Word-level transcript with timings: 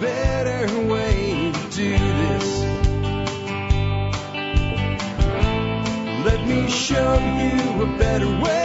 better 0.00 0.86
way 0.86 1.52
to 1.52 1.70
do 1.70 1.98
this. 1.98 2.64
Let 6.24 6.46
me 6.46 6.68
show 6.68 7.14
you 7.14 7.82
a 7.82 7.98
better 7.98 8.28
way. 8.42 8.64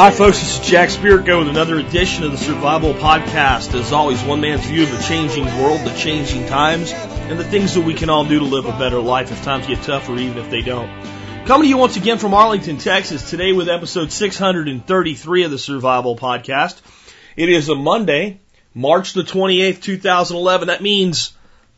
Hi, 0.00 0.10
folks. 0.10 0.38
This 0.38 0.58
is 0.58 0.66
Jack 0.66 0.88
Spirko 0.88 1.40
with 1.40 1.48
another 1.48 1.78
edition 1.78 2.24
of 2.24 2.32
the 2.32 2.38
Survival 2.38 2.94
Podcast. 2.94 3.78
As 3.78 3.92
always, 3.92 4.22
one 4.22 4.40
man's 4.40 4.64
view 4.64 4.84
of 4.84 4.90
the 4.90 5.02
changing 5.02 5.44
world, 5.44 5.80
the 5.80 5.94
changing 5.94 6.46
times, 6.46 6.90
and 7.30 7.38
the 7.38 7.44
things 7.44 7.74
that 7.74 7.82
we 7.82 7.94
can 7.94 8.10
all 8.10 8.24
do 8.24 8.40
to 8.40 8.44
live 8.44 8.66
a 8.66 8.76
better 8.76 8.98
life 8.98 9.30
if 9.30 9.44
times 9.44 9.64
get 9.64 9.80
tougher, 9.84 10.16
even 10.16 10.36
if 10.36 10.50
they 10.50 10.62
don't. 10.62 10.90
Coming 11.46 11.62
to 11.62 11.68
you 11.68 11.76
once 11.76 11.96
again 11.96 12.18
from 12.18 12.34
Arlington, 12.34 12.78
Texas, 12.78 13.30
today 13.30 13.52
with 13.52 13.68
episode 13.68 14.10
633 14.10 15.44
of 15.44 15.50
the 15.52 15.58
Survival 15.58 16.16
Podcast. 16.16 16.80
It 17.36 17.48
is 17.48 17.68
a 17.68 17.76
Monday, 17.76 18.40
March 18.74 19.12
the 19.12 19.22
28th, 19.22 19.80
2011. 19.80 20.66
That 20.66 20.82
means 20.82 21.32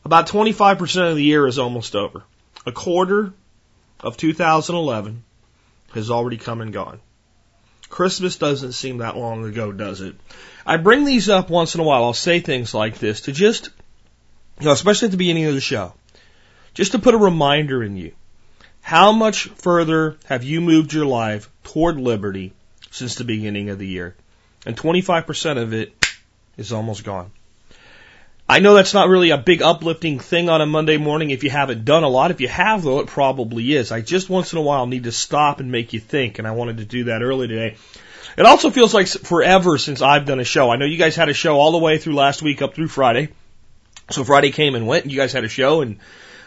about 0.06 0.26
25% 0.26 1.10
of 1.10 1.16
the 1.16 1.22
year 1.22 1.46
is 1.46 1.58
almost 1.58 1.94
over. 1.94 2.22
A 2.64 2.72
quarter 2.72 3.34
of 4.00 4.16
2011 4.16 5.22
has 5.92 6.10
already 6.10 6.38
come 6.38 6.62
and 6.62 6.72
gone. 6.72 6.98
Christmas 7.90 8.36
doesn't 8.36 8.72
seem 8.72 8.98
that 8.98 9.18
long 9.18 9.44
ago, 9.44 9.70
does 9.70 10.00
it? 10.00 10.14
I 10.64 10.78
bring 10.78 11.04
these 11.04 11.28
up 11.28 11.50
once 11.50 11.74
in 11.74 11.82
a 11.82 11.84
while. 11.84 12.04
I'll 12.04 12.14
say 12.14 12.40
things 12.40 12.72
like 12.72 12.98
this 12.98 13.22
to 13.22 13.32
just, 13.32 13.68
know, 14.64 14.72
especially 14.72 15.06
at 15.06 15.12
the 15.12 15.16
beginning 15.16 15.46
of 15.46 15.54
the 15.54 15.60
show, 15.60 15.94
just 16.74 16.92
to 16.92 16.98
put 16.98 17.14
a 17.14 17.18
reminder 17.18 17.82
in 17.82 17.96
you. 17.96 18.12
How 18.80 19.12
much 19.12 19.44
further 19.48 20.16
have 20.26 20.42
you 20.42 20.60
moved 20.60 20.92
your 20.92 21.06
life 21.06 21.48
toward 21.62 21.98
liberty 21.98 22.52
since 22.90 23.14
the 23.14 23.24
beginning 23.24 23.70
of 23.70 23.78
the 23.78 23.86
year? 23.86 24.16
And 24.66 24.76
25% 24.76 25.62
of 25.62 25.72
it 25.72 25.92
is 26.56 26.72
almost 26.72 27.04
gone. 27.04 27.30
I 28.48 28.58
know 28.58 28.74
that's 28.74 28.92
not 28.92 29.08
really 29.08 29.30
a 29.30 29.38
big 29.38 29.62
uplifting 29.62 30.18
thing 30.18 30.48
on 30.48 30.60
a 30.60 30.66
Monday 30.66 30.98
morning 30.98 31.30
if 31.30 31.44
you 31.44 31.48
haven't 31.48 31.84
done 31.84 32.02
a 32.02 32.08
lot. 32.08 32.32
If 32.32 32.40
you 32.40 32.48
have, 32.48 32.82
though, 32.82 33.00
it 33.00 33.06
probably 33.06 33.74
is. 33.74 33.92
I 33.92 34.02
just 34.02 34.28
once 34.28 34.52
in 34.52 34.58
a 34.58 34.62
while 34.62 34.86
need 34.86 35.04
to 35.04 35.12
stop 35.12 35.60
and 35.60 35.72
make 35.72 35.92
you 35.92 36.00
think, 36.00 36.38
and 36.38 36.46
I 36.46 36.50
wanted 36.50 36.78
to 36.78 36.84
do 36.84 37.04
that 37.04 37.22
early 37.22 37.48
today. 37.48 37.76
It 38.36 38.44
also 38.44 38.70
feels 38.70 38.92
like 38.92 39.06
forever 39.06 39.78
since 39.78 40.02
I've 40.02 40.26
done 40.26 40.40
a 40.40 40.44
show. 40.44 40.70
I 40.70 40.76
know 40.76 40.86
you 40.86 40.98
guys 40.98 41.16
had 41.16 41.28
a 41.28 41.34
show 41.34 41.58
all 41.58 41.72
the 41.72 41.78
way 41.78 41.98
through 41.98 42.14
last 42.14 42.42
week 42.42 42.62
up 42.62 42.74
through 42.74 42.88
Friday. 42.88 43.28
So 44.12 44.24
Friday 44.24 44.50
came 44.50 44.74
and 44.74 44.86
went, 44.86 45.04
and 45.04 45.12
you 45.12 45.18
guys 45.18 45.32
had 45.32 45.44
a 45.44 45.48
show, 45.48 45.80
and 45.80 45.98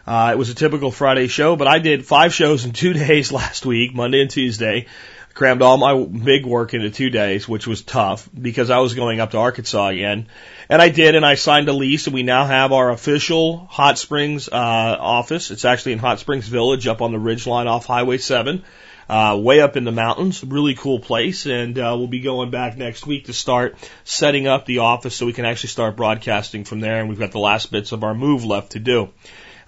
uh, 0.05 0.29
it 0.33 0.37
was 0.37 0.49
a 0.49 0.55
typical 0.55 0.91
Friday 0.91 1.27
show, 1.27 1.55
but 1.55 1.67
I 1.67 1.79
did 1.79 2.05
five 2.05 2.33
shows 2.33 2.65
in 2.65 2.71
two 2.71 2.93
days 3.05 3.31
last 3.31 3.65
week, 3.65 3.93
Monday 3.93 4.21
and 4.21 4.29
Tuesday. 4.29 4.85
Crammed 5.33 5.61
all 5.61 5.75
my 5.75 6.01
big 6.01 6.45
work 6.45 6.73
into 6.73 6.89
two 6.89 7.09
days, 7.09 7.45
which 7.45 7.67
was 7.67 7.81
tough 7.81 8.29
because 8.33 8.69
I 8.69 8.77
was 8.77 8.93
going 8.93 9.19
up 9.19 9.31
to 9.31 9.37
Arkansas 9.37 9.87
again. 9.87 10.27
And 10.69 10.81
I 10.81 10.87
did, 10.87 11.13
and 11.13 11.25
I 11.25 11.35
signed 11.35 11.67
a 11.67 11.73
lease, 11.73 12.07
and 12.07 12.13
we 12.13 12.23
now 12.23 12.45
have 12.45 12.71
our 12.71 12.89
official 12.89 13.57
Hot 13.69 13.97
Springs 13.97 14.47
uh, 14.47 14.55
office. 14.55 15.51
It's 15.51 15.65
actually 15.65 15.91
in 15.91 15.99
Hot 15.99 16.19
Springs 16.19 16.47
Village 16.47 16.87
up 16.87 17.01
on 17.01 17.11
the 17.11 17.19
ridge 17.19 17.47
line 17.47 17.67
off 17.67 17.85
Highway 17.85 18.17
7, 18.17 18.63
uh, 19.09 19.39
way 19.41 19.61
up 19.61 19.77
in 19.77 19.83
the 19.83 19.91
mountains. 19.91 20.43
Really 20.43 20.75
cool 20.75 20.99
place, 20.99 21.45
and 21.45 21.77
uh, 21.77 21.95
we'll 21.97 22.07
be 22.07 22.21
going 22.21 22.51
back 22.51 22.77
next 22.77 23.05
week 23.05 23.25
to 23.25 23.33
start 23.33 23.75
setting 24.03 24.47
up 24.47 24.65
the 24.65 24.79
office 24.79 25.15
so 25.15 25.25
we 25.25 25.33
can 25.33 25.45
actually 25.45 25.69
start 25.69 25.95
broadcasting 25.95 26.63
from 26.63 26.79
there, 26.79 26.99
and 26.99 27.09
we've 27.09 27.19
got 27.19 27.31
the 27.31 27.39
last 27.39 27.71
bits 27.71 27.91
of 27.91 28.03
our 28.03 28.13
move 28.13 28.43
left 28.43 28.71
to 28.73 28.79
do. 28.79 29.09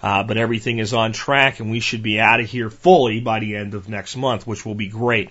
Uh, 0.00 0.22
but 0.22 0.36
everything 0.36 0.78
is 0.78 0.94
on 0.94 1.12
track 1.12 1.58
and 1.58 1.70
we 1.70 1.80
should 1.80 2.04
be 2.04 2.20
out 2.20 2.38
of 2.38 2.46
here 2.46 2.70
fully 2.70 3.20
by 3.20 3.40
the 3.40 3.56
end 3.56 3.74
of 3.74 3.88
next 3.88 4.16
month, 4.16 4.46
which 4.46 4.64
will 4.64 4.76
be 4.76 4.86
great. 4.86 5.30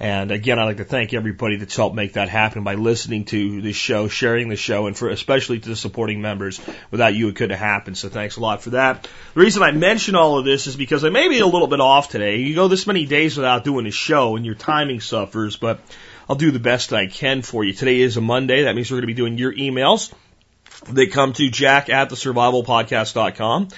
And 0.00 0.30
again, 0.32 0.58
I'd 0.58 0.64
like 0.64 0.76
to 0.78 0.84
thank 0.84 1.14
everybody 1.14 1.56
that's 1.56 1.76
helped 1.76 1.94
make 1.94 2.14
that 2.14 2.28
happen 2.28 2.64
by 2.64 2.74
listening 2.74 3.24
to 3.26 3.62
this 3.62 3.76
show, 3.76 4.08
sharing 4.08 4.48
the 4.48 4.56
show, 4.56 4.86
and 4.86 4.96
for 4.96 5.08
especially 5.08 5.60
to 5.60 5.68
the 5.68 5.76
supporting 5.76 6.20
members. 6.20 6.60
Without 6.90 7.14
you, 7.14 7.28
it 7.28 7.36
couldn't 7.36 7.56
have 7.56 7.66
happened. 7.66 7.96
So 7.96 8.08
thanks 8.08 8.36
a 8.36 8.40
lot 8.40 8.62
for 8.62 8.70
that. 8.70 9.08
The 9.34 9.40
reason 9.40 9.62
I 9.62 9.70
mention 9.70 10.16
all 10.16 10.38
of 10.38 10.44
this 10.44 10.66
is 10.66 10.76
because 10.76 11.04
I 11.04 11.10
may 11.10 11.28
be 11.28 11.38
a 11.38 11.46
little 11.46 11.68
bit 11.68 11.80
off 11.80 12.08
today. 12.08 12.38
You 12.38 12.54
go 12.54 12.68
this 12.68 12.86
many 12.86 13.06
days 13.06 13.36
without 13.36 13.64
doing 13.64 13.86
a 13.86 13.92
show 13.92 14.36
and 14.36 14.44
your 14.44 14.56
timing 14.56 15.00
suffers, 15.00 15.56
but 15.56 15.80
I'll 16.28 16.36
do 16.36 16.50
the 16.50 16.58
best 16.58 16.92
I 16.92 17.06
can 17.06 17.42
for 17.42 17.64
you. 17.64 17.72
Today 17.72 18.00
is 18.00 18.16
a 18.16 18.20
Monday. 18.20 18.64
That 18.64 18.74
means 18.74 18.90
we're 18.90 18.96
going 18.96 19.02
to 19.02 19.06
be 19.06 19.14
doing 19.14 19.38
your 19.38 19.54
emails. 19.54 20.12
that 20.88 21.12
come 21.12 21.32
to 21.34 21.50
jack 21.50 21.88
at 21.88 22.10
the 22.10 22.16
survivalpodcast.com. 22.16 23.68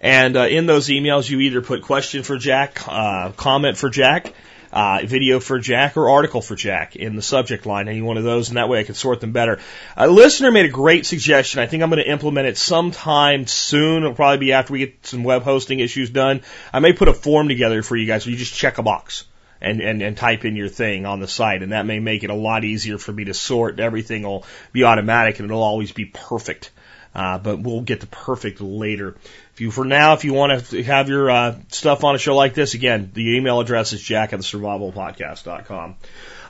And 0.00 0.36
uh, 0.36 0.42
in 0.42 0.66
those 0.66 0.88
emails, 0.88 1.28
you 1.28 1.40
either 1.40 1.62
put 1.62 1.82
question 1.82 2.22
for 2.22 2.36
Jack, 2.36 2.80
uh, 2.86 3.32
comment 3.32 3.76
for 3.76 3.88
Jack, 3.88 4.32
uh, 4.76 5.00
video 5.06 5.40
for 5.40 5.58
Jack, 5.58 5.96
or 5.96 6.10
article 6.10 6.42
for 6.42 6.54
Jack 6.54 6.96
in 6.96 7.16
the 7.16 7.22
subject 7.22 7.64
line, 7.64 7.88
any 7.88 8.02
one 8.02 8.18
of 8.18 8.24
those, 8.24 8.48
and 8.48 8.58
that 8.58 8.68
way 8.68 8.78
I 8.78 8.84
can 8.84 8.94
sort 8.94 9.22
them 9.22 9.32
better. 9.32 9.58
A 9.96 10.06
listener 10.06 10.50
made 10.50 10.66
a 10.66 10.68
great 10.70 11.06
suggestion. 11.06 11.60
I 11.60 11.66
think 11.66 11.82
I'm 11.82 11.88
going 11.88 12.04
to 12.04 12.10
implement 12.10 12.46
it 12.46 12.58
sometime 12.58 13.46
soon. 13.46 14.02
It'll 14.02 14.14
probably 14.14 14.36
be 14.36 14.52
after 14.52 14.74
we 14.74 14.80
get 14.80 15.06
some 15.06 15.24
web 15.24 15.44
hosting 15.44 15.80
issues 15.80 16.10
done. 16.10 16.42
I 16.74 16.80
may 16.80 16.92
put 16.92 17.08
a 17.08 17.14
form 17.14 17.48
together 17.48 17.82
for 17.82 17.96
you 17.96 18.06
guys 18.06 18.26
where 18.26 18.32
you 18.32 18.38
just 18.38 18.52
check 18.52 18.76
a 18.76 18.82
box. 18.82 19.24
And, 19.58 19.80
and, 19.80 20.02
and 20.02 20.14
type 20.14 20.44
in 20.44 20.54
your 20.54 20.68
thing 20.68 21.06
on 21.06 21.20
the 21.20 21.26
site, 21.26 21.62
and 21.62 21.72
that 21.72 21.86
may 21.86 21.98
make 21.98 22.22
it 22.22 22.28
a 22.28 22.34
lot 22.34 22.62
easier 22.62 22.98
for 22.98 23.10
me 23.10 23.24
to 23.24 23.32
sort. 23.32 23.80
Everything 23.80 24.24
will 24.24 24.44
be 24.70 24.84
automatic, 24.84 25.38
and 25.38 25.50
it'll 25.50 25.62
always 25.62 25.92
be 25.92 26.04
perfect. 26.04 26.70
Uh, 27.14 27.38
but 27.38 27.62
we'll 27.62 27.80
get 27.80 28.02
to 28.02 28.06
perfect 28.06 28.60
later. 28.60 29.16
If 29.56 29.62
you, 29.62 29.70
for 29.70 29.86
now, 29.86 30.12
if 30.12 30.26
you 30.26 30.34
want 30.34 30.66
to 30.66 30.82
have 30.82 31.08
your 31.08 31.30
uh, 31.30 31.56
stuff 31.68 32.04
on 32.04 32.14
a 32.14 32.18
show 32.18 32.36
like 32.36 32.52
this, 32.52 32.74
again, 32.74 33.10
the 33.14 33.38
email 33.38 33.58
address 33.58 33.94
is 33.94 34.02
jack 34.02 34.34
at 34.34 34.38
the 34.38 34.44
survivalpodcast.com. 34.44 35.94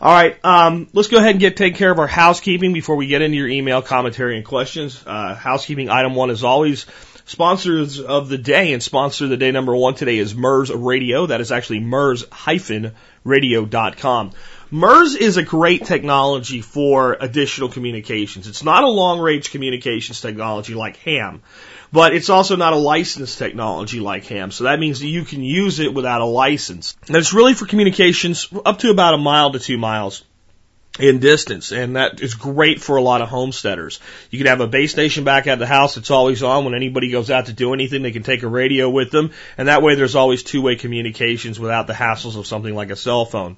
All 0.00 0.12
right, 0.12 0.44
um, 0.44 0.88
let's 0.92 1.06
go 1.06 1.18
ahead 1.18 1.30
and 1.30 1.38
get 1.38 1.56
take 1.56 1.76
care 1.76 1.92
of 1.92 2.00
our 2.00 2.08
housekeeping 2.08 2.72
before 2.72 2.96
we 2.96 3.06
get 3.06 3.22
into 3.22 3.36
your 3.36 3.46
email 3.46 3.80
commentary 3.80 4.36
and 4.36 4.44
questions. 4.44 5.00
Uh, 5.06 5.36
housekeeping 5.36 5.88
item 5.88 6.16
one 6.16 6.30
is 6.30 6.42
always 6.42 6.86
sponsors 7.26 8.00
of 8.00 8.28
the 8.28 8.38
day, 8.38 8.72
and 8.72 8.82
sponsor 8.82 9.22
of 9.24 9.30
the 9.30 9.36
day 9.36 9.52
number 9.52 9.76
one 9.76 9.94
today 9.94 10.18
is 10.18 10.34
MURS 10.34 10.72
Radio. 10.72 11.26
That 11.26 11.40
is 11.40 11.52
actually 11.52 11.78
MURS-radio.com. 11.78 14.32
MURS 14.72 15.14
is 15.14 15.36
a 15.36 15.44
great 15.44 15.84
technology 15.84 16.60
for 16.60 17.16
additional 17.20 17.68
communications. 17.68 18.48
It's 18.48 18.64
not 18.64 18.82
a 18.82 18.88
long 18.88 19.20
range 19.20 19.52
communications 19.52 20.20
technology 20.20 20.74
like 20.74 20.96
HAM, 20.96 21.42
but 21.96 22.14
it's 22.14 22.28
also 22.28 22.56
not 22.56 22.74
a 22.74 22.76
licensed 22.76 23.38
technology 23.38 24.00
like 24.00 24.26
HAM. 24.26 24.50
So 24.50 24.64
that 24.64 24.78
means 24.78 25.00
that 25.00 25.06
you 25.06 25.24
can 25.24 25.42
use 25.42 25.78
it 25.80 25.94
without 25.94 26.20
a 26.20 26.26
license. 26.26 26.94
And 27.06 27.16
it's 27.16 27.32
really 27.32 27.54
for 27.54 27.64
communications 27.64 28.48
up 28.66 28.80
to 28.80 28.90
about 28.90 29.14
a 29.14 29.16
mile 29.16 29.52
to 29.52 29.58
two 29.58 29.78
miles 29.78 30.22
in 30.98 31.20
distance, 31.20 31.72
and 31.72 31.96
that 31.96 32.20
is 32.20 32.34
great 32.34 32.82
for 32.82 32.96
a 32.96 33.02
lot 33.02 33.22
of 33.22 33.30
homesteaders. 33.30 33.98
You 34.30 34.38
can 34.38 34.46
have 34.46 34.60
a 34.60 34.66
base 34.66 34.92
station 34.92 35.24
back 35.24 35.46
at 35.46 35.58
the 35.58 35.66
house 35.66 35.94
that's 35.94 36.10
always 36.10 36.42
on. 36.42 36.66
When 36.66 36.74
anybody 36.74 37.10
goes 37.10 37.30
out 37.30 37.46
to 37.46 37.54
do 37.54 37.72
anything, 37.72 38.02
they 38.02 38.12
can 38.12 38.22
take 38.22 38.42
a 38.42 38.48
radio 38.48 38.90
with 38.90 39.10
them, 39.10 39.30
and 39.56 39.68
that 39.68 39.82
way 39.82 39.94
there's 39.94 40.16
always 40.16 40.42
two-way 40.42 40.76
communications 40.76 41.58
without 41.58 41.86
the 41.86 41.94
hassles 41.94 42.38
of 42.38 42.46
something 42.46 42.74
like 42.74 42.90
a 42.90 42.96
cell 42.96 43.24
phone. 43.24 43.56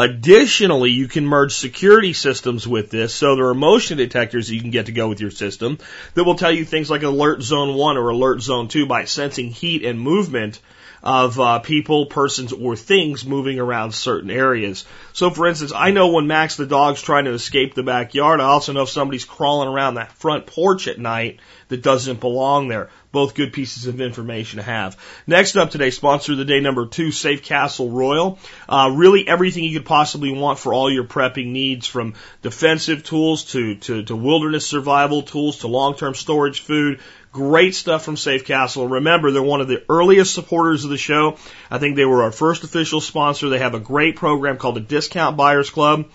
Additionally, 0.00 0.92
you 0.92 1.08
can 1.08 1.26
merge 1.26 1.52
security 1.52 2.12
systems 2.12 2.68
with 2.68 2.88
this, 2.88 3.12
so 3.12 3.34
there 3.34 3.48
are 3.48 3.54
motion 3.54 3.98
detectors 3.98 4.48
you 4.48 4.60
can 4.60 4.70
get 4.70 4.86
to 4.86 4.92
go 4.92 5.08
with 5.08 5.20
your 5.20 5.32
system 5.32 5.76
that 6.14 6.22
will 6.22 6.36
tell 6.36 6.52
you 6.52 6.64
things 6.64 6.88
like 6.88 7.02
alert 7.02 7.42
zone 7.42 7.74
1 7.74 7.96
or 7.96 8.10
alert 8.10 8.40
zone 8.40 8.68
2 8.68 8.86
by 8.86 9.06
sensing 9.06 9.50
heat 9.50 9.84
and 9.84 10.00
movement 10.00 10.60
of 11.02 11.38
uh, 11.40 11.58
people, 11.58 12.06
persons, 12.06 12.52
or 12.52 12.76
things 12.76 13.24
moving 13.24 13.58
around 13.58 13.92
certain 13.92 14.30
areas. 14.30 14.84
So, 15.12 15.30
for 15.30 15.46
instance, 15.46 15.72
I 15.74 15.90
know 15.90 16.08
when 16.08 16.28
Max 16.28 16.56
the 16.56 16.66
dog's 16.66 17.02
trying 17.02 17.24
to 17.24 17.32
escape 17.32 17.74
the 17.74 17.82
backyard. 17.82 18.40
I 18.40 18.44
also 18.44 18.72
know 18.72 18.82
if 18.82 18.90
somebody's 18.90 19.24
crawling 19.24 19.68
around 19.68 19.94
that 19.94 20.12
front 20.12 20.46
porch 20.46 20.86
at 20.86 20.98
night 20.98 21.40
that 21.68 21.82
doesn't 21.82 22.20
belong 22.20 22.68
there. 22.68 22.90
Both 23.10 23.34
good 23.34 23.52
pieces 23.52 23.86
of 23.86 24.00
information 24.00 24.58
to 24.58 24.62
have. 24.62 24.96
Next 25.26 25.56
up 25.56 25.70
today, 25.70 25.90
sponsor 25.90 26.32
of 26.32 26.38
the 26.38 26.44
day 26.44 26.60
number 26.60 26.86
two, 26.86 27.10
Safe 27.10 27.42
Castle 27.42 27.90
Royal. 27.90 28.38
Uh, 28.68 28.92
really 28.94 29.26
everything 29.26 29.64
you 29.64 29.78
could 29.78 29.86
possibly 29.86 30.32
want 30.32 30.58
for 30.58 30.74
all 30.74 30.90
your 30.90 31.04
prepping 31.04 31.46
needs, 31.46 31.86
from 31.86 32.14
defensive 32.42 33.04
tools 33.04 33.44
to 33.52 33.76
to, 33.76 34.02
to 34.04 34.16
wilderness 34.16 34.66
survival 34.66 35.22
tools 35.22 35.58
to 35.58 35.68
long-term 35.68 36.14
storage 36.14 36.60
food 36.60 37.00
Great 37.30 37.74
stuff 37.74 38.04
from 38.04 38.16
Safe 38.16 38.46
Castle. 38.46 38.88
Remember, 38.88 39.30
they're 39.30 39.42
one 39.42 39.60
of 39.60 39.68
the 39.68 39.84
earliest 39.88 40.34
supporters 40.34 40.84
of 40.84 40.90
the 40.90 40.96
show. 40.96 41.36
I 41.70 41.78
think 41.78 41.94
they 41.94 42.06
were 42.06 42.22
our 42.22 42.32
first 42.32 42.64
official 42.64 43.02
sponsor. 43.02 43.48
They 43.48 43.58
have 43.58 43.74
a 43.74 43.80
great 43.80 44.16
program 44.16 44.56
called 44.56 44.76
the 44.76 44.80
Discount 44.80 45.36
Buyers 45.36 45.68
Club. 45.68 46.06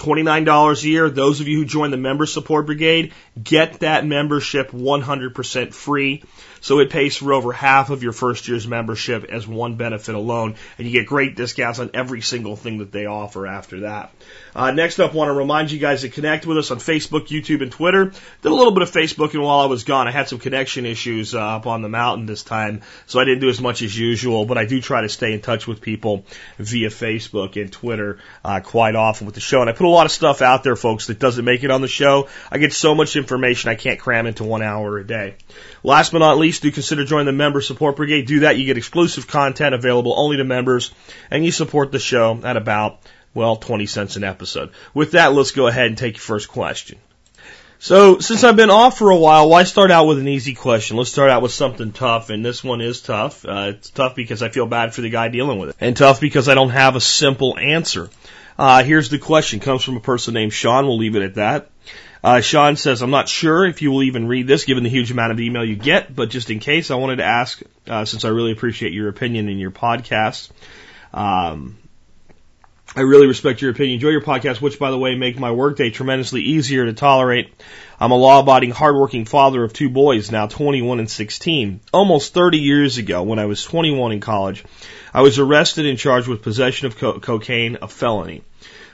$29 0.00 0.82
a 0.82 0.88
year. 0.88 1.10
Those 1.10 1.40
of 1.40 1.48
you 1.48 1.58
who 1.58 1.64
join 1.64 1.90
the 1.90 1.96
member 1.96 2.26
support 2.26 2.66
brigade 2.66 3.12
get 3.40 3.80
that 3.80 4.06
membership 4.06 4.70
100% 4.70 5.74
free. 5.74 6.22
So 6.60 6.78
it 6.80 6.90
pays 6.90 7.16
for 7.16 7.32
over 7.32 7.52
half 7.52 7.90
of 7.90 8.02
your 8.02 8.12
first 8.12 8.48
year's 8.48 8.66
membership 8.66 9.24
as 9.24 9.46
one 9.46 9.76
benefit 9.76 10.14
alone, 10.14 10.56
and 10.78 10.86
you 10.86 10.92
get 10.92 11.06
great 11.06 11.36
discounts 11.36 11.78
on 11.78 11.90
every 11.94 12.20
single 12.20 12.56
thing 12.56 12.78
that 12.78 12.92
they 12.92 13.06
offer 13.06 13.46
after 13.46 13.80
that. 13.80 14.12
Uh, 14.54 14.70
next 14.72 14.98
up, 14.98 15.14
want 15.14 15.28
to 15.28 15.32
remind 15.32 15.70
you 15.70 15.78
guys 15.78 16.02
to 16.02 16.08
connect 16.08 16.44
with 16.44 16.58
us 16.58 16.70
on 16.70 16.78
Facebook, 16.78 17.28
YouTube, 17.28 17.62
and 17.62 17.72
Twitter. 17.72 18.06
Did 18.06 18.52
a 18.52 18.54
little 18.54 18.72
bit 18.72 18.82
of 18.82 18.90
Facebooking 18.90 19.42
while 19.42 19.60
I 19.60 19.66
was 19.66 19.84
gone. 19.84 20.08
I 20.08 20.10
had 20.10 20.28
some 20.28 20.38
connection 20.38 20.86
issues 20.86 21.34
uh, 21.34 21.40
up 21.40 21.66
on 21.66 21.82
the 21.82 21.88
mountain 21.88 22.26
this 22.26 22.42
time, 22.42 22.82
so 23.06 23.20
I 23.20 23.24
didn't 23.24 23.40
do 23.40 23.48
as 23.48 23.60
much 23.60 23.82
as 23.82 23.96
usual, 23.96 24.44
but 24.44 24.58
I 24.58 24.66
do 24.66 24.80
try 24.80 25.02
to 25.02 25.08
stay 25.08 25.32
in 25.32 25.40
touch 25.40 25.66
with 25.66 25.80
people 25.80 26.24
via 26.58 26.88
Facebook 26.88 27.60
and 27.60 27.72
Twitter 27.72 28.18
uh, 28.44 28.60
quite 28.60 28.96
often 28.96 29.26
with 29.26 29.34
the 29.34 29.40
show. 29.40 29.60
And 29.60 29.70
I 29.70 29.72
put 29.72 29.86
a 29.86 29.90
lot 29.90 30.06
of 30.06 30.12
stuff 30.12 30.42
out 30.42 30.64
there, 30.64 30.76
folks, 30.76 31.06
that 31.06 31.18
doesn't 31.18 31.44
make 31.44 31.64
it 31.64 31.70
on 31.70 31.80
the 31.80 31.88
show. 31.88 32.28
I 32.50 32.58
get 32.58 32.72
so 32.72 32.94
much 32.94 33.16
information 33.16 33.70
I 33.70 33.76
can't 33.76 34.00
cram 34.00 34.26
into 34.26 34.44
one 34.44 34.62
hour 34.62 34.98
a 34.98 35.06
day. 35.06 35.36
Last 35.82 36.12
but 36.12 36.18
not 36.18 36.38
least, 36.38 36.49
do 36.58 36.72
consider 36.72 37.04
joining 37.04 37.26
the 37.26 37.32
member 37.32 37.60
support 37.60 37.96
brigade. 37.96 38.26
Do 38.26 38.40
that. 38.40 38.56
You 38.56 38.66
get 38.66 38.76
exclusive 38.76 39.28
content 39.28 39.74
available 39.74 40.14
only 40.16 40.38
to 40.38 40.44
members 40.44 40.92
and 41.30 41.44
you 41.44 41.52
support 41.52 41.92
the 41.92 41.98
show 41.98 42.40
at 42.42 42.56
about, 42.56 43.00
well, 43.34 43.56
20 43.56 43.86
cents 43.86 44.16
an 44.16 44.24
episode. 44.24 44.70
With 44.92 45.12
that, 45.12 45.32
let's 45.32 45.52
go 45.52 45.68
ahead 45.68 45.86
and 45.86 45.96
take 45.96 46.14
your 46.14 46.22
first 46.22 46.48
question. 46.48 46.98
So, 47.82 48.18
since 48.18 48.44
I've 48.44 48.56
been 48.56 48.68
off 48.68 48.98
for 48.98 49.08
a 49.08 49.16
while, 49.16 49.48
why 49.48 49.64
start 49.64 49.90
out 49.90 50.06
with 50.06 50.18
an 50.18 50.28
easy 50.28 50.54
question? 50.54 50.98
Let's 50.98 51.10
start 51.10 51.30
out 51.30 51.40
with 51.40 51.52
something 51.52 51.92
tough, 51.92 52.28
and 52.28 52.44
this 52.44 52.62
one 52.62 52.82
is 52.82 53.00
tough. 53.00 53.42
Uh, 53.42 53.72
it's 53.74 53.88
tough 53.88 54.14
because 54.14 54.42
I 54.42 54.50
feel 54.50 54.66
bad 54.66 54.92
for 54.92 55.00
the 55.00 55.08
guy 55.08 55.28
dealing 55.28 55.58
with 55.58 55.70
it, 55.70 55.76
and 55.80 55.96
tough 55.96 56.20
because 56.20 56.50
I 56.50 56.54
don't 56.54 56.68
have 56.68 56.94
a 56.94 57.00
simple 57.00 57.56
answer. 57.58 58.10
Uh, 58.58 58.84
here's 58.84 59.08
the 59.08 59.18
question. 59.18 59.60
Comes 59.60 59.82
from 59.82 59.96
a 59.96 60.00
person 60.00 60.34
named 60.34 60.52
Sean. 60.52 60.84
We'll 60.86 60.98
leave 60.98 61.16
it 61.16 61.22
at 61.22 61.36
that. 61.36 61.70
Uh, 62.22 62.40
Sean 62.40 62.76
says, 62.76 63.02
I'm 63.02 63.10
not 63.10 63.28
sure 63.28 63.64
if 63.64 63.80
you 63.80 63.90
will 63.90 64.02
even 64.02 64.28
read 64.28 64.46
this 64.46 64.64
given 64.64 64.84
the 64.84 64.90
huge 64.90 65.10
amount 65.10 65.32
of 65.32 65.40
email 65.40 65.64
you 65.64 65.76
get, 65.76 66.14
but 66.14 66.28
just 66.28 66.50
in 66.50 66.58
case, 66.58 66.90
I 66.90 66.96
wanted 66.96 67.16
to 67.16 67.24
ask, 67.24 67.62
uh, 67.86 68.04
since 68.04 68.24
I 68.24 68.28
really 68.28 68.52
appreciate 68.52 68.92
your 68.92 69.08
opinion 69.08 69.48
in 69.48 69.58
your 69.58 69.70
podcast. 69.70 70.50
Um, 71.14 71.78
I 72.94 73.02
really 73.02 73.28
respect 73.28 73.62
your 73.62 73.70
opinion. 73.70 73.94
Enjoy 73.94 74.08
your 74.08 74.20
podcast, 74.20 74.60
which, 74.60 74.78
by 74.78 74.90
the 74.90 74.98
way, 74.98 75.14
make 75.14 75.38
my 75.38 75.52
workday 75.52 75.90
tremendously 75.90 76.42
easier 76.42 76.84
to 76.86 76.92
tolerate. 76.92 77.54
I'm 78.00 78.10
a 78.10 78.16
law-abiding, 78.16 78.72
hardworking 78.72 79.26
father 79.26 79.62
of 79.62 79.72
two 79.72 79.88
boys, 79.88 80.32
now 80.32 80.48
21 80.48 80.98
and 80.98 81.08
16. 81.08 81.80
Almost 81.92 82.34
30 82.34 82.58
years 82.58 82.98
ago, 82.98 83.22
when 83.22 83.38
I 83.38 83.46
was 83.46 83.62
21 83.62 84.12
in 84.12 84.20
college, 84.20 84.64
I 85.14 85.22
was 85.22 85.38
arrested 85.38 85.86
and 85.86 85.98
charged 85.98 86.26
with 86.26 86.42
possession 86.42 86.88
of 86.88 86.98
co- 86.98 87.20
cocaine, 87.20 87.78
a 87.80 87.86
felony. 87.86 88.42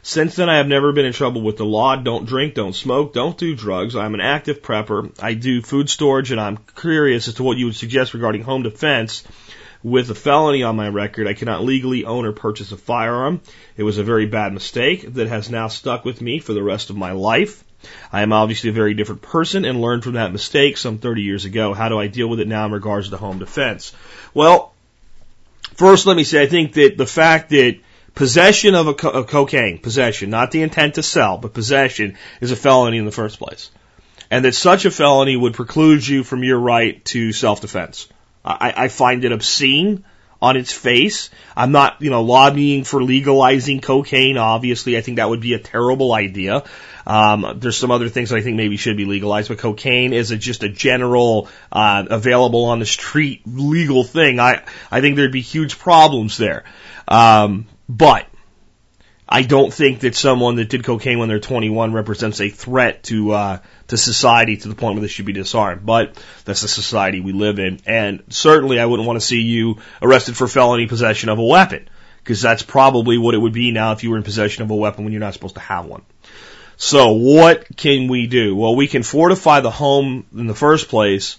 Since 0.06 0.36
then, 0.36 0.48
I 0.48 0.58
have 0.58 0.68
never 0.68 0.92
been 0.92 1.04
in 1.04 1.12
trouble 1.12 1.42
with 1.42 1.56
the 1.56 1.64
law. 1.64 1.96
Don't 1.96 2.26
drink, 2.26 2.54
don't 2.54 2.76
smoke, 2.76 3.12
don't 3.12 3.36
do 3.36 3.56
drugs. 3.56 3.96
I'm 3.96 4.14
an 4.14 4.20
active 4.20 4.62
prepper. 4.62 5.10
I 5.20 5.34
do 5.34 5.62
food 5.62 5.90
storage, 5.90 6.30
and 6.30 6.40
I'm 6.40 6.60
curious 6.76 7.26
as 7.26 7.34
to 7.34 7.42
what 7.42 7.56
you 7.56 7.66
would 7.66 7.74
suggest 7.74 8.14
regarding 8.14 8.44
home 8.44 8.62
defense. 8.62 9.24
With 9.82 10.08
a 10.08 10.14
felony 10.14 10.62
on 10.62 10.76
my 10.76 10.88
record, 10.88 11.26
I 11.26 11.34
cannot 11.34 11.64
legally 11.64 12.04
own 12.04 12.24
or 12.24 12.30
purchase 12.30 12.70
a 12.70 12.76
firearm. 12.76 13.40
It 13.76 13.82
was 13.82 13.98
a 13.98 14.04
very 14.04 14.26
bad 14.26 14.52
mistake 14.52 15.14
that 15.14 15.26
has 15.26 15.50
now 15.50 15.66
stuck 15.66 16.04
with 16.04 16.20
me 16.20 16.38
for 16.38 16.52
the 16.52 16.62
rest 16.62 16.88
of 16.90 16.96
my 16.96 17.10
life. 17.10 17.64
I 18.12 18.22
am 18.22 18.32
obviously 18.32 18.70
a 18.70 18.74
very 18.74 18.94
different 18.94 19.22
person 19.22 19.64
and 19.64 19.80
learned 19.80 20.04
from 20.04 20.12
that 20.12 20.30
mistake 20.30 20.76
some 20.76 20.98
30 20.98 21.22
years 21.22 21.46
ago. 21.46 21.74
How 21.74 21.88
do 21.88 21.98
I 21.98 22.06
deal 22.06 22.28
with 22.28 22.38
it 22.38 22.46
now 22.46 22.66
in 22.66 22.70
regards 22.70 23.08
to 23.08 23.16
home 23.16 23.40
defense? 23.40 23.92
Well, 24.32 24.72
first 25.74 26.06
let 26.06 26.16
me 26.16 26.22
say 26.22 26.40
I 26.40 26.46
think 26.46 26.74
that 26.74 26.96
the 26.96 27.06
fact 27.06 27.50
that 27.50 27.80
Possession 28.16 28.74
of, 28.74 28.86
a 28.86 28.94
co- 28.94 29.24
cocaine, 29.24 29.78
possession, 29.78 30.30
not 30.30 30.50
the 30.50 30.62
intent 30.62 30.94
to 30.94 31.02
sell, 31.02 31.36
but 31.36 31.52
possession 31.52 32.16
is 32.40 32.50
a 32.50 32.56
felony 32.56 32.96
in 32.96 33.04
the 33.04 33.12
first 33.12 33.38
place. 33.38 33.70
And 34.30 34.44
that 34.46 34.54
such 34.54 34.86
a 34.86 34.90
felony 34.90 35.36
would 35.36 35.52
preclude 35.52 36.08
you 36.08 36.24
from 36.24 36.42
your 36.42 36.58
right 36.58 37.04
to 37.06 37.32
self-defense. 37.32 38.08
I, 38.42 38.72
I 38.76 38.88
find 38.88 39.22
it 39.24 39.32
obscene 39.32 40.04
on 40.40 40.56
its 40.56 40.72
face. 40.72 41.28
I'm 41.54 41.72
not, 41.72 42.00
you 42.00 42.08
know, 42.08 42.22
lobbying 42.22 42.84
for 42.84 43.02
legalizing 43.02 43.82
cocaine. 43.82 44.38
Obviously, 44.38 44.96
I 44.96 45.02
think 45.02 45.18
that 45.18 45.28
would 45.28 45.40
be 45.42 45.52
a 45.52 45.58
terrible 45.58 46.14
idea. 46.14 46.64
Um, 47.06 47.58
there's 47.58 47.76
some 47.76 47.90
other 47.90 48.08
things 48.08 48.30
that 48.30 48.36
I 48.36 48.40
think 48.40 48.56
maybe 48.56 48.78
should 48.78 48.96
be 48.96 49.04
legalized, 49.04 49.48
but 49.48 49.58
cocaine 49.58 50.14
is 50.14 50.30
a, 50.30 50.38
just 50.38 50.62
a 50.62 50.70
general, 50.70 51.48
uh, 51.70 52.06
available 52.08 52.64
on 52.64 52.78
the 52.78 52.86
street 52.86 53.42
legal 53.46 54.04
thing. 54.04 54.40
I, 54.40 54.64
I 54.90 55.02
think 55.02 55.16
there'd 55.16 55.32
be 55.32 55.42
huge 55.42 55.78
problems 55.78 56.38
there. 56.38 56.64
Um, 57.08 57.66
but 57.88 58.26
I 59.28 59.42
don't 59.42 59.72
think 59.72 60.00
that 60.00 60.14
someone 60.14 60.56
that 60.56 60.68
did 60.68 60.84
cocaine 60.84 61.18
when 61.18 61.28
they're 61.28 61.40
21 61.40 61.92
represents 61.92 62.40
a 62.40 62.48
threat 62.48 63.02
to 63.04 63.32
uh, 63.32 63.58
to 63.88 63.96
society 63.96 64.56
to 64.58 64.68
the 64.68 64.74
point 64.74 64.94
where 64.94 65.02
they 65.02 65.08
should 65.08 65.26
be 65.26 65.32
disarmed. 65.32 65.84
But 65.84 66.22
that's 66.44 66.62
the 66.62 66.68
society 66.68 67.20
we 67.20 67.32
live 67.32 67.58
in, 67.58 67.80
and 67.86 68.22
certainly 68.28 68.78
I 68.78 68.86
wouldn't 68.86 69.06
want 69.06 69.20
to 69.20 69.26
see 69.26 69.40
you 69.40 69.78
arrested 70.00 70.36
for 70.36 70.46
felony 70.46 70.86
possession 70.86 71.28
of 71.28 71.38
a 71.38 71.44
weapon, 71.44 71.88
because 72.22 72.40
that's 72.40 72.62
probably 72.62 73.18
what 73.18 73.34
it 73.34 73.38
would 73.38 73.52
be 73.52 73.72
now 73.72 73.92
if 73.92 74.04
you 74.04 74.10
were 74.10 74.16
in 74.16 74.22
possession 74.22 74.62
of 74.62 74.70
a 74.70 74.76
weapon 74.76 75.04
when 75.04 75.12
you're 75.12 75.20
not 75.20 75.34
supposed 75.34 75.56
to 75.56 75.60
have 75.60 75.86
one. 75.86 76.02
So 76.76 77.12
what 77.12 77.76
can 77.76 78.06
we 78.06 78.26
do? 78.26 78.54
Well, 78.54 78.76
we 78.76 78.86
can 78.86 79.02
fortify 79.02 79.60
the 79.60 79.70
home 79.70 80.26
in 80.36 80.46
the 80.46 80.54
first 80.54 80.88
place 80.88 81.38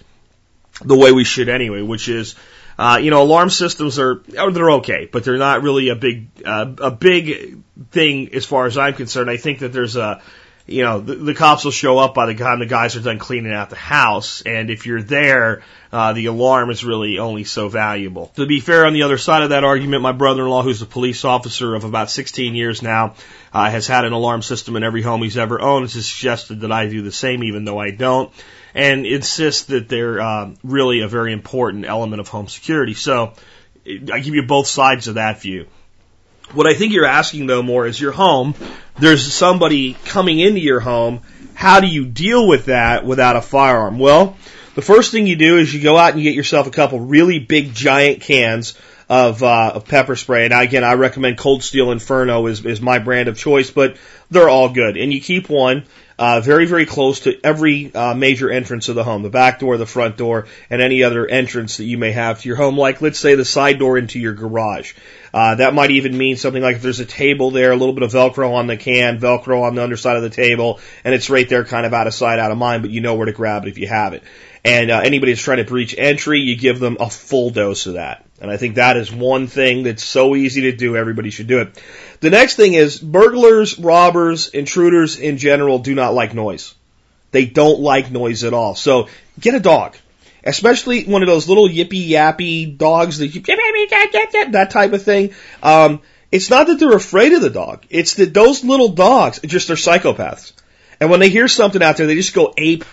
the 0.81 0.97
way 0.97 1.11
we 1.11 1.23
should 1.23 1.47
anyway, 1.47 1.81
which 1.81 2.09
is 2.09 2.35
uh, 2.77 2.99
you 3.01 3.11
know, 3.11 3.23
alarm 3.23 3.49
systems 3.49 3.97
are 3.99 4.21
oh, 4.37 4.51
they're 4.51 4.71
okay, 4.71 5.09
but 5.11 5.23
they're 5.23 5.37
not 5.37 5.63
really 5.63 5.89
a 5.89 5.95
big 5.95 6.27
uh, 6.45 6.73
a 6.79 6.91
big 6.91 7.63
thing 7.91 8.33
as 8.33 8.45
far 8.45 8.65
as 8.65 8.77
I'm 8.77 8.93
concerned. 8.93 9.29
I 9.29 9.37
think 9.37 9.59
that 9.59 9.73
there's 9.73 9.95
a 9.95 10.21
you 10.67 10.83
know, 10.83 10.99
the, 10.99 11.15
the 11.15 11.33
cops 11.33 11.63
will 11.63 11.71
show 11.71 11.97
up 11.97 12.13
by 12.13 12.25
the 12.25 12.35
time 12.35 12.59
the 12.59 12.65
guys 12.65 12.97
are 12.97 13.01
done 13.01 13.19
cleaning 13.19 13.53
out 13.53 13.69
the 13.69 13.77
house, 13.77 14.41
and 14.41 14.69
if 14.69 14.85
you're 14.85 15.01
there, 15.01 15.63
uh, 15.93 16.11
the 16.11 16.25
alarm 16.25 16.69
is 16.69 16.83
really 16.83 17.19
only 17.19 17.45
so 17.45 17.69
valuable. 17.69 18.27
To 18.35 18.45
be 18.45 18.59
fair, 18.59 18.85
on 18.85 18.91
the 18.91 19.03
other 19.03 19.17
side 19.17 19.43
of 19.43 19.51
that 19.51 19.63
argument, 19.63 20.03
my 20.03 20.11
brother-in-law, 20.11 20.63
who's 20.63 20.81
a 20.81 20.85
police 20.85 21.23
officer 21.23 21.73
of 21.73 21.85
about 21.85 22.11
16 22.11 22.53
years 22.53 22.81
now, 22.81 23.15
uh, 23.53 23.71
has 23.71 23.87
had 23.87 24.03
an 24.03 24.11
alarm 24.11 24.41
system 24.41 24.75
in 24.75 24.83
every 24.83 25.01
home 25.01 25.23
he's 25.23 25.37
ever 25.37 25.61
owned. 25.61 25.83
Has 25.83 26.05
suggested 26.05 26.59
that 26.59 26.71
I 26.71 26.89
do 26.89 27.01
the 27.01 27.13
same, 27.13 27.45
even 27.45 27.63
though 27.63 27.79
I 27.79 27.91
don't 27.91 28.33
and 28.73 29.05
insist 29.05 29.67
that 29.67 29.89
they're 29.89 30.21
uh, 30.21 30.51
really 30.63 31.01
a 31.01 31.07
very 31.07 31.33
important 31.33 31.85
element 31.85 32.19
of 32.19 32.27
home 32.27 32.47
security. 32.47 32.93
So 32.93 33.33
I 33.85 34.19
give 34.19 34.35
you 34.35 34.43
both 34.43 34.67
sides 34.67 35.07
of 35.07 35.15
that 35.15 35.41
view. 35.41 35.67
What 36.53 36.67
I 36.67 36.73
think 36.73 36.93
you're 36.93 37.05
asking 37.05 37.47
though 37.47 37.63
more 37.63 37.85
is 37.87 37.99
your 37.99 38.13
home. 38.13 38.55
There's 38.99 39.33
somebody 39.33 39.93
coming 40.05 40.39
into 40.39 40.59
your 40.59 40.79
home. 40.79 41.21
How 41.53 41.79
do 41.79 41.87
you 41.87 42.05
deal 42.05 42.47
with 42.47 42.65
that 42.65 43.05
without 43.05 43.35
a 43.35 43.41
firearm? 43.41 43.99
Well, 43.99 44.37
the 44.75 44.81
first 44.81 45.11
thing 45.11 45.27
you 45.27 45.35
do 45.35 45.57
is 45.57 45.73
you 45.73 45.81
go 45.81 45.97
out 45.97 46.11
and 46.11 46.21
you 46.21 46.29
get 46.29 46.35
yourself 46.35 46.67
a 46.67 46.71
couple 46.71 46.99
really 46.99 47.39
big 47.39 47.73
giant 47.73 48.21
cans 48.21 48.77
of, 49.09 49.41
uh, 49.41 49.71
of 49.75 49.85
pepper 49.85 50.15
spray. 50.15 50.47
Now 50.47 50.61
again, 50.61 50.83
I 50.83 50.93
recommend 50.93 51.37
Cold 51.37 51.63
Steel 51.63 51.91
Inferno 51.91 52.45
is, 52.47 52.65
is 52.65 52.81
my 52.81 52.99
brand 52.99 53.27
of 53.27 53.37
choice, 53.37 53.71
but 53.71 53.97
they're 54.29 54.49
all 54.49 54.69
good. 54.69 54.97
And 54.97 55.11
you 55.11 55.21
keep 55.21 55.49
one 55.49 55.85
uh, 56.19 56.41
very, 56.41 56.65
very 56.65 56.85
close 56.85 57.21
to 57.21 57.39
every 57.43 57.93
uh, 57.93 58.13
major 58.15 58.49
entrance 58.49 58.89
of 58.89 58.95
the 58.95 59.03
home, 59.03 59.21
the 59.21 59.29
back 59.29 59.59
door, 59.59 59.77
the 59.77 59.85
front 59.85 60.17
door, 60.17 60.47
and 60.69 60.81
any 60.81 61.03
other 61.03 61.27
entrance 61.27 61.77
that 61.77 61.85
you 61.85 61.97
may 61.97 62.11
have 62.11 62.41
to 62.41 62.47
your 62.47 62.57
home, 62.57 62.77
like 62.77 63.01
let's 63.01 63.19
say 63.19 63.35
the 63.35 63.45
side 63.45 63.77
door 63.77 63.97
into 63.97 64.19
your 64.19 64.33
garage. 64.33 64.93
Uh, 65.33 65.55
that 65.55 65.73
might 65.73 65.91
even 65.91 66.17
mean 66.17 66.35
something 66.35 66.63
like 66.63 66.77
if 66.77 66.81
there's 66.81 66.99
a 66.99 67.05
table 67.05 67.51
there, 67.51 67.71
a 67.71 67.75
little 67.75 67.93
bit 67.93 68.03
of 68.03 68.11
Velcro 68.11 68.53
on 68.53 68.67
the 68.67 68.77
can, 68.77 69.19
Velcro 69.19 69.63
on 69.63 69.75
the 69.75 69.83
underside 69.83 70.17
of 70.17 70.23
the 70.23 70.29
table, 70.29 70.79
and 71.03 71.13
it's 71.13 71.29
right 71.29 71.47
there 71.47 71.63
kind 71.63 71.85
of 71.85 71.93
out 71.93 72.07
of 72.07 72.13
sight, 72.13 72.39
out 72.39 72.51
of 72.51 72.57
mind, 72.57 72.81
but 72.81 72.91
you 72.91 73.01
know 73.01 73.15
where 73.15 73.27
to 73.27 73.33
grab 73.33 73.65
it 73.65 73.69
if 73.69 73.77
you 73.77 73.87
have 73.87 74.13
it. 74.13 74.23
And 74.65 74.89
uh, 74.89 74.99
anybody 74.99 75.33
that's 75.33 75.43
trying 75.43 75.57
to 75.57 75.65
breach 75.65 75.95
entry, 75.97 76.39
you 76.39 76.55
give 76.55 76.79
them 76.79 76.97
a 76.99 77.09
full 77.09 77.51
dose 77.51 77.85
of 77.85 77.93
that. 77.93 78.26
And 78.39 78.51
I 78.51 78.57
think 78.57 78.75
that 78.75 78.97
is 78.97 79.11
one 79.11 79.47
thing 79.47 79.83
that's 79.83 80.03
so 80.03 80.35
easy 80.35 80.61
to 80.61 80.71
do, 80.71 80.95
everybody 80.95 81.31
should 81.31 81.47
do 81.47 81.59
it. 81.59 81.81
The 82.19 82.29
next 82.29 82.55
thing 82.55 82.73
is 82.73 82.99
burglars, 82.99 83.79
robbers, 83.79 84.49
intruders 84.49 85.17
in 85.17 85.37
general 85.37 85.79
do 85.79 85.95
not 85.95 86.13
like 86.13 86.33
noise. 86.33 86.75
They 87.31 87.45
don't 87.45 87.79
like 87.79 88.11
noise 88.11 88.43
at 88.43 88.53
all. 88.53 88.75
So 88.75 89.07
get 89.39 89.55
a 89.55 89.59
dog. 89.59 89.95
Especially 90.43 91.03
one 91.03 91.23
of 91.23 91.27
those 91.27 91.49
little 91.49 91.67
yippy 91.67 92.07
yappy 92.07 92.77
dogs 92.77 93.17
that 93.17 93.27
you, 93.27 93.41
that 93.41 94.69
type 94.71 94.93
of 94.93 95.03
thing. 95.03 95.33
Um, 95.61 96.01
it's 96.31 96.49
not 96.49 96.67
that 96.67 96.79
they're 96.79 96.95
afraid 96.95 97.33
of 97.33 97.41
the 97.41 97.49
dog. 97.49 97.85
It's 97.89 98.15
that 98.15 98.33
those 98.33 98.63
little 98.63 98.89
dogs 98.89 99.39
just 99.41 99.69
are 99.71 99.75
psychopaths. 99.75 100.53
And 100.99 101.09
when 101.09 101.19
they 101.19 101.29
hear 101.29 101.47
something 101.47 101.83
out 101.83 101.97
there, 101.97 102.07
they 102.07 102.15
just 102.15 102.33
go 102.33 102.53
ape 102.57 102.85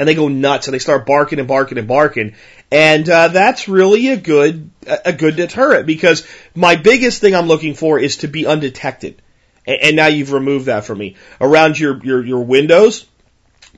and 0.00 0.08
they 0.08 0.14
go 0.14 0.28
nuts 0.28 0.66
and 0.66 0.72
they 0.72 0.78
start 0.78 1.04
barking 1.04 1.40
and 1.40 1.46
barking 1.46 1.76
and 1.76 1.86
barking. 1.86 2.34
And 2.72 3.06
uh, 3.06 3.28
that's 3.28 3.68
really 3.68 4.08
a 4.08 4.16
good 4.16 4.70
a 4.86 5.12
good 5.12 5.36
deterrent 5.36 5.86
because 5.86 6.26
my 6.54 6.76
biggest 6.76 7.20
thing 7.20 7.34
I'm 7.34 7.48
looking 7.48 7.74
for 7.74 7.98
is 7.98 8.16
to 8.18 8.26
be 8.26 8.46
undetected. 8.46 9.20
And, 9.66 9.78
and 9.82 9.96
now 9.96 10.06
you've 10.06 10.32
removed 10.32 10.66
that 10.66 10.86
from 10.86 10.96
me 10.96 11.16
around 11.38 11.78
your 11.78 12.02
your 12.02 12.24
your 12.24 12.40
windows. 12.40 13.06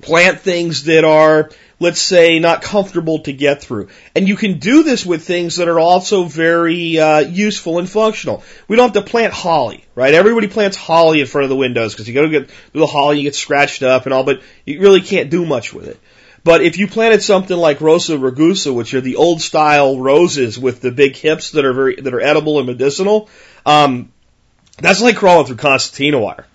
Plant 0.00 0.40
things 0.40 0.84
that 0.84 1.04
are, 1.04 1.50
let's 1.78 2.00
say, 2.00 2.38
not 2.38 2.62
comfortable 2.62 3.20
to 3.20 3.32
get 3.32 3.60
through. 3.60 3.88
And 4.16 4.26
you 4.26 4.36
can 4.36 4.58
do 4.58 4.84
this 4.84 5.04
with 5.04 5.24
things 5.24 5.56
that 5.56 5.68
are 5.68 5.78
also 5.78 6.24
very 6.24 6.98
uh, 6.98 7.18
useful 7.18 7.78
and 7.78 7.88
functional. 7.88 8.42
We 8.68 8.76
don't 8.76 8.94
have 8.94 9.04
to 9.04 9.10
plant 9.10 9.34
holly, 9.34 9.84
right? 9.94 10.14
Everybody 10.14 10.48
plants 10.48 10.78
holly 10.78 11.20
in 11.20 11.26
front 11.26 11.44
of 11.44 11.50
the 11.50 11.56
windows 11.56 11.92
because 11.92 12.08
you 12.08 12.14
go 12.14 12.22
to 12.22 12.30
get 12.30 12.50
the 12.72 12.86
holly, 12.86 13.18
you 13.18 13.24
get 13.24 13.34
scratched 13.34 13.82
up 13.82 14.06
and 14.06 14.14
all, 14.14 14.24
but 14.24 14.40
you 14.64 14.80
really 14.80 15.02
can't 15.02 15.30
do 15.30 15.44
much 15.44 15.74
with 15.74 15.88
it. 15.88 16.00
But 16.44 16.62
if 16.62 16.76
you 16.76 16.88
planted 16.88 17.22
something 17.22 17.56
like 17.56 17.80
Rosa 17.80 18.16
rugosa, 18.16 18.74
which 18.74 18.94
are 18.94 19.00
the 19.00 19.16
old 19.16 19.40
style 19.40 19.98
roses 19.98 20.58
with 20.58 20.80
the 20.80 20.90
big 20.90 21.16
hips 21.16 21.52
that 21.52 21.64
are 21.64 21.72
very 21.72 21.96
that 21.96 22.12
are 22.12 22.20
edible 22.20 22.58
and 22.58 22.66
medicinal, 22.66 23.28
um, 23.64 24.12
that's 24.78 25.00
like 25.00 25.16
crawling 25.16 25.46
through 25.46 25.56
concertina 25.56 26.18
wire. 26.18 26.46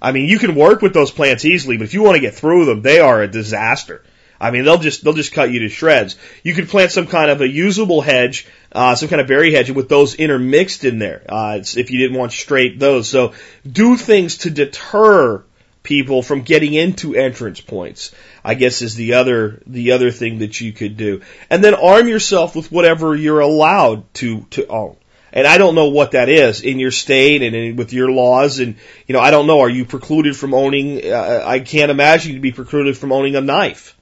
I 0.00 0.12
mean, 0.12 0.28
you 0.28 0.38
can 0.38 0.54
work 0.54 0.82
with 0.82 0.94
those 0.94 1.10
plants 1.10 1.44
easily, 1.44 1.76
but 1.76 1.84
if 1.84 1.94
you 1.94 2.02
want 2.02 2.16
to 2.16 2.20
get 2.20 2.34
through 2.34 2.64
them, 2.64 2.82
they 2.82 3.00
are 3.00 3.22
a 3.22 3.28
disaster. 3.28 4.02
I 4.40 4.50
mean, 4.50 4.64
they'll 4.64 4.78
just 4.78 5.04
they'll 5.04 5.14
just 5.14 5.32
cut 5.32 5.50
you 5.50 5.60
to 5.60 5.68
shreds. 5.68 6.16
You 6.42 6.54
could 6.54 6.68
plant 6.68 6.92
some 6.92 7.06
kind 7.06 7.30
of 7.30 7.40
a 7.40 7.48
usable 7.48 8.00
hedge, 8.00 8.46
uh, 8.72 8.94
some 8.94 9.08
kind 9.08 9.20
of 9.20 9.28
berry 9.28 9.52
hedge 9.52 9.70
with 9.70 9.88
those 9.88 10.14
intermixed 10.14 10.84
in 10.84 10.98
there. 10.98 11.22
Uh, 11.28 11.60
if 11.60 11.90
you 11.90 11.98
didn't 11.98 12.18
want 12.18 12.32
straight 12.32 12.78
those, 12.78 13.08
so 13.08 13.32
do 13.70 13.96
things 13.96 14.38
to 14.38 14.50
deter 14.50 15.44
people 15.84 16.22
from 16.22 16.42
getting 16.42 16.74
into 16.74 17.14
entrance 17.14 17.60
points. 17.60 18.12
I 18.44 18.54
guess 18.54 18.82
is 18.82 18.96
the 18.96 19.14
other 19.14 19.62
the 19.68 19.92
other 19.92 20.10
thing 20.10 20.38
that 20.38 20.60
you 20.60 20.72
could 20.72 20.96
do, 20.96 21.22
and 21.48 21.62
then 21.62 21.74
arm 21.74 22.08
yourself 22.08 22.56
with 22.56 22.72
whatever 22.72 23.14
you're 23.14 23.38
allowed 23.38 24.12
to 24.14 24.40
to 24.50 24.66
own. 24.66 24.96
And 25.34 25.48
I 25.48 25.58
don't 25.58 25.74
know 25.74 25.88
what 25.88 26.12
that 26.12 26.28
is 26.28 26.60
in 26.60 26.78
your 26.78 26.92
state 26.92 27.42
and 27.42 27.56
in, 27.56 27.76
with 27.76 27.92
your 27.92 28.08
laws. 28.08 28.60
And, 28.60 28.76
you 29.08 29.14
know, 29.14 29.20
I 29.20 29.32
don't 29.32 29.48
know. 29.48 29.60
Are 29.60 29.68
you 29.68 29.84
precluded 29.84 30.36
from 30.36 30.54
owning, 30.54 31.12
uh, 31.12 31.42
I 31.44 31.58
can't 31.58 31.90
imagine 31.90 32.32
you'd 32.32 32.40
be 32.40 32.52
precluded 32.52 32.96
from 32.96 33.10
owning 33.10 33.34
a 33.34 33.40
knife. 33.40 33.96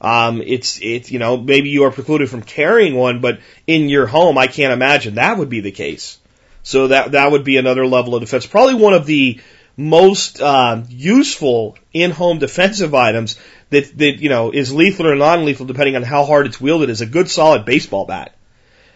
Um, 0.00 0.42
it's, 0.42 0.80
it's, 0.82 1.12
you 1.12 1.20
know, 1.20 1.36
maybe 1.36 1.68
you 1.68 1.84
are 1.84 1.92
precluded 1.92 2.28
from 2.28 2.42
carrying 2.42 2.96
one, 2.96 3.20
but 3.20 3.38
in 3.68 3.88
your 3.88 4.08
home, 4.08 4.36
I 4.36 4.48
can't 4.48 4.72
imagine 4.72 5.14
that 5.14 5.38
would 5.38 5.48
be 5.48 5.60
the 5.60 5.70
case. 5.70 6.18
So 6.64 6.88
that, 6.88 7.12
that 7.12 7.30
would 7.30 7.44
be 7.44 7.56
another 7.56 7.86
level 7.86 8.16
of 8.16 8.22
defense. 8.22 8.44
Probably 8.44 8.74
one 8.74 8.94
of 8.94 9.06
the 9.06 9.40
most, 9.76 10.40
uh, 10.40 10.82
useful 10.88 11.76
in-home 11.92 12.38
defensive 12.38 12.94
items 12.94 13.38
that, 13.70 13.96
that, 13.98 14.18
you 14.18 14.28
know, 14.28 14.50
is 14.50 14.72
lethal 14.72 15.06
or 15.06 15.16
non-lethal 15.16 15.66
depending 15.66 15.96
on 15.96 16.02
how 16.02 16.24
hard 16.24 16.46
it's 16.46 16.60
wielded 16.60 16.90
is 16.90 17.00
a 17.00 17.06
good 17.06 17.28
solid 17.28 17.64
baseball 17.64 18.04
bat. 18.04 18.34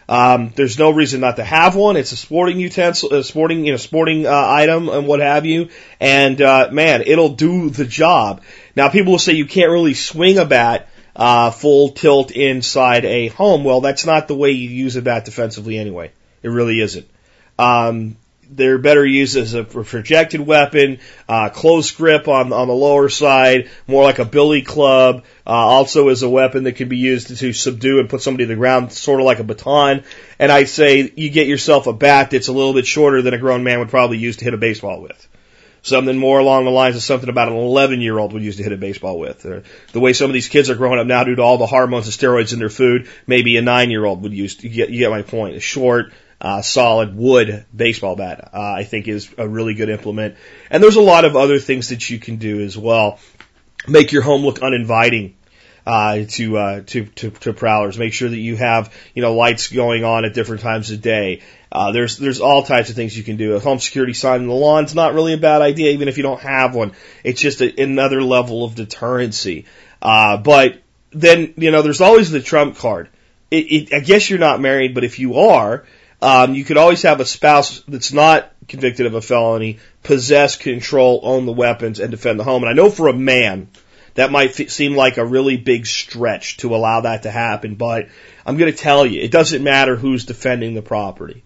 Um, 0.07 0.51
there's 0.55 0.79
no 0.79 0.89
reason 0.89 1.21
not 1.21 1.35
to 1.35 1.43
have 1.43 1.75
one. 1.75 1.95
It's 1.95 2.11
a 2.11 2.17
sporting 2.17 2.59
utensil, 2.59 3.13
a 3.13 3.23
sporting, 3.23 3.63
you 3.65 3.73
know, 3.73 3.77
sporting 3.77 4.25
uh, 4.25 4.31
item 4.31 4.89
and 4.89 5.05
what 5.05 5.19
have 5.19 5.45
you. 5.45 5.69
And 5.99 6.41
uh, 6.41 6.69
man, 6.71 7.03
it'll 7.05 7.35
do 7.35 7.69
the 7.69 7.85
job. 7.85 8.41
Now, 8.75 8.89
people 8.89 9.11
will 9.11 9.19
say 9.19 9.33
you 9.33 9.45
can't 9.45 9.69
really 9.69 9.93
swing 9.93 10.39
a 10.39 10.45
bat 10.45 10.89
uh, 11.15 11.51
full 11.51 11.89
tilt 11.89 12.31
inside 12.31 13.05
a 13.05 13.27
home. 13.27 13.63
Well, 13.63 13.81
that's 13.81 14.05
not 14.05 14.27
the 14.27 14.35
way 14.35 14.51
you 14.51 14.69
use 14.69 14.95
a 14.95 15.03
bat 15.03 15.25
defensively 15.25 15.77
anyway. 15.77 16.11
It 16.41 16.49
really 16.49 16.81
isn't. 16.81 17.07
Um, 17.59 18.17
they're 18.49 18.77
better 18.77 19.05
used 19.05 19.37
as 19.37 19.53
a 19.53 19.63
projected 19.63 20.41
weapon, 20.41 20.99
uh, 21.27 21.49
close 21.49 21.91
grip 21.91 22.27
on 22.27 22.51
on 22.51 22.67
the 22.67 22.73
lower 22.73 23.09
side, 23.09 23.69
more 23.87 24.03
like 24.03 24.19
a 24.19 24.25
billy 24.25 24.61
club. 24.61 25.23
Uh, 25.45 25.51
also 25.51 26.09
as 26.09 26.21
a 26.21 26.29
weapon 26.29 26.63
that 26.63 26.73
can 26.73 26.89
be 26.89 26.97
used 26.97 27.27
to, 27.27 27.35
to 27.35 27.53
subdue 27.53 27.99
and 27.99 28.09
put 28.09 28.21
somebody 28.21 28.45
to 28.45 28.49
the 28.49 28.55
ground, 28.55 28.91
sort 28.91 29.19
of 29.19 29.25
like 29.25 29.39
a 29.39 29.43
baton. 29.43 30.03
And 30.37 30.51
I 30.51 30.65
say 30.65 31.11
you 31.15 31.29
get 31.29 31.47
yourself 31.47 31.87
a 31.87 31.93
bat 31.93 32.31
that's 32.31 32.47
a 32.47 32.53
little 32.53 32.73
bit 32.73 32.85
shorter 32.85 33.21
than 33.21 33.33
a 33.33 33.37
grown 33.37 33.63
man 33.63 33.79
would 33.79 33.89
probably 33.89 34.17
use 34.17 34.37
to 34.37 34.45
hit 34.45 34.53
a 34.53 34.57
baseball 34.57 35.01
with. 35.01 35.27
Something 35.81 36.17
more 36.17 36.39
along 36.39 36.65
the 36.65 36.71
lines 36.71 36.97
of 36.97 37.03
something 37.03 37.29
about 37.29 37.47
an 37.47 37.55
11 37.55 38.01
year 38.01 38.17
old 38.17 38.33
would 38.33 38.43
use 38.43 38.57
to 38.57 38.63
hit 38.63 38.73
a 38.73 38.77
baseball 38.77 39.17
with. 39.17 39.45
Or 39.45 39.63
the 39.93 39.99
way 39.99 40.13
some 40.13 40.29
of 40.29 40.33
these 40.33 40.49
kids 40.49 40.69
are 40.69 40.75
growing 40.75 40.99
up 40.99 41.07
now 41.07 41.23
due 41.23 41.35
to 41.35 41.41
all 41.41 41.57
the 41.57 41.65
hormones 41.65 42.05
and 42.05 42.13
steroids 42.13 42.51
in 42.51 42.59
their 42.59 42.69
food, 42.69 43.07
maybe 43.25 43.55
a 43.57 43.61
nine 43.61 43.89
year 43.89 44.03
old 44.03 44.21
would 44.23 44.33
use. 44.33 44.61
You 44.61 44.69
get, 44.69 44.89
you 44.89 44.99
get 44.99 45.09
my 45.09 45.21
point. 45.21 45.55
A 45.55 45.59
short, 45.59 46.11
uh, 46.41 46.61
solid 46.61 47.15
wood 47.15 47.65
baseball 47.75 48.15
bat, 48.15 48.49
uh, 48.53 48.73
I 48.77 48.83
think 48.83 49.07
is 49.07 49.33
a 49.37 49.47
really 49.47 49.73
good 49.73 49.89
implement. 49.89 50.35
And 50.69 50.81
there's 50.81 50.95
a 50.95 51.01
lot 51.01 51.25
of 51.25 51.35
other 51.35 51.59
things 51.59 51.89
that 51.89 52.09
you 52.09 52.19
can 52.19 52.37
do 52.37 52.61
as 52.61 52.77
well. 52.77 53.19
Make 53.87 54.11
your 54.11 54.21
home 54.21 54.43
look 54.43 54.61
uninviting. 54.61 55.35
Uh, 55.85 56.25
to, 56.27 56.57
uh, 56.57 56.81
to, 56.85 57.05
to, 57.05 57.31
to 57.31 57.51
prowlers. 57.51 57.97
Make 57.97 58.13
sure 58.13 58.29
that 58.29 58.37
you 58.37 58.55
have, 58.57 58.93
you 59.15 59.23
know, 59.23 59.33
lights 59.33 59.69
going 59.69 60.03
on 60.03 60.23
at 60.23 60.35
different 60.35 60.61
times 60.61 60.91
of 60.91 61.01
day. 61.01 61.41
Uh, 61.71 61.91
there's, 61.93 62.17
there's 62.17 62.41
all 62.41 62.61
types 62.61 62.91
of 62.91 62.95
things 62.95 63.17
you 63.17 63.23
can 63.23 63.37
do. 63.37 63.55
A 63.55 63.59
home 63.59 63.79
security 63.79 64.13
sign 64.13 64.41
in 64.41 64.47
the 64.47 64.53
lawn's 64.53 64.93
not 64.93 65.15
really 65.15 65.33
a 65.33 65.37
bad 65.37 65.63
idea, 65.63 65.91
even 65.93 66.07
if 66.07 66.17
you 66.17 66.21
don't 66.21 66.41
have 66.41 66.75
one. 66.75 66.91
It's 67.23 67.41
just 67.41 67.61
a, 67.61 67.81
another 67.81 68.21
level 68.21 68.63
of 68.63 68.75
deterrency. 68.75 69.65
Uh, 69.99 70.37
but 70.37 70.79
then, 71.11 71.55
you 71.57 71.71
know, 71.71 71.81
there's 71.81 72.01
always 72.01 72.29
the 72.29 72.41
trump 72.41 72.77
card. 72.77 73.09
It, 73.49 73.55
it, 73.71 73.93
I 73.93 74.01
guess 74.01 74.29
you're 74.29 74.37
not 74.37 74.61
married, 74.61 74.93
but 74.93 75.03
if 75.03 75.17
you 75.17 75.39
are, 75.39 75.85
um, 76.21 76.53
you 76.53 76.63
could 76.65 76.77
always 76.77 77.03
have 77.03 77.19
a 77.19 77.25
spouse 77.25 77.81
that's 77.87 78.11
not 78.11 78.51
convicted 78.67 79.05
of 79.05 79.13
a 79.13 79.21
felony 79.21 79.79
possess, 80.03 80.55
control, 80.55 81.21
own 81.23 81.45
the 81.45 81.51
weapons, 81.51 81.99
and 81.99 82.11
defend 82.11 82.39
the 82.39 82.43
home. 82.43 82.63
And 82.63 82.69
I 82.69 82.73
know 82.73 82.89
for 82.89 83.07
a 83.07 83.13
man, 83.13 83.69
that 84.15 84.31
might 84.31 84.55
seem 84.55 84.95
like 84.95 85.17
a 85.17 85.25
really 85.25 85.55
big 85.55 85.85
stretch 85.85 86.57
to 86.57 86.75
allow 86.75 87.01
that 87.01 87.23
to 87.23 87.31
happen, 87.31 87.75
but 87.75 88.07
I'm 88.45 88.57
going 88.57 88.71
to 88.71 88.77
tell 88.77 89.05
you, 89.05 89.21
it 89.21 89.31
doesn't 89.31 89.63
matter 89.63 89.95
who's 89.95 90.25
defending 90.25 90.73
the 90.73 90.81
property. 90.81 91.43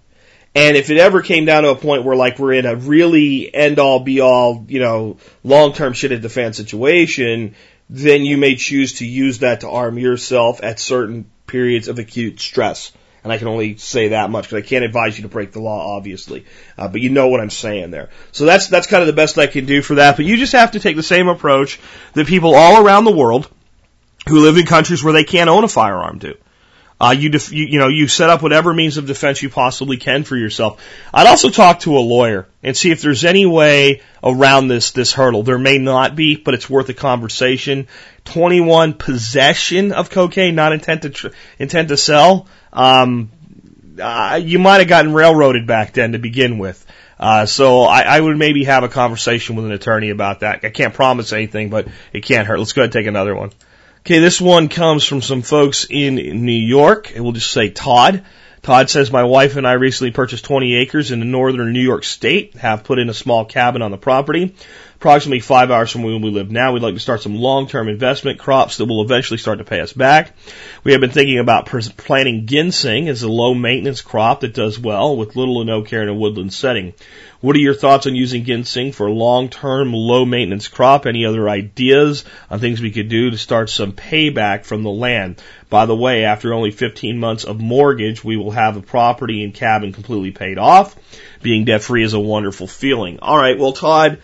And 0.55 0.77
if 0.77 0.89
it 0.89 0.97
ever 0.97 1.21
came 1.21 1.45
down 1.45 1.63
to 1.63 1.69
a 1.69 1.75
point 1.75 2.03
where 2.03 2.15
like 2.15 2.37
we're 2.37 2.53
in 2.53 2.65
a 2.65 2.75
really 2.75 3.53
end 3.53 3.79
all 3.79 3.99
be 3.99 4.21
all, 4.21 4.65
you 4.67 4.79
know, 4.79 5.17
long 5.43 5.73
term 5.73 5.93
shit 5.93 6.11
at 6.11 6.21
defense 6.21 6.57
situation, 6.57 7.55
then 7.89 8.23
you 8.23 8.37
may 8.37 8.55
choose 8.55 8.93
to 8.93 9.05
use 9.05 9.39
that 9.39 9.61
to 9.61 9.69
arm 9.69 9.97
yourself 9.97 10.63
at 10.63 10.79
certain 10.79 11.25
periods 11.47 11.87
of 11.87 11.99
acute 11.99 12.39
stress 12.39 12.91
and 13.23 13.31
I 13.31 13.37
can 13.37 13.47
only 13.47 13.77
say 13.77 14.09
that 14.09 14.29
much 14.29 14.45
because 14.45 14.63
I 14.63 14.67
can't 14.67 14.83
advise 14.83 15.17
you 15.17 15.23
to 15.23 15.29
break 15.29 15.51
the 15.51 15.61
law, 15.61 15.95
obviously. 15.95 16.45
Uh, 16.77 16.87
but 16.87 17.01
you 17.01 17.09
know 17.09 17.29
what 17.29 17.39
I'm 17.39 17.49
saying 17.49 17.91
there. 17.91 18.09
So 18.31 18.45
that's 18.45 18.67
that's 18.67 18.87
kind 18.87 19.01
of 19.01 19.07
the 19.07 19.13
best 19.13 19.37
I 19.37 19.47
can 19.47 19.65
do 19.65 19.81
for 19.81 19.95
that. 19.95 20.17
But 20.17 20.25
you 20.25 20.37
just 20.37 20.53
have 20.53 20.71
to 20.71 20.79
take 20.79 20.95
the 20.95 21.03
same 21.03 21.27
approach 21.27 21.79
that 22.13 22.27
people 22.27 22.55
all 22.55 22.85
around 22.85 23.05
the 23.05 23.11
world 23.11 23.49
who 24.27 24.41
live 24.41 24.57
in 24.57 24.65
countries 24.65 25.03
where 25.03 25.13
they 25.13 25.23
can't 25.23 25.49
own 25.49 25.63
a 25.63 25.67
firearm 25.67 26.19
do. 26.19 26.35
Uh, 27.03 27.11
you, 27.11 27.27
def- 27.27 27.51
you, 27.51 27.65
you 27.65 27.79
know, 27.79 27.89
you 27.89 28.07
set 28.07 28.29
up 28.29 28.41
whatever 28.41 28.73
means 28.73 28.95
of 28.95 29.05
defense 29.05 29.43
you 29.43 29.49
possibly 29.49 29.97
can 29.97 30.23
for 30.23 30.37
yourself. 30.37 30.81
I'd 31.13 31.27
also 31.27 31.49
talk 31.49 31.81
to 31.81 31.97
a 31.97 31.99
lawyer 31.99 32.47
and 32.61 32.77
see 32.77 32.91
if 32.91 33.01
there's 33.01 33.25
any 33.25 33.45
way 33.45 34.01
around 34.23 34.69
this, 34.69 34.91
this 34.91 35.11
hurdle. 35.11 35.43
There 35.43 35.59
may 35.59 35.79
not 35.79 36.15
be, 36.15 36.37
but 36.37 36.53
it's 36.53 36.69
worth 36.69 36.87
a 36.87 36.93
conversation. 36.93 37.87
21 38.23 38.93
possession 38.93 39.91
of 39.91 40.11
cocaine, 40.11 40.55
not 40.55 40.71
intent 40.71 41.01
to, 41.01 41.09
tr- 41.09 41.27
intent 41.59 41.89
to 41.89 41.97
sell. 41.97 42.47
Um, 42.71 43.31
uh, 44.01 44.39
you 44.41 44.59
might 44.59 44.77
have 44.77 44.87
gotten 44.87 45.13
railroaded 45.13 45.67
back 45.67 45.91
then 45.91 46.13
to 46.13 46.19
begin 46.19 46.57
with. 46.57 46.85
Uh, 47.19 47.45
so 47.45 47.81
I, 47.81 48.03
I 48.03 48.19
would 48.21 48.37
maybe 48.37 48.63
have 48.63 48.85
a 48.85 48.89
conversation 48.89 49.57
with 49.57 49.65
an 49.65 49.73
attorney 49.73 50.09
about 50.09 50.39
that. 50.39 50.63
I 50.63 50.69
can't 50.69 50.93
promise 50.93 51.33
anything, 51.33 51.69
but 51.69 51.89
it 52.13 52.21
can't 52.21 52.47
hurt. 52.47 52.59
Let's 52.59 52.71
go 52.71 52.81
ahead 52.81 52.87
and 52.87 52.93
take 52.93 53.07
another 53.07 53.35
one. 53.35 53.51
Okay, 54.05 54.19
this 54.19 54.41
one 54.41 54.67
comes 54.67 55.05
from 55.05 55.21
some 55.21 55.43
folks 55.43 55.87
in 55.89 56.15
New 56.15 56.51
York. 56.51 57.13
We'll 57.15 57.31
just 57.31 57.53
say 57.53 57.69
Todd. 57.69 58.25
Todd 58.61 58.89
says, 58.89 59.09
my 59.13 59.23
wife 59.23 59.55
and 59.55 59.65
I 59.65 59.73
recently 59.73 60.11
purchased 60.11 60.43
20 60.43 60.75
acres 60.75 61.11
in 61.11 61.19
the 61.19 61.25
northern 61.25 61.71
New 61.71 61.79
York 61.79 62.03
state, 62.03 62.53
have 62.55 62.83
put 62.83 62.99
in 62.99 63.07
a 63.07 63.13
small 63.13 63.45
cabin 63.45 63.81
on 63.81 63.91
the 63.91 63.97
property 63.97 64.55
approximately 65.03 65.41
five 65.41 65.69
hours 65.69 65.91
from 65.91 66.03
where 66.03 66.17
we 66.17 66.31
live 66.31 66.49
now. 66.49 66.71
We'd 66.71 66.81
like 66.81 66.93
to 66.93 66.99
start 67.01 67.21
some 67.21 67.35
long-term 67.35 67.89
investment 67.89 68.39
crops 68.39 68.77
that 68.77 68.85
will 68.85 69.03
eventually 69.03 69.37
start 69.37 69.57
to 69.57 69.65
pay 69.65 69.81
us 69.81 69.91
back. 69.91 70.31
We 70.85 70.93
have 70.93 71.01
been 71.01 71.09
thinking 71.09 71.39
about 71.39 71.65
planting 71.65 72.45
ginseng 72.45 73.09
as 73.09 73.21
a 73.21 73.27
low 73.27 73.53
maintenance 73.53 73.99
crop 73.99 74.39
that 74.39 74.53
does 74.53 74.79
well 74.79 75.17
with 75.17 75.35
little 75.35 75.57
or 75.57 75.65
no 75.65 75.81
care 75.81 76.03
in 76.03 76.07
a 76.07 76.13
woodland 76.13 76.53
setting. 76.53 76.93
What 77.41 77.57
are 77.57 77.59
your 77.59 77.73
thoughts 77.73 78.07
on 78.07 78.15
using 78.15 78.45
ginseng 78.45 78.93
for 78.93 79.07
a 79.07 79.11
long-term, 79.11 79.91
low-maintenance 79.91 80.69
crop? 80.69 81.05
Any 81.05 81.25
other 81.25 81.49
ideas 81.49 82.23
on 82.49 82.61
things 82.61 82.79
we 82.79 82.91
could 82.91 83.09
do 83.09 83.29
to 83.29 83.37
start 83.37 83.69
some 83.69 83.91
payback 83.91 84.63
from 84.63 84.83
the 84.83 84.89
land? 84.89 85.41
By 85.69 85.85
the 85.85 85.95
way, 85.95 86.23
after 86.23 86.53
only 86.53 86.71
15 86.71 87.19
months 87.19 87.43
of 87.43 87.59
mortgage, 87.59 88.23
we 88.23 88.37
will 88.37 88.51
have 88.51 88.77
a 88.77 88.81
property 88.81 89.43
and 89.43 89.53
cabin 89.53 89.91
completely 89.91 90.31
paid 90.31 90.57
off. 90.57 90.95
Being 91.41 91.65
debt-free 91.65 92.05
is 92.05 92.13
a 92.13 92.19
wonderful 92.21 92.67
feeling. 92.67 93.19
All 93.21 93.35
right, 93.35 93.59
well, 93.59 93.73
Todd, 93.73 94.19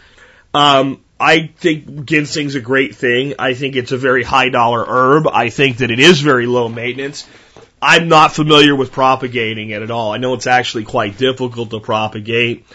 um, 0.53 1.03
I 1.19 1.47
think 1.57 2.05
ginseng's 2.05 2.55
a 2.55 2.61
great 2.61 2.95
thing. 2.95 3.35
I 3.39 3.53
think 3.53 3.75
it's 3.75 3.91
a 3.91 3.97
very 3.97 4.23
high 4.23 4.49
dollar 4.49 4.85
herb. 4.87 5.27
I 5.27 5.49
think 5.49 5.77
that 5.77 5.91
it 5.91 5.99
is 5.99 6.21
very 6.21 6.45
low 6.45 6.69
maintenance. 6.69 7.27
I'm 7.81 8.07
not 8.07 8.33
familiar 8.33 8.75
with 8.75 8.91
propagating 8.91 9.69
it 9.69 9.81
at 9.81 9.91
all. 9.91 10.13
I 10.13 10.17
know 10.17 10.33
it's 10.33 10.47
actually 10.47 10.85
quite 10.85 11.17
difficult 11.17 11.69
to 11.71 11.79
propagate. 11.79 12.65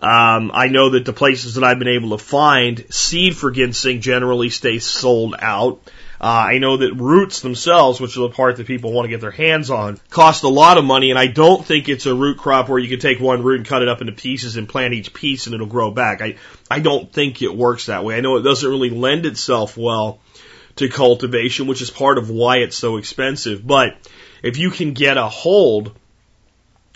Um, 0.00 0.50
I 0.52 0.66
know 0.66 0.90
that 0.90 1.04
the 1.04 1.12
places 1.12 1.54
that 1.54 1.64
I've 1.64 1.78
been 1.78 1.88
able 1.88 2.10
to 2.10 2.18
find 2.18 2.84
seed 2.90 3.36
for 3.36 3.52
ginseng 3.52 4.00
generally 4.00 4.50
stay 4.50 4.80
sold 4.80 5.36
out. 5.38 5.80
Uh, 6.22 6.50
I 6.50 6.58
know 6.58 6.76
that 6.76 6.94
roots 6.94 7.40
themselves, 7.40 8.00
which 8.00 8.16
are 8.16 8.20
the 8.20 8.28
part 8.28 8.56
that 8.58 8.66
people 8.68 8.92
want 8.92 9.06
to 9.06 9.08
get 9.08 9.20
their 9.20 9.32
hands 9.32 9.70
on, 9.70 9.98
cost 10.08 10.44
a 10.44 10.48
lot 10.48 10.78
of 10.78 10.84
money, 10.84 11.10
and 11.10 11.18
I 11.18 11.26
don't 11.26 11.66
think 11.66 11.88
it's 11.88 12.06
a 12.06 12.14
root 12.14 12.38
crop 12.38 12.68
where 12.68 12.78
you 12.78 12.88
can 12.88 13.00
take 13.00 13.18
one 13.18 13.42
root 13.42 13.56
and 13.56 13.66
cut 13.66 13.82
it 13.82 13.88
up 13.88 14.00
into 14.00 14.12
pieces 14.12 14.56
and 14.56 14.68
plant 14.68 14.94
each 14.94 15.12
piece 15.12 15.46
and 15.46 15.54
it'll 15.54 15.66
grow 15.66 15.90
back. 15.90 16.22
I, 16.22 16.36
I 16.70 16.78
don't 16.78 17.12
think 17.12 17.42
it 17.42 17.52
works 17.52 17.86
that 17.86 18.04
way. 18.04 18.16
I 18.16 18.20
know 18.20 18.36
it 18.36 18.42
doesn't 18.42 18.70
really 18.70 18.90
lend 18.90 19.26
itself 19.26 19.76
well 19.76 20.20
to 20.76 20.88
cultivation, 20.88 21.66
which 21.66 21.82
is 21.82 21.90
part 21.90 22.18
of 22.18 22.30
why 22.30 22.58
it's 22.58 22.76
so 22.76 22.98
expensive. 22.98 23.66
But 23.66 23.96
if 24.44 24.58
you 24.58 24.70
can 24.70 24.92
get 24.92 25.16
a 25.16 25.28
hold 25.28 25.92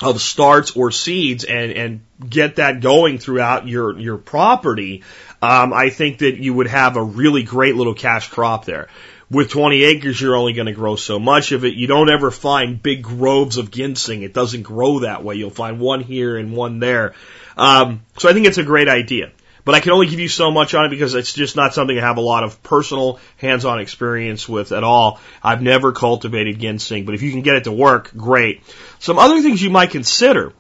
of 0.01 0.21
starts 0.21 0.77
or 0.77 0.93
seeds 0.93 1.43
and, 1.43 1.73
and 1.73 2.01
get 2.29 2.57
that 2.57 2.81
going 2.81 3.19
throughout 3.19 3.67
your, 3.67 3.99
your 3.99 4.19
property, 4.19 5.03
um, 5.43 5.73
I 5.73 5.91
think 5.91 6.19
that 6.19 6.37
you 6.37 6.55
would 6.55 6.69
have 6.69 6.97
a 6.97 7.03
really 7.03 7.43
great 7.43 7.75
little 7.75 7.95
cash 7.95 8.29
crop 8.29 8.65
there. 8.67 8.89
With 9.29 9.51
20 9.51 9.83
acres, 9.83 10.21
you're 10.21 10.37
only 10.37 10.53
going 10.53 10.67
to 10.67 10.73
grow 10.73 10.95
so 10.95 11.19
much 11.19 11.51
of 11.51 11.65
it. 11.65 11.75
You 11.75 11.89
don't 11.89 12.09
ever 12.09 12.31
find 12.31 12.81
big 12.81 13.03
groves 13.03 13.57
of 13.57 13.73
ginseng. 13.73 14.23
It 14.23 14.33
doesn't 14.33 14.63
grow 14.63 15.01
that 15.01 15.25
way. 15.25 15.35
You'll 15.35 15.51
find 15.51 15.81
one 15.81 16.01
here 16.01 16.37
and 16.37 16.53
one 16.53 16.79
there. 16.79 17.15
Um, 17.57 18.03
so 18.19 18.29
I 18.29 18.33
think 18.33 18.47
it's 18.47 18.59
a 18.59 18.63
great 18.63 18.89
idea. 18.89 19.33
But 19.65 19.75
I 19.75 19.81
can 19.81 19.91
only 19.91 20.07
give 20.07 20.21
you 20.21 20.29
so 20.29 20.53
much 20.53 20.75
on 20.75 20.85
it 20.85 20.91
because 20.91 21.15
it's 21.15 21.33
just 21.33 21.57
not 21.57 21.75
something 21.75 21.99
I 21.99 22.03
have 22.03 22.19
a 22.19 22.21
lot 22.21 22.45
of 22.45 22.63
personal 22.63 23.19
hands-on 23.39 23.81
experience 23.81 24.49
with 24.49 24.71
at 24.71 24.85
all. 24.85 25.19
I've 25.43 25.61
never 25.61 25.91
cultivated 25.91 26.61
ginseng, 26.61 27.05
but 27.05 27.17
if 27.17 27.23
you 27.23 27.33
can 27.33 27.43
get 27.43 27.57
it 27.57 27.65
to 27.65 27.73
work, 27.73 28.13
great. 28.17 28.63
Some 29.01 29.19
other 29.19 29.43
things 29.43 29.61
you 29.61 29.71
might 29.71 29.91
consider 29.91 30.53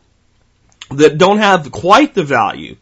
that 0.91 1.19
don't 1.19 1.39
have 1.39 1.71
quite 1.71 2.15
the 2.15 2.25
value 2.25 2.77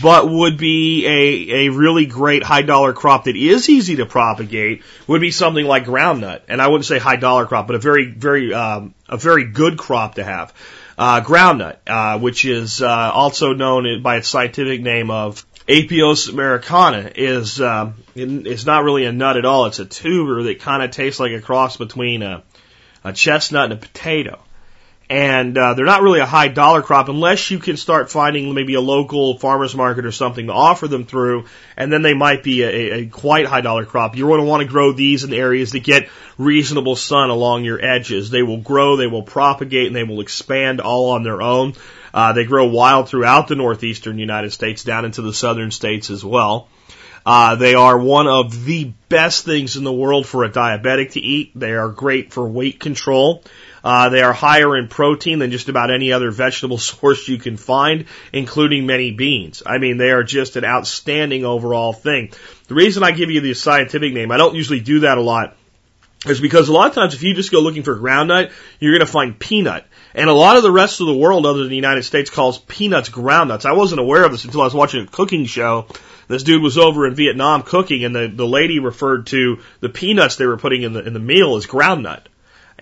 but 0.00 0.30
would 0.30 0.56
be 0.56 1.06
a, 1.06 1.66
a 1.66 1.68
really 1.70 2.06
great 2.06 2.42
high 2.42 2.62
dollar 2.62 2.92
crop 2.92 3.24
that 3.24 3.36
is 3.36 3.68
easy 3.68 3.96
to 3.96 4.06
propagate 4.06 4.82
would 5.06 5.20
be 5.20 5.30
something 5.30 5.64
like 5.64 5.84
groundnut. 5.84 6.40
And 6.48 6.62
I 6.62 6.68
wouldn't 6.68 6.86
say 6.86 6.98
high 6.98 7.16
dollar 7.16 7.46
crop, 7.46 7.66
but 7.66 7.76
a 7.76 7.78
very, 7.78 8.10
very, 8.10 8.54
um, 8.54 8.94
a 9.08 9.16
very 9.16 9.44
good 9.44 9.76
crop 9.78 10.14
to 10.14 10.24
have. 10.24 10.54
Uh, 10.96 11.20
groundnut, 11.20 11.76
uh, 11.86 12.18
which 12.18 12.44
is, 12.44 12.80
uh, 12.82 13.10
also 13.12 13.52
known 13.52 14.02
by 14.02 14.16
its 14.16 14.28
scientific 14.28 14.80
name 14.80 15.10
of 15.10 15.44
Apios 15.68 16.28
americana 16.28 17.10
is, 17.14 17.60
um, 17.60 17.94
it's 18.14 18.66
not 18.66 18.84
really 18.84 19.04
a 19.04 19.12
nut 19.12 19.36
at 19.36 19.44
all. 19.44 19.66
It's 19.66 19.78
a 19.78 19.84
tuber 19.84 20.44
that 20.44 20.60
kind 20.60 20.82
of 20.82 20.90
tastes 20.90 21.20
like 21.20 21.32
a 21.32 21.40
cross 21.40 21.76
between 21.76 22.22
a, 22.22 22.42
a 23.04 23.12
chestnut 23.12 23.64
and 23.64 23.74
a 23.74 23.76
potato 23.76 24.42
and 25.12 25.58
uh, 25.58 25.74
they're 25.74 25.84
not 25.84 26.00
really 26.00 26.20
a 26.20 26.26
high 26.26 26.48
dollar 26.48 26.80
crop 26.80 27.10
unless 27.10 27.50
you 27.50 27.58
can 27.58 27.76
start 27.76 28.10
finding 28.10 28.54
maybe 28.54 28.72
a 28.72 28.80
local 28.80 29.36
farmers 29.36 29.74
market 29.74 30.06
or 30.06 30.10
something 30.10 30.46
to 30.46 30.54
offer 30.54 30.88
them 30.88 31.04
through, 31.04 31.44
and 31.76 31.92
then 31.92 32.00
they 32.00 32.14
might 32.14 32.42
be 32.42 32.62
a, 32.62 32.92
a 32.92 33.06
quite 33.08 33.44
high 33.44 33.60
dollar 33.60 33.84
crop. 33.84 34.16
You're 34.16 34.28
going 34.28 34.40
to 34.40 34.46
want 34.46 34.62
to 34.62 34.68
grow 34.68 34.92
these 34.92 35.22
in 35.22 35.34
areas 35.34 35.72
that 35.72 35.84
get 35.84 36.08
reasonable 36.38 36.96
sun 36.96 37.28
along 37.28 37.64
your 37.64 37.84
edges. 37.84 38.30
They 38.30 38.42
will 38.42 38.62
grow, 38.62 38.96
they 38.96 39.06
will 39.06 39.22
propagate, 39.22 39.88
and 39.88 39.94
they 39.94 40.02
will 40.02 40.22
expand 40.22 40.80
all 40.80 41.10
on 41.10 41.24
their 41.24 41.42
own. 41.42 41.74
Uh, 42.14 42.32
they 42.32 42.46
grow 42.46 42.68
wild 42.68 43.10
throughout 43.10 43.48
the 43.48 43.54
northeastern 43.54 44.18
United 44.18 44.54
States, 44.54 44.82
down 44.82 45.04
into 45.04 45.20
the 45.20 45.34
southern 45.34 45.72
states 45.72 46.08
as 46.08 46.24
well. 46.24 46.68
Uh, 47.26 47.56
they 47.56 47.74
are 47.74 47.98
one 47.98 48.28
of 48.28 48.64
the 48.64 48.92
best 49.10 49.44
things 49.44 49.76
in 49.76 49.84
the 49.84 49.92
world 49.92 50.26
for 50.26 50.42
a 50.42 50.50
diabetic 50.50 51.12
to 51.12 51.20
eat. 51.20 51.52
They 51.54 51.72
are 51.74 51.90
great 51.90 52.32
for 52.32 52.48
weight 52.48 52.80
control. 52.80 53.44
Uh, 53.84 54.08
they 54.08 54.22
are 54.22 54.32
higher 54.32 54.76
in 54.76 54.88
protein 54.88 55.38
than 55.38 55.50
just 55.50 55.68
about 55.68 55.90
any 55.90 56.12
other 56.12 56.30
vegetable 56.30 56.78
source 56.92 57.28
you 57.28 57.38
can 57.38 57.56
find, 57.56 58.06
including 58.32 58.86
many 58.86 59.10
beans. 59.10 59.62
I 59.64 59.78
mean, 59.78 59.96
they 59.96 60.10
are 60.10 60.22
just 60.22 60.56
an 60.56 60.64
outstanding 60.64 61.44
overall 61.44 61.92
thing. 61.92 62.30
The 62.68 62.74
reason 62.74 63.02
I 63.02 63.10
give 63.10 63.30
you 63.30 63.40
the 63.40 63.54
scientific 63.54 64.12
name, 64.12 64.30
I 64.30 64.36
don't 64.36 64.54
usually 64.54 64.80
do 64.80 65.00
that 65.00 65.18
a 65.18 65.22
lot, 65.22 65.56
is 66.26 66.40
because 66.40 66.68
a 66.68 66.72
lot 66.72 66.88
of 66.88 66.94
times 66.94 67.14
if 67.14 67.22
you 67.22 67.34
just 67.34 67.50
go 67.50 67.60
looking 67.60 67.82
for 67.82 67.98
groundnut, 67.98 68.52
you're 68.78 68.92
going 68.92 69.06
to 69.06 69.12
find 69.12 69.38
peanut. 69.38 69.84
And 70.14 70.28
a 70.28 70.34
lot 70.34 70.56
of 70.56 70.62
the 70.62 70.70
rest 70.70 71.00
of 71.00 71.06
the 71.06 71.16
world, 71.16 71.46
other 71.46 71.60
than 71.60 71.70
the 71.70 71.76
United 71.76 72.02
States, 72.02 72.30
calls 72.30 72.58
peanuts 72.58 73.08
groundnuts. 73.08 73.64
I 73.64 73.72
wasn't 73.72 74.00
aware 74.00 74.24
of 74.24 74.30
this 74.30 74.44
until 74.44 74.60
I 74.60 74.64
was 74.64 74.74
watching 74.74 75.04
a 75.04 75.06
cooking 75.06 75.46
show. 75.46 75.86
This 76.28 76.42
dude 76.42 76.62
was 76.62 76.78
over 76.78 77.06
in 77.06 77.14
Vietnam 77.14 77.62
cooking, 77.62 78.04
and 78.04 78.14
the, 78.14 78.28
the 78.28 78.46
lady 78.46 78.78
referred 78.78 79.26
to 79.28 79.60
the 79.80 79.88
peanuts 79.88 80.36
they 80.36 80.46
were 80.46 80.58
putting 80.58 80.82
in 80.82 80.92
the 80.92 81.04
in 81.04 81.14
the 81.14 81.18
meal 81.18 81.56
as 81.56 81.66
groundnut 81.66 82.20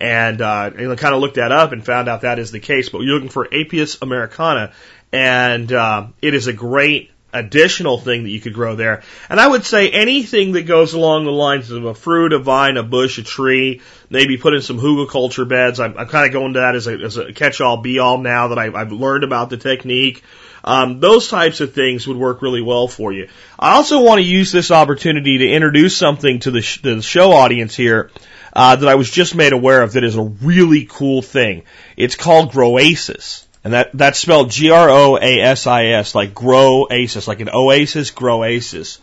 and 0.01 0.41
uh, 0.41 0.71
kind 0.71 1.13
of 1.13 1.21
looked 1.21 1.35
that 1.35 1.51
up 1.51 1.73
and 1.73 1.85
found 1.85 2.09
out 2.09 2.21
that 2.21 2.39
is 2.39 2.51
the 2.51 2.59
case. 2.59 2.89
But 2.89 3.01
you're 3.01 3.13
looking 3.13 3.29
for 3.29 3.45
Apios 3.45 4.01
americana, 4.01 4.73
and 5.11 5.71
uh, 5.71 6.07
it 6.23 6.33
is 6.33 6.47
a 6.47 6.53
great 6.53 7.11
additional 7.31 7.99
thing 7.99 8.23
that 8.23 8.29
you 8.29 8.41
could 8.41 8.55
grow 8.55 8.75
there. 8.75 9.03
And 9.29 9.39
I 9.39 9.47
would 9.47 9.63
say 9.63 9.89
anything 9.91 10.53
that 10.53 10.63
goes 10.63 10.93
along 10.93 11.25
the 11.25 11.31
lines 11.31 11.69
of 11.69 11.85
a 11.85 11.93
fruit, 11.93 12.33
a 12.33 12.39
vine, 12.39 12.77
a 12.77 12.83
bush, 12.83 13.19
a 13.19 13.23
tree, 13.23 13.81
maybe 14.09 14.37
put 14.37 14.55
in 14.55 14.63
some 14.63 14.79
hugelkultur 14.79 15.47
beds. 15.47 15.79
I'm, 15.79 15.95
I'm 15.95 16.07
kind 16.07 16.25
of 16.25 16.33
going 16.33 16.53
to 16.53 16.59
that 16.61 16.75
as 16.75 16.87
a, 16.87 16.93
as 16.93 17.17
a 17.17 17.31
catch-all, 17.31 17.77
be-all 17.77 18.17
now 18.17 18.49
that 18.49 18.57
I, 18.57 18.73
I've 18.73 18.91
learned 18.91 19.23
about 19.23 19.51
the 19.51 19.57
technique. 19.57 20.23
Um, 20.63 20.99
those 20.99 21.29
types 21.29 21.61
of 21.61 21.73
things 21.73 22.07
would 22.07 22.17
work 22.17 22.41
really 22.41 22.61
well 22.61 22.87
for 22.87 23.13
you. 23.13 23.29
I 23.57 23.75
also 23.75 24.01
want 24.01 24.19
to 24.19 24.25
use 24.25 24.51
this 24.51 24.71
opportunity 24.71 25.37
to 25.37 25.49
introduce 25.49 25.95
something 25.95 26.39
to 26.39 26.51
the, 26.51 26.61
sh- 26.61 26.81
the 26.81 27.01
show 27.01 27.31
audience 27.31 27.75
here 27.75 28.11
uh, 28.53 28.75
that 28.75 28.87
I 28.87 28.95
was 28.95 29.09
just 29.09 29.35
made 29.35 29.53
aware 29.53 29.81
of 29.81 29.93
that 29.93 30.03
is 30.03 30.15
a 30.15 30.23
really 30.23 30.85
cool 30.89 31.21
thing. 31.21 31.63
It's 31.97 32.15
called 32.15 32.51
Groasis. 32.51 33.47
And 33.63 33.73
that, 33.73 33.91
that's 33.93 34.19
spelled 34.19 34.49
G-R-O-A-S-I-S, 34.49 36.15
like 36.15 36.33
grow 36.33 36.87
asis, 36.89 37.27
like 37.27 37.41
an 37.41 37.49
oasis, 37.53 38.09
Groasis. 38.09 38.99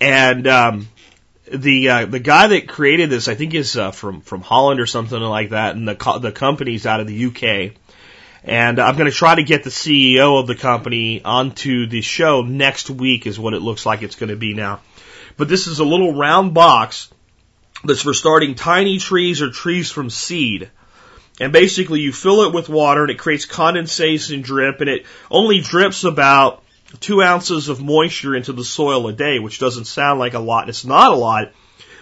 And, 0.00 0.46
um, 0.48 0.88
the, 1.52 1.88
uh, 1.88 2.06
the 2.06 2.18
guy 2.18 2.48
that 2.48 2.68
created 2.68 3.10
this, 3.10 3.28
I 3.28 3.34
think 3.34 3.54
is, 3.54 3.76
uh, 3.76 3.90
from, 3.92 4.20
from 4.20 4.40
Holland 4.40 4.80
or 4.80 4.86
something 4.86 5.20
like 5.20 5.50
that, 5.50 5.76
and 5.76 5.86
the, 5.86 5.94
co- 5.94 6.18
the 6.18 6.32
company's 6.32 6.86
out 6.86 7.00
of 7.00 7.06
the 7.06 7.26
UK. 7.26 7.72
And 8.42 8.78
I'm 8.78 8.96
going 8.96 9.10
to 9.10 9.16
try 9.16 9.34
to 9.34 9.42
get 9.42 9.64
the 9.64 9.70
CEO 9.70 10.40
of 10.40 10.46
the 10.46 10.54
company 10.54 11.22
onto 11.22 11.86
the 11.86 12.00
show 12.00 12.42
next 12.42 12.88
week 12.88 13.26
is 13.26 13.38
what 13.38 13.54
it 13.54 13.62
looks 13.62 13.84
like 13.84 14.02
it's 14.02 14.16
going 14.16 14.30
to 14.30 14.36
be 14.36 14.54
now. 14.54 14.80
But 15.36 15.48
this 15.48 15.66
is 15.66 15.78
a 15.78 15.84
little 15.84 16.14
round 16.14 16.54
box 16.54 17.10
that's 17.84 18.02
for 18.02 18.14
starting 18.14 18.54
tiny 18.54 18.98
trees 18.98 19.42
or 19.42 19.50
trees 19.50 19.90
from 19.90 20.10
seed. 20.10 20.70
And 21.40 21.52
basically 21.52 22.00
you 22.00 22.12
fill 22.12 22.42
it 22.42 22.52
with 22.52 22.68
water 22.68 23.02
and 23.02 23.10
it 23.10 23.18
creates 23.18 23.46
condensation 23.46 24.42
drip 24.42 24.80
and 24.80 24.90
it 24.90 25.06
only 25.30 25.60
drips 25.60 26.04
about 26.04 26.62
two 27.00 27.22
ounces 27.22 27.68
of 27.68 27.82
moisture 27.82 28.34
into 28.34 28.52
the 28.52 28.64
soil 28.64 29.08
a 29.08 29.12
day, 29.12 29.38
which 29.38 29.58
doesn't 29.58 29.86
sound 29.86 30.18
like 30.18 30.34
a 30.34 30.38
lot. 30.38 30.64
And 30.64 30.70
it's 30.70 30.84
not 30.84 31.12
a 31.12 31.16
lot, 31.16 31.52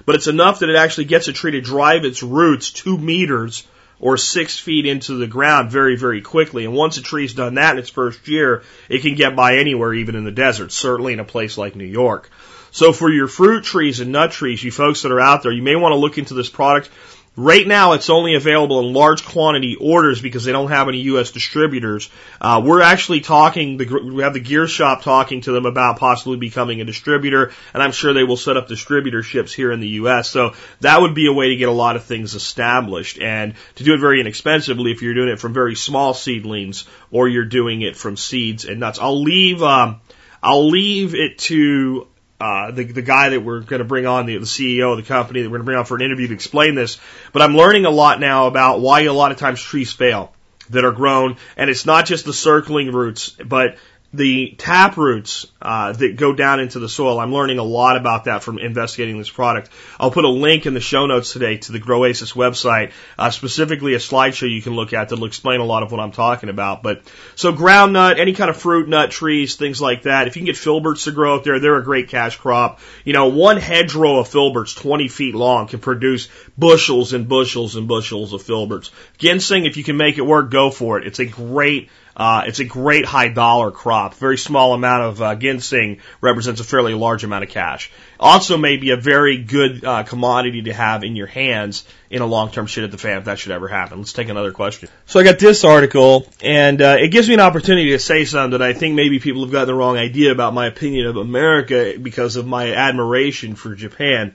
but 0.07 0.17
it's 0.17 0.27
enough 0.27 0.61
that 0.61 0.71
it 0.71 0.77
actually 0.77 1.05
gets 1.05 1.29
a 1.29 1.33
tree 1.33 1.53
to 1.53 1.61
drive 1.61 2.05
its 2.05 2.23
roots 2.23 2.71
two 2.71 2.99
meters 2.99 3.67
or 4.01 4.17
six 4.17 4.59
feet 4.59 4.87
into 4.87 5.14
the 5.14 5.27
ground 5.27 5.71
very, 5.71 5.97
very 5.97 6.23
quickly. 6.23 6.64
And 6.64 6.75
once 6.75 6.97
a 6.97 7.03
tree's 7.03 7.35
done 7.35 7.55
that 7.55 7.73
in 7.73 7.79
its 7.79 7.91
first 7.91 8.27
year, 8.29 8.62
it 8.88 9.03
can 9.03 9.14
get 9.14 9.37
by 9.37 9.57
anywhere, 9.57 9.93
even 9.93 10.14
in 10.14 10.25
the 10.25 10.31
desert, 10.33 10.73
certainly 10.73 11.12
in 11.12 11.21
a 11.21 11.25
place 11.25 11.59
like 11.59 11.77
New 11.77 11.85
York. 11.85 12.31
So 12.70 12.92
for 12.92 13.11
your 13.11 13.28
fruit 13.28 13.64
trees 13.64 14.00
and 14.00 14.12
nut 14.12 14.33
trees, 14.33 14.62
you 14.62 14.70
folks 14.70 15.02
that 15.02 15.12
are 15.12 15.20
out 15.20 15.42
there, 15.42 15.52
you 15.52 15.62
may 15.62 15.76
want 15.76 15.92
to 15.92 15.96
look 15.96 16.18
into 16.18 16.35
this 16.35 16.48
product. 16.48 16.90
Right 17.38 17.68
now, 17.68 17.92
it's 17.92 18.11
only 18.11 18.35
available 18.35 18.81
in 18.81 18.92
large 18.92 19.24
quantity 19.24 19.76
orders 19.81 20.20
because 20.20 20.44
they 20.44 20.50
don't 20.50 20.70
have 20.70 20.88
any 20.88 21.02
U.S. 21.02 21.31
distributors. 21.31 22.11
Uh, 22.40 22.61
we're 22.64 22.83
actually 22.83 23.20
talking. 23.20 23.78
We 23.78 24.24
have 24.24 24.33
the 24.35 24.40
gear 24.40 24.66
shop 24.66 25.02
talking 25.02 25.42
to 25.42 25.52
them 25.52 25.64
about 25.64 26.00
possibly 26.00 26.37
becoming 26.37 26.81
a 26.81 26.85
distributor, 26.85 27.52
and 27.72 27.81
I'm 27.81 27.92
sure 27.92 28.12
they 28.12 28.24
will 28.24 28.37
set 28.37 28.57
up 28.57 28.66
distributorships 28.66 29.52
here 29.52 29.70
in 29.70 29.78
the 29.78 29.88
U.S. 30.00 30.28
So 30.28 30.54
that 30.81 31.00
would 31.00 31.14
be 31.14 31.28
a 31.28 31.33
way 31.33 31.50
to 31.50 31.57
get 31.57 31.68
a 31.68 31.72
lot 31.72 31.94
of 31.94 32.02
things 32.02 32.35
established, 32.35 33.20
and 33.20 33.54
to 33.76 33.85
do 33.85 33.94
it 33.94 34.00
very 34.00 34.20
inexpensively 34.20 34.90
if 34.90 35.02
you're 35.02 35.14
doing 35.14 35.28
it 35.28 35.38
from 35.38 35.54
very 35.54 35.76
small 35.76 36.14
seedlings 36.14 36.88
or 37.12 37.28
you're 37.28 37.44
doing 37.44 37.83
it 37.83 37.96
from 37.96 38.16
seeds 38.16 38.64
and 38.64 38.81
nuts. 38.81 38.98
I'll 38.98 39.22
leave. 39.22 39.62
Um, 39.62 40.00
I'll 40.42 40.68
leave 40.68 41.14
it 41.14 41.38
to 41.38 42.09
uh, 42.40 42.70
the, 42.70 42.85
the 42.85 43.03
guy 43.03 43.31
that 43.31 43.40
we're 43.40 43.61
going 43.61 43.81
to 43.81 43.85
bring 43.85 44.07
on, 44.07 44.27
the, 44.27 44.37
the 44.38 44.46
CEO 44.46 44.92
of 44.92 44.96
the 44.96 45.03
company 45.03 45.42
that 45.42 45.48
we're 45.48 45.59
going 45.59 45.62
to 45.62 45.66
bring 45.66 45.79
on 45.79 45.85
for 45.85 45.96
an 45.96 46.03
interview 46.03 46.29
to 46.29 46.35
explain 46.35 46.74
this. 46.74 46.98
But 47.33 47.42
I'm 47.42 47.57
learning 47.57 47.85
a 47.85 47.90
lot 47.90 48.20
now 48.20 48.46
about 48.46 48.81
why 48.81 49.03
a 49.03 49.12
lot 49.12 49.33
of 49.33 49.38
times 49.38 49.61
trees 49.61 49.92
fail 49.92 50.33
that 50.70 50.85
are 50.85 50.92
grown. 50.92 51.37
And 51.57 51.68
it's 51.68 51.87
not 51.87 52.07
just 52.07 52.24
the 52.24 52.33
circling 52.33 52.92
roots, 52.92 53.31
but 53.31 53.77
the 54.12 54.55
tap 54.57 54.97
roots 54.97 55.47
uh, 55.61 55.92
that 55.92 56.16
go 56.16 56.33
down 56.33 56.61
into 56.61 56.79
the 56.79 56.88
soil. 56.88 57.21
I'm 57.21 57.33
learning 57.33 57.59
a 57.59 57.62
lot 57.62 57.99
about 57.99 58.25
that 58.25 58.42
from 58.42 58.59
investigating 58.59 59.18
this 59.18 59.29
product. 59.29 59.68
I'll 60.01 60.11
put 60.11 60.25
a 60.25 60.31
link 60.31 60.64
in 60.64 60.73
the 60.73 60.81
show 60.81 61.05
notes 61.05 61.35
today 61.35 61.59
to 61.59 61.73
the 61.73 61.79
Groasis 61.79 62.33
website, 62.33 62.92
uh, 63.18 63.31
specifically 63.31 63.92
a 63.92 63.99
slideshow 63.99 64.51
you 64.51 64.62
can 64.62 64.75
look 64.75 64.94
at 64.94 65.11
that'll 65.11 65.27
explain 65.27 65.61
a 65.61 65.64
lot 65.64 65.83
of 65.83 65.92
what 65.92 66.01
I'm 66.01 66.12
talking 66.12 66.49
about. 66.49 66.83
But 66.83 67.03
so 67.35 67.53
groundnut, 67.53 68.18
any 68.18 68.33
kind 68.33 68.49
of 68.49 68.57
fruit 68.57 68.88
nut 68.88 69.11
trees, 69.11 69.57
things 69.57 69.79
like 69.79 70.05
that. 70.05 70.27
If 70.27 70.37
you 70.37 70.40
can 70.40 70.47
get 70.47 70.57
filberts 70.57 71.05
to 71.05 71.12
grow 71.12 71.37
up 71.37 71.44
there, 71.44 71.61
they're 71.61 71.77
a 71.77 71.85
great 71.85 72.09
cash 72.09 72.38
crop. 72.38 72.81
You 73.05 73.12
know, 73.12 73.29
one 73.29 73.59
hedgerow 73.59 74.21
of 74.21 74.29
filberts, 74.29 74.75
20 74.75 75.09
feet 75.09 75.35
long, 75.35 75.68
can 75.68 75.81
produce 75.81 76.29
bushels 76.57 77.12
and 77.12 77.29
bushels 77.29 77.77
and 77.77 77.87
bushels 77.87 78.33
of 78.33 78.42
filberts. 78.42 78.90
Ginseng, 79.18 79.66
if 79.66 79.77
you 79.77 79.85
can 79.85 79.99
make 79.99 80.16
it 80.16 80.23
work, 80.23 80.51
go 80.51 80.71
for 80.71 80.99
it. 80.99 81.07
It's 81.07 81.18
a 81.18 81.27
great 81.27 81.90
uh, 82.18 82.42
it's 82.46 82.59
a 82.59 82.64
great 82.64 83.04
high 83.04 83.28
dollar 83.28 83.70
crop. 83.70 84.14
Very 84.14 84.37
small 84.37 84.74
amount 84.74 85.04
of 85.04 85.22
uh, 85.22 85.35
ginseng 85.37 86.00
represents 86.20 86.61
a 86.61 86.64
fairly 86.64 86.92
large 86.92 87.22
amount 87.22 87.44
of 87.44 87.50
cash. 87.50 87.92
Also, 88.18 88.57
maybe 88.57 88.90
a 88.90 88.96
very 88.96 89.38
good 89.38 89.85
uh, 89.85 90.02
commodity 90.02 90.62
to 90.62 90.72
have 90.72 91.04
in 91.04 91.14
your 91.14 91.28
hands 91.28 91.85
in 92.11 92.20
a 92.20 92.26
long-term 92.26 92.66
shit 92.66 92.83
at 92.83 92.90
the 92.90 92.98
fan 92.98 93.18
if 93.18 93.26
that 93.26 93.38
should 93.38 93.52
ever 93.52 93.68
happen. 93.68 93.98
Let's 93.98 94.12
take 94.12 94.28
another 94.28 94.50
question. 94.50 94.88
So 95.07 95.20
I 95.20 95.22
got 95.22 95.38
this 95.38 95.62
article, 95.62 96.26
and 96.42 96.83
uh, 96.83 96.96
it 96.98 97.12
gives 97.12 97.28
me 97.28 97.35
an 97.35 97.40
opportunity 97.40 97.90
to 97.90 98.00
say 98.00 98.24
something 98.24 98.59
that 98.59 98.62
I 98.62 98.72
think 98.72 98.96
maybe 98.96 99.20
people 99.20 99.42
have 99.42 99.52
gotten 99.52 99.68
the 99.68 99.74
wrong 99.74 99.96
idea 99.96 100.33
about 100.33 100.52
my 100.54 100.66
opinion 100.66 101.07
of 101.07 101.16
America 101.16 101.94
because 102.02 102.35
of 102.35 102.46
my 102.46 102.72
admiration 102.72 103.54
for 103.54 103.76
Japan. 103.76 104.35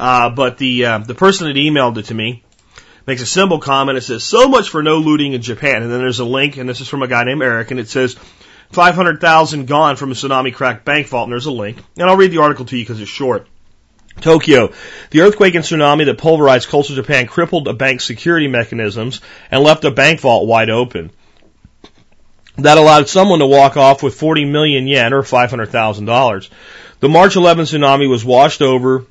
Uh, 0.00 0.30
but 0.30 0.56
the 0.56 0.86
uh, 0.86 0.98
the 0.98 1.14
person 1.14 1.48
that 1.48 1.56
emailed 1.56 1.98
it 1.98 2.06
to 2.06 2.14
me 2.14 2.44
makes 3.08 3.22
a 3.22 3.26
simple 3.26 3.58
comment. 3.58 3.98
It 3.98 4.02
says, 4.02 4.22
"So 4.22 4.48
much 4.48 4.68
for 4.68 4.82
no 4.82 4.98
looting 4.98 5.32
in 5.32 5.42
Japan." 5.42 5.82
And 5.82 5.90
then 5.90 5.98
there's 5.98 6.20
a 6.20 6.24
link, 6.24 6.56
and 6.56 6.68
this 6.68 6.80
is 6.80 6.88
from 6.88 7.02
a 7.02 7.08
guy 7.08 7.24
named 7.24 7.42
Eric, 7.42 7.72
and 7.72 7.80
it 7.80 7.88
says. 7.88 8.16
500,000 8.70 9.66
gone 9.66 9.96
from 9.96 10.10
a 10.10 10.14
tsunami 10.14 10.52
cracked 10.52 10.84
bank 10.84 11.06
vault, 11.08 11.24
and 11.24 11.32
there's 11.32 11.46
a 11.46 11.50
link. 11.50 11.78
And 11.98 12.06
I'll 12.06 12.18
read 12.18 12.32
the 12.32 12.42
article 12.42 12.66
to 12.66 12.76
you 12.76 12.84
because 12.84 13.00
it's 13.00 13.10
short. 13.10 13.46
Tokyo. 14.20 14.72
The 15.10 15.22
earthquake 15.22 15.54
and 15.54 15.64
tsunami 15.64 16.06
that 16.06 16.18
pulverized 16.18 16.68
coastal 16.68 16.96
Japan 16.96 17.26
crippled 17.26 17.68
a 17.68 17.72
bank's 17.72 18.04
security 18.04 18.48
mechanisms 18.48 19.20
and 19.50 19.62
left 19.62 19.84
a 19.84 19.90
bank 19.90 20.20
vault 20.20 20.46
wide 20.46 20.70
open. 20.70 21.10
That 22.56 22.76
allowed 22.76 23.08
someone 23.08 23.38
to 23.38 23.46
walk 23.46 23.76
off 23.76 24.02
with 24.02 24.16
40 24.16 24.44
million 24.44 24.86
yen 24.86 25.12
or 25.12 25.22
$500,000. 25.22 26.48
The 27.00 27.08
March 27.08 27.36
11 27.36 27.66
tsunami 27.66 28.08
was 28.08 28.24
washed 28.24 28.60
over 28.60 29.06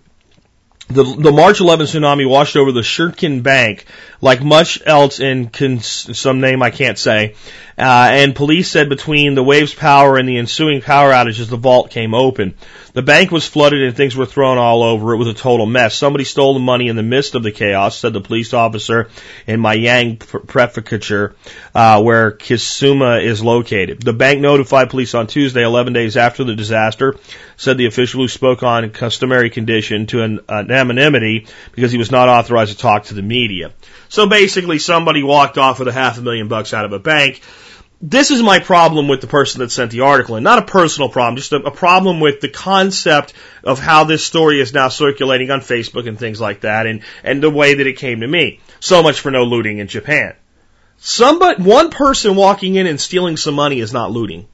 the, 0.87 1.03
the 1.03 1.31
March 1.31 1.59
11 1.59 1.85
tsunami 1.87 2.27
washed 2.27 2.55
over 2.55 2.71
the 2.71 2.83
Shinkin 2.83 3.41
Bank, 3.41 3.85
like 4.21 4.41
much 4.41 4.81
else 4.85 5.19
in 5.19 5.49
cons- 5.49 6.17
some 6.17 6.39
name 6.39 6.63
I 6.63 6.71
can't 6.71 6.97
say. 6.97 7.35
Uh, 7.77 8.09
and 8.11 8.35
police 8.35 8.71
said 8.71 8.89
between 8.89 9.35
the 9.35 9.43
wave's 9.43 9.73
power 9.73 10.17
and 10.17 10.27
the 10.27 10.39
ensuing 10.39 10.81
power 10.81 11.11
outages, 11.11 11.47
the 11.47 11.57
vault 11.57 11.91
came 11.91 12.15
open. 12.15 12.55
The 12.93 13.03
bank 13.03 13.29
was 13.29 13.45
flooded 13.45 13.83
and 13.83 13.95
things 13.95 14.15
were 14.15 14.25
thrown 14.25 14.57
all 14.57 14.81
over. 14.81 15.13
It 15.13 15.17
was 15.17 15.27
a 15.27 15.33
total 15.35 15.67
mess. 15.67 15.95
Somebody 15.95 16.23
stole 16.23 16.55
the 16.55 16.59
money 16.59 16.87
in 16.87 16.95
the 16.95 17.03
midst 17.03 17.35
of 17.35 17.43
the 17.43 17.51
chaos, 17.51 17.95
said 17.95 18.13
the 18.13 18.21
police 18.21 18.51
officer 18.51 19.09
in 19.45 19.59
Miyagi 19.59 20.17
Prefecture, 20.47 21.35
uh, 21.75 22.01
where 22.01 22.31
Kisuma 22.31 23.23
is 23.23 23.43
located. 23.43 24.01
The 24.01 24.13
bank 24.13 24.41
notified 24.41 24.89
police 24.89 25.13
on 25.13 25.27
Tuesday, 25.27 25.63
11 25.63 25.93
days 25.93 26.17
after 26.17 26.43
the 26.43 26.55
disaster, 26.55 27.15
said 27.57 27.77
the 27.77 27.85
official 27.85 28.21
who 28.21 28.27
spoke 28.27 28.63
on 28.63 28.89
customary 28.89 29.51
condition 29.51 30.07
to 30.07 30.23
an 30.23 30.39
anonymity 30.49 31.45
because 31.73 31.91
he 31.91 31.99
was 31.99 32.09
not 32.09 32.27
authorized 32.27 32.71
to 32.71 32.77
talk 32.77 33.03
to 33.05 33.13
the 33.13 33.21
media. 33.21 33.71
So 34.09 34.25
basically 34.25 34.79
somebody 34.79 35.21
walked 35.21 35.59
off 35.59 35.77
with 35.77 35.87
a 35.87 35.93
half 35.93 36.17
a 36.17 36.21
million 36.21 36.47
bucks 36.47 36.73
out 36.73 36.85
of 36.85 36.93
a 36.93 36.99
bank 36.99 37.43
this 37.99 38.29
is 38.29 38.43
my 38.43 38.59
problem 38.59 39.07
with 39.07 39.21
the 39.21 39.27
person 39.27 39.59
that 39.59 39.71
sent 39.71 39.91
the 39.91 40.01
article, 40.01 40.35
and 40.35 40.43
not 40.43 40.59
a 40.59 40.65
personal 40.65 41.09
problem, 41.09 41.35
just 41.35 41.51
a, 41.51 41.57
a, 41.57 41.71
problem 41.71 42.19
with 42.19 42.41
the 42.41 42.49
concept 42.49 43.33
of 43.63 43.79
how 43.79 44.03
this 44.03 44.23
story 44.23 44.61
is 44.61 44.73
now 44.73 44.89
circulating 44.89 45.49
on 45.49 45.61
Facebook 45.61 46.07
and 46.07 46.19
things 46.19 46.39
like 46.39 46.61
that, 46.61 46.85
and 46.85 47.01
and 47.23 47.41
the 47.41 47.49
way 47.49 47.73
that 47.73 47.87
it 47.87 47.97
came 47.97 48.19
to 48.19 48.27
me. 48.27 48.59
So 48.79 49.01
much 49.01 49.19
for 49.19 49.31
no 49.31 49.45
looting 49.45 49.79
in 49.79 49.87
Japan. 49.87 50.35
Somebody, 50.97 51.63
one 51.63 51.89
person 51.89 52.35
walking 52.35 52.75
in 52.75 52.85
and 52.85 53.01
stealing 53.01 53.35
some 53.35 53.55
money 53.55 53.79
is 53.79 53.93
not 53.93 54.11
looting. 54.11 54.47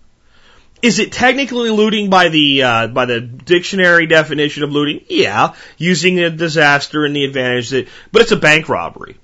Is 0.81 0.99
it 0.99 1.11
technically 1.11 1.69
looting 1.69 2.09
by 2.09 2.29
the 2.29 2.63
uh, 2.63 2.87
by 2.87 3.05
the 3.05 3.19
dictionary 3.19 4.07
definition 4.07 4.63
of 4.63 4.71
looting? 4.71 5.03
Yeah, 5.09 5.55
using 5.77 6.17
a 6.19 6.29
disaster 6.29 7.03
and 7.03 7.13
the 7.13 7.25
advantage 7.25 7.71
that, 7.71 7.89
but 8.13 8.21
it's 8.21 8.31
a 8.31 8.37
bank 8.37 8.69
robbery, 8.69 9.17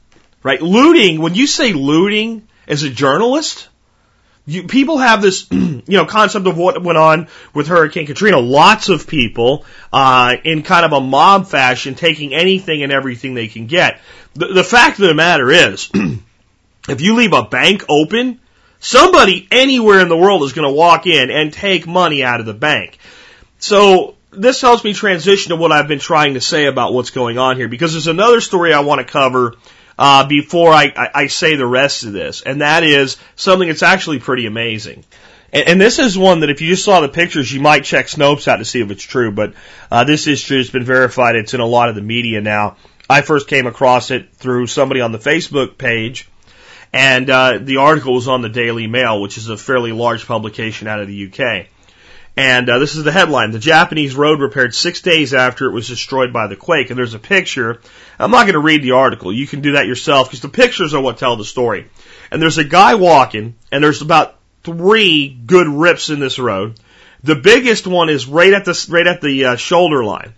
right? 0.44 0.62
Looting. 0.62 1.22
When 1.22 1.36
you 1.36 1.48
say 1.48 1.72
looting 1.72 2.50
as 2.68 2.84
a 2.84 2.90
journalist 2.90 3.69
you, 4.50 4.64
people 4.64 4.98
have 4.98 5.22
this, 5.22 5.48
you 5.52 5.84
know, 5.88 6.06
concept 6.06 6.48
of 6.48 6.58
what 6.58 6.82
went 6.82 6.98
on 6.98 7.28
with 7.54 7.68
Hurricane 7.68 8.08
Katrina. 8.08 8.40
Lots 8.40 8.90
of 8.90 9.08
people, 9.08 9.66
uh, 9.94 10.36
in 10.44 10.64
kind 10.64 10.86
of 10.86 10.92
a 10.92 11.00
mob 11.00 11.48
fashion, 11.48 11.94
taking 11.94 12.34
anything 12.34 12.82
and 12.82 12.92
everything 12.92 13.36
they 13.36 13.48
can 13.48 13.68
get. 13.68 14.00
The, 14.34 14.48
the 14.48 14.64
fact 14.64 15.00
of 15.00 15.08
the 15.08 15.14
matter 15.14 15.52
is, 15.52 15.92
if 16.90 17.02
you 17.02 17.16
leave 17.16 17.34
a 17.34 17.44
bank 17.44 17.86
open, 17.90 18.40
somebody 18.80 19.48
anywhere 19.52 20.00
in 20.00 20.10
the 20.10 20.18
world 20.18 20.42
is 20.44 20.54
going 20.54 20.68
to 20.68 20.74
walk 20.74 21.06
in 21.06 21.30
and 21.30 21.54
take 21.54 21.86
money 21.86 22.24
out 22.24 22.40
of 22.40 22.48
the 22.48 22.54
bank. 22.54 22.98
So 23.60 24.16
this 24.32 24.62
helps 24.62 24.84
me 24.84 24.94
transition 24.94 25.52
to 25.52 25.58
what 25.58 25.72
I've 25.72 25.88
been 25.88 26.00
trying 26.00 26.34
to 26.34 26.42
say 26.42 26.66
about 26.66 26.94
what's 26.94 27.12
going 27.12 27.38
on 27.38 27.56
here 27.56 27.68
because 27.68 27.92
there's 27.92 28.08
another 28.08 28.42
story 28.42 28.74
I 28.74 28.80
want 28.80 29.06
to 29.06 29.12
cover 29.12 29.56
uh, 30.00 30.26
before 30.26 30.72
I, 30.72 30.94
I, 30.96 31.10
I 31.14 31.28
say 31.28 31.56
the 31.56 31.68
rest 31.68 32.06
of 32.06 32.14
this, 32.14 32.42
and 32.42 32.62
that 32.62 32.84
is 32.84 33.18
something 33.36 33.68
that's 33.68 33.84
actually 33.84 34.20
pretty 34.20 34.46
amazing. 34.46 35.04
And, 35.52 35.82
this 35.82 36.00
is 36.00 36.18
one 36.18 36.42
that 36.42 36.50
if 36.50 36.62
you 36.62 36.70
just 36.70 36.86
saw 36.86 37.02
the 37.02 37.10
pictures, 37.10 37.52
you 37.52 37.60
might 37.60 37.84
check 37.84 38.06
Snopes 38.06 38.48
out 38.48 38.58
to 38.58 38.66
see 38.66 38.82
if 38.82 38.92
it's 38.92 39.04
true. 39.04 39.32
But 39.32 39.56
uh, 39.92 40.04
this 40.04 40.28
is 40.28 40.42
true. 40.42 40.60
It's 40.60 40.70
been 40.70 40.86
verified. 40.86 41.36
It's 41.36 41.56
in 41.56 41.60
a 41.60 41.66
lot 41.66 41.90
of 41.90 41.96
the 41.96 42.04
media 42.04 42.40
now. 42.40 42.78
I 43.10 43.22
first 43.22 43.48
came 43.48 43.66
across 43.66 44.12
it 44.12 44.32
through 44.36 44.68
somebody 44.68 45.02
on 45.02 45.12
the 45.12 45.18
Facebook 45.18 45.78
page, 45.78 46.30
and 46.94 47.30
uh, 47.30 47.58
the 47.60 47.78
article 47.78 48.14
was 48.14 48.28
on 48.28 48.42
the 48.42 48.50
Daily 48.50 48.88
Mail, 48.88 49.20
which 49.20 49.38
is 49.38 49.50
a 49.50 49.58
fairly 49.58 49.92
large 49.92 50.28
publication 50.28 50.88
out 50.88 51.02
of 51.02 51.08
the 51.08 51.26
UK. 51.26 51.68
And 52.40 52.70
uh, 52.70 52.80
this 52.80 52.96
is 52.96 53.04
the 53.04 53.12
headline. 53.12 53.52
The 53.52 53.60
Japanese 53.60 54.16
road 54.16 54.40
repaired 54.40 54.74
six 54.74 55.02
days 55.02 55.34
after 55.34 55.66
it 55.66 55.74
was 55.74 55.90
destroyed 55.90 56.32
by 56.32 56.48
the 56.48 56.56
quake. 56.56 56.90
And 56.90 56.98
there's 56.98 57.14
a 57.14 57.20
picture. 57.20 57.82
I'm 58.18 58.32
not 58.32 58.44
going 58.44 58.54
to 58.54 58.60
read 58.60 58.82
the 58.82 58.94
article. 58.94 59.34
You 59.34 59.46
can 59.46 59.60
do 59.60 59.74
that 59.74 59.88
yourself 59.88 60.30
because 60.30 60.40
the 60.40 60.48
pictures 60.48 60.94
are 60.94 61.02
what 61.02 61.18
tell 61.18 61.36
the 61.36 61.44
story. 61.44 61.90
And 62.32 62.42
there's 62.42 62.58
a 62.58 62.64
guy 62.64 62.96
walking, 62.96 63.56
and 63.74 63.84
there's 63.84 64.02
about 64.02 64.38
three 64.64 65.28
good 65.28 65.68
rips 65.68 66.10
in 66.10 66.22
this 66.22 66.40
road. 66.40 66.80
The 67.24 67.36
biggest 67.36 67.86
one 67.86 68.08
is 68.08 68.26
right 68.26 68.54
at 68.54 68.64
the 68.64 68.88
right 68.90 69.08
at 69.08 69.20
the 69.20 69.44
uh, 69.44 69.56
shoulder 69.58 70.06
line 70.06 70.34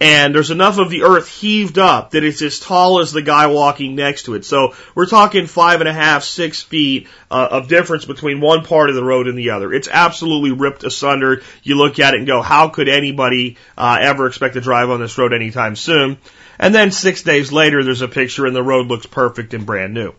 and 0.00 0.32
there's 0.32 0.52
enough 0.52 0.78
of 0.78 0.90
the 0.90 1.02
earth 1.02 1.28
heaved 1.28 1.78
up 1.78 2.12
that 2.12 2.22
it's 2.22 2.40
as 2.40 2.60
tall 2.60 3.00
as 3.00 3.10
the 3.10 3.22
guy 3.22 3.48
walking 3.48 3.96
next 3.96 4.24
to 4.24 4.34
it. 4.34 4.44
So 4.44 4.74
we're 4.94 5.06
talking 5.06 5.46
five 5.46 5.80
and 5.80 5.88
a 5.88 5.92
half, 5.92 6.22
six 6.22 6.62
feet 6.62 7.08
uh, 7.30 7.48
of 7.50 7.68
difference 7.68 8.04
between 8.04 8.40
one 8.40 8.64
part 8.64 8.90
of 8.90 8.94
the 8.94 9.02
road 9.02 9.26
and 9.26 9.36
the 9.36 9.50
other. 9.50 9.72
It's 9.72 9.88
absolutely 9.90 10.52
ripped 10.52 10.84
asunder. 10.84 11.42
You 11.64 11.76
look 11.76 11.98
at 11.98 12.14
it 12.14 12.18
and 12.18 12.26
go, 12.26 12.42
how 12.42 12.68
could 12.68 12.88
anybody 12.88 13.56
uh, 13.76 13.98
ever 14.00 14.26
expect 14.28 14.54
to 14.54 14.60
drive 14.60 14.88
on 14.88 15.00
this 15.00 15.18
road 15.18 15.32
anytime 15.32 15.74
soon? 15.74 16.18
And 16.60 16.72
then 16.72 16.92
six 16.92 17.22
days 17.22 17.50
later, 17.50 17.82
there's 17.82 18.02
a 18.02 18.08
picture 18.08 18.46
and 18.46 18.54
the 18.54 18.62
road 18.62 18.86
looks 18.86 19.06
perfect 19.06 19.52
and 19.52 19.66
brand 19.66 19.94
new. 19.94 20.14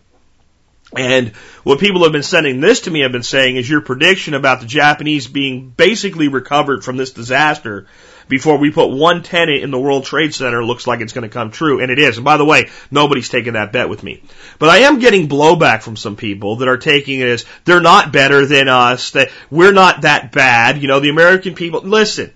And 0.95 1.29
what 1.63 1.79
people 1.79 2.03
have 2.03 2.11
been 2.11 2.23
sending 2.23 2.61
this 2.61 2.81
to 2.81 2.91
me 2.91 3.01
have 3.01 3.11
been 3.11 3.23
saying 3.23 3.55
is 3.55 3.69
your 3.69 3.81
prediction 3.81 4.33
about 4.33 4.59
the 4.59 4.65
Japanese 4.65 5.27
being 5.27 5.69
basically 5.69 6.27
recovered 6.27 6.83
from 6.83 6.97
this 6.97 7.11
disaster 7.11 7.85
before 8.29 8.57
we 8.57 8.71
put 8.71 8.91
one 8.91 9.23
tenant 9.23 9.63
in 9.63 9.71
the 9.71 9.79
World 9.79 10.05
Trade 10.05 10.33
Center 10.33 10.63
looks 10.63 10.87
like 10.87 11.01
it's 11.01 11.11
going 11.11 11.27
to 11.27 11.33
come 11.33 11.51
true. 11.51 11.81
And 11.81 11.91
it 11.91 11.99
is. 11.99 12.17
And 12.17 12.23
by 12.23 12.37
the 12.37 12.45
way, 12.45 12.69
nobody's 12.89 13.27
taking 13.27 13.53
that 13.53 13.73
bet 13.73 13.89
with 13.89 14.03
me. 14.03 14.23
But 14.59 14.69
I 14.69 14.79
am 14.79 14.99
getting 14.99 15.27
blowback 15.27 15.81
from 15.81 15.97
some 15.97 16.15
people 16.15 16.57
that 16.57 16.69
are 16.69 16.77
taking 16.77 17.19
it 17.19 17.27
as 17.27 17.45
they're 17.65 17.81
not 17.81 18.13
better 18.13 18.45
than 18.45 18.69
us, 18.69 19.11
that 19.11 19.31
we're 19.49 19.73
not 19.73 20.03
that 20.03 20.31
bad. 20.31 20.81
You 20.81 20.87
know, 20.87 20.99
the 20.99 21.09
American 21.09 21.55
people, 21.55 21.81
listen, 21.81 22.31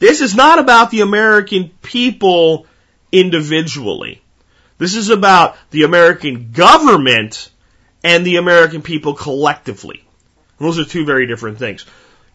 this 0.00 0.22
is 0.22 0.34
not 0.34 0.58
about 0.58 0.90
the 0.90 1.02
American 1.02 1.68
people 1.82 2.66
individually. 3.12 4.22
This 4.78 4.96
is 4.96 5.10
about 5.10 5.58
the 5.70 5.82
American 5.82 6.52
government 6.52 7.50
and 8.02 8.24
the 8.24 8.36
American 8.36 8.80
people 8.80 9.12
collectively. 9.12 10.02
Those 10.58 10.78
are 10.78 10.84
two 10.84 11.04
very 11.04 11.26
different 11.26 11.58
things. 11.58 11.84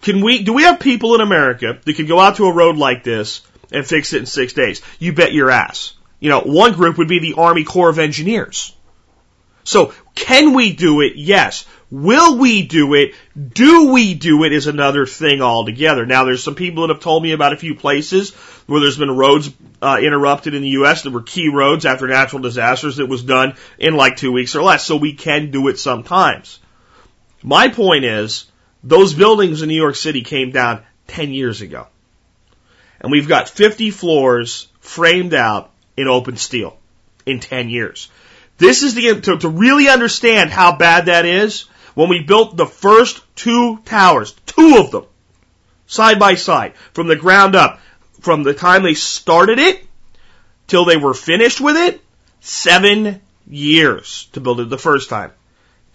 Can 0.05 0.21
we, 0.21 0.43
do 0.43 0.53
we 0.53 0.61
have 0.61 0.79
people 0.79 1.15
in 1.15 1.21
America 1.21 1.79
that 1.83 1.95
could 1.95 2.07
go 2.07 2.19
out 2.19 2.35
to 2.35 2.45
a 2.45 2.53
road 2.53 2.77
like 2.77 3.03
this 3.03 3.41
and 3.71 3.83
fix 3.83 4.13
it 4.13 4.19
in 4.19 4.27
six 4.27 4.53
days? 4.53 4.83
You 4.99 5.13
bet 5.13 5.33
your 5.33 5.49
ass. 5.49 5.95
You 6.19 6.29
know, 6.29 6.41
one 6.41 6.73
group 6.73 6.99
would 6.99 7.07
be 7.07 7.17
the 7.17 7.41
Army 7.41 7.63
Corps 7.63 7.89
of 7.89 7.97
Engineers. 7.97 8.75
So, 9.63 9.95
can 10.13 10.53
we 10.53 10.73
do 10.73 11.01
it? 11.01 11.13
Yes. 11.15 11.65
Will 11.89 12.37
we 12.37 12.67
do 12.67 12.93
it? 12.93 13.15
Do 13.35 13.91
we 13.93 14.13
do 14.13 14.43
it 14.43 14.53
is 14.53 14.67
another 14.67 15.07
thing 15.07 15.41
altogether. 15.41 16.05
Now, 16.05 16.23
there's 16.23 16.43
some 16.43 16.53
people 16.53 16.85
that 16.85 16.93
have 16.93 17.01
told 17.01 17.23
me 17.23 17.31
about 17.31 17.53
a 17.53 17.57
few 17.57 17.73
places 17.73 18.35
where 18.67 18.81
there's 18.81 18.99
been 18.99 19.09
roads 19.09 19.51
uh, 19.81 19.97
interrupted 19.99 20.53
in 20.53 20.61
the 20.61 20.77
U.S. 20.81 21.01
that 21.01 21.13
were 21.13 21.23
key 21.23 21.49
roads 21.49 21.83
after 21.83 22.07
natural 22.07 22.43
disasters 22.43 22.97
that 22.97 23.07
was 23.07 23.23
done 23.23 23.55
in 23.79 23.95
like 23.95 24.17
two 24.17 24.31
weeks 24.31 24.55
or 24.55 24.61
less. 24.61 24.85
So 24.85 24.97
we 24.97 25.13
can 25.13 25.49
do 25.49 25.67
it 25.67 25.79
sometimes. 25.79 26.59
My 27.41 27.69
point 27.69 28.05
is, 28.05 28.45
those 28.85 29.15
buildings 29.15 29.63
in 29.63 29.67
New 29.67 29.75
York 29.75 29.95
City 29.95 30.21
came 30.21 30.51
down 30.51 30.83
10 31.07 31.33
years 31.33 31.61
ago. 31.61 31.87
And 33.01 33.11
we've 33.11 33.27
got 33.27 33.49
50 33.49 33.89
floors 33.89 34.67
framed 34.79 35.33
out 35.33 35.71
in 35.97 36.07
open 36.07 36.37
steel 36.37 36.77
in 37.25 37.39
10 37.39 37.69
years. 37.69 38.09
This 38.57 38.83
is 38.83 38.93
the, 38.93 39.19
to, 39.21 39.37
to 39.39 39.49
really 39.49 39.89
understand 39.89 40.51
how 40.51 40.77
bad 40.77 41.07
that 41.07 41.25
is, 41.25 41.63
when 41.95 42.09
we 42.09 42.21
built 42.23 42.55
the 42.55 42.65
first 42.67 43.21
two 43.35 43.79
towers, 43.85 44.33
two 44.45 44.77
of 44.77 44.91
them, 44.91 45.05
side 45.87 46.19
by 46.19 46.35
side, 46.35 46.75
from 46.93 47.07
the 47.07 47.15
ground 47.15 47.55
up, 47.55 47.79
from 48.21 48.43
the 48.43 48.53
time 48.53 48.83
they 48.83 48.93
started 48.93 49.59
it 49.59 49.83
till 50.67 50.85
they 50.85 50.97
were 50.97 51.13
finished 51.13 51.59
with 51.59 51.75
it, 51.75 52.01
seven 52.39 53.21
years 53.47 54.27
to 54.33 54.41
build 54.41 54.59
it 54.59 54.69
the 54.69 54.77
first 54.77 55.09
time. 55.09 55.31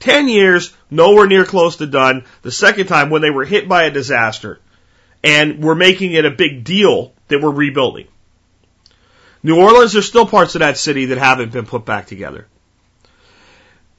10 0.01 0.29
years, 0.29 0.75
nowhere 0.91 1.27
near 1.27 1.45
close 1.45 1.77
to 1.77 1.87
done. 1.87 2.25
The 2.43 2.51
second 2.51 2.87
time 2.87 3.11
when 3.11 3.23
they 3.23 3.31
were 3.31 3.45
hit 3.45 3.69
by 3.69 3.85
a 3.85 3.91
disaster 3.91 4.61
and 5.23 5.63
we're 5.63 5.75
making 5.75 6.13
it 6.13 6.25
a 6.25 6.31
big 6.31 6.65
deal 6.65 7.13
that 7.29 7.41
we're 7.41 7.51
rebuilding. 7.51 8.09
New 9.43 9.61
Orleans, 9.61 9.93
there's 9.93 10.09
still 10.09 10.27
parts 10.27 10.55
of 10.55 10.61
that 10.61 10.77
city 10.77 11.07
that 11.07 11.19
haven't 11.19 11.53
been 11.53 11.67
put 11.67 11.85
back 11.85 12.07
together. 12.07 12.47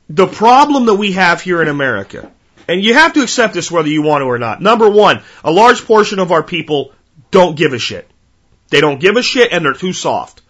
The 0.10 0.28
problem 0.28 0.86
that 0.86 0.96
we 0.96 1.14
have 1.14 1.42
here 1.42 1.62
in 1.62 1.68
America, 1.68 2.32
and 2.68 2.84
you 2.84 2.94
have 2.94 3.14
to 3.14 3.22
accept 3.22 3.54
this 3.54 3.72
whether 3.72 3.88
you 3.88 4.02
want 4.02 4.22
to 4.22 4.26
or 4.26 4.38
not. 4.38 4.62
Number 4.62 4.90
one, 4.90 5.22
a 5.44 5.52
large 5.52 5.86
portion 5.86 6.20
of 6.20 6.32
our 6.32 6.44
people 6.44 6.94
don't 7.32 7.56
give 7.56 7.74
a 7.74 7.80
shit. 7.80 8.10
They 8.70 8.82
don't 8.82 9.00
give 9.00 9.16
a 9.16 9.24
shit 9.24 9.52
and 9.52 9.64
they're 9.64 9.74
too 9.74 9.94
soft. 9.94 10.42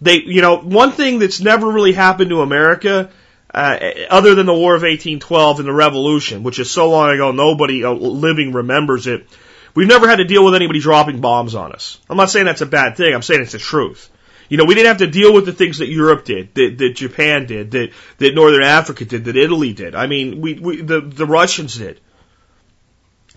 They, 0.00 0.22
you 0.22 0.40
know, 0.40 0.58
one 0.58 0.92
thing 0.92 1.18
that's 1.18 1.40
never 1.40 1.68
really 1.68 1.92
happened 1.92 2.30
to 2.30 2.42
America, 2.42 3.10
uh, 3.54 3.78
other 4.08 4.34
than 4.34 4.46
the 4.46 4.54
War 4.54 4.74
of 4.74 4.82
1812 4.82 5.58
and 5.58 5.68
the 5.68 5.72
Revolution, 5.72 6.42
which 6.42 6.58
is 6.58 6.70
so 6.70 6.90
long 6.90 7.10
ago 7.10 7.32
nobody 7.32 7.84
uh, 7.84 7.92
living 7.92 8.52
remembers 8.52 9.06
it. 9.06 9.26
We've 9.74 9.88
never 9.88 10.08
had 10.08 10.16
to 10.16 10.24
deal 10.24 10.44
with 10.44 10.54
anybody 10.54 10.80
dropping 10.80 11.20
bombs 11.20 11.54
on 11.54 11.72
us. 11.72 11.98
I'm 12.08 12.16
not 12.16 12.30
saying 12.30 12.46
that's 12.46 12.60
a 12.60 12.66
bad 12.66 12.96
thing. 12.96 13.14
I'm 13.14 13.22
saying 13.22 13.42
it's 13.42 13.52
the 13.52 13.58
truth. 13.58 14.10
You 14.48 14.58
know, 14.58 14.64
we 14.64 14.74
didn't 14.74 14.88
have 14.88 14.98
to 14.98 15.06
deal 15.06 15.32
with 15.32 15.46
the 15.46 15.52
things 15.52 15.78
that 15.78 15.88
Europe 15.88 16.26
did, 16.26 16.54
that, 16.54 16.76
that 16.76 16.90
Japan 16.90 17.46
did, 17.46 17.70
that, 17.70 17.90
that 18.18 18.34
Northern 18.34 18.62
Africa 18.62 19.04
did, 19.06 19.24
that 19.24 19.36
Italy 19.36 19.72
did. 19.72 19.94
I 19.94 20.06
mean, 20.06 20.42
we, 20.42 20.54
we, 20.54 20.82
the, 20.82 21.00
the 21.00 21.24
Russians 21.24 21.76
did. 21.76 22.00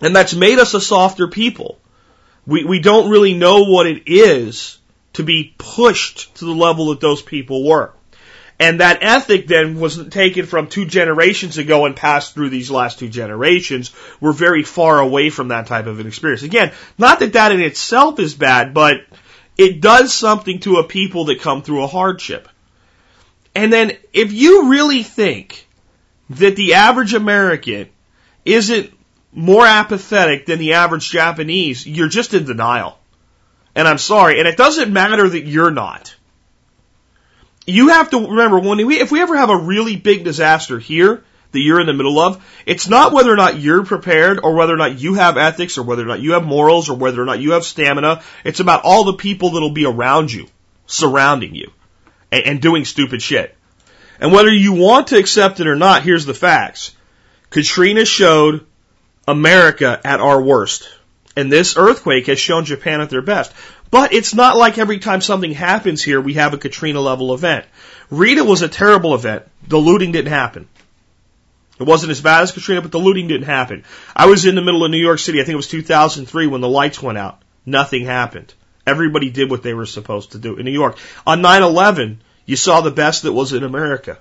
And 0.00 0.14
that's 0.14 0.34
made 0.34 0.58
us 0.58 0.74
a 0.74 0.80
softer 0.80 1.28
people. 1.28 1.78
We, 2.46 2.64
we 2.64 2.80
don't 2.80 3.10
really 3.10 3.32
know 3.32 3.64
what 3.64 3.86
it 3.86 4.02
is 4.06 4.78
to 5.14 5.22
be 5.22 5.54
pushed 5.56 6.34
to 6.36 6.44
the 6.44 6.52
level 6.52 6.88
that 6.88 7.00
those 7.00 7.22
people 7.22 7.66
were. 7.66 7.92
And 8.58 8.80
that 8.80 9.02
ethic 9.02 9.46
then 9.46 9.78
was 9.78 10.08
taken 10.08 10.46
from 10.46 10.68
two 10.68 10.86
generations 10.86 11.58
ago 11.58 11.84
and 11.84 11.94
passed 11.94 12.32
through 12.32 12.48
these 12.48 12.70
last 12.70 12.98
two 12.98 13.08
generations. 13.08 13.90
We're 14.18 14.32
very 14.32 14.62
far 14.62 14.98
away 14.98 15.28
from 15.28 15.48
that 15.48 15.66
type 15.66 15.86
of 15.86 16.00
an 16.00 16.06
experience. 16.06 16.42
Again, 16.42 16.72
not 16.96 17.20
that 17.20 17.34
that 17.34 17.52
in 17.52 17.60
itself 17.60 18.18
is 18.18 18.34
bad, 18.34 18.72
but 18.72 19.02
it 19.58 19.82
does 19.82 20.14
something 20.14 20.60
to 20.60 20.76
a 20.76 20.84
people 20.84 21.26
that 21.26 21.40
come 21.40 21.62
through 21.62 21.82
a 21.82 21.86
hardship. 21.86 22.48
And 23.54 23.72
then 23.72 23.96
if 24.12 24.32
you 24.32 24.70
really 24.70 25.02
think 25.02 25.66
that 26.30 26.56
the 26.56 26.74
average 26.74 27.14
American 27.14 27.88
isn't 28.44 28.92
more 29.32 29.66
apathetic 29.66 30.46
than 30.46 30.58
the 30.58 30.74
average 30.74 31.10
Japanese, 31.10 31.86
you're 31.86 32.08
just 32.08 32.32
in 32.32 32.44
denial. 32.44 32.98
And 33.74 33.86
I'm 33.86 33.98
sorry. 33.98 34.38
And 34.38 34.48
it 34.48 34.56
doesn't 34.56 34.92
matter 34.92 35.28
that 35.28 35.46
you're 35.46 35.70
not. 35.70 36.14
You 37.66 37.88
have 37.88 38.10
to 38.10 38.28
remember 38.28 38.60
when 38.60 38.86
we, 38.86 39.00
if 39.00 39.10
we 39.10 39.20
ever 39.20 39.36
have 39.36 39.50
a 39.50 39.56
really 39.56 39.96
big 39.96 40.24
disaster 40.24 40.78
here 40.78 41.24
that 41.50 41.60
you're 41.60 41.80
in 41.80 41.86
the 41.86 41.92
middle 41.92 42.18
of, 42.20 42.44
it's 42.64 42.88
not 42.88 43.12
whether 43.12 43.32
or 43.32 43.36
not 43.36 43.58
you're 43.58 43.84
prepared 43.84 44.40
or 44.42 44.54
whether 44.54 44.72
or 44.72 44.76
not 44.76 45.00
you 45.00 45.14
have 45.14 45.36
ethics 45.36 45.76
or 45.76 45.82
whether 45.82 46.02
or 46.02 46.06
not 46.06 46.20
you 46.20 46.32
have 46.32 46.44
morals 46.44 46.88
or 46.88 46.96
whether 46.96 47.20
or 47.20 47.24
not 47.24 47.40
you 47.40 47.52
have 47.52 47.64
stamina. 47.64 48.22
It's 48.44 48.60
about 48.60 48.82
all 48.84 49.04
the 49.04 49.14
people 49.14 49.50
that'll 49.50 49.70
be 49.70 49.86
around 49.86 50.32
you, 50.32 50.46
surrounding 50.86 51.54
you, 51.54 51.72
and, 52.30 52.44
and 52.44 52.62
doing 52.62 52.84
stupid 52.84 53.20
shit. 53.20 53.56
And 54.20 54.32
whether 54.32 54.52
you 54.52 54.72
want 54.72 55.08
to 55.08 55.18
accept 55.18 55.60
it 55.60 55.66
or 55.66 55.76
not, 55.76 56.02
here's 56.02 56.24
the 56.24 56.34
facts. 56.34 56.94
Katrina 57.50 58.04
showed 58.04 58.64
America 59.26 60.00
at 60.04 60.20
our 60.20 60.40
worst. 60.40 60.88
And 61.36 61.52
this 61.52 61.76
earthquake 61.76 62.26
has 62.26 62.38
shown 62.38 62.64
Japan 62.64 63.00
at 63.00 63.10
their 63.10 63.22
best. 63.22 63.52
But 63.90 64.12
it's 64.12 64.34
not 64.34 64.56
like 64.56 64.78
every 64.78 64.98
time 64.98 65.20
something 65.20 65.52
happens 65.52 66.02
here, 66.02 66.20
we 66.20 66.34
have 66.34 66.54
a 66.54 66.58
Katrina 66.58 67.00
level 67.00 67.34
event. 67.34 67.66
Rita 68.10 68.42
was 68.42 68.62
a 68.62 68.68
terrible 68.68 69.14
event. 69.14 69.44
The 69.68 69.78
looting 69.78 70.12
didn't 70.12 70.32
happen. 70.32 70.66
It 71.78 71.84
wasn't 71.84 72.10
as 72.10 72.22
bad 72.22 72.42
as 72.42 72.52
Katrina, 72.52 72.80
but 72.80 72.90
the 72.90 72.98
looting 72.98 73.28
didn't 73.28 73.46
happen. 73.46 73.84
I 74.14 74.26
was 74.26 74.46
in 74.46 74.54
the 74.54 74.62
middle 74.62 74.84
of 74.84 74.90
New 74.90 74.96
York 74.96 75.18
City. 75.18 75.40
I 75.40 75.44
think 75.44 75.52
it 75.52 75.56
was 75.56 75.68
2003 75.68 76.46
when 76.46 76.62
the 76.62 76.68
lights 76.68 77.02
went 77.02 77.18
out. 77.18 77.42
Nothing 77.66 78.06
happened. 78.06 78.54
Everybody 78.86 79.30
did 79.30 79.50
what 79.50 79.62
they 79.62 79.74
were 79.74 79.86
supposed 79.86 80.32
to 80.32 80.38
do 80.38 80.56
in 80.56 80.64
New 80.64 80.70
York. 80.70 80.96
On 81.26 81.42
9-11, 81.42 82.18
you 82.46 82.56
saw 82.56 82.80
the 82.80 82.90
best 82.90 83.24
that 83.24 83.32
was 83.32 83.52
in 83.52 83.64
America. 83.64 84.18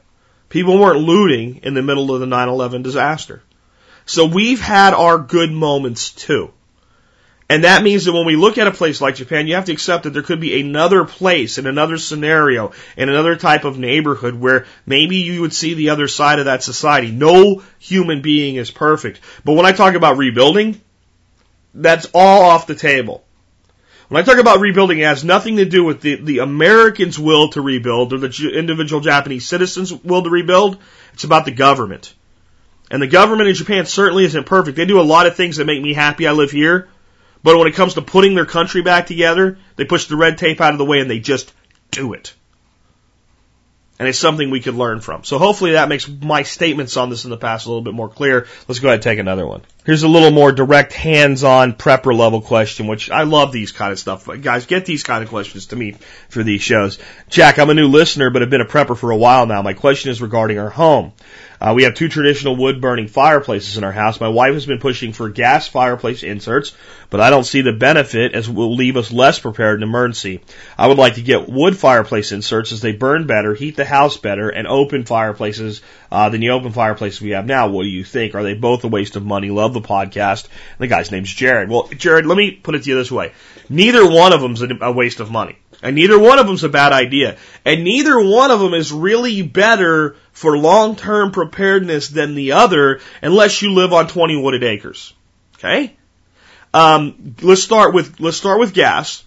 People 0.49 0.79
weren't 0.79 0.99
looting 0.99 1.61
in 1.63 1.75
the 1.75 1.83
middle 1.83 2.13
of 2.13 2.19
the 2.19 2.25
9-11 2.25 2.83
disaster. 2.83 3.41
So 4.05 4.25
we've 4.25 4.61
had 4.61 4.93
our 4.93 5.17
good 5.17 5.51
moments 5.51 6.11
too. 6.11 6.51
And 7.47 7.63
that 7.63 7.83
means 7.83 8.05
that 8.05 8.13
when 8.13 8.25
we 8.25 8.35
look 8.35 8.57
at 8.57 8.67
a 8.67 8.71
place 8.71 9.01
like 9.01 9.15
Japan, 9.15 9.45
you 9.45 9.53
have 9.53 9.65
to 9.65 9.71
accept 9.71 10.03
that 10.03 10.11
there 10.11 10.23
could 10.23 10.39
be 10.39 10.59
another 10.59 11.05
place 11.05 11.59
in 11.59 11.67
another 11.67 11.97
scenario 11.97 12.71
in 12.97 13.07
another 13.07 13.35
type 13.35 13.65
of 13.65 13.77
neighborhood 13.77 14.33
where 14.33 14.65
maybe 14.85 15.17
you 15.17 15.41
would 15.41 15.53
see 15.53 15.75
the 15.75 15.91
other 15.91 16.07
side 16.07 16.39
of 16.39 16.45
that 16.45 16.63
society. 16.63 17.11
No 17.11 17.61
human 17.77 18.23
being 18.23 18.55
is 18.55 18.71
perfect. 18.71 19.19
But 19.43 19.53
when 19.53 19.67
I 19.67 19.73
talk 19.73 19.93
about 19.93 20.17
rebuilding, 20.17 20.81
that's 21.75 22.07
all 22.15 22.49
off 22.49 22.65
the 22.65 22.73
table. 22.73 23.23
When 24.07 24.21
I 24.21 24.25
talk 24.25 24.39
about 24.39 24.59
rebuilding, 24.59 24.99
it 24.99 25.05
has 25.05 25.23
nothing 25.23 25.57
to 25.57 25.65
do 25.65 25.83
with 25.83 26.01
the, 26.01 26.15
the 26.15 26.39
Americans' 26.39 27.19
will 27.19 27.49
to 27.49 27.61
rebuild 27.61 28.13
or 28.13 28.17
the 28.17 28.51
individual 28.55 29.01
Japanese 29.01 29.47
citizens' 29.47 29.93
will 29.93 30.23
to 30.23 30.29
rebuild. 30.29 30.77
It's 31.13 31.23
about 31.23 31.45
the 31.45 31.51
government. 31.51 32.13
And 32.89 33.01
the 33.01 33.07
government 33.07 33.49
in 33.49 33.55
Japan 33.55 33.85
certainly 33.85 34.25
isn't 34.25 34.45
perfect. 34.45 34.77
They 34.77 34.85
do 34.85 34.99
a 34.99 35.01
lot 35.01 35.25
of 35.25 35.35
things 35.35 35.57
that 35.57 35.65
make 35.65 35.81
me 35.81 35.93
happy 35.93 36.27
I 36.27 36.33
live 36.33 36.51
here. 36.51 36.87
But 37.45 37.59
when 37.59 37.67
it 37.67 37.75
comes 37.75 37.93
to 37.93 38.01
putting 38.01 38.33
their 38.33 38.47
country 38.47 38.81
back 38.81 39.05
together, 39.05 39.59
they 39.75 39.85
push 39.85 40.07
the 40.07 40.15
red 40.15 40.39
tape 40.39 40.59
out 40.61 40.71
of 40.71 40.79
the 40.79 40.83
way 40.83 40.99
and 40.99 41.07
they 41.07 41.19
just 41.19 41.53
do 41.91 42.13
it. 42.13 42.33
And 43.99 44.07
it's 44.07 44.17
something 44.17 44.49
we 44.49 44.61
could 44.61 44.73
learn 44.73 44.99
from. 44.99 45.23
So 45.23 45.37
hopefully 45.37 45.73
that 45.73 45.87
makes 45.87 46.09
my 46.09 46.41
statements 46.41 46.97
on 46.97 47.11
this 47.11 47.23
in 47.23 47.29
the 47.29 47.37
past 47.37 47.67
a 47.67 47.69
little 47.69 47.83
bit 47.83 47.93
more 47.93 48.09
clear. 48.09 48.47
Let's 48.67 48.79
go 48.79 48.87
ahead 48.87 48.95
and 48.95 49.03
take 49.03 49.19
another 49.19 49.45
one. 49.45 49.61
Here's 49.85 50.01
a 50.01 50.07
little 50.07 50.31
more 50.31 50.51
direct 50.53 50.93
hands-on 50.93 51.73
prepper 51.73 52.17
level 52.17 52.41
question, 52.41 52.87
which 52.87 53.11
I 53.11 53.23
love 53.25 53.51
these 53.51 53.71
kind 53.71 53.91
of 53.91 53.99
stuff. 53.99 54.25
But 54.25 54.41
guys, 54.41 54.65
get 54.65 54.87
these 54.87 55.03
kind 55.03 55.23
of 55.23 55.29
questions 55.29 55.67
to 55.67 55.75
me 55.75 55.97
for 56.29 56.41
these 56.41 56.63
shows. 56.63 56.97
Jack, 57.29 57.59
I'm 57.59 57.69
a 57.69 57.75
new 57.75 57.89
listener, 57.89 58.31
but 58.31 58.41
I've 58.41 58.49
been 58.49 58.59
a 58.59 58.65
prepper 58.65 58.97
for 58.97 59.11
a 59.11 59.17
while 59.17 59.45
now. 59.45 59.61
My 59.61 59.73
question 59.73 60.09
is 60.09 60.19
regarding 60.19 60.57
our 60.57 60.71
home. 60.71 61.13
Uh, 61.59 61.73
we 61.75 61.83
have 61.83 61.95
two 61.95 62.09
traditional 62.09 62.55
wood 62.55 62.81
burning 62.81 63.07
fireplaces 63.07 63.77
in 63.77 63.83
our 63.83 63.91
house. 63.91 64.19
My 64.19 64.27
wife 64.27 64.53
has 64.53 64.65
been 64.65 64.79
pushing 64.79 65.13
for 65.13 65.29
gas 65.29 65.67
fireplace 65.67 66.23
inserts, 66.23 66.75
but 67.09 67.21
I 67.21 67.29
don't 67.29 67.45
see 67.45 67.61
the 67.61 67.73
benefit 67.73 68.33
as 68.33 68.47
it 68.47 68.53
will 68.53 68.75
leave 68.75 68.97
us 68.97 69.11
less 69.11 69.39
prepared 69.39 69.79
in 69.79 69.83
emergency. 69.83 70.41
I 70.77 70.87
would 70.87 70.97
like 70.97 71.15
to 71.15 71.21
get 71.21 71.49
wood 71.49 71.77
fireplace 71.77 72.31
inserts 72.31 72.71
as 72.71 72.81
they 72.81 72.91
burn 72.91 73.27
better, 73.27 73.53
heat 73.53 73.75
the 73.75 73.85
house 73.85 74.17
better, 74.17 74.49
and 74.49 74.67
open 74.67 75.05
fireplaces 75.05 75.81
uh, 76.11 76.29
than 76.29 76.41
the 76.41 76.51
open 76.51 76.71
fireplaces 76.71 77.21
we 77.21 77.31
have 77.31 77.45
now. 77.45 77.67
What 77.67 77.83
do 77.83 77.89
you 77.89 78.03
think? 78.03 78.35
Are 78.35 78.43
they 78.43 78.53
both 78.53 78.83
a 78.83 78.87
waste 78.87 79.15
of 79.15 79.25
money? 79.25 79.49
Love 79.49 79.73
the 79.73 79.81
podcast. 79.81 80.47
The 80.77 80.87
guy's 80.87 81.11
name's 81.11 81.33
Jared. 81.33 81.69
Well, 81.69 81.87
Jared, 81.97 82.25
let 82.25 82.37
me 82.37 82.51
put 82.51 82.75
it 82.75 82.83
to 82.83 82.89
you 82.89 82.95
this 82.95 83.11
way. 83.11 83.33
Neither 83.69 84.07
one 84.09 84.33
of 84.33 84.41
them's 84.41 84.61
a 84.61 84.91
waste 84.91 85.19
of 85.19 85.31
money. 85.31 85.57
And 85.85 85.95
neither 85.95 86.17
one 86.17 86.39
of 86.39 86.47
them's 86.47 86.63
a 86.63 86.69
bad 86.69 86.93
idea. 86.93 87.37
And 87.63 87.83
neither 87.83 88.19
one 88.19 88.49
of 88.49 88.59
them 88.59 88.73
is 88.73 88.91
really 88.91 89.43
better 89.43 90.15
for 90.31 90.57
long-term 90.57 91.29
preparedness 91.29 92.07
than 92.07 92.33
the 92.33 92.53
other 92.53 93.01
unless 93.21 93.61
you 93.61 93.71
live 93.71 93.93
on 93.93 94.07
20 94.07 94.41
wooded 94.41 94.63
acres. 94.63 95.13
Okay? 95.57 95.95
Um, 96.73 97.35
let's 97.43 97.61
start 97.61 97.93
with, 97.93 98.19
let's 98.19 98.35
start 98.35 98.59
with 98.59 98.73
gas 98.73 99.23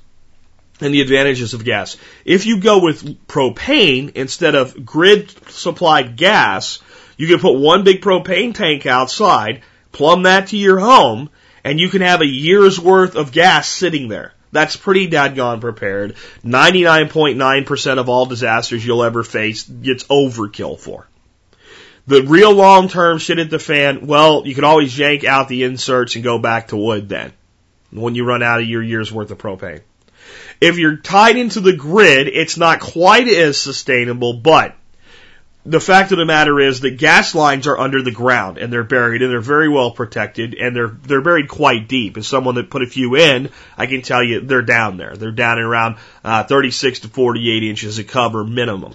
and 0.80 0.92
the 0.92 1.00
advantages 1.00 1.54
of 1.54 1.64
gas. 1.64 1.96
If 2.24 2.44
you 2.44 2.58
go 2.58 2.82
with 2.82 3.28
propane 3.28 4.10
instead 4.16 4.56
of 4.56 4.84
grid 4.84 5.32
supplied 5.50 6.16
gas, 6.16 6.80
you 7.16 7.28
can 7.28 7.38
put 7.38 7.56
one 7.56 7.84
big 7.84 8.00
propane 8.00 8.52
tank 8.52 8.84
outside, 8.84 9.62
plumb 9.92 10.24
that 10.24 10.48
to 10.48 10.56
your 10.56 10.80
home, 10.80 11.30
and 11.62 11.78
you 11.78 11.88
can 11.88 12.00
have 12.00 12.20
a 12.20 12.26
year's 12.26 12.80
worth 12.80 13.14
of 13.14 13.30
gas 13.30 13.68
sitting 13.68 14.08
there. 14.08 14.32
That's 14.50 14.76
pretty 14.76 15.08
dadgone 15.08 15.60
prepared. 15.60 16.16
99.9% 16.44 17.98
of 17.98 18.08
all 18.08 18.26
disasters 18.26 18.84
you'll 18.84 19.04
ever 19.04 19.22
face 19.22 19.64
gets 19.64 20.04
overkill 20.04 20.78
for. 20.78 21.06
The 22.06 22.22
real 22.22 22.52
long 22.52 22.88
term 22.88 23.18
shit 23.18 23.38
at 23.38 23.50
the 23.50 23.58
fan, 23.58 24.06
well, 24.06 24.46
you 24.46 24.54
can 24.54 24.64
always 24.64 24.98
yank 24.98 25.24
out 25.24 25.48
the 25.48 25.64
inserts 25.64 26.14
and 26.14 26.24
go 26.24 26.38
back 26.38 26.68
to 26.68 26.76
wood 26.76 27.08
then. 27.08 27.32
When 27.90 28.14
you 28.14 28.24
run 28.24 28.42
out 28.42 28.60
of 28.60 28.66
your 28.66 28.82
year's 28.82 29.12
worth 29.12 29.30
of 29.30 29.38
propane. 29.38 29.82
If 30.60 30.78
you're 30.78 30.96
tied 30.96 31.36
into 31.36 31.60
the 31.60 31.74
grid, 31.74 32.28
it's 32.28 32.56
not 32.56 32.80
quite 32.80 33.28
as 33.28 33.58
sustainable, 33.58 34.34
but 34.34 34.74
the 35.66 35.80
fact 35.80 36.12
of 36.12 36.18
the 36.18 36.24
matter 36.24 36.58
is 36.60 36.80
that 36.80 36.92
gas 36.92 37.34
lines 37.34 37.66
are 37.66 37.78
under 37.78 38.02
the 38.02 38.10
ground 38.10 38.58
and 38.58 38.72
they're 38.72 38.84
buried 38.84 39.22
and 39.22 39.30
they're 39.30 39.40
very 39.40 39.68
well 39.68 39.90
protected 39.90 40.54
and 40.54 40.74
they're 40.74 40.88
they're 40.88 41.20
buried 41.20 41.48
quite 41.48 41.88
deep. 41.88 42.16
As 42.16 42.26
someone 42.26 42.54
that 42.54 42.70
put 42.70 42.82
a 42.82 42.86
few 42.86 43.16
in, 43.16 43.50
I 43.76 43.86
can 43.86 44.02
tell 44.02 44.22
you 44.22 44.40
they're 44.40 44.62
down 44.62 44.96
there. 44.96 45.14
They're 45.14 45.30
down 45.30 45.58
around 45.58 45.96
uh, 46.24 46.44
36 46.44 47.00
to 47.00 47.08
48 47.08 47.62
inches 47.64 47.98
of 47.98 48.06
cover 48.06 48.44
minimum. 48.44 48.94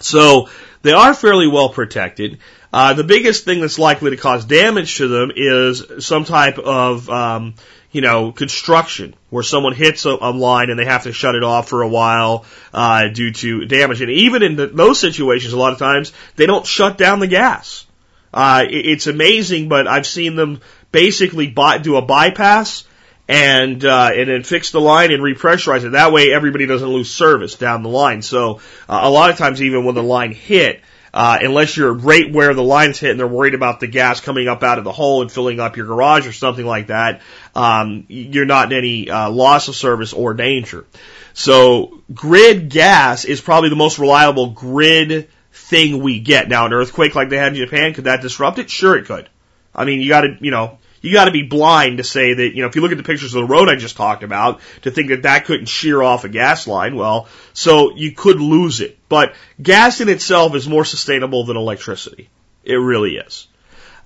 So 0.00 0.48
they 0.82 0.92
are 0.92 1.14
fairly 1.14 1.46
well 1.46 1.68
protected. 1.68 2.38
Uh, 2.72 2.94
the 2.94 3.04
biggest 3.04 3.44
thing 3.44 3.60
that's 3.60 3.78
likely 3.78 4.10
to 4.10 4.16
cause 4.16 4.44
damage 4.44 4.98
to 4.98 5.08
them 5.08 5.32
is 5.34 6.04
some 6.04 6.24
type 6.24 6.58
of 6.58 7.08
um, 7.08 7.54
you 7.90 8.00
know, 8.00 8.32
construction 8.32 9.14
where 9.30 9.42
someone 9.42 9.74
hits 9.74 10.04
a, 10.04 10.10
a, 10.10 10.30
line 10.30 10.70
and 10.70 10.78
they 10.78 10.84
have 10.84 11.04
to 11.04 11.12
shut 11.12 11.34
it 11.34 11.42
off 11.42 11.68
for 11.68 11.82
a 11.82 11.88
while 11.88 12.44
uh, 12.74 13.08
due 13.08 13.32
to 13.32 13.64
damage. 13.64 14.02
And 14.02 14.10
even 14.10 14.42
in 14.42 14.56
the, 14.56 14.66
those 14.66 15.00
situations, 15.00 15.52
a 15.52 15.58
lot 15.58 15.72
of 15.72 15.78
times 15.78 16.12
they 16.36 16.46
don't 16.46 16.66
shut 16.66 16.98
down 16.98 17.18
the 17.18 17.26
gas. 17.26 17.86
Uh, 18.32 18.64
it, 18.68 18.86
it's 18.86 19.06
amazing, 19.06 19.68
but 19.68 19.86
I've 19.86 20.06
seen 20.06 20.36
them 20.36 20.60
basically 20.92 21.48
buy, 21.48 21.78
do 21.78 21.96
a 21.96 22.02
bypass 22.02 22.84
and 23.28 23.84
uh, 23.84 24.10
and 24.14 24.28
then 24.28 24.42
fix 24.42 24.70
the 24.70 24.80
line 24.80 25.12
and 25.12 25.22
repressurize 25.22 25.84
it. 25.84 25.92
That 25.92 26.12
way, 26.12 26.32
everybody 26.32 26.66
doesn't 26.66 26.88
lose 26.88 27.10
service 27.10 27.56
down 27.56 27.82
the 27.82 27.88
line. 27.88 28.22
So 28.22 28.60
uh, 28.88 29.00
a 29.02 29.10
lot 29.10 29.30
of 29.30 29.36
times, 29.36 29.62
even 29.62 29.84
when 29.84 29.94
the 29.94 30.02
line 30.02 30.32
hit, 30.32 30.80
uh, 31.18 31.36
unless 31.42 31.76
you're 31.76 31.92
right 31.92 32.32
where 32.32 32.54
the 32.54 32.62
lines 32.62 33.00
hit 33.00 33.10
and 33.10 33.18
they're 33.18 33.26
worried 33.26 33.54
about 33.54 33.80
the 33.80 33.88
gas 33.88 34.20
coming 34.20 34.46
up 34.46 34.62
out 34.62 34.78
of 34.78 34.84
the 34.84 34.92
hole 34.92 35.20
and 35.20 35.32
filling 35.32 35.58
up 35.58 35.76
your 35.76 35.84
garage 35.84 36.28
or 36.28 36.32
something 36.32 36.64
like 36.64 36.86
that, 36.86 37.22
um, 37.56 38.04
you're 38.06 38.44
not 38.44 38.70
in 38.70 38.78
any 38.78 39.10
uh, 39.10 39.28
loss 39.28 39.66
of 39.66 39.74
service 39.74 40.12
or 40.12 40.32
danger. 40.34 40.86
So 41.34 42.02
grid 42.14 42.68
gas 42.68 43.24
is 43.24 43.40
probably 43.40 43.68
the 43.68 43.74
most 43.74 43.98
reliable 43.98 44.50
grid 44.50 45.28
thing 45.52 46.04
we 46.04 46.20
get. 46.20 46.48
Now, 46.48 46.66
an 46.66 46.72
earthquake 46.72 47.16
like 47.16 47.30
they 47.30 47.36
had 47.36 47.48
in 47.48 47.56
Japan, 47.56 47.94
could 47.94 48.04
that 48.04 48.22
disrupt 48.22 48.60
it? 48.60 48.70
Sure, 48.70 48.96
it 48.96 49.06
could. 49.06 49.28
I 49.74 49.86
mean, 49.86 50.00
you 50.00 50.08
got 50.08 50.20
to, 50.20 50.36
you 50.40 50.52
know, 50.52 50.78
you 51.00 51.12
got 51.12 51.26
to 51.26 51.30
be 51.30 51.42
blind 51.42 51.98
to 51.98 52.04
say 52.04 52.34
that, 52.34 52.54
you 52.54 52.62
know, 52.62 52.68
if 52.68 52.76
you 52.76 52.82
look 52.82 52.92
at 52.92 52.98
the 52.98 53.04
pictures 53.04 53.34
of 53.34 53.42
the 53.42 53.52
road 53.52 53.68
I 53.68 53.76
just 53.76 53.96
talked 53.96 54.22
about, 54.22 54.60
to 54.82 54.90
think 54.90 55.08
that 55.08 55.22
that 55.22 55.44
couldn't 55.44 55.66
shear 55.66 56.02
off 56.02 56.24
a 56.24 56.28
gas 56.28 56.66
line, 56.66 56.96
well, 56.96 57.28
so 57.52 57.94
you 57.94 58.12
could 58.12 58.40
lose 58.40 58.80
it. 58.80 58.98
But 59.08 59.34
gas 59.62 60.00
in 60.00 60.08
itself 60.08 60.54
is 60.54 60.68
more 60.68 60.84
sustainable 60.84 61.44
than 61.44 61.56
electricity. 61.56 62.28
It 62.64 62.76
really 62.76 63.16
is. 63.16 63.46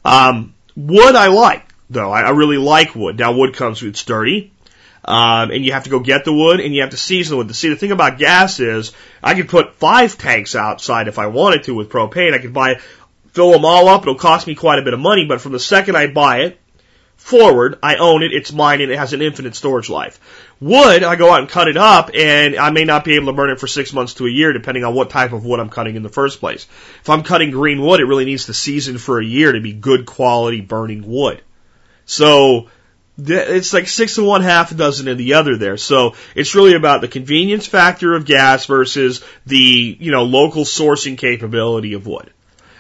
Um, 0.04 0.54
wood 0.76 1.14
I 1.14 1.28
like, 1.28 1.66
though. 1.90 2.10
I, 2.10 2.22
I 2.22 2.30
really 2.30 2.58
like 2.58 2.94
wood. 2.94 3.18
Now, 3.18 3.32
wood 3.32 3.54
comes, 3.54 3.82
it's 3.82 4.04
dirty. 4.04 4.52
Um, 5.04 5.50
and 5.50 5.64
you 5.64 5.72
have 5.72 5.84
to 5.84 5.90
go 5.90 5.98
get 5.98 6.24
the 6.24 6.32
wood 6.32 6.60
and 6.60 6.72
you 6.72 6.82
have 6.82 6.90
to 6.90 6.96
season 6.96 7.32
the 7.32 7.44
wood. 7.44 7.54
See, 7.56 7.70
the 7.70 7.76
thing 7.76 7.90
about 7.90 8.18
gas 8.18 8.60
is 8.60 8.92
I 9.22 9.34
could 9.34 9.48
put 9.48 9.74
five 9.74 10.16
tanks 10.16 10.54
outside 10.54 11.08
if 11.08 11.18
I 11.18 11.26
wanted 11.26 11.64
to 11.64 11.74
with 11.74 11.90
propane. 11.90 12.34
I 12.34 12.38
could 12.38 12.54
buy, 12.54 12.76
fill 13.32 13.50
them 13.50 13.64
all 13.64 13.88
up. 13.88 14.02
It'll 14.02 14.14
cost 14.14 14.46
me 14.46 14.54
quite 14.54 14.78
a 14.78 14.82
bit 14.82 14.94
of 14.94 15.00
money, 15.00 15.24
but 15.24 15.40
from 15.40 15.52
the 15.52 15.58
second 15.58 15.96
I 15.96 16.06
buy 16.06 16.42
it, 16.42 16.60
forward. 17.22 17.78
I 17.82 17.96
own 17.96 18.22
it. 18.22 18.32
It's 18.32 18.52
mine 18.52 18.80
and 18.80 18.90
it 18.90 18.98
has 18.98 19.12
an 19.12 19.22
infinite 19.22 19.54
storage 19.54 19.88
life. 19.88 20.20
Wood, 20.60 21.02
I 21.04 21.16
go 21.16 21.32
out 21.32 21.40
and 21.40 21.48
cut 21.48 21.68
it 21.68 21.76
up 21.76 22.10
and 22.14 22.56
I 22.56 22.70
may 22.70 22.84
not 22.84 23.04
be 23.04 23.14
able 23.14 23.26
to 23.26 23.32
burn 23.32 23.50
it 23.50 23.60
for 23.60 23.66
six 23.66 23.92
months 23.92 24.14
to 24.14 24.26
a 24.26 24.30
year 24.30 24.52
depending 24.52 24.84
on 24.84 24.94
what 24.94 25.10
type 25.10 25.32
of 25.32 25.44
wood 25.44 25.60
I'm 25.60 25.70
cutting 25.70 25.96
in 25.96 26.02
the 26.02 26.08
first 26.08 26.40
place. 26.40 26.66
If 27.00 27.08
I'm 27.08 27.22
cutting 27.22 27.50
green 27.50 27.80
wood, 27.80 28.00
it 28.00 28.06
really 28.06 28.24
needs 28.24 28.46
to 28.46 28.54
season 28.54 28.98
for 28.98 29.20
a 29.20 29.24
year 29.24 29.52
to 29.52 29.60
be 29.60 29.72
good 29.72 30.04
quality 30.04 30.60
burning 30.60 31.06
wood. 31.06 31.42
So, 32.04 32.68
it's 33.18 33.72
like 33.72 33.88
six 33.88 34.18
and 34.18 34.26
one 34.26 34.42
half 34.42 34.72
a 34.72 34.74
dozen 34.74 35.06
in 35.06 35.16
the 35.16 35.34
other 35.34 35.56
there. 35.56 35.76
So 35.76 36.14
it's 36.34 36.54
really 36.54 36.74
about 36.74 37.02
the 37.02 37.08
convenience 37.08 37.66
factor 37.66 38.14
of 38.14 38.24
gas 38.24 38.66
versus 38.66 39.22
the, 39.46 39.96
you 40.00 40.10
know, 40.10 40.24
local 40.24 40.64
sourcing 40.64 41.16
capability 41.16 41.92
of 41.92 42.06
wood. 42.06 42.32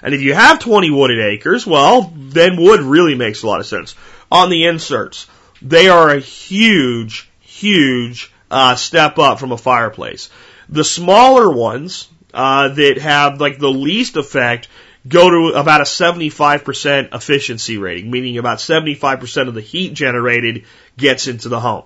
And 0.02 0.14
if 0.14 0.22
you 0.22 0.34
have 0.34 0.58
20 0.58 0.90
wooded 0.90 1.20
acres, 1.20 1.66
well, 1.66 2.12
then 2.16 2.56
wood 2.56 2.80
really 2.80 3.14
makes 3.14 3.42
a 3.42 3.46
lot 3.46 3.60
of 3.60 3.66
sense 3.66 3.94
on 4.32 4.48
the 4.48 4.64
inserts. 4.64 5.26
They 5.60 5.88
are 5.88 6.08
a 6.08 6.18
huge, 6.18 7.30
huge 7.40 8.32
uh, 8.50 8.74
step 8.76 9.18
up 9.18 9.38
from 9.38 9.52
a 9.52 9.58
fireplace. 9.58 10.30
The 10.70 10.84
smaller 10.84 11.52
ones 11.52 12.08
uh, 12.32 12.68
that 12.68 12.98
have 12.98 13.40
like 13.40 13.58
the 13.58 13.70
least 13.70 14.16
effect 14.16 14.68
go 15.06 15.28
to 15.28 15.58
about 15.58 15.82
a 15.82 15.84
75% 15.84 17.14
efficiency 17.14 17.76
rating, 17.76 18.10
meaning 18.10 18.38
about 18.38 18.58
75% 18.58 19.48
of 19.48 19.54
the 19.54 19.60
heat 19.60 19.92
generated 19.92 20.64
gets 20.96 21.26
into 21.26 21.50
the 21.50 21.60
home. 21.60 21.84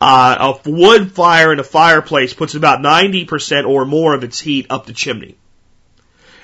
Uh, 0.00 0.54
a 0.64 0.68
wood 0.70 1.12
fire 1.12 1.52
in 1.52 1.60
a 1.60 1.64
fireplace 1.64 2.34
puts 2.34 2.54
about 2.54 2.80
90% 2.80 3.68
or 3.68 3.84
more 3.84 4.14
of 4.14 4.24
its 4.24 4.40
heat 4.40 4.66
up 4.70 4.86
the 4.86 4.92
chimney 4.92 5.36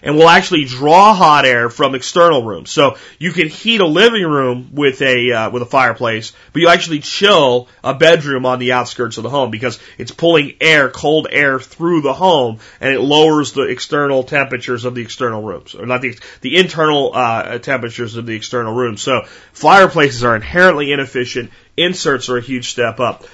and 0.06 0.14
will 0.14 0.28
actually 0.28 0.64
draw 0.64 1.12
hot 1.12 1.44
air 1.44 1.68
from 1.68 1.96
external 1.96 2.44
rooms. 2.44 2.70
So 2.70 2.96
you 3.18 3.32
can 3.32 3.48
heat 3.48 3.80
a 3.80 3.86
living 3.86 4.22
room 4.22 4.70
with 4.72 5.02
a 5.02 5.32
uh, 5.32 5.50
with 5.50 5.62
a 5.62 5.66
fireplace, 5.66 6.32
but 6.52 6.62
you 6.62 6.68
actually 6.68 7.00
chill 7.00 7.68
a 7.82 7.92
bedroom 7.92 8.46
on 8.46 8.60
the 8.60 8.72
outskirts 8.72 9.16
of 9.16 9.24
the 9.24 9.30
home 9.30 9.50
because 9.50 9.80
it's 9.98 10.12
pulling 10.12 10.54
air, 10.60 10.88
cold 10.90 11.26
air 11.28 11.58
through 11.58 12.02
the 12.02 12.12
home, 12.12 12.60
and 12.80 12.94
it 12.94 13.00
lowers 13.00 13.52
the 13.52 13.62
external 13.62 14.22
temperatures 14.22 14.84
of 14.84 14.94
the 14.94 15.02
external 15.02 15.42
rooms, 15.42 15.74
or 15.74 15.86
not 15.86 16.02
the 16.02 16.16
the 16.40 16.56
internal 16.56 17.10
uh, 17.12 17.58
temperatures 17.58 18.16
of 18.16 18.26
the 18.26 18.36
external 18.36 18.74
rooms. 18.74 19.02
So 19.02 19.22
fireplaces 19.52 20.22
are 20.22 20.36
inherently 20.36 20.92
inefficient. 20.92 21.50
Inserts 21.76 22.28
are 22.28 22.38
a 22.38 22.42
huge 22.42 22.70
step 22.70 23.00
up. 23.00 23.24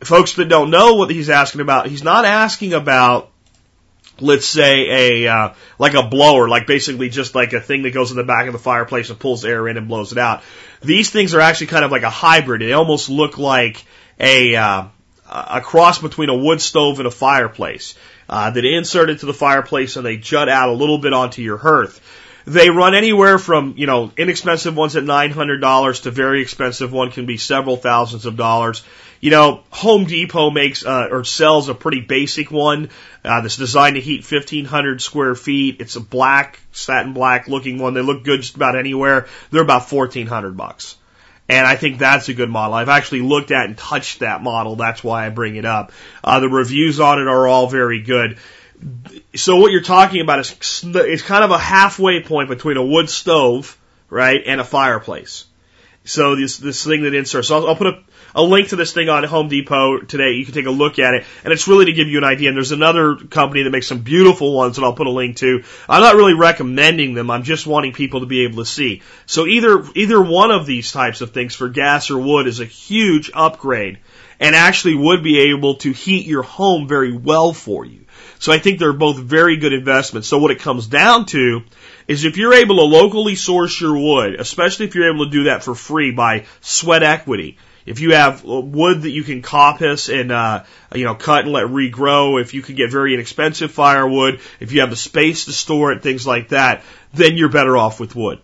Folks 0.00 0.34
that 0.34 0.50
don't 0.50 0.70
know 0.70 0.94
what 0.94 1.10
he's 1.10 1.30
asking 1.30 1.62
about, 1.62 1.86
he's 1.86 2.04
not 2.04 2.26
asking 2.26 2.74
about 2.74 3.32
let's 4.20 4.46
say 4.46 5.24
a 5.24 5.32
uh, 5.32 5.54
like 5.78 5.94
a 5.94 6.02
blower, 6.02 6.48
like 6.48 6.66
basically 6.66 7.08
just 7.08 7.34
like 7.34 7.52
a 7.52 7.60
thing 7.60 7.82
that 7.82 7.90
goes 7.90 8.10
in 8.10 8.16
the 8.16 8.24
back 8.24 8.46
of 8.46 8.52
the 8.52 8.58
fireplace 8.58 9.10
and 9.10 9.18
pulls 9.18 9.44
air 9.44 9.68
in 9.68 9.76
and 9.76 9.88
blows 9.88 10.12
it 10.12 10.18
out. 10.18 10.42
These 10.82 11.10
things 11.10 11.34
are 11.34 11.40
actually 11.40 11.68
kind 11.68 11.84
of 11.84 11.90
like 11.90 12.02
a 12.02 12.10
hybrid. 12.10 12.60
They 12.60 12.72
almost 12.72 13.08
look 13.08 13.38
like 13.38 13.84
a 14.20 14.56
uh, 14.56 14.84
a 15.30 15.60
cross 15.60 15.98
between 15.98 16.28
a 16.28 16.36
wood 16.36 16.60
stove 16.60 16.98
and 16.98 17.06
a 17.06 17.10
fireplace 17.10 17.94
uh, 18.28 18.50
that 18.50 18.64
insert 18.64 19.10
into 19.10 19.26
the 19.26 19.34
fireplace 19.34 19.96
and 19.96 20.04
they 20.04 20.16
jut 20.16 20.48
out 20.48 20.68
a 20.68 20.72
little 20.72 20.98
bit 20.98 21.12
onto 21.12 21.42
your 21.42 21.58
hearth. 21.58 22.00
They 22.46 22.70
run 22.70 22.94
anywhere 22.94 23.38
from, 23.38 23.74
you 23.76 23.86
know, 23.86 24.10
inexpensive 24.16 24.74
ones 24.74 24.96
at 24.96 25.04
$900 25.04 26.02
to 26.02 26.10
very 26.10 26.40
expensive 26.40 26.92
one 26.92 27.10
can 27.10 27.26
be 27.26 27.36
several 27.36 27.76
thousands 27.76 28.24
of 28.24 28.36
dollars. 28.36 28.82
You 29.20 29.30
know, 29.30 29.64
Home 29.70 30.04
Depot 30.04 30.50
makes 30.50 30.84
uh, 30.84 31.08
or 31.10 31.24
sells 31.24 31.68
a 31.68 31.74
pretty 31.74 32.00
basic 32.00 32.50
one 32.50 32.88
uh, 33.28 33.40
that's 33.42 33.56
designed 33.56 33.96
to 33.96 34.00
heat 34.00 34.30
1,500 34.30 35.02
square 35.02 35.34
feet. 35.34 35.76
It's 35.80 35.96
a 35.96 36.00
black, 36.00 36.60
satin 36.72 37.12
black 37.12 37.48
looking 37.48 37.78
one. 37.78 37.94
They 37.94 38.00
look 38.00 38.24
good 38.24 38.40
just 38.40 38.56
about 38.56 38.76
anywhere. 38.76 39.28
They're 39.50 39.62
about 39.62 39.90
1,400 39.90 40.56
bucks. 40.56 40.96
And 41.48 41.66
I 41.66 41.76
think 41.76 41.98
that's 41.98 42.28
a 42.28 42.34
good 42.34 42.50
model. 42.50 42.74
I've 42.74 42.90
actually 42.90 43.22
looked 43.22 43.50
at 43.50 43.66
and 43.66 43.76
touched 43.76 44.20
that 44.20 44.42
model. 44.42 44.76
That's 44.76 45.02
why 45.02 45.26
I 45.26 45.30
bring 45.30 45.56
it 45.56 45.64
up. 45.64 45.92
Uh, 46.22 46.40
the 46.40 46.48
reviews 46.48 47.00
on 47.00 47.20
it 47.20 47.26
are 47.26 47.46
all 47.46 47.68
very 47.68 48.02
good. 48.02 48.38
So 49.34 49.56
what 49.56 49.72
you're 49.72 49.80
talking 49.80 50.20
about 50.20 50.40
is, 50.40 50.84
is 50.84 51.22
kind 51.22 51.44
of 51.44 51.50
a 51.50 51.58
halfway 51.58 52.22
point 52.22 52.48
between 52.48 52.76
a 52.76 52.84
wood 52.84 53.08
stove, 53.08 53.78
right, 54.10 54.42
and 54.44 54.60
a 54.60 54.64
fireplace. 54.64 55.46
So 56.04 56.36
this, 56.36 56.58
this 56.58 56.84
thing 56.84 57.02
that 57.02 57.14
inserts, 57.14 57.50
I'll, 57.50 57.66
I'll 57.66 57.76
put 57.76 57.86
a, 57.86 58.02
a 58.34 58.42
link 58.42 58.68
to 58.68 58.76
this 58.76 58.92
thing 58.92 59.08
on 59.08 59.24
Home 59.24 59.48
Depot 59.48 60.00
today. 60.00 60.32
You 60.32 60.44
can 60.44 60.54
take 60.54 60.66
a 60.66 60.70
look 60.70 60.98
at 60.98 61.14
it. 61.14 61.24
And 61.44 61.52
it's 61.52 61.68
really 61.68 61.86
to 61.86 61.92
give 61.92 62.08
you 62.08 62.18
an 62.18 62.24
idea. 62.24 62.48
And 62.48 62.56
there's 62.56 62.72
another 62.72 63.16
company 63.16 63.62
that 63.62 63.70
makes 63.70 63.86
some 63.86 64.00
beautiful 64.00 64.54
ones 64.54 64.76
that 64.76 64.84
I'll 64.84 64.92
put 64.92 65.06
a 65.06 65.10
link 65.10 65.36
to. 65.38 65.64
I'm 65.88 66.02
not 66.02 66.16
really 66.16 66.34
recommending 66.34 67.14
them. 67.14 67.30
I'm 67.30 67.42
just 67.42 67.66
wanting 67.66 67.92
people 67.92 68.20
to 68.20 68.26
be 68.26 68.44
able 68.44 68.58
to 68.58 68.66
see. 68.66 69.02
So 69.26 69.46
either, 69.46 69.84
either 69.94 70.22
one 70.22 70.50
of 70.50 70.66
these 70.66 70.92
types 70.92 71.20
of 71.20 71.32
things 71.32 71.54
for 71.54 71.68
gas 71.68 72.10
or 72.10 72.18
wood 72.18 72.46
is 72.46 72.60
a 72.60 72.64
huge 72.64 73.30
upgrade 73.34 73.98
and 74.40 74.54
actually 74.54 74.94
would 74.94 75.22
be 75.22 75.52
able 75.52 75.76
to 75.76 75.92
heat 75.92 76.26
your 76.26 76.42
home 76.42 76.86
very 76.86 77.16
well 77.16 77.52
for 77.52 77.84
you. 77.84 78.04
So 78.38 78.52
I 78.52 78.58
think 78.58 78.78
they're 78.78 78.92
both 78.92 79.18
very 79.18 79.56
good 79.56 79.72
investments. 79.72 80.28
So 80.28 80.38
what 80.38 80.52
it 80.52 80.60
comes 80.60 80.86
down 80.86 81.26
to 81.26 81.62
is 82.06 82.24
if 82.24 82.36
you're 82.36 82.54
able 82.54 82.76
to 82.76 82.82
locally 82.82 83.34
source 83.34 83.80
your 83.80 83.98
wood, 83.98 84.34
especially 84.38 84.86
if 84.86 84.94
you're 84.94 85.12
able 85.12 85.26
to 85.26 85.30
do 85.30 85.44
that 85.44 85.64
for 85.64 85.74
free 85.74 86.12
by 86.12 86.46
sweat 86.60 87.02
equity, 87.02 87.58
if 87.88 88.00
you 88.00 88.14
have 88.14 88.44
wood 88.44 89.02
that 89.02 89.10
you 89.10 89.22
can 89.24 89.42
coppice 89.42 90.08
and 90.08 90.30
uh, 90.30 90.64
you 90.94 91.04
know 91.04 91.14
cut 91.14 91.44
and 91.44 91.52
let 91.52 91.66
regrow, 91.66 92.40
if 92.40 92.54
you 92.54 92.62
can 92.62 92.74
get 92.74 92.90
very 92.90 93.14
inexpensive 93.14 93.72
firewood, 93.72 94.40
if 94.60 94.72
you 94.72 94.80
have 94.80 94.90
the 94.90 94.96
space 94.96 95.46
to 95.46 95.52
store 95.52 95.92
it, 95.92 96.02
things 96.02 96.26
like 96.26 96.50
that, 96.50 96.82
then 97.14 97.36
you're 97.36 97.48
better 97.48 97.76
off 97.76 97.98
with 97.98 98.14
wood. 98.14 98.40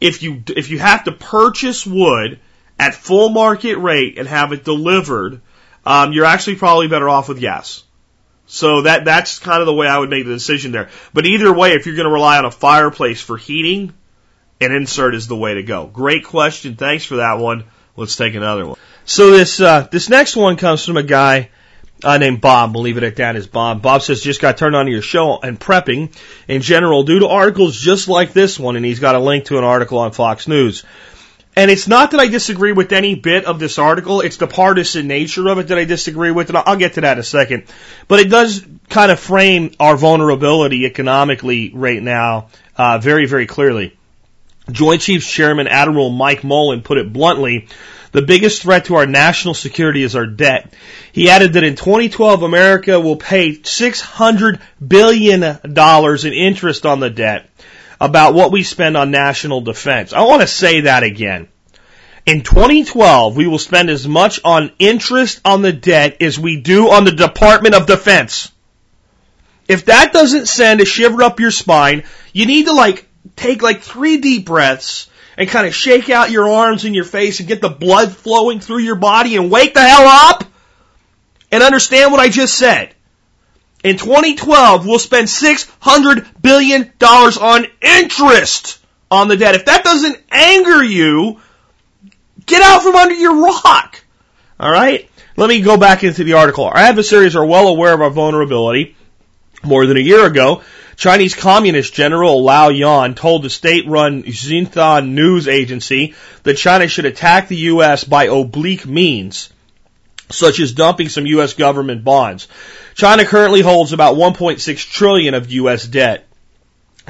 If 0.00 0.22
you 0.22 0.42
if 0.48 0.70
you 0.70 0.78
have 0.78 1.04
to 1.04 1.12
purchase 1.12 1.86
wood 1.86 2.40
at 2.78 2.94
full 2.94 3.30
market 3.30 3.76
rate 3.76 4.18
and 4.18 4.28
have 4.28 4.52
it 4.52 4.64
delivered, 4.64 5.40
um, 5.86 6.12
you're 6.12 6.24
actually 6.24 6.56
probably 6.56 6.88
better 6.88 7.08
off 7.08 7.28
with 7.28 7.40
gas. 7.40 7.82
So 8.46 8.82
that 8.82 9.04
that's 9.04 9.38
kind 9.38 9.60
of 9.60 9.66
the 9.66 9.74
way 9.74 9.86
I 9.86 9.98
would 9.98 10.10
make 10.10 10.24
the 10.24 10.32
decision 10.32 10.72
there. 10.72 10.88
But 11.12 11.26
either 11.26 11.52
way, 11.52 11.72
if 11.72 11.86
you're 11.86 11.96
going 11.96 12.06
to 12.06 12.12
rely 12.12 12.38
on 12.38 12.46
a 12.46 12.50
fireplace 12.50 13.20
for 13.20 13.36
heating, 13.36 13.92
an 14.60 14.72
insert 14.72 15.14
is 15.14 15.28
the 15.28 15.36
way 15.36 15.54
to 15.54 15.62
go. 15.62 15.86
Great 15.86 16.24
question. 16.24 16.74
Thanks 16.74 17.04
for 17.04 17.16
that 17.16 17.38
one. 17.38 17.64
Let's 17.98 18.14
take 18.14 18.34
another 18.34 18.64
one. 18.64 18.78
So 19.04 19.32
this 19.32 19.60
uh, 19.60 19.88
this 19.90 20.08
next 20.08 20.36
one 20.36 20.56
comes 20.56 20.84
from 20.84 20.96
a 20.96 21.02
guy 21.02 21.50
uh, 22.04 22.18
named 22.18 22.40
Bob. 22.40 22.74
We'll 22.74 22.84
leave 22.84 22.96
it 22.96 23.02
at 23.02 23.16
that 23.16 23.34
as 23.34 23.48
Bob. 23.48 23.82
Bob 23.82 24.02
says 24.02 24.22
just 24.22 24.40
got 24.40 24.56
turned 24.56 24.76
on 24.76 24.86
to 24.86 24.92
your 24.92 25.02
show 25.02 25.40
and 25.40 25.58
prepping 25.58 26.16
in 26.46 26.62
general 26.62 27.02
due 27.02 27.18
to 27.18 27.26
articles 27.26 27.76
just 27.76 28.06
like 28.06 28.32
this 28.32 28.56
one, 28.56 28.76
and 28.76 28.84
he's 28.84 29.00
got 29.00 29.16
a 29.16 29.18
link 29.18 29.46
to 29.46 29.58
an 29.58 29.64
article 29.64 29.98
on 29.98 30.12
Fox 30.12 30.46
News. 30.46 30.84
And 31.56 31.72
it's 31.72 31.88
not 31.88 32.12
that 32.12 32.20
I 32.20 32.28
disagree 32.28 32.70
with 32.70 32.92
any 32.92 33.16
bit 33.16 33.44
of 33.44 33.58
this 33.58 33.80
article. 33.80 34.20
It's 34.20 34.36
the 34.36 34.46
partisan 34.46 35.08
nature 35.08 35.48
of 35.48 35.58
it 35.58 35.66
that 35.68 35.78
I 35.78 35.84
disagree 35.84 36.30
with, 36.30 36.50
and 36.50 36.58
I'll 36.58 36.76
get 36.76 36.94
to 36.94 37.00
that 37.00 37.14
in 37.14 37.18
a 37.18 37.24
second. 37.24 37.64
But 38.06 38.20
it 38.20 38.30
does 38.30 38.64
kind 38.88 39.10
of 39.10 39.18
frame 39.18 39.72
our 39.80 39.96
vulnerability 39.96 40.86
economically 40.86 41.72
right 41.74 42.00
now 42.00 42.50
uh, 42.76 42.98
very, 42.98 43.26
very 43.26 43.46
clearly. 43.46 43.97
Joint 44.70 45.00
Chiefs 45.00 45.30
Chairman 45.30 45.66
Admiral 45.66 46.10
Mike 46.10 46.44
Mullen 46.44 46.82
put 46.82 46.98
it 46.98 47.12
bluntly 47.12 47.68
the 48.12 48.22
biggest 48.22 48.62
threat 48.62 48.86
to 48.86 48.96
our 48.96 49.06
national 49.06 49.54
security 49.54 50.02
is 50.02 50.16
our 50.16 50.26
debt. 50.26 50.72
He 51.12 51.30
added 51.30 51.54
that 51.54 51.64
in 51.64 51.76
2012, 51.76 52.42
America 52.42 52.98
will 52.98 53.16
pay 53.16 53.52
$600 53.52 54.60
billion 54.86 55.42
in 55.42 56.32
interest 56.32 56.86
on 56.86 57.00
the 57.00 57.10
debt 57.10 57.50
about 58.00 58.34
what 58.34 58.52
we 58.52 58.62
spend 58.62 58.96
on 58.96 59.10
national 59.10 59.60
defense. 59.60 60.12
I 60.12 60.22
want 60.22 60.40
to 60.40 60.46
say 60.46 60.82
that 60.82 61.02
again. 61.02 61.48
In 62.24 62.42
2012, 62.42 63.36
we 63.36 63.46
will 63.46 63.58
spend 63.58 63.90
as 63.90 64.06
much 64.06 64.40
on 64.44 64.72
interest 64.78 65.40
on 65.44 65.62
the 65.62 65.72
debt 65.72 66.20
as 66.20 66.38
we 66.38 66.60
do 66.60 66.90
on 66.90 67.04
the 67.04 67.12
Department 67.12 67.74
of 67.74 67.86
Defense. 67.86 68.52
If 69.66 69.86
that 69.86 70.12
doesn't 70.12 70.46
send 70.46 70.80
a 70.80 70.86
shiver 70.86 71.22
up 71.22 71.40
your 71.40 71.50
spine, 71.50 72.04
you 72.32 72.46
need 72.46 72.66
to 72.66 72.72
like 72.72 73.07
take 73.36 73.62
like 73.62 73.80
three 73.80 74.18
deep 74.18 74.46
breaths 74.46 75.08
and 75.36 75.48
kind 75.48 75.66
of 75.66 75.74
shake 75.74 76.10
out 76.10 76.30
your 76.30 76.48
arms 76.48 76.84
and 76.84 76.94
your 76.94 77.04
face 77.04 77.40
and 77.40 77.48
get 77.48 77.60
the 77.60 77.68
blood 77.68 78.12
flowing 78.12 78.60
through 78.60 78.80
your 78.80 78.96
body 78.96 79.36
and 79.36 79.50
wake 79.50 79.74
the 79.74 79.80
hell 79.80 80.06
up? 80.06 80.44
And 81.50 81.62
understand 81.62 82.12
what 82.12 82.20
I 82.20 82.28
just 82.28 82.54
said. 82.54 82.94
In 83.84 83.96
2012, 83.96 84.86
we'll 84.86 84.98
spend 84.98 85.28
$600 85.28 86.42
billion 86.42 86.92
on 87.00 87.66
interest 87.80 88.84
on 89.10 89.28
the 89.28 89.36
debt. 89.36 89.54
If 89.54 89.66
that 89.66 89.84
doesn't 89.84 90.20
anger 90.30 90.82
you, 90.82 91.40
get 92.44 92.60
out 92.60 92.82
from 92.82 92.96
under 92.96 93.14
your 93.14 93.36
rock. 93.36 94.02
Alright? 94.60 95.08
Let 95.36 95.48
me 95.48 95.60
go 95.60 95.76
back 95.76 96.02
into 96.02 96.24
the 96.24 96.32
article. 96.32 96.64
Our 96.64 96.76
adversaries 96.76 97.36
are 97.36 97.46
well 97.46 97.68
aware 97.68 97.94
of 97.94 98.02
our 98.02 98.10
vulnerability. 98.10 98.96
More 99.62 99.86
than 99.86 99.96
a 99.96 100.00
year 100.00 100.26
ago, 100.26 100.62
Chinese 100.98 101.36
Communist 101.36 101.94
General 101.94 102.42
Luo 102.42 102.76
Yuan 102.76 103.14
told 103.14 103.44
the 103.44 103.50
state-run 103.50 104.24
Xinhua 104.24 105.08
news 105.08 105.46
agency 105.46 106.16
that 106.42 106.56
China 106.56 106.88
should 106.88 107.04
attack 107.04 107.46
the 107.46 107.56
U.S. 107.70 108.02
by 108.02 108.24
oblique 108.24 108.84
means, 108.84 109.48
such 110.28 110.58
as 110.58 110.72
dumping 110.72 111.08
some 111.08 111.24
U.S. 111.24 111.54
government 111.54 112.02
bonds. 112.02 112.48
China 112.96 113.24
currently 113.24 113.60
holds 113.60 113.92
about 113.92 114.16
1.6 114.16 114.90
trillion 114.90 115.34
of 115.34 115.52
U.S. 115.52 115.86
debt. 115.86 116.26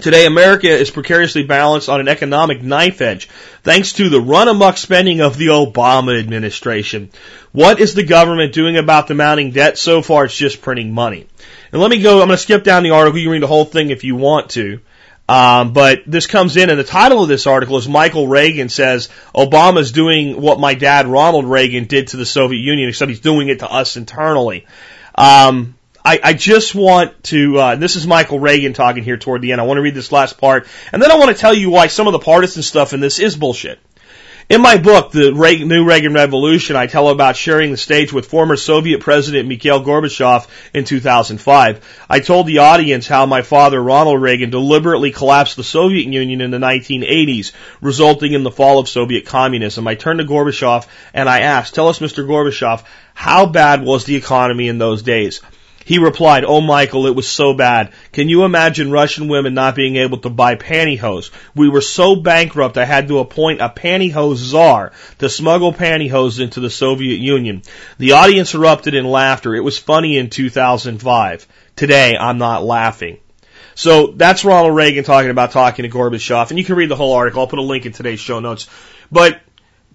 Today, 0.02 0.26
America 0.26 0.68
is 0.68 0.90
precariously 0.90 1.44
balanced 1.44 1.88
on 1.88 1.98
an 1.98 2.08
economic 2.08 2.62
knife 2.62 3.00
edge, 3.00 3.26
thanks 3.62 3.94
to 3.94 4.10
the 4.10 4.20
run 4.20 4.48
amok 4.48 4.76
spending 4.76 5.22
of 5.22 5.38
the 5.38 5.46
Obama 5.46 6.20
administration. 6.20 7.08
What 7.52 7.80
is 7.80 7.94
the 7.94 8.04
government 8.04 8.52
doing 8.52 8.76
about 8.76 9.08
the 9.08 9.14
mounting 9.14 9.52
debt? 9.52 9.78
So 9.78 10.02
far, 10.02 10.26
it's 10.26 10.36
just 10.36 10.60
printing 10.60 10.92
money. 10.92 11.26
And 11.72 11.80
let 11.80 11.90
me 11.90 12.00
go, 12.00 12.20
I'm 12.20 12.28
going 12.28 12.36
to 12.36 12.38
skip 12.38 12.64
down 12.64 12.82
the 12.82 12.90
article. 12.90 13.18
You 13.18 13.26
can 13.26 13.32
read 13.32 13.42
the 13.42 13.46
whole 13.46 13.64
thing 13.64 13.90
if 13.90 14.04
you 14.04 14.16
want 14.16 14.50
to. 14.50 14.80
Um, 15.28 15.74
but 15.74 16.04
this 16.06 16.26
comes 16.26 16.56
in, 16.56 16.70
and 16.70 16.78
the 16.78 16.84
title 16.84 17.22
of 17.22 17.28
this 17.28 17.46
article 17.46 17.76
is 17.76 17.86
Michael 17.86 18.26
Reagan 18.26 18.70
says 18.70 19.10
Obama's 19.34 19.92
doing 19.92 20.40
what 20.40 20.58
my 20.58 20.72
dad 20.72 21.06
Ronald 21.06 21.44
Reagan 21.44 21.84
did 21.84 22.08
to 22.08 22.16
the 22.16 22.24
Soviet 22.24 22.60
Union, 22.60 22.88
except 22.88 23.10
he's 23.10 23.20
doing 23.20 23.48
it 23.48 23.58
to 23.58 23.70
us 23.70 23.98
internally. 23.98 24.66
Um, 25.14 25.76
I, 26.02 26.18
I 26.24 26.32
just 26.32 26.74
want 26.74 27.22
to, 27.24 27.58
uh, 27.58 27.76
this 27.76 27.96
is 27.96 28.06
Michael 28.06 28.40
Reagan 28.40 28.72
talking 28.72 29.04
here 29.04 29.18
toward 29.18 29.42
the 29.42 29.52
end. 29.52 29.60
I 29.60 29.64
want 29.64 29.76
to 29.76 29.82
read 29.82 29.94
this 29.94 30.12
last 30.12 30.38
part, 30.38 30.66
and 30.92 31.02
then 31.02 31.10
I 31.10 31.18
want 31.18 31.30
to 31.30 31.36
tell 31.36 31.52
you 31.52 31.68
why 31.68 31.88
some 31.88 32.06
of 32.06 32.12
the 32.12 32.20
partisan 32.20 32.62
stuff 32.62 32.94
in 32.94 33.00
this 33.00 33.18
is 33.18 33.36
bullshit. 33.36 33.78
In 34.48 34.62
my 34.62 34.78
book, 34.78 35.12
The 35.12 35.30
New 35.30 35.84
Reagan 35.84 36.14
Revolution, 36.14 36.74
I 36.74 36.86
tell 36.86 37.10
about 37.10 37.36
sharing 37.36 37.70
the 37.70 37.76
stage 37.76 38.14
with 38.14 38.30
former 38.30 38.56
Soviet 38.56 39.00
President 39.00 39.46
Mikhail 39.46 39.84
Gorbachev 39.84 40.46
in 40.72 40.84
2005. 40.84 41.84
I 42.08 42.20
told 42.20 42.46
the 42.46 42.60
audience 42.60 43.06
how 43.06 43.26
my 43.26 43.42
father, 43.42 43.82
Ronald 43.82 44.22
Reagan, 44.22 44.48
deliberately 44.48 45.10
collapsed 45.10 45.56
the 45.56 45.64
Soviet 45.64 46.10
Union 46.10 46.40
in 46.40 46.50
the 46.50 46.56
1980s, 46.56 47.52
resulting 47.82 48.32
in 48.32 48.42
the 48.42 48.50
fall 48.50 48.78
of 48.78 48.88
Soviet 48.88 49.26
communism. 49.26 49.86
I 49.86 49.96
turned 49.96 50.20
to 50.20 50.24
Gorbachev 50.24 50.86
and 51.12 51.28
I 51.28 51.40
asked, 51.40 51.74
tell 51.74 51.88
us, 51.88 51.98
Mr. 51.98 52.26
Gorbachev, 52.26 52.84
how 53.12 53.44
bad 53.44 53.82
was 53.82 54.06
the 54.06 54.16
economy 54.16 54.68
in 54.68 54.78
those 54.78 55.02
days? 55.02 55.42
He 55.88 55.96
replied, 55.96 56.44
Oh 56.44 56.60
Michael, 56.60 57.06
it 57.06 57.16
was 57.16 57.26
so 57.26 57.54
bad. 57.54 57.92
Can 58.12 58.28
you 58.28 58.44
imagine 58.44 58.90
Russian 58.90 59.26
women 59.26 59.54
not 59.54 59.74
being 59.74 59.96
able 59.96 60.18
to 60.18 60.28
buy 60.28 60.54
pantyhose? 60.54 61.30
We 61.54 61.70
were 61.70 61.80
so 61.80 62.14
bankrupt 62.14 62.76
I 62.76 62.84
had 62.84 63.08
to 63.08 63.20
appoint 63.20 63.62
a 63.62 63.70
pantyhose 63.70 64.36
czar 64.36 64.92
to 65.20 65.30
smuggle 65.30 65.72
pantyhose 65.72 66.40
into 66.40 66.60
the 66.60 66.68
Soviet 66.68 67.16
Union. 67.16 67.62
The 67.96 68.12
audience 68.12 68.54
erupted 68.54 68.92
in 68.92 69.06
laughter. 69.06 69.54
It 69.54 69.64
was 69.64 69.78
funny 69.78 70.18
in 70.18 70.28
2005. 70.28 71.46
Today, 71.74 72.18
I'm 72.20 72.36
not 72.36 72.64
laughing. 72.64 73.16
So 73.74 74.08
that's 74.08 74.44
Ronald 74.44 74.76
Reagan 74.76 75.04
talking 75.04 75.30
about 75.30 75.52
talking 75.52 75.84
to 75.84 75.88
Gorbachev, 75.88 76.50
and 76.50 76.58
you 76.58 76.66
can 76.66 76.76
read 76.76 76.90
the 76.90 76.96
whole 76.96 77.14
article. 77.14 77.40
I'll 77.40 77.46
put 77.46 77.60
a 77.60 77.62
link 77.62 77.86
in 77.86 77.92
today's 77.92 78.20
show 78.20 78.40
notes. 78.40 78.68
But 79.10 79.40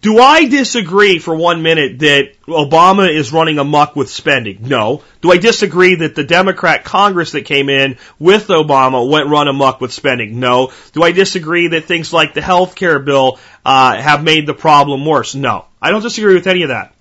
do 0.04 0.20
I 0.20 0.46
disagree 0.48 1.18
for 1.18 1.34
one 1.34 1.64
minute 1.64 2.00
that 2.00 2.34
Obama 2.46 3.10
is 3.10 3.32
running 3.32 3.58
amok 3.58 3.96
with 3.96 4.10
spending? 4.10 4.68
No. 4.68 5.02
Do 5.22 5.32
I 5.32 5.38
disagree 5.38 5.96
that 5.96 6.14
the 6.14 6.26
Democrat 6.26 6.84
Congress 6.84 7.32
that 7.32 7.46
came 7.46 7.70
in 7.70 7.98
with 8.20 8.48
Obama 8.48 9.10
went 9.10 9.30
run 9.30 9.48
amok 9.48 9.80
with 9.80 9.94
spending? 9.94 10.42
No. 10.42 10.74
Do 10.92 11.04
I 11.04 11.14
disagree 11.14 11.70
that 11.70 11.86
things 11.86 12.12
like 12.12 12.34
the 12.34 12.42
health 12.42 12.76
care 12.76 13.00
bill 13.00 13.40
uh, 13.66 13.96
have 13.96 14.26
made 14.26 14.46
the 14.46 14.54
problem 14.54 15.06
worse? 15.06 15.36
No. 15.36 15.66
I 15.82 15.92
don't 15.92 16.02
disagree 16.02 16.34
with 16.34 16.48
any 16.48 16.64
of 16.64 16.70
that. 16.70 16.94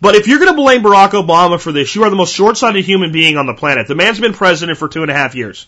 But 0.00 0.14
if 0.14 0.26
you're 0.26 0.38
going 0.38 0.50
to 0.50 0.56
blame 0.56 0.82
Barack 0.82 1.10
Obama 1.10 1.60
for 1.60 1.72
this, 1.72 1.94
you 1.94 2.04
are 2.04 2.10
the 2.10 2.16
most 2.16 2.34
short-sighted 2.34 2.86
human 2.86 3.12
being 3.12 3.36
on 3.36 3.44
the 3.44 3.54
planet. 3.54 3.86
The 3.86 3.94
man's 3.94 4.18
been 4.18 4.32
president 4.32 4.78
for 4.78 4.88
two 4.88 5.02
and 5.02 5.10
a 5.10 5.14
half 5.14 5.34
years. 5.34 5.66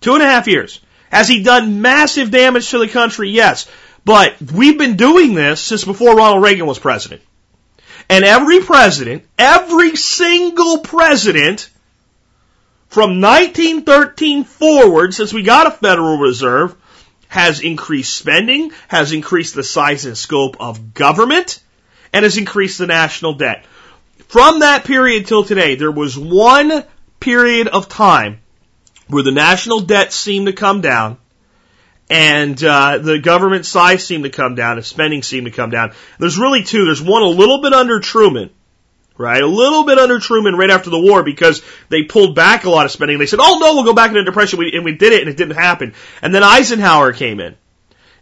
Two 0.00 0.14
and 0.14 0.22
a 0.22 0.26
half 0.26 0.46
years. 0.46 0.80
Has 1.10 1.26
he 1.26 1.42
done 1.42 1.82
massive 1.82 2.30
damage 2.30 2.70
to 2.70 2.78
the 2.78 2.86
country? 2.86 3.30
Yes. 3.30 3.68
But 4.08 4.40
we've 4.40 4.78
been 4.78 4.96
doing 4.96 5.34
this 5.34 5.60
since 5.60 5.84
before 5.84 6.16
Ronald 6.16 6.42
Reagan 6.42 6.64
was 6.64 6.78
president. 6.78 7.20
And 8.08 8.24
every 8.24 8.60
president, 8.60 9.24
every 9.38 9.96
single 9.96 10.78
president 10.78 11.68
from 12.88 13.20
1913 13.20 14.44
forward, 14.44 15.12
since 15.12 15.34
we 15.34 15.42
got 15.42 15.66
a 15.66 15.70
Federal 15.70 16.16
Reserve, 16.16 16.74
has 17.28 17.60
increased 17.60 18.16
spending, 18.16 18.72
has 18.88 19.12
increased 19.12 19.54
the 19.54 19.62
size 19.62 20.06
and 20.06 20.16
scope 20.16 20.56
of 20.58 20.94
government, 20.94 21.62
and 22.10 22.22
has 22.22 22.38
increased 22.38 22.78
the 22.78 22.86
national 22.86 23.34
debt. 23.34 23.66
From 24.28 24.60
that 24.60 24.84
period 24.84 25.26
till 25.26 25.44
today, 25.44 25.74
there 25.74 25.92
was 25.92 26.16
one 26.16 26.82
period 27.20 27.68
of 27.68 27.90
time 27.90 28.40
where 29.08 29.22
the 29.22 29.32
national 29.32 29.80
debt 29.80 30.14
seemed 30.14 30.46
to 30.46 30.54
come 30.54 30.80
down 30.80 31.18
and 32.10 32.62
uh, 32.64 32.98
the 32.98 33.18
government 33.18 33.66
size 33.66 34.04
seemed 34.04 34.24
to 34.24 34.30
come 34.30 34.54
down 34.54 34.78
and 34.78 34.86
spending 34.86 35.22
seemed 35.22 35.46
to 35.46 35.52
come 35.52 35.70
down. 35.70 35.92
There's 36.18 36.38
really 36.38 36.62
two. 36.62 36.84
There's 36.86 37.02
one 37.02 37.22
a 37.22 37.28
little 37.28 37.60
bit 37.60 37.72
under 37.72 38.00
Truman, 38.00 38.50
right? 39.16 39.42
A 39.42 39.46
little 39.46 39.84
bit 39.84 39.98
under 39.98 40.18
Truman 40.18 40.56
right 40.56 40.70
after 40.70 40.90
the 40.90 40.98
war 40.98 41.22
because 41.22 41.62
they 41.90 42.04
pulled 42.04 42.34
back 42.34 42.64
a 42.64 42.70
lot 42.70 42.86
of 42.86 42.92
spending. 42.92 43.18
They 43.18 43.26
said, 43.26 43.40
"Oh 43.42 43.58
no, 43.58 43.74
we'll 43.74 43.84
go 43.84 43.92
back 43.92 44.10
into 44.10 44.24
depression," 44.24 44.58
we, 44.58 44.72
and 44.72 44.84
we 44.84 44.94
did 44.94 45.12
it, 45.12 45.20
and 45.20 45.30
it 45.30 45.36
didn't 45.36 45.56
happen. 45.56 45.94
And 46.22 46.34
then 46.34 46.42
Eisenhower 46.42 47.12
came 47.12 47.40
in, 47.40 47.56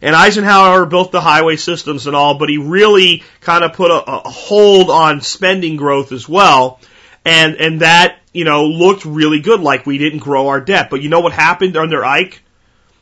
and 0.01 0.15
Eisenhower 0.15 0.85
built 0.85 1.13
the 1.13 1.21
highway 1.21 1.55
systems 1.55 2.07
and 2.07 2.15
all, 2.15 2.37
but 2.37 2.49
he 2.49 2.57
really 2.57 3.23
kind 3.39 3.63
of 3.63 3.73
put 3.73 3.91
a, 3.91 4.03
a 4.03 4.29
hold 4.29 4.89
on 4.89 5.21
spending 5.21 5.77
growth 5.77 6.11
as 6.11 6.27
well, 6.27 6.81
and 7.23 7.55
and 7.55 7.81
that 7.81 8.19
you 8.33 8.43
know 8.43 8.65
looked 8.65 9.05
really 9.05 9.39
good, 9.39 9.61
like 9.61 9.85
we 9.85 9.97
didn't 9.97 10.19
grow 10.19 10.49
our 10.49 10.59
debt. 10.59 10.89
But 10.89 11.01
you 11.01 11.09
know 11.09 11.21
what 11.21 11.31
happened 11.31 11.77
under 11.77 12.03
Ike? 12.03 12.41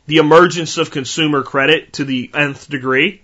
The 0.06 0.18
emergence 0.18 0.78
of 0.78 0.90
consumer 0.90 1.42
credit 1.42 1.94
to 1.94 2.04
the 2.04 2.30
nth 2.32 2.68
degree. 2.68 3.22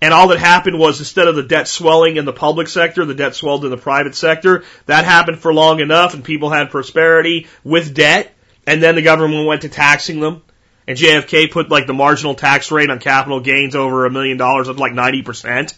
And 0.00 0.14
all 0.14 0.28
that 0.28 0.38
happened 0.38 0.78
was 0.78 1.00
instead 1.00 1.26
of 1.26 1.34
the 1.34 1.42
debt 1.42 1.66
swelling 1.66 2.16
in 2.16 2.24
the 2.24 2.32
public 2.32 2.68
sector, 2.68 3.04
the 3.04 3.14
debt 3.14 3.34
swelled 3.34 3.64
in 3.64 3.70
the 3.70 3.76
private 3.76 4.14
sector. 4.14 4.64
That 4.86 5.04
happened 5.04 5.40
for 5.40 5.52
long 5.52 5.80
enough 5.80 6.14
and 6.14 6.22
people 6.22 6.50
had 6.50 6.70
prosperity 6.70 7.48
with 7.64 7.94
debt. 7.94 8.32
And 8.66 8.82
then 8.82 8.94
the 8.94 9.02
government 9.02 9.46
went 9.46 9.62
to 9.62 9.68
taxing 9.68 10.20
them. 10.20 10.42
And 10.86 10.96
JFK 10.96 11.50
put 11.50 11.68
like 11.68 11.86
the 11.86 11.94
marginal 11.94 12.34
tax 12.34 12.70
rate 12.70 12.90
on 12.90 12.98
capital 12.98 13.40
gains 13.40 13.74
over 13.74 14.06
a 14.06 14.10
million 14.10 14.36
dollars 14.36 14.68
up 14.68 14.78
like 14.78 14.92
90%. 14.92 15.74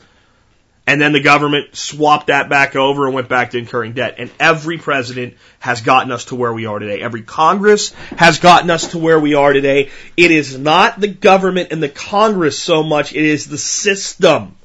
And 0.87 1.01
then 1.01 1.13
the 1.13 1.21
government 1.21 1.77
swapped 1.77 2.29
that 2.29 2.49
back 2.49 2.75
over 2.75 3.07
and 3.07 3.15
went 3.15 3.29
back 3.29 3.51
to 3.51 3.59
incurring 3.59 3.93
debt. 3.93 4.17
And 4.19 4.31
every 4.41 4.79
president 4.79 5.37
has 5.61 5.83
gotten 5.83 6.11
us 6.11 6.27
to 6.27 6.35
where 6.35 6.53
we 6.53 6.67
are 6.67 6.79
today. 6.79 7.01
Every 7.01 7.23
Congress 7.23 7.93
has 8.17 8.39
gotten 8.39 8.71
us 8.71 8.89
to 8.89 8.99
where 8.99 9.21
we 9.21 9.35
are 9.35 9.53
today. 9.53 9.91
It 10.17 10.31
is 10.31 10.59
not 10.59 10.99
the 10.99 11.09
government 11.09 11.69
and 11.71 11.83
the 11.83 11.89
Congress 11.89 12.59
so 12.59 12.83
much, 12.83 13.15
it 13.15 13.25
is 13.25 13.47
the 13.47 13.59
system. 13.59 14.57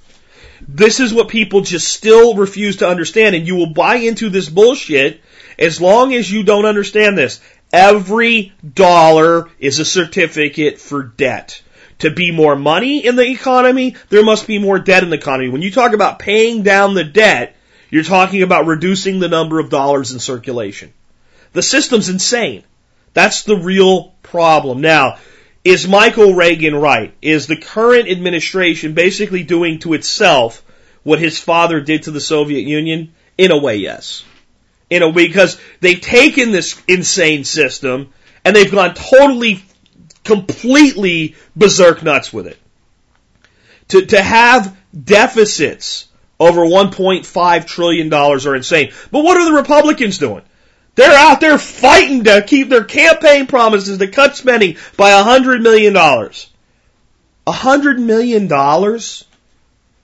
This 0.68 1.00
is 1.00 1.14
what 1.14 1.28
people 1.28 1.62
just 1.62 1.88
still 1.88 2.34
refuse 2.34 2.78
to 2.78 2.88
understand, 2.90 3.36
and 3.36 3.46
you 3.46 3.56
will 3.56 3.74
buy 3.74 3.96
into 3.96 4.30
this 4.30 4.50
bullshit 4.50 5.22
as 5.60 5.80
long 5.80 6.14
as 6.14 6.32
you 6.32 6.44
don't 6.44 6.66
understand 6.66 7.18
this. 7.18 7.40
Every 7.72 8.54
dollar 8.74 9.50
is 9.60 9.80
a 9.80 9.86
certificate 9.86 10.80
for 10.80 11.04
debt 11.04 11.62
to 12.00 12.12
be 12.12 12.32
more 12.32 12.56
money 12.56 13.06
in 13.06 13.16
the 13.16 13.28
economy, 13.28 13.96
there 14.10 14.24
must 14.24 14.48
be 14.48 14.60
more 14.60 14.80
debt 14.80 15.04
in 15.04 15.10
the 15.10 15.18
economy. 15.18 15.50
When 15.50 15.62
you 15.62 15.72
talk 15.72 15.94
about 15.94 16.20
paying 16.20 16.64
down 16.64 16.94
the 16.94 17.04
debt, 17.04 17.56
you're 17.90 18.04
talking 18.04 18.42
about 18.42 18.66
reducing 18.66 19.20
the 19.20 19.30
number 19.30 19.60
of 19.60 19.70
dollars 19.70 20.12
in 20.12 20.20
circulation. 20.20 20.92
The 21.54 21.62
system's 21.62 22.10
insane. 22.10 22.64
That's 23.14 23.44
the 23.44 23.56
real 23.56 24.14
problem. 24.24 24.82
Now, 24.82 25.18
is 25.64 25.88
Michael 25.88 26.36
Reagan 26.36 26.76
right? 26.76 27.14
Is 27.22 27.48
the 27.48 27.58
current 27.58 28.10
administration 28.10 28.94
basically 28.94 29.44
doing 29.44 29.80
to 29.80 29.94
itself 29.94 30.64
what 31.04 31.20
his 31.20 31.40
father 31.40 31.80
did 31.80 32.04
to 32.04 32.12
the 32.12 32.22
Soviet 32.22 32.68
Union? 32.68 33.14
In 33.38 33.52
a 33.52 33.58
way, 33.58 33.78
yes. 33.78 34.24
In 34.90 35.02
a 35.02 35.10
way, 35.10 35.28
because 35.28 35.60
they've 35.80 36.00
taken 36.00 36.52
this 36.52 36.80
insane 36.88 37.46
system 37.46 38.14
and 38.44 38.56
they've 38.56 38.72
gone 38.72 38.94
totally 38.94 39.64
completely 40.26 41.36
berserk 41.56 42.04
nuts 42.04 42.34
with 42.34 42.48
it. 42.48 42.60
To, 43.90 44.06
to 44.06 44.22
have 44.22 44.78
deficits 45.04 46.08
over 46.40 46.62
$1.5 46.62 47.66
trillion 47.66 48.14
are 48.14 48.56
insane. 48.56 48.92
But 49.12 49.24
what 49.24 49.38
are 49.38 49.46
the 49.46 49.56
Republicans 49.56 50.18
doing? 50.18 50.42
They're 50.96 51.18
out 51.18 51.40
there 51.40 51.58
fighting 51.58 52.26
to 52.26 52.44
keep 52.46 52.68
their 52.70 52.84
campaign 52.84 53.48
promises 53.48 54.00
to 54.00 54.08
cut 54.08 54.36
spending 54.36 54.76
by 54.98 55.12
$100 55.12 55.62
million. 55.62 55.94
$100 55.94 58.00
million? 58.00 58.50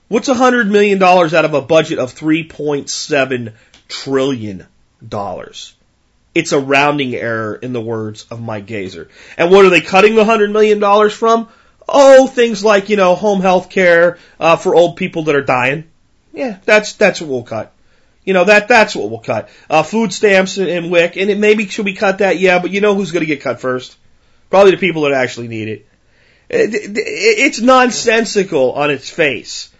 What's 0.08 0.28
$100 0.28 0.70
million 0.70 1.02
out 1.02 1.44
of 1.44 1.54
a 1.54 1.62
budget 1.62 1.98
of 1.98 2.14
$3.7 2.14 3.52
trillion. 3.88 4.66
It's 6.34 6.52
a 6.52 6.60
rounding 6.60 7.14
error 7.14 7.54
in 7.54 7.72
the 7.72 7.80
words 7.80 8.26
of 8.30 8.40
Mike 8.40 8.66
Gazer. 8.66 9.08
And 9.36 9.50
what 9.50 9.64
are 9.64 9.70
they 9.70 9.80
cutting 9.80 10.14
the 10.14 10.24
hundred 10.24 10.50
million 10.50 10.78
dollars 10.78 11.12
from? 11.12 11.48
Oh, 11.88 12.26
things 12.26 12.64
like, 12.64 12.88
you 12.88 12.96
know, 12.96 13.14
home 13.14 13.40
health 13.40 13.68
care, 13.68 14.18
uh, 14.40 14.56
for 14.56 14.74
old 14.74 14.96
people 14.96 15.24
that 15.24 15.34
are 15.34 15.44
dying. 15.44 15.84
Yeah, 16.32 16.58
that's, 16.64 16.94
that's 16.94 17.20
what 17.20 17.28
we'll 17.28 17.42
cut. 17.42 17.72
You 18.24 18.34
know, 18.34 18.44
that, 18.44 18.68
that's 18.68 18.94
what 18.94 19.10
we'll 19.10 19.18
cut. 19.18 19.50
Uh, 19.68 19.82
food 19.82 20.12
stamps 20.12 20.56
and, 20.56 20.90
WIC, 20.90 21.16
and 21.16 21.28
it 21.28 21.38
maybe 21.38 21.66
should 21.66 21.84
we 21.84 21.94
cut 21.94 22.18
that? 22.18 22.38
Yeah, 22.38 22.60
but 22.60 22.70
you 22.70 22.80
know 22.80 22.94
who's 22.94 23.10
gonna 23.10 23.26
get 23.26 23.42
cut 23.42 23.60
first? 23.60 23.96
Probably 24.48 24.70
the 24.70 24.76
people 24.76 25.02
that 25.02 25.12
actually 25.12 25.48
need 25.48 25.68
it. 25.68 25.86
it, 26.48 26.74
it 26.74 26.92
it's 26.96 27.60
nonsensical 27.60 28.72
on 28.72 28.90
its 28.90 29.10
face. 29.10 29.71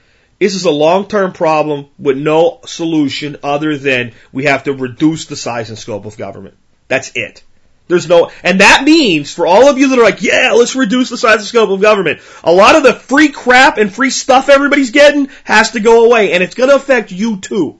This 0.42 0.56
is 0.56 0.64
a 0.64 0.72
long-term 0.72 1.34
problem 1.34 1.86
with 2.00 2.18
no 2.18 2.58
solution 2.66 3.36
other 3.44 3.78
than 3.78 4.10
we 4.32 4.46
have 4.46 4.64
to 4.64 4.72
reduce 4.72 5.26
the 5.26 5.36
size 5.36 5.68
and 5.68 5.78
scope 5.78 6.04
of 6.04 6.16
government. 6.16 6.56
That's 6.88 7.12
it. 7.14 7.44
There's 7.86 8.08
no, 8.08 8.32
and 8.42 8.58
that 8.58 8.82
means 8.82 9.32
for 9.32 9.46
all 9.46 9.68
of 9.68 9.78
you 9.78 9.90
that 9.90 10.00
are 10.00 10.02
like, 10.02 10.20
yeah, 10.20 10.50
let's 10.50 10.74
reduce 10.74 11.10
the 11.10 11.16
size 11.16 11.36
and 11.36 11.44
scope 11.44 11.70
of 11.70 11.80
government. 11.80 12.22
A 12.42 12.50
lot 12.50 12.74
of 12.74 12.82
the 12.82 12.92
free 12.92 13.28
crap 13.28 13.78
and 13.78 13.94
free 13.94 14.10
stuff 14.10 14.48
everybody's 14.48 14.90
getting 14.90 15.28
has 15.44 15.70
to 15.70 15.80
go 15.80 16.06
away, 16.06 16.32
and 16.32 16.42
it's 16.42 16.56
going 16.56 16.70
to 16.70 16.76
affect 16.76 17.12
you 17.12 17.36
too. 17.36 17.78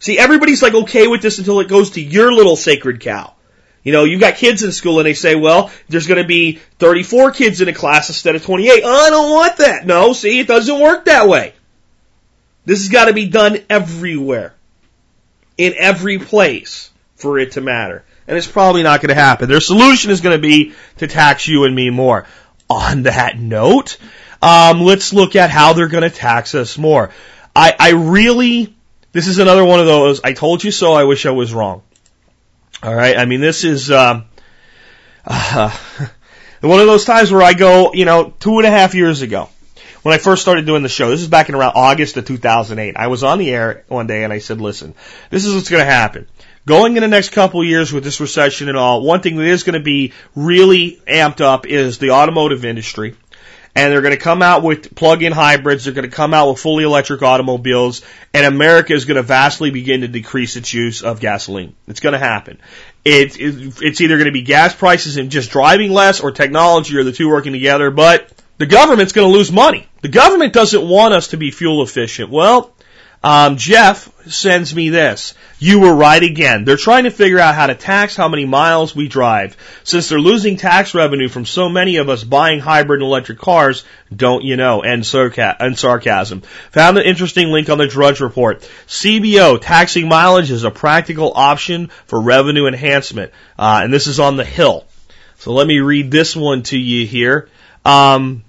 See, 0.00 0.18
everybody's 0.18 0.62
like 0.62 0.74
okay 0.74 1.06
with 1.06 1.22
this 1.22 1.38
until 1.38 1.60
it 1.60 1.68
goes 1.68 1.92
to 1.92 2.02
your 2.02 2.30
little 2.30 2.56
sacred 2.56 3.00
cow. 3.00 3.32
You 3.84 3.92
know, 3.92 4.04
you've 4.04 4.20
got 4.20 4.36
kids 4.36 4.62
in 4.62 4.72
school 4.72 4.98
and 4.98 5.06
they 5.06 5.12
say, 5.12 5.34
well, 5.34 5.70
there's 5.88 6.06
going 6.06 6.20
to 6.20 6.26
be 6.26 6.58
34 6.78 7.32
kids 7.32 7.60
in 7.60 7.68
a 7.68 7.74
class 7.74 8.08
instead 8.08 8.34
of 8.34 8.42
28. 8.42 8.82
Oh, 8.82 9.06
I 9.06 9.10
don't 9.10 9.30
want 9.30 9.58
that. 9.58 9.86
No, 9.86 10.14
see, 10.14 10.40
it 10.40 10.48
doesn't 10.48 10.80
work 10.80 11.04
that 11.04 11.28
way. 11.28 11.52
This 12.64 12.80
has 12.80 12.88
got 12.88 13.04
to 13.06 13.12
be 13.12 13.28
done 13.28 13.58
everywhere. 13.68 14.54
In 15.58 15.74
every 15.76 16.18
place 16.18 16.90
for 17.14 17.38
it 17.38 17.52
to 17.52 17.60
matter. 17.60 18.04
And 18.26 18.36
it's 18.36 18.46
probably 18.46 18.82
not 18.82 19.02
going 19.02 19.10
to 19.10 19.14
happen. 19.14 19.48
Their 19.48 19.60
solution 19.60 20.10
is 20.10 20.22
going 20.22 20.36
to 20.36 20.42
be 20.42 20.72
to 20.96 21.06
tax 21.06 21.46
you 21.46 21.64
and 21.64 21.76
me 21.76 21.90
more. 21.90 22.26
On 22.70 23.02
that 23.02 23.38
note, 23.38 23.98
um, 24.40 24.80
let's 24.80 25.12
look 25.12 25.36
at 25.36 25.50
how 25.50 25.74
they're 25.74 25.88
going 25.88 26.02
to 26.02 26.10
tax 26.10 26.54
us 26.54 26.78
more. 26.78 27.10
I, 27.54 27.74
I 27.78 27.90
really, 27.90 28.74
this 29.12 29.28
is 29.28 29.38
another 29.38 29.64
one 29.64 29.80
of 29.80 29.86
those, 29.86 30.22
I 30.24 30.32
told 30.32 30.64
you 30.64 30.70
so, 30.70 30.94
I 30.94 31.04
wish 31.04 31.26
I 31.26 31.30
was 31.30 31.52
wrong. 31.52 31.82
All 32.84 32.94
right. 32.94 33.16
I 33.16 33.24
mean, 33.24 33.40
this 33.40 33.64
is 33.64 33.90
um, 33.90 34.26
uh, 35.24 35.74
one 36.60 36.80
of 36.80 36.86
those 36.86 37.06
times 37.06 37.32
where 37.32 37.40
I 37.40 37.54
go, 37.54 37.94
you 37.94 38.04
know, 38.04 38.34
two 38.38 38.58
and 38.58 38.66
a 38.66 38.70
half 38.70 38.94
years 38.94 39.22
ago 39.22 39.48
when 40.02 40.14
I 40.14 40.18
first 40.18 40.42
started 40.42 40.66
doing 40.66 40.82
the 40.82 40.90
show. 40.90 41.08
This 41.08 41.22
is 41.22 41.28
back 41.28 41.48
in 41.48 41.54
around 41.54 41.72
August 41.76 42.18
of 42.18 42.26
2008. 42.26 42.94
I 42.98 43.06
was 43.06 43.24
on 43.24 43.38
the 43.38 43.50
air 43.50 43.84
one 43.88 44.06
day 44.06 44.22
and 44.22 44.34
I 44.34 44.38
said, 44.38 44.60
"Listen, 44.60 44.92
this 45.30 45.46
is 45.46 45.54
what's 45.54 45.70
going 45.70 45.82
to 45.82 45.90
happen." 45.90 46.26
Going 46.66 46.94
in 46.96 47.00
the 47.00 47.08
next 47.08 47.30
couple 47.30 47.62
of 47.62 47.66
years 47.66 47.90
with 47.90 48.04
this 48.04 48.20
recession 48.20 48.68
and 48.68 48.76
all, 48.76 49.00
one 49.00 49.22
thing 49.22 49.36
that 49.36 49.46
is 49.46 49.62
going 49.62 49.78
to 49.78 49.80
be 49.80 50.12
really 50.34 51.00
amped 51.06 51.40
up 51.40 51.66
is 51.66 51.96
the 51.96 52.10
automotive 52.10 52.66
industry 52.66 53.16
and 53.74 53.92
they're 53.92 54.02
going 54.02 54.14
to 54.14 54.20
come 54.20 54.42
out 54.42 54.62
with 54.62 54.94
plug-in 54.94 55.32
hybrids. 55.32 55.84
They're 55.84 55.94
going 55.94 56.08
to 56.08 56.14
come 56.14 56.32
out 56.32 56.50
with 56.50 56.60
fully 56.60 56.84
electric 56.84 57.22
automobiles, 57.22 58.02
and 58.32 58.46
America 58.46 58.92
is 58.92 59.04
going 59.04 59.16
to 59.16 59.22
vastly 59.22 59.70
begin 59.70 60.02
to 60.02 60.08
decrease 60.08 60.56
its 60.56 60.72
use 60.72 61.02
of 61.02 61.20
gasoline. 61.20 61.74
It's 61.88 62.00
going 62.00 62.12
to 62.12 62.18
happen. 62.18 62.60
It, 63.04 63.38
it, 63.38 63.82
it's 63.82 64.00
either 64.00 64.16
going 64.16 64.26
to 64.26 64.32
be 64.32 64.42
gas 64.42 64.74
prices 64.74 65.16
and 65.16 65.30
just 65.30 65.50
driving 65.50 65.92
less, 65.92 66.20
or 66.20 66.30
technology, 66.30 66.96
or 66.96 67.04
the 67.04 67.12
two 67.12 67.28
working 67.28 67.52
together. 67.52 67.90
But 67.90 68.30
the 68.58 68.66
government's 68.66 69.12
going 69.12 69.30
to 69.30 69.36
lose 69.36 69.50
money. 69.50 69.88
The 70.02 70.08
government 70.08 70.52
doesn't 70.52 70.86
want 70.86 71.14
us 71.14 71.28
to 71.28 71.36
be 71.36 71.50
fuel 71.50 71.82
efficient. 71.82 72.30
Well, 72.30 72.73
um, 73.24 73.56
Jeff 73.56 74.10
sends 74.30 74.74
me 74.74 74.90
this. 74.90 75.32
You 75.58 75.80
were 75.80 75.94
right 75.94 76.22
again. 76.22 76.66
They're 76.66 76.76
trying 76.76 77.04
to 77.04 77.10
figure 77.10 77.38
out 77.38 77.54
how 77.54 77.68
to 77.68 77.74
tax 77.74 78.14
how 78.14 78.28
many 78.28 78.44
miles 78.44 78.94
we 78.94 79.08
drive. 79.08 79.56
Since 79.82 80.10
they're 80.10 80.20
losing 80.20 80.58
tax 80.58 80.94
revenue 80.94 81.30
from 81.30 81.46
so 81.46 81.70
many 81.70 81.96
of 81.96 82.10
us 82.10 82.22
buying 82.22 82.60
hybrid 82.60 83.00
and 83.00 83.06
electric 83.06 83.38
cars, 83.38 83.84
don't 84.14 84.44
you 84.44 84.56
know? 84.56 84.82
And, 84.82 85.04
sarca- 85.04 85.56
and 85.58 85.78
sarcasm. 85.78 86.42
Found 86.72 86.98
an 86.98 87.04
interesting 87.04 87.48
link 87.48 87.70
on 87.70 87.78
the 87.78 87.86
Drudge 87.86 88.20
Report. 88.20 88.60
CBO, 88.86 89.58
taxing 89.58 90.06
mileage 90.06 90.50
is 90.50 90.64
a 90.64 90.70
practical 90.70 91.32
option 91.34 91.88
for 92.04 92.20
revenue 92.20 92.66
enhancement. 92.66 93.32
Uh, 93.58 93.80
and 93.84 93.90
this 93.90 94.06
is 94.06 94.20
on 94.20 94.36
the 94.36 94.44
Hill. 94.44 94.84
So 95.38 95.54
let 95.54 95.66
me 95.66 95.80
read 95.80 96.10
this 96.10 96.36
one 96.36 96.62
to 96.64 96.78
you 96.78 97.06
here. 97.06 97.48
Um, 97.86 98.43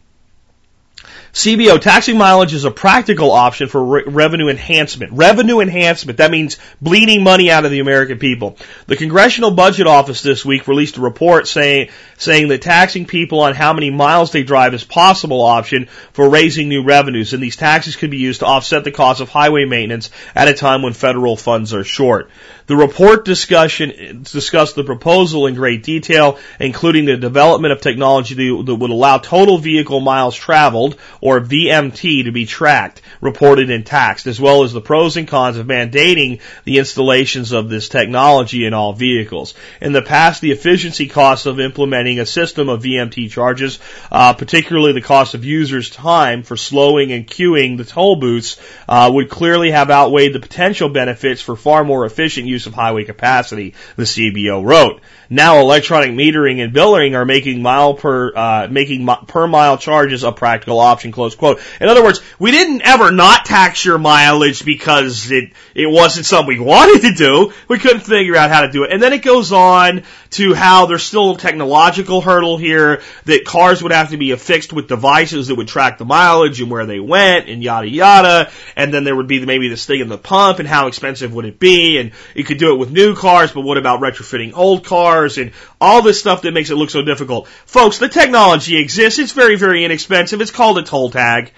CBO, 1.36 1.82
taxing 1.82 2.18
mileage 2.18 2.54
is 2.54 2.64
a 2.64 2.72
practical 2.72 3.30
option 3.30 3.68
for 3.68 3.84
re- 3.84 4.04
revenue 4.08 4.48
enhancement. 4.48 5.12
Revenue 5.12 5.60
enhancement, 5.60 6.20
that 6.20 6.32
means 6.32 6.58
bleeding 6.82 7.24
money 7.24 7.52
out 7.52 7.66
of 7.66 7.72
the 7.72 7.82
American 7.82 8.20
people. 8.20 8.56
The 8.88 8.96
Congressional 8.96 9.52
Budget 9.52 9.86
Office 9.86 10.22
this 10.22 10.46
week 10.46 10.70
released 10.70 10.96
a 10.96 11.02
report 11.02 11.50
saying, 11.50 11.90
saying 12.18 12.48
that 12.48 12.62
taxing 12.62 13.06
people 13.06 13.42
on 13.42 13.54
how 13.54 13.74
many 13.74 13.90
miles 13.90 14.32
they 14.32 14.44
drive 14.44 14.74
is 14.74 14.86
possible 14.86 15.42
option 15.42 15.88
for 16.14 16.30
raising 16.30 16.70
new 16.70 16.84
revenues, 16.86 17.34
and 17.34 17.44
these 17.44 17.58
taxes 17.58 17.98
could 17.98 18.12
be 18.12 18.18
used 18.18 18.40
to 18.40 18.46
offset 18.46 18.86
the 18.86 18.92
cost 18.92 19.20
of 19.20 19.28
highway 19.28 19.66
maintenance 19.66 20.12
at 20.36 20.48
a 20.48 20.54
time 20.54 20.84
when 20.84 20.94
federal 20.94 21.36
funds 21.36 21.74
are 21.74 21.84
short. 21.84 22.30
The 22.68 22.76
report 22.76 23.26
discussion 23.26 24.24
discussed 24.24 24.74
the 24.74 24.84
proposal 24.84 25.46
in 25.46 25.54
great 25.54 25.84
detail, 25.84 26.40
including 26.60 27.06
the 27.06 27.16
development 27.16 27.72
of 27.74 27.80
technology 27.80 28.34
that 28.34 28.76
would 28.76 28.90
allow 28.90 29.20
total 29.20 29.60
vehicle 29.60 30.00
miles 30.00 30.36
traveled, 30.36 30.98
or 31.22 31.40
VMT, 31.40 32.24
to 32.24 32.32
be 32.32 32.48
tracked, 32.48 33.04
reported, 33.22 33.70
and 33.70 33.86
taxed, 33.86 34.26
as 34.26 34.42
well 34.42 34.64
as 34.64 34.74
the 34.74 34.82
pros 34.82 35.16
and 35.16 35.28
cons 35.28 35.58
of 35.58 35.68
mandating 35.68 36.42
the 36.64 36.80
installations 36.80 37.52
of 37.52 37.70
this 37.70 37.88
technology 37.88 38.66
in 38.66 38.74
all 38.74 38.94
vehicles. 38.94 39.54
In 39.80 39.94
the 39.94 40.02
past, 40.02 40.42
the 40.42 40.52
efficiency 40.52 41.08
costs 41.08 41.46
of 41.46 41.60
implementing 41.60 42.20
a 42.20 42.26
system 42.26 42.68
of 42.70 42.82
VMT 42.82 43.30
charges, 43.30 43.78
uh, 44.12 44.34
particularly 44.34 44.94
the 44.94 45.02
cost 45.02 45.36
of 45.36 45.46
users' 45.46 45.92
time 45.92 46.42
for 46.42 46.58
slowing 46.58 47.12
and 47.12 47.28
queuing 47.28 47.78
the 47.78 47.86
toll 47.86 48.16
booths, 48.16 48.60
uh, 48.90 49.12
would 49.14 49.30
clearly 49.30 49.70
have 49.70 49.92
outweighed 49.92 50.34
the 50.34 50.40
potential 50.40 50.90
benefits 50.90 51.44
for 51.44 51.56
far 51.56 51.84
more 51.84 52.08
efficient 52.08 52.55
use 52.56 52.66
of 52.68 52.74
highway 52.74 53.04
capacity, 53.04 53.74
the 53.96 54.04
CBO 54.04 54.66
wrote. 54.66 55.02
Now 55.30 55.60
electronic 55.60 56.12
metering 56.12 56.64
and 56.64 56.74
billing 56.74 57.16
are 57.16 57.26
making 57.26 57.62
mile 57.62 57.94
per, 57.96 58.36
uh, 58.36 58.68
making 58.70 59.08
per 59.28 59.48
mile 59.48 59.78
charges 59.78 60.24
a 60.24 60.32
practical 60.32 60.80
option, 60.80 61.12
close 61.12 61.36
quote. 61.36 61.60
In 61.82 61.88
other 61.88 62.04
words, 62.04 62.22
we 62.40 62.52
didn't 62.52 62.82
ever 62.84 63.12
not 63.12 63.46
tax 63.46 63.84
your 63.84 63.98
mileage 63.98 64.64
because 64.64 65.32
it, 65.32 65.52
it 65.74 65.90
wasn't 65.90 66.26
something 66.26 66.48
we 66.48 66.60
wanted 66.64 67.02
to 67.02 67.14
do. 67.14 67.54
We 67.68 67.80
couldn't 67.80 68.02
figure 68.02 68.36
out 68.36 68.52
how 68.52 68.62
to 68.62 68.72
do 68.72 68.84
it. 68.84 68.92
And 68.92 69.02
then 69.02 69.14
it 69.14 69.24
goes 69.24 69.52
on 69.52 70.04
to 70.32 70.54
how 70.54 70.86
there's 70.86 71.04
still 71.04 71.32
a 71.32 71.38
technological 71.38 72.22
hurdle 72.22 72.58
here 72.58 73.02
that 73.26 73.46
cars 73.46 73.82
would 73.82 73.92
have 73.92 74.10
to 74.12 74.18
be 74.18 74.32
affixed 74.32 74.74
with 74.74 74.88
devices 74.88 75.48
that 75.48 75.56
would 75.56 75.68
track 75.68 75.98
the 75.98 76.06
mileage 76.06 76.62
and 76.62 76.70
where 76.70 76.86
they 76.86 77.00
went 77.00 77.50
and 77.50 77.64
yada 77.64 77.90
yada. 77.90 78.52
And 78.76 78.94
then 78.94 79.04
there 79.04 79.16
would 79.16 79.28
be 79.28 79.44
maybe 79.46 79.70
this 79.70 79.86
thing 79.86 80.02
in 80.02 80.10
the 80.10 80.18
pump 80.18 80.60
and 80.60 80.68
how 80.68 80.88
expensive 80.88 81.34
would 81.34 81.46
it 81.46 81.60
be? 81.60 81.98
And 81.98 82.12
you 82.36 82.44
could 82.44 82.58
do 82.58 82.74
it 82.74 82.78
with 82.78 82.92
new 82.92 83.16
cars, 83.16 83.52
but 83.52 83.62
what 83.62 83.78
about 83.78 84.02
retrofitting 84.02 84.54
old 84.56 84.86
cars 84.86 85.15
and 85.38 85.52
all 85.80 86.02
this 86.02 86.20
stuff 86.20 86.42
that 86.44 86.52
makes 86.54 86.70
it 86.70 86.76
look 86.76 86.90
so 86.90 87.02
difficult? 87.02 87.48
Folks, 87.66 87.98
the 87.98 88.10
technology 88.10 88.78
exists. 88.78 89.20
It's 89.20 89.32
very, 89.32 89.56
very 89.56 89.86
inexpensive. 89.86 90.42
It's 90.42 90.52
called 90.52 90.78
a 90.78 90.84
toll 90.84 91.10
tag. 91.10 91.52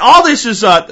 All 0.00 0.22
this 0.22 0.46
is, 0.46 0.62
uh, 0.62 0.86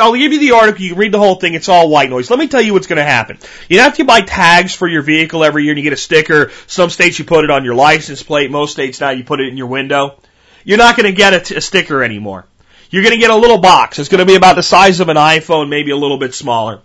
I'll 0.00 0.14
give 0.14 0.32
you 0.32 0.38
the 0.38 0.52
article, 0.52 0.82
you 0.82 0.90
can 0.90 0.98
read 0.98 1.12
the 1.12 1.18
whole 1.18 1.34
thing, 1.34 1.52
it's 1.52 1.68
all 1.68 1.90
white 1.90 2.08
noise. 2.08 2.30
Let 2.30 2.38
me 2.38 2.48
tell 2.48 2.62
you 2.62 2.72
what's 2.72 2.86
gonna 2.86 3.04
happen. 3.04 3.38
You 3.68 3.80
have 3.80 3.96
to 3.96 4.04
buy 4.04 4.22
tags 4.22 4.74
for 4.74 4.88
your 4.88 5.02
vehicle 5.02 5.44
every 5.44 5.64
year 5.64 5.72
and 5.72 5.78
you 5.78 5.82
get 5.82 5.92
a 5.92 5.98
sticker. 5.98 6.50
Some 6.66 6.88
states 6.88 7.18
you 7.18 7.26
put 7.26 7.44
it 7.44 7.50
on 7.50 7.64
your 7.64 7.74
license 7.74 8.22
plate, 8.22 8.50
most 8.50 8.72
states 8.72 9.00
now 9.00 9.10
you 9.10 9.22
put 9.22 9.40
it 9.40 9.48
in 9.48 9.58
your 9.58 9.66
window. 9.66 10.18
You're 10.64 10.78
not 10.78 10.96
gonna 10.96 11.12
get 11.12 11.34
a, 11.34 11.40
t- 11.40 11.56
a 11.56 11.60
sticker 11.60 12.02
anymore. 12.02 12.46
You're 12.88 13.02
gonna 13.02 13.18
get 13.18 13.30
a 13.30 13.36
little 13.36 13.58
box. 13.58 13.98
It's 13.98 14.08
gonna 14.08 14.24
be 14.24 14.36
about 14.36 14.56
the 14.56 14.62
size 14.62 15.00
of 15.00 15.10
an 15.10 15.18
iPhone, 15.18 15.68
maybe 15.68 15.90
a 15.90 15.96
little 15.96 16.18
bit 16.18 16.34
smaller. 16.34 16.80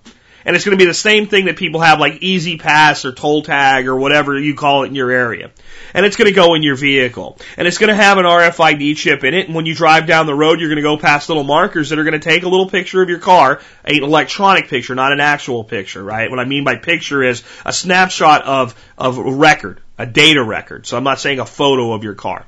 And 0.48 0.56
it's 0.56 0.64
going 0.64 0.78
to 0.78 0.82
be 0.82 0.88
the 0.88 0.94
same 0.94 1.28
thing 1.28 1.46
that 1.46 1.58
people 1.58 1.82
have 1.82 2.00
like 2.00 2.20
E-ZPass 2.24 3.04
or 3.04 3.12
Toll 3.12 3.44
Tag 3.44 3.86
or 3.86 3.98
whatever 3.98 4.40
you 4.40 4.56
call 4.56 4.84
it 4.84 4.88
in 4.88 4.96
your 4.96 5.12
area. 5.12 5.52
And 5.94 6.06
it's 6.06 6.16
going 6.16 6.30
to 6.30 6.34
go 6.34 6.54
in 6.54 6.64
your 6.64 6.78
vehicle. 6.78 7.38
And 7.58 7.68
it's 7.68 7.78
going 7.78 7.90
to 7.90 7.96
have 7.96 8.18
an 8.18 8.24
RFID 8.24 8.96
chip 8.96 9.26
in 9.26 9.34
it. 9.34 9.48
And 9.48 9.56
when 9.56 9.66
you 9.66 9.76
drive 9.76 10.08
down 10.08 10.26
the 10.26 10.34
road, 10.34 10.62
you're 10.62 10.70
going 10.70 10.78
to 10.78 10.82
go 10.82 10.96
past 10.96 11.28
little 11.28 11.44
markers 11.44 11.90
that 11.90 12.00
are 12.00 12.06
going 12.06 12.14
to 12.14 12.20
take 12.20 12.44
a 12.44 12.48
little 12.48 12.70
picture 12.70 13.02
of 13.02 13.10
your 13.10 13.20
car, 13.20 13.60
an 13.84 14.02
electronic 14.02 14.70
picture, 14.70 14.96
not 14.96 15.12
an 15.12 15.20
actual 15.20 15.66
picture, 15.66 16.02
right? 16.02 16.30
What 16.30 16.40
I 16.40 16.46
mean 16.46 16.64
by 16.64 16.78
picture 16.78 17.22
is 17.22 17.44
a 17.66 17.74
snapshot 17.74 18.44
of, 18.44 18.74
of 18.98 19.18
a 19.18 19.30
record, 19.30 19.82
a 19.98 20.06
data 20.06 20.42
record. 20.42 20.88
So 20.88 20.96
I'm 20.96 21.04
not 21.04 21.20
saying 21.20 21.40
a 21.40 21.46
photo 21.46 21.92
of 21.92 22.06
your 22.06 22.16
car 22.16 22.46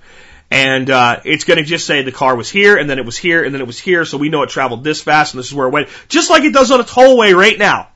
and 0.51 0.89
uh, 0.89 1.21
it's 1.25 1.43
going 1.43 1.57
to 1.57 1.63
just 1.63 1.85
say 1.85 2.01
the 2.01 2.11
car 2.11 2.35
was 2.35 2.49
here, 2.49 2.77
and 2.77 2.89
then 2.89 2.97
it 2.97 3.05
was 3.05 3.17
here, 3.17 3.43
and 3.43 3.53
then 3.53 3.61
it 3.61 3.67
was 3.67 3.79
here, 3.79 4.05
so 4.05 4.17
we 4.17 4.29
know 4.29 4.41
it 4.43 4.49
traveled 4.49 4.83
this 4.83 5.01
fast, 5.01 5.33
and 5.33 5.39
this 5.39 5.47
is 5.47 5.53
where 5.53 5.67
it 5.67 5.71
went, 5.71 5.89
just 6.07 6.29
like 6.29 6.43
it 6.43 6.53
does 6.53 6.71
on 6.71 6.79
a 6.79 6.83
tollway 6.83 7.35
right 7.35 7.57
now. 7.57 7.89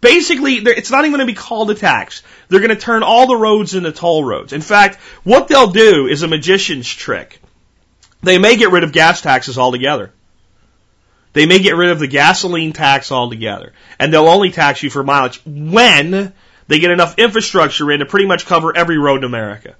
Basically, 0.00 0.54
it's 0.54 0.90
not 0.90 1.04
even 1.04 1.12
going 1.12 1.26
to 1.26 1.32
be 1.32 1.36
called 1.36 1.70
a 1.70 1.76
tax. 1.76 2.22
They're 2.48 2.60
going 2.60 2.70
to 2.70 2.76
turn 2.76 3.04
all 3.04 3.28
the 3.28 3.36
roads 3.36 3.74
into 3.74 3.92
toll 3.92 4.24
roads. 4.24 4.52
In 4.52 4.60
fact, 4.60 4.96
what 5.22 5.46
they'll 5.46 5.70
do 5.70 6.08
is 6.08 6.22
a 6.22 6.28
magician's 6.28 6.88
trick. 6.88 7.40
They 8.20 8.38
may 8.38 8.56
get 8.56 8.72
rid 8.72 8.82
of 8.82 8.92
gas 8.92 9.20
taxes 9.20 9.58
altogether. 9.58 10.12
They 11.34 11.46
may 11.46 11.60
get 11.60 11.76
rid 11.76 11.90
of 11.90 12.00
the 12.00 12.08
gasoline 12.08 12.72
tax 12.72 13.12
altogether. 13.12 13.72
And 13.98 14.12
they'll 14.12 14.28
only 14.28 14.50
tax 14.50 14.82
you 14.82 14.90
for 14.90 15.04
mileage 15.04 15.40
when 15.46 16.32
they 16.66 16.78
get 16.80 16.90
enough 16.90 17.18
infrastructure 17.18 17.90
in 17.92 18.00
to 18.00 18.06
pretty 18.06 18.26
much 18.26 18.44
cover 18.44 18.76
every 18.76 18.98
road 18.98 19.18
in 19.18 19.24
America. 19.24 19.76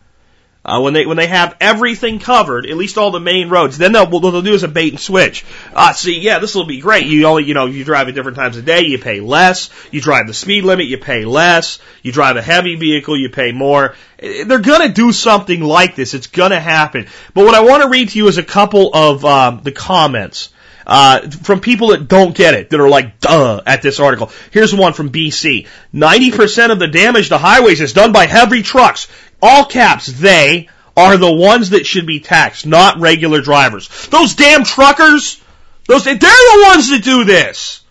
Uh, 0.65 0.81
when 0.81 0.95
they 0.95 1.05
when 1.05 1.17
they 1.17 1.27
have 1.27 1.57
everything 1.61 2.21
covered, 2.21 2.67
at 2.67 2.77
least 2.77 2.97
all 2.97 3.11
the 3.11 3.19
main 3.19 3.49
roads, 3.49 3.79
then 3.79 3.91
they'll 3.91 4.09
what 4.09 4.21
they'll 4.21 4.43
do 4.43 4.55
is 4.55 4.63
a 4.63 4.69
bait 4.69 4.93
and 4.93 5.01
switch. 5.01 5.45
Uh, 5.75 5.93
see, 5.93 6.21
yeah, 6.21 6.39
this 6.39 6.55
will 6.55 6.67
be 6.67 6.79
great. 6.79 7.07
You 7.07 7.27
only 7.27 7.45
you 7.45 7.55
know 7.55 7.67
you 7.67 7.83
drive 7.83 8.07
at 8.09 8.15
different 8.15 8.37
times 8.37 8.57
of 8.57 8.65
day, 8.65 8.83
you 8.83 8.99
pay 8.99 9.19
less. 9.19 9.71
You 9.91 10.01
drive 10.01 10.29
the 10.29 10.35
speed 10.35 10.63
limit, 10.63 10.87
you 10.87 10.99
pay 10.99 11.25
less. 11.25 11.81
You 12.03 12.13
drive 12.13 12.37
a 12.37 12.43
heavy 12.43 12.77
vehicle, 12.77 13.19
you 13.19 13.29
pay 13.29 13.51
more. 13.51 13.97
They're 14.19 14.61
gonna 14.61 14.91
do 14.93 15.11
something 15.11 15.61
like 15.61 15.97
this. 15.97 16.15
It's 16.15 16.29
gonna 16.29 16.61
happen. 16.61 17.09
But 17.35 17.45
what 17.45 17.57
I 17.57 17.63
want 17.63 17.83
to 17.83 17.89
read 17.89 18.11
to 18.11 18.19
you 18.19 18.29
is 18.29 18.39
a 18.39 18.45
couple 18.45 18.95
of 18.95 19.25
um, 19.25 19.63
the 19.65 19.73
comments. 19.73 20.51
Uh, 20.85 21.31
from 21.31 21.61
people 21.61 21.89
that 21.89 22.09
don't 22.09 22.35
get 22.35 22.55
it, 22.55 22.71
that 22.71 22.81
are 22.81 22.89
like, 22.89 23.21
duh, 23.21 23.61
at 23.65 23.83
this 23.83 24.01
article. 24.01 24.33
Here's 24.51 24.75
one 24.75 24.93
from 24.93 25.11
BC. 25.11 25.69
90% 25.95 26.73
of 26.73 26.81
the 26.81 26.89
damage 26.89 27.29
to 27.29 27.39
highways 27.39 27.81
is 27.81 27.93
done 27.93 28.13
by 28.13 28.27
heavy 28.27 28.63
trucks. 28.63 29.07
All 29.43 29.65
caps, 29.65 30.07
they 30.07 30.69
are 30.97 31.17
the 31.17 31.33
ones 31.33 31.71
that 31.71 31.85
should 31.85 32.07
be 32.07 32.21
taxed, 32.21 32.65
not 32.65 33.01
regular 33.01 33.41
drivers. 33.41 33.89
Those 34.07 34.37
damn 34.37 34.63
truckers, 34.63 35.43
those, 35.89 36.05
they're 36.05 36.15
the 36.15 36.65
ones 36.69 36.91
that 36.91 37.03
do 37.03 37.25
this. 37.25 37.83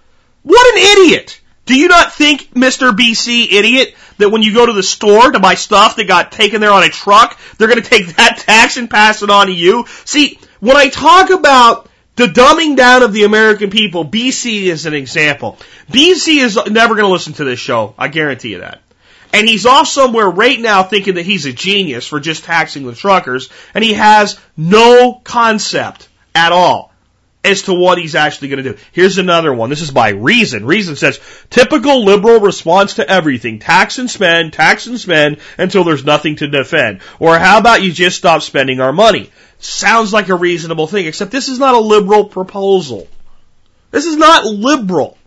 What 0.44 0.76
an 0.76 0.98
idiot! 0.98 1.42
Do 1.66 1.76
you 1.76 1.88
not 1.88 2.14
think, 2.14 2.54
Mr. 2.54 2.92
BC 2.92 3.52
idiot, 3.52 3.96
that 4.18 4.30
when 4.30 4.42
you 4.42 4.54
go 4.54 4.66
to 4.66 4.74
the 4.74 4.84
store 4.84 5.32
to 5.32 5.40
buy 5.40 5.56
stuff 5.56 5.98
that 5.98 6.08
got 6.08 6.32
taken 6.32 6.62
there 6.62 6.72
on 6.72 6.84
a 6.84 6.90
truck, 6.90 7.38
they're 7.58 7.68
gonna 7.68 7.82
take 7.82 8.16
that 8.16 8.40
tax 8.40 8.78
and 8.78 8.90
pass 8.90 9.22
it 9.22 9.30
on 9.30 9.48
to 9.48 9.54
you? 9.54 9.86
See, 10.06 10.40
when 10.60 10.78
I 10.78 10.90
talk 10.90 11.30
about 11.30 11.90
the 12.16 12.28
dumbing 12.28 12.76
down 12.76 13.04
of 13.04 13.14
the 13.14 13.24
American 13.24 13.70
people, 13.70 14.06
BC 14.06 14.64
is 14.64 14.86
an 14.86 14.94
example. 14.94 15.58
BC 15.90 16.42
is 16.42 16.56
never 16.70 16.96
going 16.96 17.06
to 17.06 17.12
listen 17.12 17.34
to 17.34 17.44
this 17.44 17.60
show. 17.60 17.96
I 17.98 18.10
guarantee 18.10 18.50
you 18.50 18.60
that. 18.60 18.82
And 19.34 19.48
he's 19.48 19.66
off 19.66 19.88
somewhere 19.88 20.30
right 20.30 20.60
now 20.60 20.84
thinking 20.84 21.16
that 21.16 21.26
he's 21.26 21.46
a 21.46 21.54
genius 21.54 22.08
for 22.08 22.20
just 22.20 22.44
taxing 22.44 22.86
the 22.86 22.96
truckers, 22.96 23.50
and 23.74 23.84
he 23.84 23.94
has 23.94 24.40
no 24.58 25.22
concept 25.24 26.10
at 26.36 26.52
all 26.52 26.92
as 27.44 27.64
to 27.64 27.74
what 27.74 27.98
he's 27.98 28.14
actually 28.14 28.50
going 28.50 28.64
to 28.64 28.74
do. 28.74 28.80
Here's 28.92 29.18
another 29.18 29.54
one. 29.54 29.70
This 29.70 29.82
is 29.82 29.92
by 29.92 30.10
Reason. 30.10 30.66
Reason 30.66 30.96
says, 30.96 31.20
typical 31.50 32.04
liberal 32.06 32.40
response 32.40 32.96
to 32.96 33.10
everything. 33.10 33.60
Tax 33.60 33.98
and 33.98 34.10
spend, 34.10 34.54
tax 34.54 34.86
and 34.86 35.00
spend 35.00 35.38
until 35.58 35.84
there's 35.84 36.06
nothing 36.06 36.36
to 36.36 36.48
defend. 36.48 37.02
Or 37.20 37.40
how 37.40 37.58
about 37.58 37.82
you 37.82 37.92
just 37.92 38.18
stop 38.18 38.44
spending 38.44 38.80
our 38.80 38.94
money? 38.94 39.32
Sounds 39.58 40.14
like 40.14 40.30
a 40.30 40.36
reasonable 40.36 40.88
thing, 40.88 41.08
except 41.08 41.32
this 41.32 41.48
is 41.48 41.58
not 41.58 41.74
a 41.74 41.80
liberal 41.80 42.26
proposal. 42.26 43.08
This 43.90 44.06
is 44.06 44.18
not 44.18 44.46
liberal. 44.46 45.18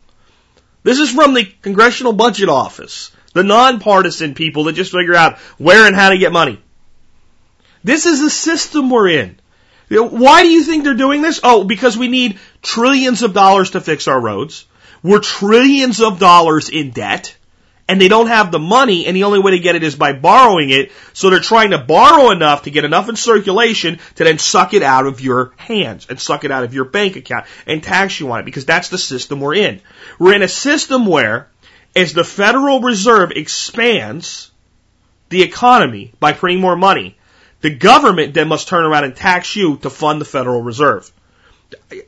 This 0.84 0.98
is 0.98 1.10
from 1.10 1.34
the 1.34 1.44
Congressional 1.62 2.12
Budget 2.12 2.48
Office, 2.48 3.10
the 3.34 3.44
nonpartisan 3.44 4.34
people 4.34 4.64
that 4.64 4.72
just 4.72 4.92
figure 4.92 5.14
out 5.14 5.38
where 5.58 5.86
and 5.86 5.94
how 5.94 6.10
to 6.10 6.18
get 6.18 6.32
money. 6.32 6.60
This 7.84 8.06
is 8.06 8.20
the 8.20 8.30
system 8.30 8.88
we're 8.88 9.10
in. 9.10 9.38
Why 9.90 10.42
do 10.42 10.48
you 10.48 10.62
think 10.64 10.84
they're 10.84 10.94
doing 10.94 11.20
this? 11.20 11.40
Oh, 11.44 11.64
because 11.64 11.98
we 11.98 12.08
need 12.08 12.38
trillions 12.62 13.22
of 13.22 13.34
dollars 13.34 13.72
to 13.72 13.80
fix 13.80 14.08
our 14.08 14.18
roads. 14.18 14.64
We're 15.02 15.20
trillions 15.20 16.00
of 16.00 16.18
dollars 16.18 16.70
in 16.70 16.90
debt 16.90 17.36
and 17.88 18.00
they 18.00 18.08
don't 18.08 18.28
have 18.28 18.50
the 18.50 18.58
money 18.58 19.06
and 19.06 19.14
the 19.14 19.24
only 19.24 19.38
way 19.38 19.52
to 19.52 19.58
get 19.58 19.76
it 19.76 19.82
is 19.82 19.94
by 19.94 20.14
borrowing 20.14 20.70
it. 20.70 20.92
So 21.12 21.28
they're 21.28 21.40
trying 21.40 21.70
to 21.70 21.78
borrow 21.78 22.30
enough 22.30 22.62
to 22.62 22.70
get 22.70 22.84
enough 22.84 23.08
in 23.08 23.16
circulation 23.16 23.98
to 24.14 24.24
then 24.24 24.38
suck 24.38 24.72
it 24.72 24.82
out 24.82 25.06
of 25.06 25.20
your 25.20 25.52
hands 25.56 26.06
and 26.08 26.18
suck 26.18 26.44
it 26.44 26.50
out 26.50 26.64
of 26.64 26.72
your 26.72 26.86
bank 26.86 27.16
account 27.16 27.46
and 27.66 27.82
tax 27.82 28.18
you 28.18 28.32
on 28.32 28.40
it 28.40 28.44
because 28.44 28.64
that's 28.64 28.88
the 28.88 28.98
system 28.98 29.40
we're 29.40 29.54
in. 29.54 29.80
We're 30.18 30.34
in 30.34 30.42
a 30.42 30.48
system 30.48 31.04
where 31.06 31.48
as 31.96 32.12
the 32.12 32.24
Federal 32.24 32.80
Reserve 32.80 33.32
expands 33.32 34.50
the 35.28 35.42
economy 35.42 36.12
by 36.20 36.32
printing 36.32 36.60
more 36.60 36.76
money, 36.76 37.16
the 37.60 37.70
government 37.70 38.34
then 38.34 38.48
must 38.48 38.68
turn 38.68 38.84
around 38.84 39.04
and 39.04 39.16
tax 39.16 39.56
you 39.56 39.76
to 39.78 39.90
fund 39.90 40.20
the 40.20 40.26
Federal 40.26 40.62
Reserve. 40.62 41.10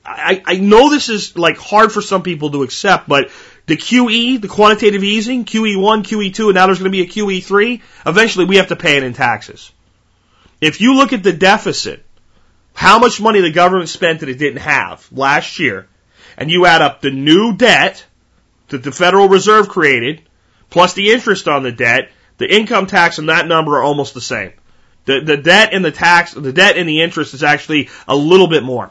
I, 0.05 0.43
I 0.45 0.57
know 0.57 0.91
this 0.91 1.09
is 1.09 1.37
like 1.37 1.57
hard 1.57 1.93
for 1.93 2.03
some 2.03 2.23
people 2.23 2.51
to 2.51 2.63
accept, 2.63 3.09
but 3.09 3.31
the 3.67 3.77
QE, 3.77 4.41
the 4.41 4.49
quantitative 4.49 5.03
easing, 5.03 5.45
QE1, 5.45 6.05
QE2, 6.05 6.47
and 6.47 6.55
now 6.55 6.67
there's 6.67 6.79
going 6.79 6.93
to 6.93 6.97
be 6.97 7.03
a 7.03 7.07
QE3, 7.07 7.81
eventually 8.07 8.45
we 8.45 8.57
have 8.57 8.69
to 8.69 8.77
pay 8.77 8.97
it 8.97 9.03
in 9.03 9.13
taxes. 9.13 9.73
If 10.61 10.81
you 10.81 10.95
look 10.95 11.13
at 11.13 11.23
the 11.23 11.33
deficit, 11.33 12.05
how 12.75 12.99
much 12.99 13.21
money 13.21 13.41
the 13.41 13.51
government 13.51 13.89
spent 13.89 14.21
that 14.21 14.29
it 14.29 14.39
didn't 14.39 14.61
have 14.61 15.07
last 15.11 15.59
year, 15.59 15.89
and 16.37 16.51
you 16.51 16.67
add 16.67 16.83
up 16.83 17.01
the 17.01 17.11
new 17.11 17.57
debt 17.57 18.05
that 18.69 18.83
the 18.83 18.93
Federal 18.93 19.29
Reserve 19.29 19.69
created, 19.69 20.23
plus 20.71 20.95
the 20.95 21.13
interest 21.13 21.49
on 21.49 21.63
the 21.63 21.73
debt, 21.73 22.11
the 22.39 22.53
income 22.53 22.87
tax 22.87 23.19
and 23.19 23.29
that 23.29 23.47
number 23.47 23.79
are 23.79 23.83
almost 23.83 24.15
the 24.15 24.21
same. 24.21 24.53
The, 25.05 25.21
the 25.21 25.37
debt 25.37 25.73
and 25.73 25.85
the 25.85 25.93
tax, 25.93 26.33
the 26.33 26.53
debt 26.53 26.77
and 26.77 26.89
the 26.89 27.03
interest 27.03 27.33
is 27.33 27.43
actually 27.43 27.89
a 28.09 28.17
little 28.17 28.49
bit 28.49 28.63
more. 28.63 28.91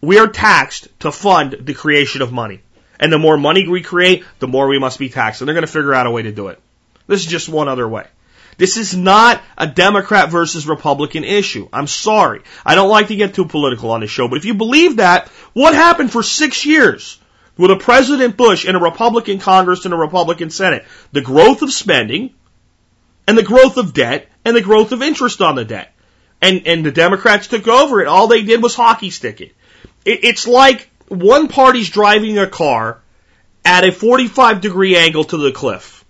We 0.00 0.18
are 0.18 0.28
taxed 0.28 0.88
to 1.00 1.12
fund 1.12 1.56
the 1.60 1.74
creation 1.74 2.22
of 2.22 2.32
money. 2.32 2.60
And 2.98 3.12
the 3.12 3.18
more 3.18 3.36
money 3.36 3.66
we 3.66 3.82
create, 3.82 4.24
the 4.38 4.48
more 4.48 4.68
we 4.68 4.78
must 4.78 4.98
be 4.98 5.08
taxed. 5.08 5.40
And 5.40 5.48
they're 5.48 5.54
going 5.54 5.66
to 5.66 5.72
figure 5.72 5.94
out 5.94 6.06
a 6.06 6.10
way 6.10 6.22
to 6.22 6.32
do 6.32 6.48
it. 6.48 6.60
This 7.06 7.20
is 7.20 7.26
just 7.26 7.48
one 7.48 7.68
other 7.68 7.88
way. 7.88 8.06
This 8.56 8.76
is 8.76 8.94
not 8.94 9.42
a 9.56 9.66
Democrat 9.66 10.30
versus 10.30 10.66
Republican 10.66 11.24
issue. 11.24 11.68
I'm 11.72 11.86
sorry. 11.86 12.42
I 12.64 12.74
don't 12.74 12.90
like 12.90 13.08
to 13.08 13.16
get 13.16 13.34
too 13.34 13.46
political 13.46 13.90
on 13.90 14.00
this 14.00 14.10
show, 14.10 14.28
but 14.28 14.36
if 14.36 14.44
you 14.44 14.54
believe 14.54 14.96
that, 14.96 15.28
what 15.54 15.74
happened 15.74 16.12
for 16.12 16.22
six 16.22 16.66
years 16.66 17.18
with 17.60 17.70
a 17.70 17.76
President 17.76 18.36
Bush 18.36 18.64
and 18.64 18.76
a 18.76 18.80
Republican 18.80 19.38
Congress 19.38 19.84
and 19.84 19.94
a 19.94 19.96
Republican 19.96 20.50
Senate? 20.50 20.84
The 21.12 21.20
growth 21.20 21.62
of 21.62 21.72
spending 21.72 22.34
and 23.28 23.38
the 23.38 23.42
growth 23.42 23.76
of 23.76 23.94
debt 23.94 24.28
and 24.44 24.56
the 24.56 24.60
growth 24.60 24.92
of 24.92 25.02
interest 25.02 25.40
on 25.40 25.54
the 25.54 25.64
debt. 25.64 25.92
And, 26.42 26.66
and 26.66 26.84
the 26.84 26.90
Democrats 26.90 27.46
took 27.46 27.68
over 27.68 28.00
it. 28.00 28.08
All 28.08 28.26
they 28.26 28.42
did 28.42 28.62
was 28.62 28.74
hockey 28.74 29.10
stick 29.10 29.40
it. 29.40 29.52
it 30.04 30.24
it's 30.24 30.48
like 30.48 30.90
one 31.08 31.48
party's 31.48 31.90
driving 31.90 32.38
a 32.38 32.46
car 32.46 33.02
at 33.64 33.86
a 33.86 33.92
45 33.92 34.60
degree 34.60 34.96
angle 34.96 35.24
to 35.24 35.36
the 35.36 35.52
cliff 35.52 36.00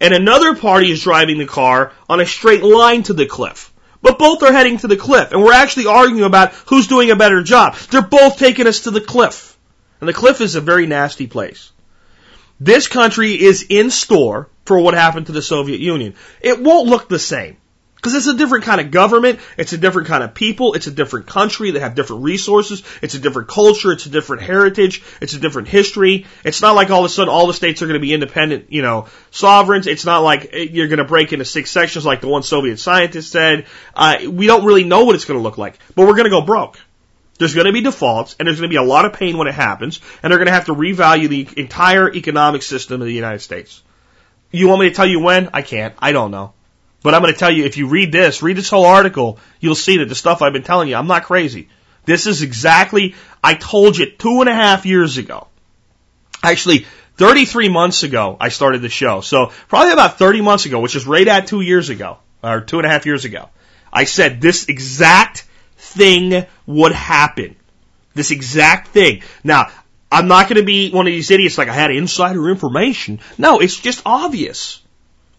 and 0.00 0.14
another 0.14 0.54
party 0.54 0.90
is 0.90 1.02
driving 1.02 1.38
the 1.38 1.46
car 1.46 1.92
on 2.08 2.20
a 2.20 2.26
straight 2.26 2.62
line 2.62 3.02
to 3.04 3.12
the 3.12 3.26
cliff. 3.26 3.72
But 4.02 4.18
both 4.18 4.42
are 4.42 4.52
heading 4.52 4.78
to 4.78 4.88
the 4.88 4.96
cliff, 4.96 5.32
and 5.32 5.42
we're 5.42 5.52
actually 5.52 5.86
arguing 5.86 6.24
about 6.24 6.52
who's 6.66 6.86
doing 6.86 7.10
a 7.10 7.16
better 7.16 7.42
job. 7.42 7.76
They're 7.90 8.02
both 8.02 8.38
taking 8.38 8.66
us 8.66 8.80
to 8.80 8.90
the 8.90 9.00
cliff. 9.00 9.55
And 10.00 10.08
the 10.08 10.12
cliff 10.12 10.40
is 10.40 10.54
a 10.54 10.60
very 10.60 10.86
nasty 10.86 11.26
place. 11.26 11.72
This 12.60 12.88
country 12.88 13.32
is 13.32 13.66
in 13.68 13.90
store 13.90 14.48
for 14.64 14.78
what 14.78 14.94
happened 14.94 15.26
to 15.26 15.32
the 15.32 15.42
Soviet 15.42 15.80
Union. 15.80 16.14
It 16.40 16.62
won't 16.62 16.88
look 16.88 17.08
the 17.08 17.18
same. 17.18 17.56
Because 17.96 18.14
it's 18.14 18.26
a 18.28 18.36
different 18.36 18.64
kind 18.64 18.80
of 18.80 18.92
government, 18.92 19.40
it's 19.56 19.72
a 19.72 19.78
different 19.78 20.06
kind 20.06 20.22
of 20.22 20.32
people, 20.32 20.74
it's 20.74 20.86
a 20.86 20.92
different 20.92 21.26
country, 21.26 21.72
they 21.72 21.80
have 21.80 21.96
different 21.96 22.22
resources, 22.22 22.84
it's 23.02 23.14
a 23.14 23.18
different 23.18 23.48
culture, 23.48 23.90
it's 23.90 24.06
a 24.06 24.10
different 24.10 24.42
heritage, 24.42 25.02
it's 25.20 25.32
a 25.32 25.40
different 25.40 25.66
history. 25.66 26.26
It's 26.44 26.62
not 26.62 26.76
like 26.76 26.90
all 26.90 27.00
of 27.00 27.06
a 27.06 27.08
sudden 27.08 27.32
all 27.32 27.48
the 27.48 27.54
states 27.54 27.82
are 27.82 27.86
going 27.86 27.98
to 27.98 28.06
be 28.06 28.14
independent, 28.14 28.70
you 28.70 28.82
know, 28.82 29.08
sovereigns. 29.32 29.88
It's 29.88 30.04
not 30.04 30.20
like 30.20 30.50
you're 30.52 30.86
going 30.86 30.98
to 30.98 31.04
break 31.04 31.32
into 31.32 31.44
six 31.44 31.70
sections 31.70 32.04
like 32.04 32.20
the 32.20 32.28
one 32.28 32.44
Soviet 32.44 32.78
scientist 32.78 33.32
said. 33.32 33.66
Uh, 33.92 34.18
we 34.30 34.46
don't 34.46 34.64
really 34.64 34.84
know 34.84 35.04
what 35.04 35.16
it's 35.16 35.24
going 35.24 35.40
to 35.40 35.42
look 35.42 35.58
like, 35.58 35.76
but 35.96 36.06
we're 36.06 36.14
going 36.14 36.24
to 36.24 36.30
go 36.30 36.42
broke. 36.42 36.78
There's 37.38 37.54
going 37.54 37.66
to 37.66 37.72
be 37.72 37.82
defaults, 37.82 38.36
and 38.38 38.46
there's 38.46 38.58
going 38.58 38.70
to 38.70 38.72
be 38.72 38.82
a 38.82 38.82
lot 38.82 39.04
of 39.04 39.12
pain 39.12 39.36
when 39.36 39.46
it 39.46 39.54
happens, 39.54 40.00
and 40.22 40.30
they're 40.30 40.38
going 40.38 40.46
to 40.46 40.52
have 40.52 40.66
to 40.66 40.74
revalue 40.74 41.28
the 41.28 41.48
entire 41.56 42.12
economic 42.12 42.62
system 42.62 43.00
of 43.00 43.06
the 43.06 43.12
United 43.12 43.40
States. 43.40 43.82
You 44.50 44.68
want 44.68 44.80
me 44.80 44.88
to 44.88 44.94
tell 44.94 45.06
you 45.06 45.20
when? 45.20 45.50
I 45.52 45.62
can't. 45.62 45.94
I 45.98 46.12
don't 46.12 46.30
know. 46.30 46.54
But 47.02 47.14
I'm 47.14 47.22
going 47.22 47.32
to 47.32 47.38
tell 47.38 47.50
you, 47.50 47.64
if 47.64 47.76
you 47.76 47.88
read 47.88 48.10
this, 48.10 48.42
read 48.42 48.56
this 48.56 48.70
whole 48.70 48.86
article, 48.86 49.38
you'll 49.60 49.74
see 49.74 49.98
that 49.98 50.08
the 50.08 50.14
stuff 50.14 50.42
I've 50.42 50.52
been 50.52 50.62
telling 50.62 50.88
you, 50.88 50.96
I'm 50.96 51.06
not 51.06 51.24
crazy. 51.24 51.68
This 52.04 52.26
is 52.26 52.42
exactly, 52.42 53.14
I 53.44 53.54
told 53.54 53.98
you 53.98 54.10
two 54.10 54.40
and 54.40 54.48
a 54.48 54.54
half 54.54 54.86
years 54.86 55.18
ago. 55.18 55.48
Actually, 56.42 56.86
33 57.16 57.68
months 57.68 58.02
ago, 58.02 58.36
I 58.40 58.48
started 58.48 58.82
the 58.82 58.88
show. 58.88 59.20
So 59.20 59.52
probably 59.68 59.92
about 59.92 60.18
30 60.18 60.40
months 60.40 60.66
ago, 60.66 60.80
which 60.80 60.96
is 60.96 61.06
right 61.06 61.26
at 61.26 61.46
two 61.46 61.60
years 61.60 61.90
ago, 61.90 62.18
or 62.42 62.60
two 62.60 62.78
and 62.78 62.86
a 62.86 62.90
half 62.90 63.06
years 63.06 63.24
ago, 63.24 63.48
I 63.92 64.04
said 64.04 64.40
this 64.40 64.68
exact 64.68 65.44
thing 65.86 66.46
would 66.66 66.92
happen. 66.92 67.56
This 68.14 68.30
exact 68.30 68.88
thing. 68.88 69.22
Now, 69.44 69.70
I'm 70.10 70.28
not 70.28 70.48
going 70.48 70.60
to 70.60 70.64
be 70.64 70.90
one 70.90 71.06
of 71.06 71.12
these 71.12 71.30
idiots 71.30 71.58
like 71.58 71.68
I 71.68 71.74
had 71.74 71.90
insider 71.90 72.48
information. 72.48 73.20
No, 73.38 73.58
it's 73.58 73.78
just 73.78 74.02
obvious. 74.06 74.82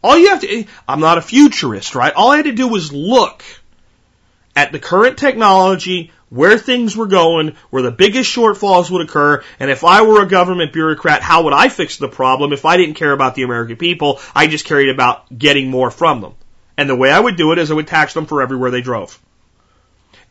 All 0.04 0.18
you 0.18 0.30
have 0.30 0.42
to, 0.42 0.66
I'm 0.88 1.00
not 1.00 1.18
a 1.18 1.22
futurist, 1.22 1.96
right? 1.96 2.14
All 2.14 2.32
I 2.32 2.38
had 2.38 2.46
to 2.46 2.52
do 2.52 2.68
was 2.68 2.94
look 2.94 3.44
at 4.56 4.72
the 4.72 4.80
current 4.80 5.18
technology, 5.18 6.12
where 6.30 6.58
things 6.58 6.96
were 6.96 7.08
going, 7.08 7.56
where 7.70 7.84
the 7.84 7.92
biggest 7.92 8.36
shortfalls 8.36 8.92
would 8.92 9.02
occur, 9.02 9.44
and 9.60 9.72
if 9.72 9.84
I 9.84 10.02
were 10.02 10.22
a 10.22 10.28
government 10.28 10.74
bureaucrat, 10.74 11.22
how 11.22 11.44
would 11.44 11.54
I 11.54 11.70
fix 11.70 11.98
the 11.98 12.10
problem 12.10 12.54
if 12.54 12.66
I 12.66 12.78
didn't 12.78 12.96
care 12.96 13.14
about 13.14 13.36
the 13.36 13.44
American 13.44 13.78
people? 13.78 14.20
I 14.36 14.48
just 14.48 14.66
cared 14.66 14.90
about 14.90 15.36
getting 15.36 15.70
more 15.70 15.90
from 15.90 16.22
them. 16.22 16.34
And 16.78 16.90
the 16.90 16.96
way 16.96 17.12
I 17.12 17.20
would 17.20 17.38
do 17.38 17.52
it 17.54 17.60
is 17.60 17.72
I 17.72 17.76
would 17.76 17.88
tax 17.88 18.14
them 18.14 18.26
for 18.26 18.42
everywhere 18.42 18.72
they 18.72 18.82
drove. 18.82 19.20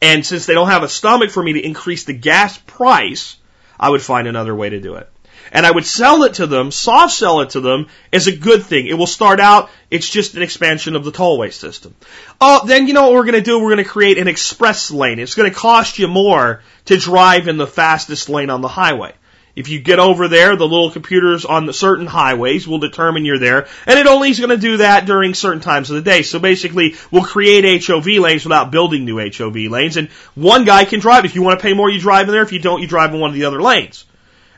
And 0.01 0.24
since 0.24 0.47
they 0.47 0.55
don't 0.55 0.68
have 0.68 0.82
a 0.82 0.88
stomach 0.88 1.30
for 1.30 1.42
me 1.42 1.55
to 1.55 1.64
increase 1.64 2.05
the 2.05 2.12
gas 2.12 2.59
price, 2.59 3.36
I 3.78 3.90
would 3.90 4.03
find 4.03 4.28
another 4.28 4.55
way 4.55 4.70
to 4.70 4.80
do 4.80 4.97
it. 4.97 5.11
And 5.53 5.64
I 5.64 5.70
would 5.70 5.86
sell 5.86 6.24
it 6.24 6.34
to 6.34 6.47
them, 6.47 6.70
soft 6.70 7.14
sell 7.14 7.40
it 7.40 7.51
to 7.51 7.61
them 7.61 7.86
as 8.12 8.26
a 8.26 8.36
good 8.36 8.64
thing. 8.64 8.86
It 8.86 8.94
will 8.94 9.07
start 9.07 9.38
out, 9.38 9.70
it's 9.90 10.09
just 10.09 10.34
an 10.34 10.42
expansion 10.42 10.97
of 10.97 11.05
the 11.05 11.12
tollway 11.12 11.53
system. 11.53 11.94
Oh, 12.40 12.66
then 12.66 12.88
you 12.88 12.94
know 12.94 13.05
what 13.05 13.12
we're 13.12 13.24
going 13.24 13.34
to 13.34 13.40
do? 13.42 13.59
We're 13.61 13.74
going 13.74 13.84
to 13.84 13.90
create 13.90 14.18
an 14.18 14.28
express 14.28 14.90
lane. 14.90 15.18
It's 15.18 15.34
going 15.34 15.51
to 15.51 15.57
cost 15.57 15.99
you 15.99 16.09
more 16.09 16.62
to 16.86 16.97
drive 16.97 17.47
in 17.49 17.59
the 17.59 17.66
fastest 17.66 18.28
lane 18.28 18.51
on 18.51 18.61
the 18.61 18.68
highway. 18.68 19.14
If 19.57 19.70
you 19.70 19.80
get 19.80 19.98
over 19.98 20.28
there, 20.28 20.54
the 20.54 20.68
little 20.68 20.90
computers 20.90 21.46
on 21.46 21.64
the 21.64 21.72
certain 21.72 22.07
highways 22.07 22.68
will 22.68 22.78
determine 22.78 23.24
you're 23.24 23.38
there, 23.38 23.66
and 23.86 23.98
it 23.98 24.07
only 24.07 24.28
is 24.28 24.38
going 24.38 24.50
to 24.50 24.59
do 24.59 24.76
that 24.76 25.07
during 25.07 25.32
certain 25.32 25.62
times 25.62 25.88
of 25.88 25.96
the 25.96 26.02
day. 26.02 26.22
So 26.22 26.38
basically, 26.38 26.96
we'll 27.11 27.24
create 27.24 27.82
HOV 27.82 28.07
lanes 28.07 28.44
without 28.44 28.70
building 28.70 29.07
new 29.07 29.18
HOV 29.18 29.57
lanes, 29.57 29.96
and 29.96 30.11
one 30.34 30.66
guy 30.66 30.84
can 30.84 31.00
drive. 31.00 31.24
If 31.24 31.34
you 31.34 31.42
want 31.42 31.59
to 31.59 31.62
pay 31.62 31.72
more, 31.72 31.90
you 31.90 31.98
drive 31.98 32.28
in 32.28 32.32
there. 32.32 32.42
If 32.42 32.52
you 32.52 32.59
don't, 32.59 32.82
you 32.82 32.86
drive 32.86 33.14
in 33.14 33.20
one 33.20 33.30
of 33.30 33.34
the 33.34 33.46
other 33.46 33.62
lanes. 33.62 34.04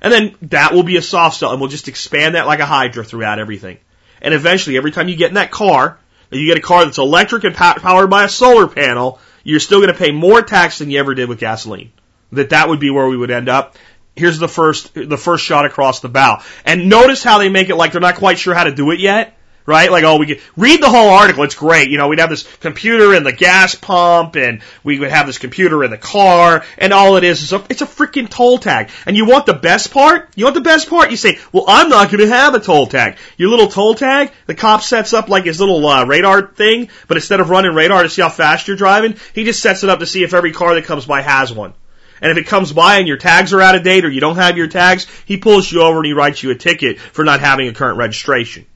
And 0.02 0.12
then 0.12 0.34
that 0.50 0.72
will 0.72 0.82
be 0.82 0.96
a 0.96 1.02
soft 1.02 1.36
sell, 1.36 1.52
and 1.52 1.60
we'll 1.60 1.70
just 1.70 1.86
expand 1.86 2.34
that 2.34 2.48
like 2.48 2.60
a 2.60 2.66
hydra 2.66 3.04
throughout 3.04 3.38
everything. 3.38 3.78
And 4.20 4.34
eventually, 4.34 4.76
every 4.76 4.90
time 4.90 5.08
you 5.08 5.14
get 5.14 5.28
in 5.28 5.34
that 5.34 5.52
car, 5.52 5.98
you 6.32 6.46
get 6.46 6.58
a 6.58 6.62
car 6.62 6.84
that's 6.84 6.98
electric 6.98 7.44
and 7.44 7.54
powered 7.54 8.10
by 8.10 8.24
a 8.24 8.28
solar 8.28 8.66
panel, 8.66 9.20
you're 9.44 9.60
still 9.60 9.78
going 9.78 9.92
to 9.92 9.98
pay 9.98 10.10
more 10.10 10.42
tax 10.42 10.78
than 10.78 10.90
you 10.90 10.98
ever 10.98 11.14
did 11.14 11.28
with 11.28 11.38
gasoline. 11.38 11.92
That 12.32 12.50
that 12.50 12.68
would 12.68 12.80
be 12.80 12.90
where 12.90 13.06
we 13.06 13.16
would 13.16 13.30
end 13.30 13.48
up 13.48 13.76
here's 14.18 14.38
the 14.38 14.48
first 14.48 14.94
the 14.94 15.16
first 15.16 15.44
shot 15.44 15.64
across 15.64 16.00
the 16.00 16.08
bow. 16.08 16.42
And 16.64 16.88
notice 16.88 17.22
how 17.22 17.38
they 17.38 17.48
make 17.48 17.68
it 17.68 17.76
like 17.76 17.92
they're 17.92 18.00
not 18.00 18.16
quite 18.16 18.38
sure 18.38 18.54
how 18.54 18.64
to 18.64 18.74
do 18.74 18.90
it 18.90 19.00
yet. 19.00 19.34
Right? 19.66 19.92
Like, 19.92 20.02
oh, 20.04 20.16
we 20.16 20.40
read 20.56 20.82
the 20.82 20.88
whole 20.88 21.10
article. 21.10 21.44
It's 21.44 21.54
great. 21.54 21.90
You 21.90 21.98
know, 21.98 22.08
we'd 22.08 22.20
have 22.20 22.30
this 22.30 22.44
computer 22.56 23.12
in 23.12 23.22
the 23.22 23.34
gas 23.34 23.74
pump 23.74 24.34
and 24.34 24.62
we 24.82 24.98
would 24.98 25.10
have 25.10 25.26
this 25.26 25.36
computer 25.36 25.84
in 25.84 25.90
the 25.90 25.98
car 25.98 26.64
and 26.78 26.90
all 26.90 27.16
it 27.16 27.24
is 27.24 27.42
is 27.42 27.52
a, 27.52 27.62
it's 27.68 27.82
a 27.82 27.86
freaking 27.86 28.30
toll 28.30 28.56
tag. 28.56 28.88
And 29.04 29.14
you 29.14 29.26
want 29.26 29.44
the 29.44 29.52
best 29.52 29.90
part? 29.90 30.30
You 30.36 30.44
want 30.44 30.54
the 30.54 30.62
best 30.62 30.88
part? 30.88 31.10
You 31.10 31.18
say, 31.18 31.38
well, 31.52 31.66
I'm 31.68 31.90
not 31.90 32.10
going 32.10 32.26
to 32.26 32.34
have 32.34 32.54
a 32.54 32.60
toll 32.60 32.86
tag. 32.86 33.18
Your 33.36 33.50
little 33.50 33.68
toll 33.68 33.94
tag, 33.94 34.32
the 34.46 34.54
cop 34.54 34.80
sets 34.80 35.12
up 35.12 35.28
like 35.28 35.44
his 35.44 35.60
little 35.60 35.86
uh, 35.86 36.06
radar 36.06 36.46
thing, 36.46 36.88
but 37.06 37.18
instead 37.18 37.40
of 37.40 37.50
running 37.50 37.74
radar 37.74 38.04
to 38.04 38.08
see 38.08 38.22
how 38.22 38.30
fast 38.30 38.68
you're 38.68 38.76
driving, 38.78 39.16
he 39.34 39.44
just 39.44 39.60
sets 39.60 39.84
it 39.84 39.90
up 39.90 39.98
to 39.98 40.06
see 40.06 40.22
if 40.22 40.32
every 40.32 40.52
car 40.52 40.76
that 40.76 40.84
comes 40.86 41.04
by 41.04 41.20
has 41.20 41.52
one. 41.52 41.74
And 42.20 42.30
if 42.30 42.38
it 42.38 42.46
comes 42.46 42.72
by 42.72 42.98
and 42.98 43.08
your 43.08 43.16
tags 43.16 43.52
are 43.52 43.60
out 43.60 43.74
of 43.74 43.82
date 43.82 44.04
or 44.04 44.10
you 44.10 44.20
don't 44.20 44.36
have 44.36 44.56
your 44.56 44.68
tags, 44.68 45.06
he 45.24 45.36
pulls 45.36 45.70
you 45.70 45.82
over 45.82 45.98
and 45.98 46.06
he 46.06 46.12
writes 46.12 46.42
you 46.42 46.50
a 46.50 46.54
ticket 46.54 46.98
for 46.98 47.24
not 47.24 47.40
having 47.40 47.68
a 47.68 47.74
current 47.74 47.98
registration. 47.98 48.66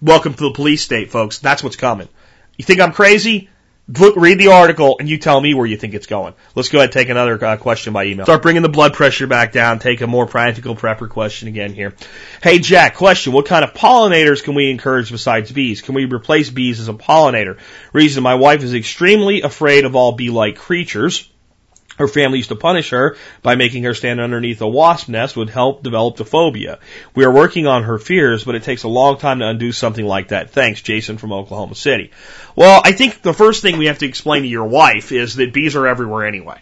Welcome 0.00 0.34
to 0.34 0.44
the 0.44 0.52
police 0.52 0.82
state, 0.82 1.10
folks. 1.10 1.38
That's 1.38 1.62
what's 1.62 1.76
coming. 1.76 2.08
You 2.56 2.64
think 2.64 2.80
I'm 2.80 2.92
crazy? 2.92 3.48
Look, 3.88 4.16
read 4.16 4.38
the 4.38 4.48
article 4.48 4.96
and 5.00 5.08
you 5.08 5.16
tell 5.16 5.40
me 5.40 5.54
where 5.54 5.64
you 5.64 5.78
think 5.78 5.94
it's 5.94 6.06
going. 6.06 6.34
Let's 6.54 6.68
go 6.68 6.78
ahead 6.78 6.88
and 6.88 6.92
take 6.92 7.08
another 7.08 7.42
uh, 7.42 7.56
question 7.56 7.94
by 7.94 8.04
email. 8.04 8.26
Start 8.26 8.42
bringing 8.42 8.60
the 8.60 8.68
blood 8.68 8.92
pressure 8.92 9.26
back 9.26 9.50
down. 9.50 9.78
Take 9.78 10.02
a 10.02 10.06
more 10.06 10.26
practical 10.26 10.76
prepper 10.76 11.08
question 11.08 11.48
again 11.48 11.72
here. 11.72 11.94
Hey 12.42 12.58
Jack, 12.58 12.96
question. 12.96 13.32
What 13.32 13.46
kind 13.46 13.64
of 13.64 13.72
pollinators 13.72 14.44
can 14.44 14.54
we 14.54 14.70
encourage 14.70 15.10
besides 15.10 15.50
bees? 15.50 15.80
Can 15.80 15.94
we 15.94 16.04
replace 16.04 16.50
bees 16.50 16.80
as 16.80 16.88
a 16.88 16.92
pollinator? 16.92 17.58
Reason 17.94 18.22
my 18.22 18.34
wife 18.34 18.62
is 18.62 18.74
extremely 18.74 19.40
afraid 19.40 19.86
of 19.86 19.96
all 19.96 20.12
bee-like 20.12 20.56
creatures. 20.56 21.26
Her 21.98 22.08
family 22.08 22.38
used 22.38 22.50
to 22.50 22.56
punish 22.56 22.90
her 22.90 23.16
by 23.42 23.56
making 23.56 23.82
her 23.82 23.94
stand 23.94 24.20
underneath 24.20 24.60
a 24.60 24.68
wasp 24.68 25.08
nest 25.08 25.36
would 25.36 25.50
help 25.50 25.82
develop 25.82 26.16
the 26.16 26.24
phobia. 26.24 26.78
We 27.14 27.24
are 27.24 27.32
working 27.32 27.66
on 27.66 27.82
her 27.82 27.98
fears, 27.98 28.44
but 28.44 28.54
it 28.54 28.62
takes 28.62 28.84
a 28.84 28.88
long 28.88 29.18
time 29.18 29.40
to 29.40 29.48
undo 29.48 29.72
something 29.72 30.04
like 30.04 30.28
that. 30.28 30.50
Thanks, 30.50 30.80
Jason 30.80 31.18
from 31.18 31.32
Oklahoma 31.32 31.74
City. 31.74 32.12
Well, 32.54 32.80
I 32.84 32.92
think 32.92 33.20
the 33.22 33.34
first 33.34 33.62
thing 33.62 33.78
we 33.78 33.86
have 33.86 33.98
to 33.98 34.06
explain 34.06 34.42
to 34.42 34.48
your 34.48 34.66
wife 34.66 35.12
is 35.12 35.36
that 35.36 35.52
bees 35.52 35.76
are 35.76 35.86
everywhere 35.86 36.26
anyway. 36.26 36.60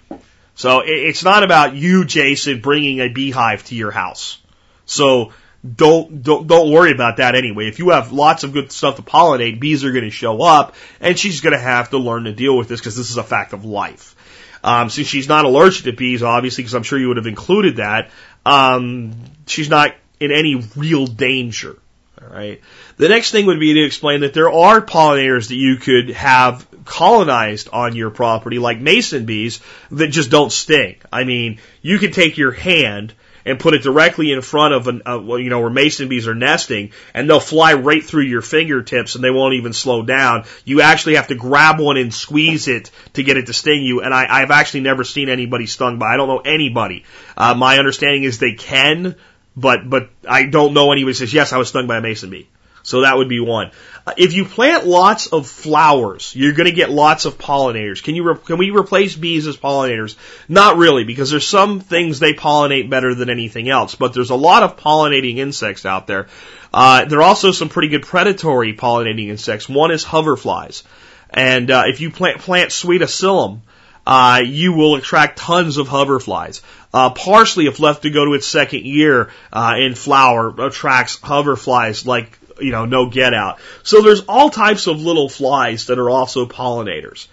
So 0.54 0.82
it's 0.84 1.22
not 1.22 1.42
about 1.42 1.74
you, 1.74 2.06
Jason, 2.06 2.60
bringing 2.60 3.00
a 3.00 3.08
beehive 3.08 3.64
to 3.64 3.74
your 3.74 3.90
house. 3.90 4.38
So 4.86 5.32
don't 5.74 6.22
don't 6.22 6.46
don't 6.46 6.70
worry 6.70 6.92
about 6.92 7.18
that 7.18 7.34
anyway. 7.34 7.68
If 7.68 7.78
you 7.78 7.90
have 7.90 8.12
lots 8.12 8.42
of 8.42 8.52
good 8.52 8.72
stuff 8.72 8.96
to 8.96 9.02
pollinate, 9.02 9.60
bees 9.60 9.84
are 9.84 9.92
going 9.92 10.04
to 10.04 10.10
show 10.10 10.42
up, 10.42 10.74
and 11.00 11.18
she's 11.18 11.42
going 11.42 11.52
to 11.52 11.58
have 11.58 11.90
to 11.90 11.98
learn 11.98 12.24
to 12.24 12.32
deal 12.32 12.56
with 12.56 12.68
this 12.68 12.80
because 12.80 12.96
this 12.96 13.10
is 13.10 13.18
a 13.18 13.22
fact 13.22 13.52
of 13.52 13.66
life. 13.66 14.15
Um, 14.64 14.90
since 14.90 15.06
she's 15.06 15.28
not 15.28 15.44
allergic 15.44 15.84
to 15.84 15.92
bees, 15.92 16.22
obviously, 16.22 16.62
because 16.62 16.74
I'm 16.74 16.82
sure 16.82 16.98
you 16.98 17.08
would 17.08 17.16
have 17.16 17.26
included 17.26 17.76
that, 17.76 18.10
um, 18.44 19.14
she's 19.46 19.68
not 19.68 19.94
in 20.20 20.32
any 20.32 20.62
real 20.76 21.06
danger. 21.06 21.76
All 22.20 22.28
right. 22.28 22.60
The 22.96 23.08
next 23.08 23.30
thing 23.30 23.46
would 23.46 23.60
be 23.60 23.74
to 23.74 23.84
explain 23.84 24.20
that 24.20 24.32
there 24.32 24.50
are 24.50 24.80
pollinators 24.80 25.48
that 25.48 25.56
you 25.56 25.76
could 25.76 26.10
have 26.10 26.66
colonized 26.84 27.68
on 27.72 27.94
your 27.94 28.10
property, 28.10 28.58
like 28.58 28.80
mason 28.80 29.26
bees, 29.26 29.60
that 29.90 30.08
just 30.08 30.30
don't 30.30 30.50
sting. 30.50 30.96
I 31.12 31.24
mean, 31.24 31.60
you 31.82 31.98
could 31.98 32.14
take 32.14 32.38
your 32.38 32.52
hand 32.52 33.12
and 33.46 33.60
put 33.60 33.74
it 33.74 33.82
directly 33.82 34.32
in 34.32 34.42
front 34.42 34.74
of 34.74 34.88
an, 34.88 35.02
uh, 35.06 35.36
you 35.36 35.48
know, 35.48 35.60
where 35.60 35.70
mason 35.70 36.08
bees 36.08 36.26
are 36.26 36.34
nesting, 36.34 36.90
and 37.14 37.30
they'll 37.30 37.40
fly 37.40 37.74
right 37.74 38.04
through 38.04 38.24
your 38.24 38.42
fingertips 38.42 39.14
and 39.14 39.22
they 39.22 39.30
won't 39.30 39.54
even 39.54 39.72
slow 39.72 40.02
down. 40.02 40.44
You 40.64 40.82
actually 40.82 41.14
have 41.14 41.28
to 41.28 41.36
grab 41.36 41.78
one 41.78 41.96
and 41.96 42.12
squeeze 42.12 42.66
it 42.66 42.90
to 43.14 43.22
get 43.22 43.36
it 43.36 43.46
to 43.46 43.52
sting 43.52 43.82
you. 43.82 44.02
And 44.02 44.12
I, 44.12 44.26
I've 44.28 44.50
actually 44.50 44.80
never 44.80 45.04
seen 45.04 45.28
anybody 45.28 45.66
stung 45.66 45.98
by. 45.98 46.12
I 46.12 46.16
don't 46.16 46.28
know 46.28 46.40
anybody. 46.40 47.04
Uh, 47.36 47.54
my 47.54 47.78
understanding 47.78 48.24
is 48.24 48.38
they 48.38 48.54
can, 48.54 49.14
but 49.56 49.88
but 49.88 50.10
I 50.28 50.46
don't 50.46 50.74
know 50.74 50.92
anybody 50.92 51.14
says 51.14 51.32
yes, 51.32 51.52
I 51.52 51.58
was 51.58 51.68
stung 51.68 51.86
by 51.86 51.98
a 51.98 52.02
mason 52.02 52.30
bee. 52.30 52.48
So 52.86 53.00
that 53.00 53.16
would 53.16 53.28
be 53.28 53.40
one. 53.40 53.72
Uh, 54.06 54.12
if 54.16 54.32
you 54.32 54.44
plant 54.44 54.86
lots 54.86 55.26
of 55.26 55.48
flowers, 55.48 56.32
you're 56.36 56.52
going 56.52 56.68
to 56.68 56.72
get 56.72 56.88
lots 56.88 57.24
of 57.24 57.36
pollinators. 57.36 58.00
Can 58.00 58.14
you 58.14 58.22
re- 58.22 58.38
can 58.38 58.58
we 58.58 58.70
replace 58.70 59.16
bees 59.16 59.48
as 59.48 59.56
pollinators? 59.56 60.14
Not 60.48 60.76
really, 60.76 61.02
because 61.02 61.28
there's 61.28 61.48
some 61.48 61.80
things 61.80 62.20
they 62.20 62.32
pollinate 62.32 62.88
better 62.88 63.12
than 63.12 63.28
anything 63.28 63.68
else. 63.68 63.96
But 63.96 64.14
there's 64.14 64.30
a 64.30 64.36
lot 64.36 64.62
of 64.62 64.76
pollinating 64.76 65.38
insects 65.38 65.84
out 65.84 66.06
there. 66.06 66.28
Uh, 66.72 67.06
there 67.06 67.18
are 67.18 67.24
also 67.24 67.50
some 67.50 67.68
pretty 67.68 67.88
good 67.88 68.04
predatory 68.04 68.76
pollinating 68.76 69.30
insects. 69.30 69.68
One 69.68 69.90
is 69.90 70.04
hoverflies, 70.04 70.84
and 71.28 71.68
uh, 71.68 71.84
if 71.86 72.00
you 72.00 72.12
plant 72.12 72.38
plant 72.38 72.70
sweet 72.70 73.02
alyssum, 73.02 73.62
uh, 74.06 74.42
you 74.44 74.74
will 74.74 74.94
attract 74.94 75.40
tons 75.40 75.76
of 75.76 75.88
hoverflies. 75.88 76.60
Uh, 76.94 77.10
parsley, 77.10 77.66
if 77.66 77.80
left 77.80 78.02
to 78.02 78.10
go 78.10 78.24
to 78.26 78.34
its 78.34 78.46
second 78.46 78.86
year 78.86 79.30
uh, 79.52 79.74
in 79.76 79.96
flower, 79.96 80.54
attracts 80.60 81.18
hoverflies 81.18 82.06
like 82.06 82.38
you 82.60 82.72
know, 82.72 82.84
no 82.84 83.08
get 83.08 83.34
out. 83.34 83.58
So 83.82 84.02
there's 84.02 84.22
all 84.22 84.50
types 84.50 84.86
of 84.86 85.00
little 85.00 85.28
flies 85.28 85.86
that 85.86 85.98
are 85.98 86.10
also 86.10 86.46
pollinators. 86.46 87.28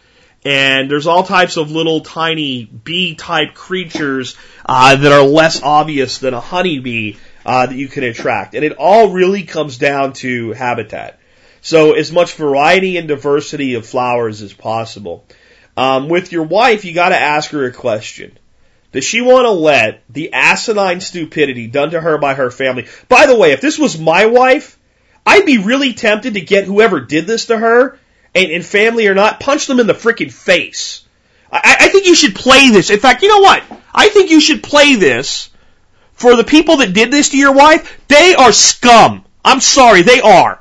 And 0.45 0.91
there's 0.91 1.07
all 1.07 1.23
types 1.23 1.55
of 1.55 1.71
little 1.71 2.01
tiny 2.01 2.65
bee 2.65 3.15
type 3.15 3.53
creatures 3.53 4.35
uh, 4.65 4.95
that 4.95 5.11
are 5.11 5.23
less 5.23 5.63
obvious 5.63 6.17
than 6.17 6.33
a 6.33 6.41
honeybee 6.41 7.15
uh, 7.45 7.67
that 7.67 7.75
you 7.75 7.87
can 7.87 8.03
attract. 8.03 8.53
And 8.53 8.65
it 8.65 8.73
all 8.77 9.11
really 9.11 9.43
comes 9.43 9.77
down 9.77 10.13
to 10.13 10.51
habitat. 10.51 11.19
So 11.61 11.93
as 11.93 12.11
much 12.11 12.33
variety 12.33 12.97
and 12.97 13.07
diversity 13.07 13.75
of 13.75 13.85
flowers 13.85 14.41
as 14.41 14.51
possible. 14.51 15.25
Um, 15.77 16.09
with 16.09 16.31
your 16.31 16.43
wife, 16.43 16.83
you 16.83 16.93
got 16.93 17.09
to 17.09 17.19
ask 17.19 17.51
her 17.51 17.65
a 17.65 17.71
question. 17.71 18.37
Does 18.91 19.05
she 19.05 19.21
want 19.21 19.45
to 19.45 19.51
let 19.51 20.03
the 20.09 20.33
asinine 20.33 21.01
stupidity 21.01 21.67
done 21.67 21.91
to 21.91 22.01
her 22.01 22.17
by 22.19 22.35
her 22.35 22.51
family? 22.51 22.87
By 23.09 23.25
the 23.25 23.35
way, 23.35 23.53
if 23.53 23.61
this 23.61 23.79
was 23.79 23.97
my 23.97 24.27
wife, 24.27 24.77
I'd 25.25 25.45
be 25.45 25.57
really 25.57 25.93
tempted 25.93 26.33
to 26.35 26.41
get 26.41 26.65
whoever 26.65 26.99
did 26.99 27.27
this 27.27 27.47
to 27.47 27.57
her, 27.57 27.97
and, 28.35 28.51
and 28.51 28.65
family 28.65 29.07
or 29.07 29.13
not, 29.13 29.39
punch 29.39 29.67
them 29.67 29.79
in 29.79 29.87
the 29.87 29.93
freaking 29.93 30.31
face. 30.31 31.05
I, 31.51 31.77
I 31.81 31.87
think 31.89 32.05
you 32.05 32.15
should 32.15 32.35
play 32.35 32.69
this. 32.71 32.89
In 32.89 32.99
fact, 32.99 33.21
you 33.21 33.29
know 33.29 33.39
what? 33.39 33.63
I 33.93 34.09
think 34.09 34.31
you 34.31 34.41
should 34.41 34.63
play 34.63 34.95
this 34.95 35.49
for 36.13 36.35
the 36.35 36.43
people 36.43 36.77
that 36.77 36.93
did 36.93 37.11
this 37.11 37.29
to 37.29 37.37
your 37.37 37.53
wife. 37.53 38.01
They 38.07 38.35
are 38.35 38.51
scum. 38.51 39.25
I'm 39.45 39.59
sorry, 39.59 40.01
they 40.01 40.21
are. 40.21 40.59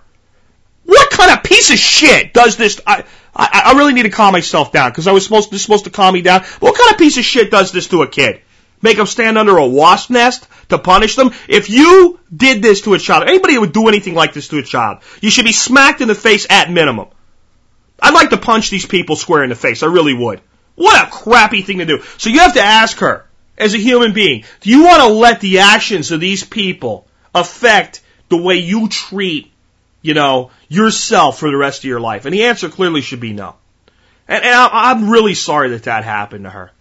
What 0.84 1.10
kind 1.10 1.32
of 1.32 1.44
piece 1.44 1.70
of 1.70 1.78
shit 1.78 2.34
does 2.34 2.56
this? 2.56 2.80
I, 2.86 3.04
I, 3.34 3.62
I 3.66 3.78
really 3.78 3.94
need 3.94 4.02
to 4.02 4.10
calm 4.10 4.32
myself 4.32 4.72
down 4.72 4.90
because 4.90 5.06
I 5.06 5.12
was 5.12 5.24
supposed 5.24 5.50
to, 5.50 5.58
supposed 5.58 5.84
to 5.84 5.90
calm 5.90 6.14
me 6.14 6.22
down. 6.22 6.42
What 6.60 6.76
kind 6.76 6.90
of 6.90 6.98
piece 6.98 7.16
of 7.16 7.24
shit 7.24 7.50
does 7.50 7.72
this 7.72 7.88
to 7.88 8.02
a 8.02 8.08
kid? 8.08 8.42
Make 8.82 8.96
them 8.96 9.06
stand 9.06 9.38
under 9.38 9.56
a 9.56 9.66
wasp 9.66 10.10
nest 10.10 10.46
to 10.68 10.78
punish 10.78 11.14
them? 11.14 11.30
If 11.48 11.70
you 11.70 12.18
did 12.34 12.62
this 12.62 12.82
to 12.82 12.94
a 12.94 12.98
child, 12.98 13.28
anybody 13.28 13.56
would 13.56 13.72
do 13.72 13.88
anything 13.88 14.14
like 14.14 14.34
this 14.34 14.48
to 14.48 14.58
a 14.58 14.62
child, 14.62 14.98
you 15.20 15.30
should 15.30 15.44
be 15.44 15.52
smacked 15.52 16.00
in 16.00 16.08
the 16.08 16.14
face 16.14 16.46
at 16.50 16.70
minimum. 16.70 17.08
I'd 18.00 18.14
like 18.14 18.30
to 18.30 18.36
punch 18.36 18.70
these 18.70 18.84
people 18.84 19.14
square 19.14 19.44
in 19.44 19.50
the 19.50 19.54
face. 19.54 19.84
I 19.84 19.86
really 19.86 20.14
would. 20.14 20.40
What 20.74 21.06
a 21.06 21.10
crappy 21.10 21.62
thing 21.62 21.78
to 21.78 21.86
do. 21.86 22.02
So 22.18 22.30
you 22.30 22.40
have 22.40 22.54
to 22.54 22.62
ask 22.62 22.98
her, 22.98 23.26
as 23.56 23.74
a 23.74 23.78
human 23.78 24.12
being, 24.12 24.44
do 24.60 24.70
you 24.70 24.84
want 24.84 25.02
to 25.02 25.08
let 25.08 25.40
the 25.40 25.60
actions 25.60 26.10
of 26.10 26.20
these 26.20 26.42
people 26.42 27.06
affect 27.34 28.02
the 28.28 28.36
way 28.36 28.56
you 28.56 28.88
treat, 28.88 29.52
you 30.00 30.14
know, 30.14 30.50
yourself 30.68 31.38
for 31.38 31.50
the 31.50 31.56
rest 31.56 31.80
of 31.80 31.84
your 31.84 32.00
life? 32.00 32.24
And 32.24 32.34
the 32.34 32.44
answer 32.44 32.68
clearly 32.68 33.02
should 33.02 33.20
be 33.20 33.32
no. 33.32 33.54
And, 34.26 34.42
and 34.42 34.54
I'm 34.54 35.10
really 35.10 35.34
sorry 35.34 35.70
that 35.70 35.84
that 35.84 36.04
happened 36.04 36.44
to 36.44 36.50
her. 36.50 36.72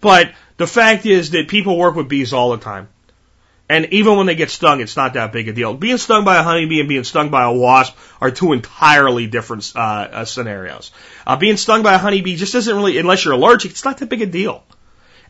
But 0.00 0.32
the 0.56 0.66
fact 0.66 1.06
is 1.06 1.30
that 1.30 1.48
people 1.48 1.76
work 1.78 1.94
with 1.94 2.08
bees 2.08 2.32
all 2.32 2.50
the 2.52 2.58
time. 2.58 2.88
And 3.66 3.86
even 3.94 4.16
when 4.16 4.26
they 4.26 4.34
get 4.34 4.50
stung, 4.50 4.80
it's 4.82 4.96
not 4.96 5.14
that 5.14 5.32
big 5.32 5.48
a 5.48 5.52
deal. 5.52 5.72
Being 5.72 5.96
stung 5.96 6.24
by 6.24 6.36
a 6.36 6.42
honeybee 6.42 6.80
and 6.80 6.88
being 6.88 7.04
stung 7.04 7.30
by 7.30 7.44
a 7.44 7.52
wasp 7.52 7.96
are 8.20 8.30
two 8.30 8.52
entirely 8.52 9.26
different 9.26 9.72
uh, 9.74 9.78
uh, 9.78 10.24
scenarios. 10.26 10.92
Uh, 11.26 11.36
being 11.36 11.56
stung 11.56 11.82
by 11.82 11.94
a 11.94 11.98
honeybee 11.98 12.36
just 12.36 12.54
isn't 12.54 12.76
really, 12.76 12.98
unless 12.98 13.24
you're 13.24 13.32
allergic, 13.34 13.70
it's 13.70 13.84
not 13.84 13.96
that 13.98 14.10
big 14.10 14.20
a 14.20 14.26
deal. 14.26 14.62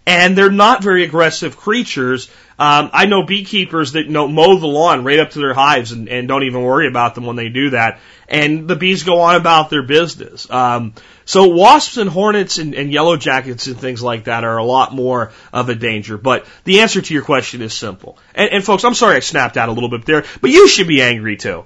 and 0.07 0.37
they're 0.37 0.51
not 0.51 0.83
very 0.83 1.05
aggressive 1.05 1.57
creatures. 1.57 2.29
Um, 2.59 2.91
I 2.93 3.07
know 3.07 3.25
beekeepers 3.25 3.93
that 3.93 4.09
know, 4.09 4.29
mow 4.29 4.59
the 4.59 4.66
lawn 4.66 5.05
right 5.05 5.18
up 5.18 5.31
to 5.31 5.39
their 5.39 5.55
hives 5.55 5.93
and, 5.93 6.09
and 6.09 6.29
don't 6.29 6.45
even 6.45 6.62
worry 6.62 6.89
about 6.89 7.14
them 7.14 7.25
when 7.27 7.37
they 7.37 7.49
do 7.49 7.70
that. 7.70 8.01
And 8.29 8.68
the 8.68 8.77
bees 8.77 9.03
go 9.03 9.20
on 9.20 9.37
about 9.37 9.70
their 9.70 9.83
business. 9.83 10.49
Um, 10.51 10.95
so 11.25 11.49
wasps 11.49 11.97
and 11.97 12.11
hornets 12.11 12.59
and, 12.59 12.75
and 12.75 12.93
yellow 12.93 13.16
jackets 13.16 13.66
and 13.66 13.79
things 13.79 14.03
like 14.03 14.25
that 14.25 14.45
are 14.45 14.57
a 14.57 14.64
lot 14.64 14.93
more 14.93 15.33
of 15.53 15.68
a 15.68 15.75
danger. 15.75 16.18
But 16.18 16.47
the 16.64 16.81
answer 16.81 17.01
to 17.01 17.14
your 17.14 17.22
question 17.22 17.62
is 17.62 17.75
simple. 17.75 18.18
And, 18.35 18.51
and 18.51 18.64
folks, 18.64 18.85
I'm 18.85 18.95
sorry 18.95 19.16
I 19.16 19.20
snapped 19.20 19.57
out 19.57 19.68
a 19.68 19.72
little 19.72 19.91
bit 19.91 20.05
there, 20.05 20.25
but 20.41 20.51
you 20.51 20.68
should 20.68 20.89
be 20.89 21.03
angry 21.03 21.37
too. 21.37 21.64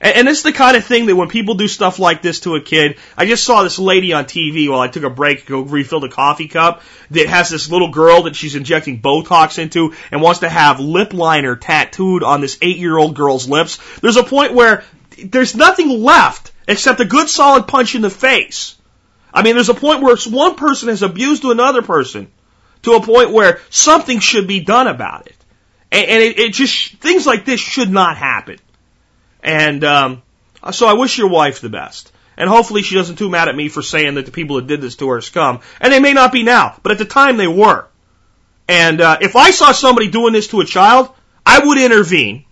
And, 0.00 0.16
and 0.16 0.28
it's 0.28 0.42
the 0.42 0.52
kind 0.52 0.76
of 0.76 0.84
thing 0.84 1.06
that 1.06 1.16
when 1.16 1.28
people 1.28 1.54
do 1.54 1.68
stuff 1.68 1.98
like 1.98 2.22
this 2.22 2.40
to 2.40 2.56
a 2.56 2.60
kid, 2.60 2.98
I 3.16 3.26
just 3.26 3.44
saw 3.44 3.62
this 3.62 3.78
lady 3.78 4.12
on 4.12 4.24
TV 4.24 4.68
while 4.68 4.80
I 4.80 4.88
took 4.88 5.04
a 5.04 5.10
break 5.10 5.40
to 5.40 5.46
go 5.46 5.60
refill 5.60 6.00
the 6.00 6.08
coffee 6.08 6.48
cup 6.48 6.82
that 7.10 7.26
has 7.28 7.48
this 7.48 7.70
little 7.70 7.90
girl 7.90 8.24
that 8.24 8.36
she's 8.36 8.54
injecting 8.54 9.00
Botox 9.00 9.58
into 9.58 9.94
and 10.10 10.20
wants 10.20 10.40
to 10.40 10.48
have 10.48 10.80
lip 10.80 11.12
liner 11.12 11.56
tattooed 11.56 12.22
on 12.22 12.40
this 12.40 12.58
eight 12.62 12.78
year 12.78 12.96
old 12.96 13.14
girl's 13.14 13.48
lips. 13.48 13.78
There's 14.00 14.16
a 14.16 14.24
point 14.24 14.54
where 14.54 14.84
there's 15.24 15.54
nothing 15.54 15.88
left 15.88 16.52
except 16.68 17.00
a 17.00 17.04
good 17.04 17.28
solid 17.28 17.68
punch 17.68 17.94
in 17.94 18.02
the 18.02 18.10
face. 18.10 18.76
I 19.36 19.42
mean, 19.42 19.54
there's 19.54 19.68
a 19.68 19.74
point 19.74 20.00
where 20.00 20.16
one 20.30 20.54
person 20.54 20.88
has 20.88 21.02
abused 21.02 21.44
another 21.44 21.82
person 21.82 22.28
to 22.84 22.92
a 22.92 23.02
point 23.02 23.32
where 23.32 23.60
something 23.68 24.18
should 24.18 24.48
be 24.48 24.60
done 24.60 24.86
about 24.86 25.26
it. 25.26 25.36
And, 25.92 26.06
and 26.06 26.22
it, 26.22 26.38
it 26.38 26.52
just, 26.54 26.94
things 26.94 27.26
like 27.26 27.44
this 27.44 27.60
should 27.60 27.90
not 27.90 28.16
happen. 28.16 28.58
And, 29.42 29.84
um, 29.84 30.22
so 30.72 30.86
I 30.86 30.94
wish 30.94 31.18
your 31.18 31.28
wife 31.28 31.60
the 31.60 31.68
best. 31.68 32.10
And 32.38 32.48
hopefully 32.48 32.80
she 32.80 32.94
doesn't 32.94 33.16
too 33.16 33.28
mad 33.28 33.48
at 33.48 33.54
me 33.54 33.68
for 33.68 33.82
saying 33.82 34.14
that 34.14 34.24
the 34.24 34.32
people 34.32 34.56
that 34.56 34.68
did 34.68 34.80
this 34.80 34.96
to 34.96 35.08
her 35.08 35.18
are 35.18 35.20
scum. 35.20 35.60
And 35.82 35.92
they 35.92 36.00
may 36.00 36.14
not 36.14 36.32
be 36.32 36.42
now, 36.42 36.80
but 36.82 36.92
at 36.92 36.98
the 36.98 37.04
time 37.04 37.36
they 37.36 37.46
were. 37.46 37.86
And, 38.68 39.02
uh, 39.02 39.18
if 39.20 39.36
I 39.36 39.50
saw 39.50 39.72
somebody 39.72 40.08
doing 40.08 40.32
this 40.32 40.48
to 40.48 40.62
a 40.62 40.64
child, 40.64 41.10
I 41.44 41.58
would 41.58 41.78
intervene. 41.78 42.46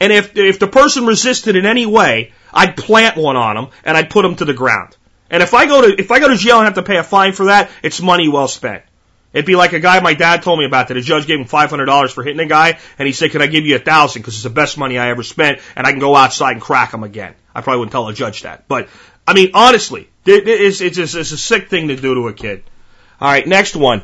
And 0.00 0.10
if, 0.10 0.38
if 0.38 0.58
the 0.58 0.68
person 0.68 1.04
resisted 1.04 1.54
in 1.54 1.66
any 1.66 1.84
way, 1.84 2.32
I'd 2.50 2.78
plant 2.78 3.18
one 3.18 3.36
on 3.36 3.56
them 3.56 3.68
and 3.84 3.94
I'd 3.94 4.08
put 4.08 4.22
them 4.22 4.36
to 4.36 4.46
the 4.46 4.54
ground. 4.54 4.96
And 5.32 5.42
if 5.42 5.54
I 5.54 5.66
go 5.66 5.80
to, 5.80 5.98
if 5.98 6.10
I 6.10 6.20
go 6.20 6.28
to 6.28 6.36
jail 6.36 6.58
and 6.58 6.66
have 6.66 6.74
to 6.74 6.82
pay 6.82 6.98
a 6.98 7.02
fine 7.02 7.32
for 7.32 7.46
that, 7.46 7.70
it's 7.82 8.00
money 8.00 8.28
well 8.28 8.46
spent. 8.46 8.84
It'd 9.32 9.46
be 9.46 9.56
like 9.56 9.72
a 9.72 9.80
guy 9.80 9.98
my 10.00 10.12
dad 10.12 10.42
told 10.42 10.58
me 10.58 10.66
about 10.66 10.88
that. 10.88 10.96
A 10.98 11.00
judge 11.00 11.26
gave 11.26 11.40
him 11.40 11.46
$500 11.46 12.12
for 12.12 12.22
hitting 12.22 12.40
a 12.40 12.46
guy, 12.46 12.78
and 12.98 13.06
he 13.06 13.14
said, 13.14 13.30
can 13.30 13.40
I 13.40 13.46
give 13.46 13.64
you 13.64 13.76
a 13.76 13.78
thousand 13.78 14.20
because 14.20 14.34
it's 14.34 14.42
the 14.42 14.50
best 14.50 14.76
money 14.76 14.98
I 14.98 15.08
ever 15.08 15.22
spent, 15.22 15.60
and 15.74 15.86
I 15.86 15.90
can 15.90 16.00
go 16.00 16.14
outside 16.14 16.52
and 16.52 16.60
crack 16.60 16.92
him 16.92 17.02
again. 17.02 17.34
I 17.54 17.62
probably 17.62 17.78
wouldn't 17.78 17.92
tell 17.92 18.06
a 18.08 18.12
judge 18.12 18.42
that. 18.42 18.68
But, 18.68 18.90
I 19.26 19.32
mean, 19.32 19.52
honestly, 19.54 20.10
it's, 20.26 20.82
it's, 20.82 20.98
it's 20.98 21.32
a 21.32 21.38
sick 21.38 21.70
thing 21.70 21.88
to 21.88 21.96
do 21.96 22.14
to 22.14 22.28
a 22.28 22.34
kid. 22.34 22.62
All 23.18 23.28
right, 23.28 23.46
next 23.46 23.74
one. 23.74 24.02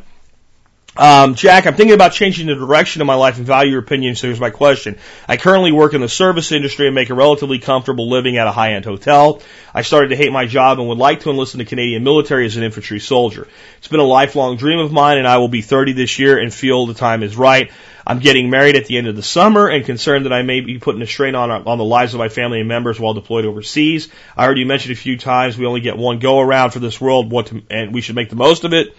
Um, 0.98 1.36
Jack, 1.36 1.68
I'm 1.68 1.76
thinking 1.76 1.94
about 1.94 2.10
changing 2.10 2.48
the 2.48 2.56
direction 2.56 3.00
of 3.00 3.06
my 3.06 3.14
life 3.14 3.36
and 3.36 3.46
value 3.46 3.70
your 3.70 3.80
opinion, 3.80 4.16
so 4.16 4.26
here's 4.26 4.40
my 4.40 4.50
question. 4.50 4.98
I 5.28 5.36
currently 5.36 5.70
work 5.70 5.94
in 5.94 6.00
the 6.00 6.08
service 6.08 6.50
industry 6.50 6.86
and 6.86 6.94
make 6.94 7.08
a 7.08 7.14
relatively 7.14 7.60
comfortable 7.60 8.10
living 8.10 8.36
at 8.36 8.48
a 8.48 8.50
high-end 8.50 8.84
hotel. 8.84 9.40
I 9.72 9.82
started 9.82 10.08
to 10.08 10.16
hate 10.16 10.32
my 10.32 10.46
job 10.46 10.80
and 10.80 10.88
would 10.88 10.98
like 10.98 11.20
to 11.20 11.30
enlist 11.30 11.54
in 11.54 11.58
the 11.58 11.64
Canadian 11.64 12.02
military 12.02 12.46
as 12.46 12.56
an 12.56 12.64
infantry 12.64 12.98
soldier. 12.98 13.46
It's 13.78 13.86
been 13.86 14.00
a 14.00 14.04
lifelong 14.04 14.56
dream 14.56 14.80
of 14.80 14.90
mine 14.90 15.18
and 15.18 15.28
I 15.28 15.38
will 15.38 15.46
be 15.46 15.62
30 15.62 15.92
this 15.92 16.18
year 16.18 16.36
and 16.36 16.52
feel 16.52 16.86
the 16.86 16.94
time 16.94 17.22
is 17.22 17.36
right. 17.36 17.70
I'm 18.04 18.18
getting 18.18 18.50
married 18.50 18.74
at 18.74 18.86
the 18.86 18.98
end 18.98 19.06
of 19.06 19.14
the 19.14 19.22
summer 19.22 19.68
and 19.68 19.84
concerned 19.84 20.24
that 20.24 20.32
I 20.32 20.42
may 20.42 20.62
be 20.62 20.80
putting 20.80 21.02
a 21.02 21.06
strain 21.06 21.36
on, 21.36 21.50
on 21.52 21.78
the 21.78 21.84
lives 21.84 22.14
of 22.14 22.18
my 22.18 22.28
family 22.28 22.58
and 22.58 22.66
members 22.66 22.98
while 22.98 23.14
deployed 23.14 23.44
overseas. 23.44 24.08
I 24.36 24.46
already 24.46 24.64
mentioned 24.64 24.94
a 24.94 24.96
few 24.96 25.16
times 25.16 25.56
we 25.56 25.66
only 25.66 25.82
get 25.82 25.96
one 25.96 26.18
go 26.18 26.40
around 26.40 26.70
for 26.70 26.80
this 26.80 27.00
world, 27.00 27.30
what 27.30 27.46
to, 27.48 27.62
and 27.70 27.94
we 27.94 28.00
should 28.00 28.16
make 28.16 28.30
the 28.30 28.36
most 28.36 28.64
of 28.64 28.72
it. 28.72 28.96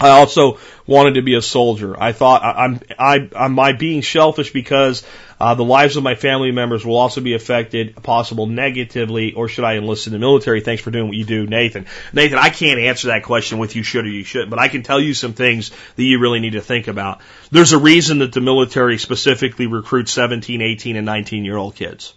I 0.00 0.10
also 0.10 0.58
wanted 0.86 1.14
to 1.14 1.22
be 1.22 1.34
a 1.34 1.42
soldier. 1.42 1.94
I 2.00 2.12
thought 2.12 2.42
I, 2.42 2.64
I'm 2.64 2.80
I 2.98 3.28
am 3.34 3.52
my 3.52 3.72
being 3.72 4.02
selfish 4.02 4.50
because 4.52 5.04
uh, 5.38 5.54
the 5.54 5.64
lives 5.64 5.96
of 5.96 6.02
my 6.02 6.14
family 6.14 6.52
members 6.52 6.84
will 6.84 6.96
also 6.96 7.20
be 7.20 7.34
affected, 7.34 7.96
possible 8.02 8.46
negatively, 8.46 9.34
or 9.34 9.48
should 9.48 9.64
I 9.64 9.76
enlist 9.76 10.06
in 10.06 10.12
the 10.12 10.18
military? 10.18 10.62
Thanks 10.62 10.82
for 10.82 10.90
doing 10.90 11.08
what 11.08 11.16
you 11.16 11.24
do, 11.24 11.46
Nathan. 11.46 11.86
Nathan, 12.12 12.38
I 12.38 12.48
can't 12.48 12.80
answer 12.80 13.08
that 13.08 13.24
question 13.24 13.58
with 13.58 13.76
you 13.76 13.82
should 13.82 14.04
or 14.06 14.08
you 14.08 14.24
should, 14.24 14.48
but 14.48 14.58
I 14.58 14.68
can 14.68 14.82
tell 14.82 15.00
you 15.00 15.14
some 15.14 15.34
things 15.34 15.70
that 15.96 16.02
you 16.02 16.18
really 16.18 16.40
need 16.40 16.52
to 16.52 16.60
think 16.60 16.88
about. 16.88 17.20
There's 17.50 17.72
a 17.72 17.78
reason 17.78 18.18
that 18.18 18.32
the 18.32 18.40
military 18.40 18.98
specifically 18.98 19.66
recruits 19.66 20.12
17, 20.12 20.60
18, 20.62 20.96
and 20.96 21.06
19 21.06 21.44
year 21.44 21.56
old 21.56 21.74
kids 21.74 22.14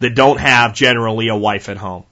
that 0.00 0.14
don't 0.14 0.38
have 0.38 0.74
generally 0.74 1.28
a 1.28 1.36
wife 1.36 1.68
at 1.68 1.76
home 1.76 2.04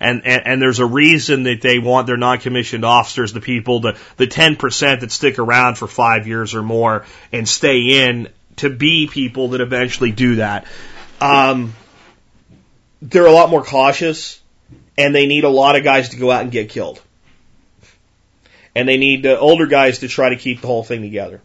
and, 0.00 0.22
and, 0.24 0.46
and 0.46 0.62
there's 0.62 0.78
a 0.78 0.86
reason 0.86 1.42
that 1.42 1.60
they 1.60 1.78
want 1.78 2.06
their 2.06 2.16
non-commissioned 2.16 2.84
officers, 2.84 3.34
the 3.34 3.40
people, 3.40 3.80
the, 3.80 3.98
the 4.16 4.26
10% 4.26 5.00
that 5.00 5.12
stick 5.12 5.38
around 5.38 5.76
for 5.76 5.86
five 5.86 6.26
years 6.26 6.54
or 6.54 6.62
more 6.62 7.04
and 7.32 7.46
stay 7.46 8.06
in 8.06 8.30
to 8.56 8.70
be 8.70 9.06
people 9.06 9.48
that 9.48 9.60
eventually 9.60 10.10
do 10.10 10.36
that. 10.36 10.66
Um, 11.20 11.74
they're 13.02 13.26
a 13.26 13.32
lot 13.32 13.50
more 13.50 13.62
cautious 13.62 14.40
and 14.96 15.14
they 15.14 15.26
need 15.26 15.44
a 15.44 15.50
lot 15.50 15.76
of 15.76 15.84
guys 15.84 16.10
to 16.10 16.16
go 16.16 16.30
out 16.30 16.42
and 16.42 16.50
get 16.50 16.70
killed. 16.70 17.00
And 18.74 18.88
they 18.88 18.96
need 18.96 19.26
uh, 19.26 19.36
older 19.38 19.66
guys 19.66 19.98
to 19.98 20.08
try 20.08 20.30
to 20.30 20.36
keep 20.36 20.62
the 20.62 20.66
whole 20.66 20.84
thing 20.84 21.02
together. 21.02 21.42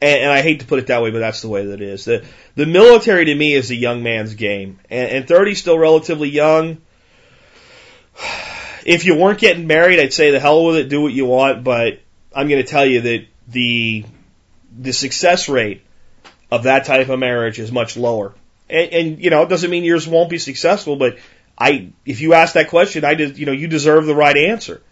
And, 0.00 0.22
and 0.22 0.30
I 0.30 0.42
hate 0.42 0.60
to 0.60 0.66
put 0.66 0.78
it 0.78 0.86
that 0.88 1.02
way, 1.02 1.10
but 1.10 1.18
that's 1.18 1.40
the 1.40 1.48
way 1.48 1.66
that 1.66 1.80
it 1.80 1.88
is. 1.88 2.04
The, 2.04 2.24
the 2.54 2.66
military 2.66 3.24
to 3.24 3.34
me 3.34 3.54
is 3.54 3.70
a 3.72 3.74
young 3.74 4.04
man's 4.04 4.34
game. 4.34 4.78
And, 4.90 5.10
and 5.10 5.28
30 5.28 5.56
still 5.56 5.78
relatively 5.78 6.28
young 6.28 6.78
if 8.84 9.04
you 9.04 9.16
weren't 9.16 9.38
getting 9.38 9.66
married, 9.66 10.00
I'd 10.00 10.12
say 10.12 10.30
the 10.30 10.40
hell 10.40 10.66
with 10.66 10.76
it, 10.76 10.88
do 10.88 11.00
what 11.00 11.12
you 11.12 11.26
want, 11.26 11.64
but 11.64 12.00
I'm 12.34 12.48
going 12.48 12.62
to 12.62 12.68
tell 12.68 12.86
you 12.86 13.00
that 13.02 13.26
the 13.48 14.04
the 14.78 14.92
success 14.92 15.48
rate 15.48 15.82
of 16.50 16.64
that 16.64 16.84
type 16.84 17.08
of 17.08 17.18
marriage 17.18 17.58
is 17.58 17.72
much 17.72 17.96
lower. 17.96 18.34
And, 18.70 18.92
and 18.92 19.22
you 19.22 19.30
know, 19.30 19.42
it 19.42 19.48
doesn't 19.48 19.70
mean 19.70 19.84
yours 19.84 20.06
won't 20.06 20.30
be 20.30 20.38
successful, 20.38 20.96
but 20.96 21.18
I, 21.56 21.90
if 22.06 22.20
you 22.20 22.34
ask 22.34 22.54
that 22.54 22.68
question, 22.68 23.04
I 23.04 23.14
did, 23.14 23.38
you 23.38 23.46
know, 23.46 23.52
you 23.52 23.66
deserve 23.66 24.06
the 24.06 24.14
right 24.14 24.36
answer. 24.36 24.82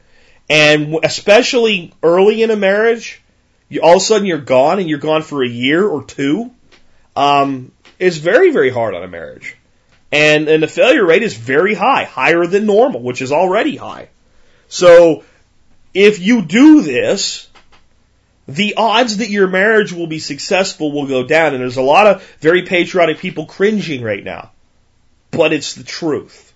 And 0.49 0.99
especially 1.03 1.93
early 2.03 2.43
in 2.43 2.51
a 2.51 2.57
marriage, 2.57 3.23
you, 3.69 3.81
all 3.81 3.97
of 3.97 4.03
a 4.03 4.05
sudden 4.05 4.27
you're 4.27 4.39
gone 4.39 4.79
and 4.79 4.89
you're 4.89 4.99
gone 4.99 5.23
for 5.23 5.43
a 5.43 5.49
year 5.49 5.87
or 5.87 6.05
two. 6.05 6.51
Um, 7.15 7.73
it's 7.99 8.17
very, 8.17 8.51
very 8.51 8.71
hard 8.71 8.95
on 8.95 9.03
a 9.03 9.09
marriage. 9.09 9.56
And, 10.13 10.49
and 10.49 10.63
the 10.63 10.69
failure 10.69 11.05
rate 11.05 11.23
is 11.23 11.35
very 11.35 11.75
high, 11.75 12.05
higher 12.05 12.47
than 12.47 12.67
normal, 12.67 13.03
which 13.03 13.23
is 13.23 13.33
already 13.33 13.77
high. 13.77 14.09
So 14.69 15.25
if 15.95 16.21
you 16.21 16.43
do 16.43 16.83
this, 16.83 17.49
the 18.49 18.75
odds 18.77 19.17
that 19.19 19.31
your 19.31 19.49
marriage 19.49 19.93
will 19.93 20.07
be 20.07 20.19
successful 20.19 20.93
will 20.93 21.07
go 21.07 21.27
down. 21.27 21.55
And 21.55 21.63
there's 21.63 21.77
a 21.77 21.83
lot 21.83 22.07
of 22.07 22.23
very 22.41 22.63
patriotic 22.63 23.19
people 23.19 23.47
cringing 23.47 24.03
right 24.03 24.23
now. 24.23 24.53
But 25.31 25.53
it's 25.53 25.75
the 25.75 25.85
truth. 25.85 26.53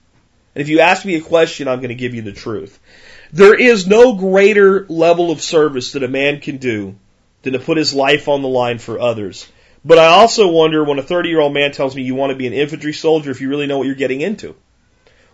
And 0.54 0.62
if 0.62 0.68
you 0.68 0.80
ask 0.80 1.04
me 1.04 1.16
a 1.16 1.20
question, 1.20 1.68
I'm 1.68 1.78
going 1.78 1.88
to 1.88 1.94
give 1.94 2.14
you 2.14 2.22
the 2.22 2.32
truth. 2.32 2.78
There 3.32 3.54
is 3.54 3.86
no 3.86 4.14
greater 4.14 4.86
level 4.88 5.30
of 5.30 5.40
service 5.40 5.92
that 5.92 6.02
a 6.02 6.08
man 6.08 6.40
can 6.40 6.56
do 6.56 6.96
than 7.42 7.52
to 7.52 7.58
put 7.58 7.78
his 7.78 7.94
life 7.94 8.28
on 8.28 8.42
the 8.42 8.48
line 8.48 8.78
for 8.78 9.00
others. 9.00 9.46
But 9.84 9.98
I 9.98 10.06
also 10.06 10.48
wonder 10.48 10.84
when 10.84 10.98
a 10.98 11.02
30 11.02 11.28
year 11.28 11.40
old 11.40 11.54
man 11.54 11.72
tells 11.72 11.96
me 11.96 12.02
you 12.02 12.14
want 12.14 12.30
to 12.30 12.36
be 12.36 12.46
an 12.46 12.52
infantry 12.52 12.92
soldier 12.92 13.30
if 13.30 13.40
you 13.40 13.48
really 13.48 13.66
know 13.66 13.78
what 13.78 13.86
you're 13.86 13.94
getting 13.94 14.20
into. 14.20 14.54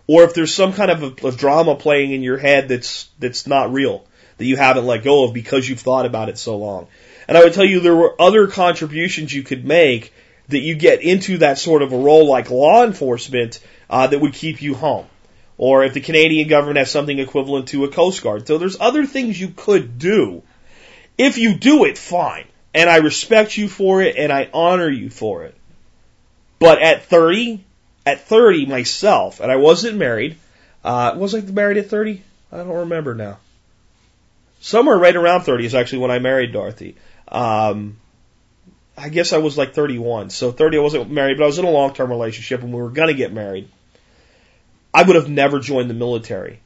Or 0.07 0.23
if 0.23 0.33
there's 0.33 0.53
some 0.53 0.71
kind 0.71 0.89
of 0.89 1.03
a, 1.03 1.27
a 1.27 1.31
drama 1.33 1.75
playing 1.75 2.13
in 2.13 2.21
your 2.21 2.37
head 2.37 2.69
that's, 2.69 3.09
that's 3.19 3.45
not 3.45 3.73
real, 3.73 4.05
that 4.37 4.45
you 4.45 4.55
haven't 4.55 4.85
let 4.85 5.03
go 5.03 5.25
of 5.25 5.33
because 5.33 5.67
you've 5.67 5.81
thought 5.81 6.05
about 6.05 6.29
it 6.29 6.37
so 6.37 6.57
long. 6.57 6.87
And 7.27 7.37
I 7.37 7.43
would 7.43 7.53
tell 7.53 7.65
you 7.65 7.81
there 7.81 7.95
were 7.95 8.19
other 8.21 8.47
contributions 8.47 9.33
you 9.33 9.43
could 9.43 9.65
make 9.65 10.13
that 10.47 10.59
you 10.59 10.75
get 10.75 11.01
into 11.01 11.39
that 11.39 11.57
sort 11.57 11.81
of 11.81 11.91
a 11.91 11.97
role 11.97 12.25
like 12.25 12.49
law 12.49 12.85
enforcement 12.85 13.59
uh, 13.89 14.07
that 14.07 14.19
would 14.19 14.33
keep 14.33 14.61
you 14.61 14.75
home. 14.75 15.07
Or 15.57 15.83
if 15.83 15.93
the 15.93 16.01
Canadian 16.01 16.47
government 16.47 16.77
has 16.77 16.89
something 16.89 17.19
equivalent 17.19 17.69
to 17.69 17.83
a 17.83 17.89
Coast 17.89 18.21
Guard. 18.21 18.47
So 18.47 18.57
there's 18.57 18.79
other 18.79 19.05
things 19.05 19.39
you 19.39 19.49
could 19.49 19.97
do. 19.97 20.43
If 21.17 21.37
you 21.37 21.55
do 21.55 21.83
it, 21.83 21.97
fine. 21.97 22.45
And 22.77 22.91
I 22.91 22.97
respect 22.97 23.57
you 23.57 23.67
for 23.67 24.03
it 24.03 24.17
and 24.17 24.31
I 24.31 24.51
honor 24.53 24.87
you 24.87 25.09
for 25.09 25.45
it. 25.45 25.55
But 26.59 26.79
at 26.79 27.05
30, 27.05 27.65
at 28.05 28.21
30 28.21 28.67
myself, 28.67 29.39
and 29.39 29.51
I 29.51 29.55
wasn't 29.55 29.97
married, 29.97 30.37
uh, 30.83 31.15
was 31.17 31.33
I 31.33 31.41
married 31.41 31.77
at 31.77 31.89
30? 31.89 32.21
I 32.51 32.57
don't 32.57 32.69
remember 32.69 33.15
now. 33.15 33.39
Somewhere 34.59 34.95
right 34.95 35.15
around 35.15 35.41
30 35.41 35.65
is 35.65 35.73
actually 35.73 35.99
when 35.99 36.11
I 36.11 36.19
married 36.19 36.53
Dorothy. 36.53 36.95
Um, 37.27 37.97
I 38.95 39.09
guess 39.09 39.33
I 39.33 39.39
was 39.39 39.57
like 39.57 39.73
31. 39.73 40.29
So 40.29 40.51
30, 40.51 40.77
I 40.77 40.81
wasn't 40.81 41.09
married, 41.09 41.37
but 41.37 41.45
I 41.45 41.47
was 41.47 41.57
in 41.57 41.65
a 41.65 41.71
long 41.71 41.95
term 41.95 42.11
relationship 42.11 42.61
and 42.61 42.71
we 42.71 42.79
were 42.79 42.91
going 42.91 43.07
to 43.07 43.15
get 43.15 43.33
married. 43.33 43.69
I 44.93 45.01
would 45.01 45.15
have 45.15 45.29
never 45.29 45.59
joined 45.59 45.89
the 45.89 45.95
military 45.95 46.59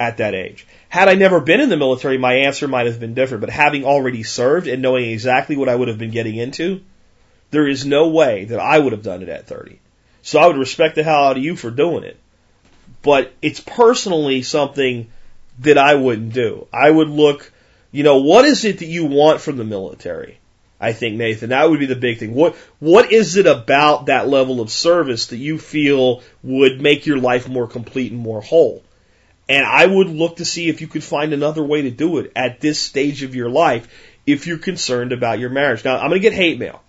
at 0.00 0.18
that 0.18 0.34
age. 0.34 0.66
Had 0.88 1.08
I 1.08 1.14
never 1.14 1.40
been 1.40 1.60
in 1.60 1.68
the 1.68 1.76
military, 1.76 2.18
my 2.18 2.34
answer 2.34 2.68
might 2.68 2.86
have 2.86 3.00
been 3.00 3.14
different, 3.14 3.40
but 3.40 3.50
having 3.50 3.84
already 3.84 4.22
served 4.22 4.68
and 4.68 4.80
knowing 4.82 5.10
exactly 5.10 5.56
what 5.56 5.68
I 5.68 5.74
would 5.74 5.88
have 5.88 5.98
been 5.98 6.10
getting 6.10 6.36
into, 6.36 6.80
there 7.50 7.66
is 7.66 7.84
no 7.84 8.08
way 8.08 8.44
that 8.46 8.60
I 8.60 8.78
would 8.78 8.92
have 8.92 9.02
done 9.02 9.22
it 9.22 9.28
at 9.28 9.46
30. 9.46 9.80
So 10.22 10.38
I 10.38 10.46
would 10.46 10.56
respect 10.56 10.94
the 10.94 11.02
hell 11.02 11.24
out 11.24 11.36
of 11.36 11.42
you 11.42 11.56
for 11.56 11.70
doing 11.70 12.04
it. 12.04 12.18
But 13.02 13.32
it's 13.42 13.60
personally 13.60 14.42
something 14.42 15.08
that 15.60 15.78
I 15.78 15.94
wouldn't 15.94 16.32
do. 16.32 16.66
I 16.72 16.90
would 16.90 17.08
look 17.08 17.52
You 17.90 18.02
know, 18.02 18.18
what 18.18 18.44
is 18.44 18.64
it 18.64 18.78
that 18.78 18.86
you 18.86 19.06
want 19.06 19.40
from 19.40 19.56
the 19.56 19.64
military? 19.64 20.38
I 20.80 20.92
think, 20.92 21.16
Nathan, 21.16 21.50
that 21.50 21.68
would 21.68 21.80
be 21.80 21.86
the 21.86 21.96
big 21.96 22.18
thing. 22.18 22.34
What, 22.34 22.54
what 22.78 23.10
is 23.12 23.36
it 23.36 23.46
about 23.46 24.06
that 24.06 24.28
level 24.28 24.60
of 24.60 24.70
service 24.70 25.26
that 25.28 25.38
you 25.38 25.58
feel 25.58 26.22
would 26.42 26.80
make 26.80 27.06
your 27.06 27.18
life 27.18 27.48
more 27.48 27.66
complete 27.66 28.12
and 28.12 28.20
more 28.20 28.40
whole? 28.40 28.82
And 29.48 29.64
I 29.64 29.86
would 29.86 30.08
look 30.08 30.36
to 30.36 30.44
see 30.44 30.68
if 30.68 30.80
you 30.80 30.86
could 30.86 31.04
find 31.04 31.32
another 31.32 31.62
way 31.62 31.82
to 31.82 31.90
do 31.90 32.18
it 32.18 32.32
at 32.36 32.60
this 32.60 32.78
stage 32.78 33.22
of 33.22 33.34
your 33.34 33.48
life 33.48 33.88
if 34.26 34.46
you're 34.46 34.58
concerned 34.58 35.12
about 35.12 35.38
your 35.38 35.50
marriage. 35.50 35.84
Now, 35.84 35.96
I'm 35.96 36.10
going 36.10 36.20
to 36.20 36.28
get 36.28 36.34
hate 36.34 36.58
mail. 36.58 36.82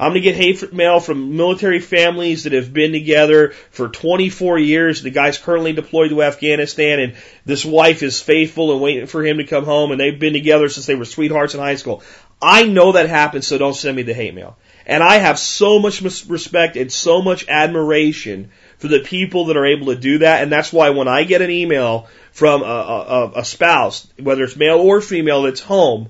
I'm 0.00 0.12
going 0.12 0.22
to 0.22 0.32
get 0.32 0.34
hate 0.34 0.72
mail 0.72 0.98
from 0.98 1.36
military 1.36 1.78
families 1.78 2.44
that 2.44 2.54
have 2.54 2.72
been 2.72 2.92
together 2.92 3.50
for 3.70 3.88
24 3.88 4.58
years. 4.58 5.02
The 5.02 5.10
guy's 5.10 5.36
currently 5.36 5.74
deployed 5.74 6.08
to 6.08 6.22
Afghanistan 6.22 7.00
and 7.00 7.14
this 7.44 7.66
wife 7.66 8.02
is 8.02 8.18
faithful 8.18 8.72
and 8.72 8.80
waiting 8.80 9.06
for 9.06 9.22
him 9.22 9.36
to 9.36 9.44
come 9.44 9.66
home 9.66 9.92
and 9.92 10.00
they've 10.00 10.18
been 10.18 10.32
together 10.32 10.70
since 10.70 10.86
they 10.86 10.94
were 10.94 11.04
sweethearts 11.04 11.52
in 11.52 11.60
high 11.60 11.74
school. 11.74 12.02
I 12.40 12.64
know 12.64 12.92
that 12.92 13.10
happens, 13.10 13.46
so 13.46 13.58
don't 13.58 13.74
send 13.74 13.94
me 13.94 14.02
the 14.02 14.14
hate 14.14 14.34
mail. 14.34 14.56
And 14.86 15.02
I 15.02 15.16
have 15.18 15.38
so 15.38 15.78
much 15.78 16.00
respect 16.00 16.76
and 16.76 16.90
so 16.90 17.20
much 17.20 17.46
admiration 17.46 18.50
for 18.80 18.88
the 18.88 19.00
people 19.00 19.46
that 19.46 19.56
are 19.56 19.66
able 19.66 19.86
to 19.86 19.96
do 19.96 20.18
that. 20.18 20.42
And 20.42 20.50
that's 20.50 20.72
why 20.72 20.90
when 20.90 21.06
I 21.06 21.24
get 21.24 21.42
an 21.42 21.50
email 21.50 22.08
from 22.32 22.62
a, 22.62 22.64
a, 22.64 23.32
a 23.36 23.44
spouse, 23.44 24.08
whether 24.18 24.42
it's 24.42 24.56
male 24.56 24.78
or 24.78 25.00
female 25.00 25.42
that's 25.42 25.60
home, 25.60 26.08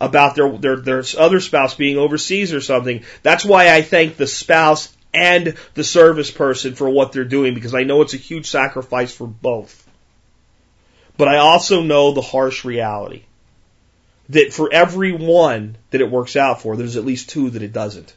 about 0.00 0.34
their, 0.34 0.50
their, 0.50 0.76
their 0.76 1.04
other 1.16 1.38
spouse 1.38 1.76
being 1.76 1.96
overseas 1.96 2.52
or 2.52 2.60
something. 2.60 3.04
That's 3.22 3.44
why 3.44 3.72
I 3.72 3.82
thank 3.82 4.16
the 4.16 4.26
spouse 4.26 4.92
and 5.14 5.56
the 5.74 5.84
service 5.84 6.30
person 6.30 6.74
for 6.74 6.90
what 6.90 7.12
they're 7.12 7.24
doing 7.24 7.54
because 7.54 7.74
I 7.74 7.84
know 7.84 8.02
it's 8.02 8.14
a 8.14 8.18
huge 8.18 8.46
sacrifice 8.46 9.14
for 9.14 9.28
both. 9.28 9.78
But 11.16 11.28
I 11.28 11.36
also 11.36 11.82
know 11.82 12.12
the 12.12 12.20
harsh 12.20 12.64
reality 12.64 13.22
that 14.30 14.52
for 14.52 14.72
every 14.72 15.12
one 15.12 15.76
that 15.90 16.00
it 16.00 16.10
works 16.10 16.34
out 16.34 16.62
for, 16.62 16.76
there's 16.76 16.96
at 16.96 17.04
least 17.04 17.30
two 17.30 17.50
that 17.50 17.62
it 17.62 17.72
doesn't. 17.72 18.12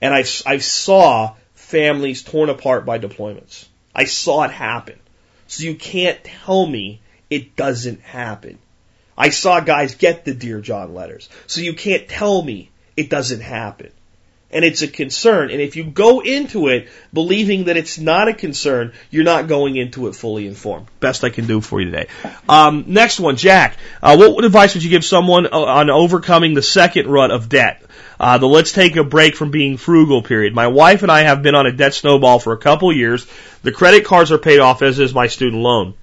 And 0.00 0.14
I, 0.14 0.24
I 0.46 0.58
saw 0.58 1.34
families 1.64 2.22
torn 2.22 2.50
apart 2.50 2.84
by 2.84 2.98
deployments. 2.98 3.66
I 3.94 4.04
saw 4.04 4.44
it 4.44 4.50
happen. 4.50 4.98
So 5.46 5.64
you 5.64 5.74
can't 5.74 6.22
tell 6.22 6.66
me 6.66 7.00
it 7.30 7.56
doesn't 7.56 8.00
happen. 8.00 8.58
I 9.16 9.30
saw 9.30 9.60
guys 9.60 9.94
get 9.94 10.24
the 10.24 10.34
Dear 10.34 10.60
John 10.60 10.94
letters. 10.94 11.28
So 11.46 11.60
you 11.60 11.74
can't 11.74 12.08
tell 12.08 12.42
me 12.42 12.70
it 12.96 13.08
doesn't 13.10 13.40
happen. 13.40 13.90
And 14.50 14.64
it's 14.64 14.82
a 14.82 14.88
concern. 14.88 15.50
And 15.50 15.60
if 15.60 15.74
you 15.74 15.82
go 15.82 16.20
into 16.20 16.68
it 16.68 16.88
believing 17.12 17.64
that 17.64 17.76
it's 17.76 17.98
not 17.98 18.28
a 18.28 18.34
concern, 18.34 18.92
you're 19.10 19.24
not 19.24 19.48
going 19.48 19.76
into 19.76 20.06
it 20.06 20.14
fully 20.14 20.46
informed. 20.46 20.86
Best 21.00 21.24
I 21.24 21.30
can 21.30 21.46
do 21.46 21.60
for 21.60 21.80
you 21.80 21.90
today. 21.90 22.06
Um, 22.48 22.84
next 22.86 23.18
one, 23.18 23.36
Jack. 23.36 23.76
Uh, 24.00 24.16
what 24.16 24.44
advice 24.44 24.74
would 24.74 24.84
you 24.84 24.90
give 24.90 25.04
someone 25.04 25.46
uh, 25.46 25.58
on 25.58 25.90
overcoming 25.90 26.54
the 26.54 26.62
second 26.62 27.08
rut 27.08 27.32
of 27.32 27.48
debt? 27.48 27.82
Uh, 28.18 28.38
the 28.38 28.46
let's 28.46 28.72
take 28.72 28.94
a 28.96 29.04
break 29.04 29.34
from 29.34 29.50
being 29.50 29.76
frugal 29.76 30.22
period. 30.22 30.54
My 30.54 30.68
wife 30.68 31.02
and 31.02 31.10
I 31.10 31.22
have 31.22 31.42
been 31.42 31.54
on 31.54 31.66
a 31.66 31.72
debt 31.72 31.94
snowball 31.94 32.38
for 32.38 32.52
a 32.52 32.58
couple 32.58 32.92
years. 32.92 33.26
The 33.62 33.72
credit 33.72 34.04
cards 34.04 34.30
are 34.30 34.38
paid 34.38 34.60
off, 34.60 34.82
as 34.82 34.98
is 35.00 35.12
my 35.12 35.26
student 35.26 35.62
loan. 35.62 35.94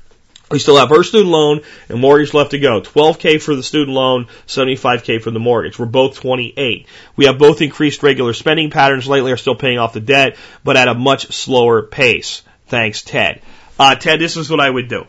We 0.52 0.60
still 0.60 0.78
have 0.78 0.89
her 0.89 1.04
student 1.04 1.30
loan 1.30 1.62
and 1.89 1.99
mortgage 1.99 2.34
left 2.34 2.52
to 2.52 2.60
go. 2.60 2.82
12K 2.82 3.41
for 3.41 3.56
the 3.56 3.64
student 3.64 3.95
loan, 3.95 4.28
75K 4.47 5.22
for 5.22 5.32
the 5.32 5.39
mortgage. 5.39 5.80
We're 5.80 5.86
both 5.86 6.20
28. 6.20 6.88
We 7.16 7.26
have 7.26 7.38
both 7.38 7.62
increased 7.62 8.04
regular 8.04 8.34
spending 8.34 8.70
patterns 8.70 9.08
lately, 9.08 9.32
are 9.32 9.38
still 9.38 9.56
paying 9.56 9.80
off 9.80 9.93
the 9.93 9.99
debt, 9.99 10.38
but 10.64 10.78
at 10.78 10.88
a 10.88 10.93
much 10.93 11.32
slower 11.34 11.84
pace. 11.84 12.41
Thanks, 12.68 13.02
Ted. 13.02 13.41
Uh, 13.80 13.95
Ted, 13.95 14.20
this 14.20 14.38
is 14.38 14.49
what 14.49 14.60
I 14.60 14.70
would 14.70 14.88
do. 14.88 15.08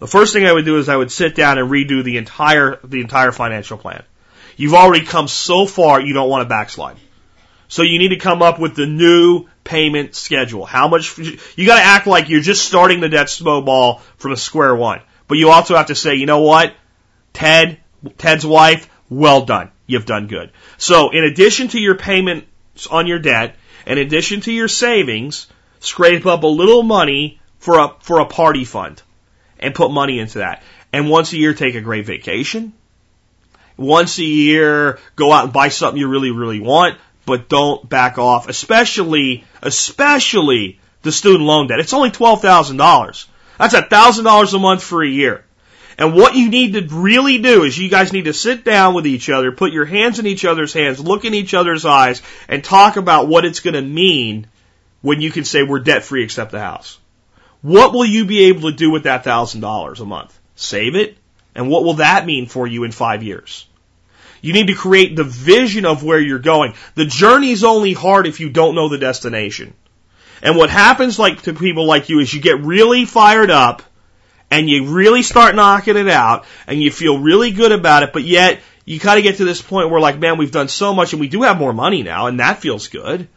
The 0.00 0.08
first 0.08 0.32
thing 0.32 0.46
I 0.46 0.52
would 0.52 0.64
do 0.64 0.78
is 0.78 0.88
I 0.88 0.96
would 0.96 1.12
sit 1.12 1.36
down 1.36 1.58
and 1.58 1.70
redo 1.70 2.02
the 2.02 2.16
entire, 2.16 2.80
the 2.82 3.00
entire 3.00 3.30
financial 3.30 3.78
plan. 3.78 4.02
You've 4.56 4.74
already 4.74 5.06
come 5.06 5.28
so 5.28 5.64
far, 5.64 6.00
you 6.00 6.12
don't 6.12 6.28
want 6.28 6.42
to 6.42 6.48
backslide. 6.48 6.96
So 7.68 7.82
you 7.82 7.98
need 7.98 8.10
to 8.10 8.16
come 8.16 8.42
up 8.42 8.58
with 8.58 8.76
the 8.76 8.86
new 8.86 9.46
payment 9.64 10.14
schedule. 10.14 10.64
How 10.64 10.88
much, 10.88 11.18
you 11.18 11.66
gotta 11.66 11.82
act 11.82 12.06
like 12.06 12.28
you're 12.28 12.40
just 12.40 12.66
starting 12.66 13.00
the 13.00 13.08
debt 13.08 13.30
snowball 13.30 13.98
from 14.16 14.32
a 14.32 14.36
square 14.36 14.74
one. 14.74 15.00
But 15.28 15.38
you 15.38 15.50
also 15.50 15.76
have 15.76 15.86
to 15.86 15.94
say, 15.94 16.16
you 16.16 16.26
know 16.26 16.40
what? 16.40 16.74
Ted, 17.32 17.78
Ted's 18.18 18.44
wife, 18.44 18.88
well 19.08 19.44
done. 19.44 19.70
You've 19.86 20.06
done 20.06 20.26
good. 20.26 20.50
So 20.78 21.10
in 21.10 21.24
addition 21.24 21.68
to 21.68 21.80
your 21.80 21.96
payments 21.96 22.86
on 22.90 23.06
your 23.06 23.18
debt, 23.18 23.56
in 23.86 23.98
addition 23.98 24.40
to 24.42 24.52
your 24.52 24.68
savings, 24.68 25.46
scrape 25.80 26.26
up 26.26 26.42
a 26.42 26.48
little 26.48 26.82
money 26.82 27.40
for 27.58 27.78
a, 27.78 27.94
for 28.00 28.20
a 28.20 28.26
party 28.26 28.64
fund 28.64 29.02
and 29.58 29.74
put 29.74 29.90
money 29.90 30.18
into 30.18 30.38
that. 30.38 30.62
And 30.92 31.08
once 31.08 31.32
a 31.32 31.36
year, 31.36 31.54
take 31.54 31.74
a 31.74 31.80
great 31.80 32.06
vacation. 32.06 32.72
Once 33.76 34.18
a 34.18 34.24
year, 34.24 34.98
go 35.16 35.32
out 35.32 35.44
and 35.44 35.52
buy 35.52 35.68
something 35.68 35.98
you 35.98 36.08
really, 36.08 36.30
really 36.30 36.60
want 36.60 36.98
but 37.24 37.48
don't 37.48 37.88
back 37.88 38.18
off, 38.18 38.48
especially, 38.48 39.44
especially 39.62 40.80
the 41.02 41.12
student 41.12 41.44
loan 41.44 41.68
debt. 41.68 41.80
It's 41.80 41.92
only 41.92 42.10
$12,000. 42.10 43.26
That's 43.58 43.74
$1,000 43.74 44.54
a 44.54 44.58
month 44.58 44.82
for 44.82 45.02
a 45.02 45.08
year. 45.08 45.44
And 45.98 46.14
what 46.14 46.34
you 46.34 46.48
need 46.48 46.72
to 46.72 46.86
really 46.90 47.38
do 47.38 47.64
is 47.64 47.78
you 47.78 47.90
guys 47.90 48.12
need 48.12 48.24
to 48.24 48.32
sit 48.32 48.64
down 48.64 48.94
with 48.94 49.06
each 49.06 49.28
other, 49.28 49.52
put 49.52 49.72
your 49.72 49.84
hands 49.84 50.18
in 50.18 50.26
each 50.26 50.44
other's 50.44 50.72
hands, 50.72 50.98
look 51.00 51.24
in 51.24 51.34
each 51.34 51.54
other's 51.54 51.84
eyes, 51.84 52.22
and 52.48 52.64
talk 52.64 52.96
about 52.96 53.28
what 53.28 53.44
it's 53.44 53.60
going 53.60 53.74
to 53.74 53.82
mean 53.82 54.46
when 55.02 55.20
you 55.20 55.30
can 55.30 55.44
say 55.44 55.62
we're 55.62 55.80
debt 55.80 56.02
free 56.02 56.24
except 56.24 56.50
the 56.50 56.60
house. 56.60 56.98
What 57.60 57.92
will 57.92 58.06
you 58.06 58.24
be 58.24 58.44
able 58.44 58.70
to 58.70 58.76
do 58.76 58.90
with 58.90 59.04
that 59.04 59.22
thousand 59.22 59.60
dollars 59.60 60.00
a 60.00 60.06
month? 60.06 60.36
Save 60.56 60.96
it? 60.96 61.16
And 61.54 61.68
what 61.68 61.84
will 61.84 61.94
that 61.94 62.26
mean 62.26 62.46
for 62.46 62.66
you 62.66 62.84
in 62.84 62.92
five 62.92 63.22
years? 63.22 63.66
You 64.42 64.52
need 64.52 64.66
to 64.66 64.74
create 64.74 65.16
the 65.16 65.24
vision 65.24 65.86
of 65.86 66.02
where 66.02 66.20
you're 66.20 66.38
going. 66.38 66.74
The 66.94 67.06
journey's 67.06 67.64
only 67.64 67.94
hard 67.94 68.26
if 68.26 68.40
you 68.40 68.50
don't 68.50 68.74
know 68.74 68.88
the 68.88 68.98
destination. 68.98 69.72
And 70.42 70.56
what 70.56 70.68
happens 70.68 71.18
like 71.18 71.42
to 71.42 71.54
people 71.54 71.86
like 71.86 72.08
you 72.08 72.18
is 72.18 72.34
you 72.34 72.40
get 72.40 72.60
really 72.60 73.04
fired 73.04 73.50
up 73.50 73.82
and 74.50 74.68
you 74.68 74.92
really 74.92 75.22
start 75.22 75.54
knocking 75.54 75.96
it 75.96 76.08
out 76.08 76.44
and 76.66 76.82
you 76.82 76.90
feel 76.90 77.18
really 77.18 77.52
good 77.52 77.70
about 77.70 78.02
it, 78.02 78.12
but 78.12 78.24
yet 78.24 78.60
you 78.84 78.98
kind 78.98 79.16
of 79.16 79.22
get 79.22 79.36
to 79.36 79.44
this 79.44 79.62
point 79.62 79.88
where 79.88 80.00
like, 80.00 80.18
man, 80.18 80.38
we've 80.38 80.50
done 80.50 80.66
so 80.68 80.92
much 80.92 81.12
and 81.12 81.20
we 81.20 81.28
do 81.28 81.42
have 81.42 81.56
more 81.56 81.72
money 81.72 82.02
now 82.02 82.26
and 82.26 82.40
that 82.40 82.58
feels 82.58 82.88
good. 82.88 83.28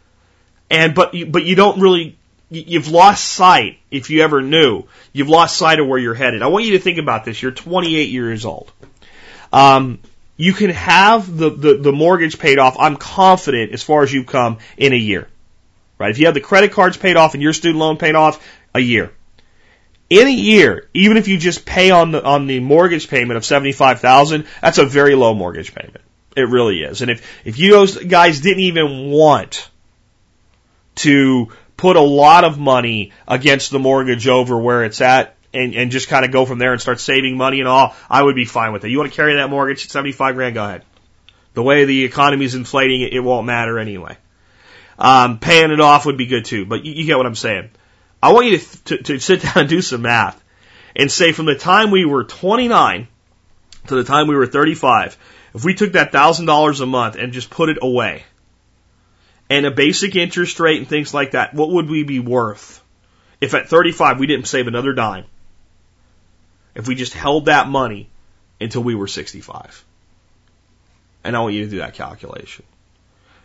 And, 0.68 0.96
but, 0.96 1.14
you, 1.14 1.26
but 1.26 1.44
you 1.44 1.54
don't 1.54 1.80
really, 1.80 2.18
you've 2.50 2.88
lost 2.88 3.24
sight, 3.24 3.78
if 3.92 4.10
you 4.10 4.22
ever 4.22 4.42
knew, 4.42 4.84
you've 5.12 5.28
lost 5.28 5.56
sight 5.56 5.78
of 5.78 5.86
where 5.86 6.00
you're 6.00 6.14
headed. 6.14 6.42
I 6.42 6.48
want 6.48 6.64
you 6.64 6.72
to 6.72 6.80
think 6.80 6.98
about 6.98 7.24
this. 7.24 7.40
You're 7.40 7.52
28 7.52 8.10
years 8.10 8.44
old. 8.44 8.72
Um, 9.52 10.00
you 10.36 10.52
can 10.52 10.70
have 10.70 11.36
the, 11.36 11.50
the, 11.50 11.78
the 11.78 11.92
mortgage 11.92 12.38
paid 12.38 12.58
off, 12.58 12.76
I'm 12.78 12.96
confident, 12.96 13.72
as 13.72 13.82
far 13.82 14.02
as 14.02 14.12
you've 14.12 14.26
come 14.26 14.58
in 14.76 14.92
a 14.92 14.96
year. 14.96 15.28
Right? 15.98 16.10
If 16.10 16.18
you 16.18 16.26
have 16.26 16.34
the 16.34 16.40
credit 16.40 16.72
cards 16.72 16.96
paid 16.96 17.16
off 17.16 17.34
and 17.34 17.42
your 17.42 17.54
student 17.54 17.78
loan 17.78 17.96
paid 17.96 18.14
off, 18.14 18.44
a 18.74 18.80
year. 18.80 19.12
In 20.08 20.26
a 20.28 20.30
year, 20.30 20.88
even 20.94 21.16
if 21.16 21.26
you 21.26 21.38
just 21.38 21.66
pay 21.66 21.90
on 21.90 22.12
the 22.12 22.22
on 22.22 22.46
the 22.46 22.60
mortgage 22.60 23.08
payment 23.08 23.36
of 23.36 23.44
seventy 23.44 23.72
five 23.72 24.00
thousand, 24.00 24.46
that's 24.62 24.78
a 24.78 24.86
very 24.86 25.16
low 25.16 25.34
mortgage 25.34 25.74
payment. 25.74 26.00
It 26.36 26.48
really 26.48 26.82
is. 26.82 27.02
And 27.02 27.10
if 27.10 27.26
if 27.44 27.58
you 27.58 27.86
guys 28.06 28.40
didn't 28.40 28.62
even 28.62 29.10
want 29.10 29.68
to 30.96 31.48
put 31.76 31.96
a 31.96 32.00
lot 32.00 32.44
of 32.44 32.58
money 32.58 33.12
against 33.26 33.70
the 33.70 33.78
mortgage 33.78 34.28
over 34.28 34.56
where 34.56 34.84
it's 34.84 35.00
at, 35.00 35.35
and, 35.56 35.74
and 35.74 35.90
just 35.90 36.08
kind 36.08 36.24
of 36.24 36.32
go 36.32 36.44
from 36.44 36.58
there 36.58 36.72
and 36.72 36.80
start 36.80 37.00
saving 37.00 37.36
money 37.36 37.60
and 37.60 37.68
all, 37.68 37.94
I 38.10 38.22
would 38.22 38.36
be 38.36 38.44
fine 38.44 38.72
with 38.72 38.84
it. 38.84 38.90
You 38.90 38.98
want 38.98 39.10
to 39.10 39.16
carry 39.16 39.36
that 39.36 39.50
mortgage, 39.50 39.84
at 39.84 39.90
75 39.90 40.34
grand, 40.34 40.54
go 40.54 40.64
ahead. 40.64 40.84
The 41.54 41.62
way 41.62 41.84
the 41.84 42.04
economy 42.04 42.44
is 42.44 42.54
inflating, 42.54 43.00
it, 43.00 43.14
it 43.14 43.20
won't 43.20 43.46
matter 43.46 43.78
anyway. 43.78 44.16
Um, 44.98 45.38
paying 45.38 45.70
it 45.70 45.80
off 45.80 46.06
would 46.06 46.16
be 46.16 46.26
good 46.26 46.44
too, 46.44 46.66
but 46.66 46.84
you, 46.84 46.92
you 46.92 47.06
get 47.06 47.16
what 47.16 47.26
I'm 47.26 47.34
saying. 47.34 47.70
I 48.22 48.32
want 48.32 48.46
you 48.46 48.58
to, 48.58 48.82
to, 48.84 49.02
to 49.02 49.18
sit 49.18 49.42
down 49.42 49.54
and 49.56 49.68
do 49.68 49.82
some 49.82 50.02
math 50.02 50.42
and 50.94 51.10
say 51.10 51.32
from 51.32 51.46
the 51.46 51.54
time 51.54 51.90
we 51.90 52.04
were 52.04 52.24
29 52.24 53.08
to 53.86 53.94
the 53.94 54.04
time 54.04 54.26
we 54.26 54.36
were 54.36 54.46
35, 54.46 55.16
if 55.54 55.64
we 55.64 55.74
took 55.74 55.92
that 55.92 56.12
thousand 56.12 56.46
dollars 56.46 56.80
a 56.80 56.86
month 56.86 57.16
and 57.16 57.32
just 57.32 57.50
put 57.50 57.68
it 57.68 57.78
away, 57.80 58.24
and 59.48 59.64
a 59.64 59.70
basic 59.70 60.16
interest 60.16 60.58
rate 60.60 60.78
and 60.78 60.88
things 60.88 61.14
like 61.14 61.32
that, 61.32 61.54
what 61.54 61.70
would 61.70 61.88
we 61.88 62.02
be 62.02 62.18
worth 62.18 62.82
if 63.40 63.54
at 63.54 63.68
35 63.68 64.18
we 64.18 64.26
didn't 64.26 64.48
save 64.48 64.66
another 64.66 64.92
dime? 64.92 65.24
If 66.76 66.86
we 66.86 66.94
just 66.94 67.14
held 67.14 67.46
that 67.46 67.68
money 67.68 68.08
until 68.60 68.82
we 68.82 68.94
were 68.94 69.08
65. 69.08 69.84
And 71.24 71.34
I 71.34 71.40
want 71.40 71.54
you 71.54 71.64
to 71.64 71.70
do 71.70 71.78
that 71.78 71.94
calculation. 71.94 72.64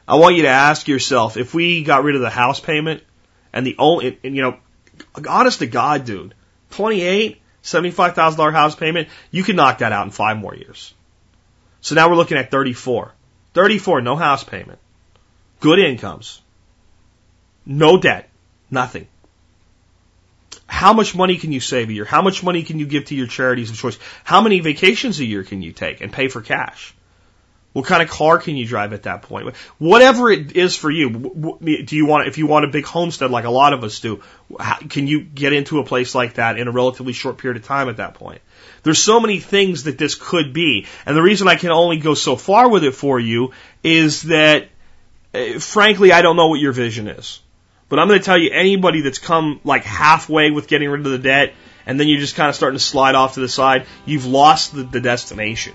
I 0.08 0.16
want 0.16 0.36
you 0.36 0.44
to 0.44 0.50
ask 0.50 0.88
yourself 0.88 1.38
if 1.38 1.54
we 1.54 1.84
got 1.84 2.04
rid 2.04 2.16
of 2.16 2.22
the 2.22 2.30
house 2.30 2.60
payment 2.60 3.02
and 3.54 3.66
the 3.66 3.76
only, 3.80 4.20
and, 4.24 4.36
you 4.36 4.42
know, 4.42 4.58
honest 5.28 5.60
to 5.60 5.68
God, 5.68 6.06
dude, 6.06 6.36
28, 6.72 7.42
$75,000 7.64 8.52
house 8.52 8.76
payment, 8.76 9.08
you 9.32 9.44
can 9.44 9.56
knock 9.56 9.78
that 9.78 9.94
out 9.94 10.06
in 10.06 10.12
five 10.12 10.38
more 10.38 10.54
years. 10.54 10.94
So 11.80 11.96
now 11.96 12.10
we're 12.10 12.18
looking 12.18 12.38
at 12.38 12.52
34. 12.52 13.14
34, 13.54 14.02
no 14.02 14.18
house 14.18 14.44
payment. 14.44 14.80
Good 15.62 15.80
incomes. 15.80 16.42
No 17.66 17.98
debt. 17.98 18.30
Nothing. 18.70 19.08
How 20.72 20.94
much 20.94 21.14
money 21.14 21.36
can 21.36 21.52
you 21.52 21.60
save 21.60 21.90
a 21.90 21.94
year? 21.94 22.06
How 22.06 22.22
much 22.22 22.44
money 22.44 22.64
can 22.64 22.80
you 22.80 22.86
give 22.86 23.06
to 23.06 23.16
your 23.16 23.28
charities 23.28 23.70
of 23.70 23.76
choice? 23.76 24.00
How 24.24 24.40
many 24.40 24.62
vacations 24.62 25.20
a 25.20 25.26
year 25.26 25.44
can 25.44 25.62
you 25.62 25.74
take 25.74 26.00
and 26.00 26.14
pay 26.14 26.30
for 26.30 26.42
cash? 26.42 26.96
What 27.74 27.86
kind 27.86 28.02
of 28.02 28.10
car 28.10 28.38
can 28.38 28.56
you 28.56 28.66
drive 28.66 28.94
at 28.94 29.04
that 29.04 29.24
point? 29.24 29.54
Whatever 29.80 30.32
it 30.32 30.56
is 30.56 30.78
for 30.78 30.90
you. 30.90 31.10
Do 31.62 31.96
you 31.98 32.06
want, 32.06 32.30
if 32.30 32.38
you 32.38 32.48
want 32.48 32.64
a 32.64 32.70
big 32.70 32.86
homestead 32.86 33.30
like 33.30 33.44
a 33.44 33.50
lot 33.50 33.74
of 33.74 33.84
us 33.84 34.00
do, 34.00 34.24
can 34.90 35.08
you 35.08 35.20
get 35.20 35.52
into 35.52 35.80
a 35.80 35.84
place 35.84 36.16
like 36.16 36.36
that 36.36 36.58
in 36.58 36.70
a 36.70 36.72
relatively 36.72 37.14
short 37.14 37.38
period 37.38 37.62
of 37.62 37.68
time 37.68 37.90
at 37.90 37.98
that 37.98 38.14
point? 38.14 38.42
There's 38.84 39.00
so 39.00 39.20
many 39.20 39.42
things 39.42 39.84
that 39.84 39.98
this 39.98 40.16
could 40.16 40.54
be. 40.54 40.88
And 41.06 41.18
the 41.18 41.22
reason 41.22 41.50
I 41.50 41.56
can 41.56 41.72
only 41.72 41.98
go 41.98 42.14
so 42.14 42.38
far 42.38 42.70
with 42.70 42.86
it 42.86 42.96
for 42.96 43.20
you 43.20 43.52
is 43.84 44.24
that, 44.24 44.70
uh, 45.34 45.60
frankly, 45.60 46.14
I 46.14 46.22
don't 46.22 46.38
know 46.38 46.48
what 46.48 46.62
your 46.62 46.72
vision 46.72 47.10
is. 47.10 47.42
But 47.92 48.00
I'm 48.00 48.08
going 48.08 48.22
to 48.22 48.26
tell 48.26 48.38
you, 48.38 48.52
anybody 48.54 49.02
that's 49.02 49.20
come 49.20 49.60
like 49.66 49.84
halfway 49.84 50.50
with 50.50 50.70
getting 50.70 50.90
rid 50.90 51.06
of 51.06 51.12
the 51.12 51.20
debt, 51.20 51.54
and 51.86 52.00
then 52.00 52.08
you're 52.08 52.22
just 52.22 52.36
kind 52.36 52.48
of 52.48 52.56
starting 52.56 52.78
to 52.78 52.84
slide 52.84 53.16
off 53.16 53.34
to 53.34 53.42
the 53.42 53.50
side, 53.50 53.86
you've 54.06 54.26
lost 54.26 54.74
the, 54.74 54.84
the 54.84 55.02
destination. 55.02 55.74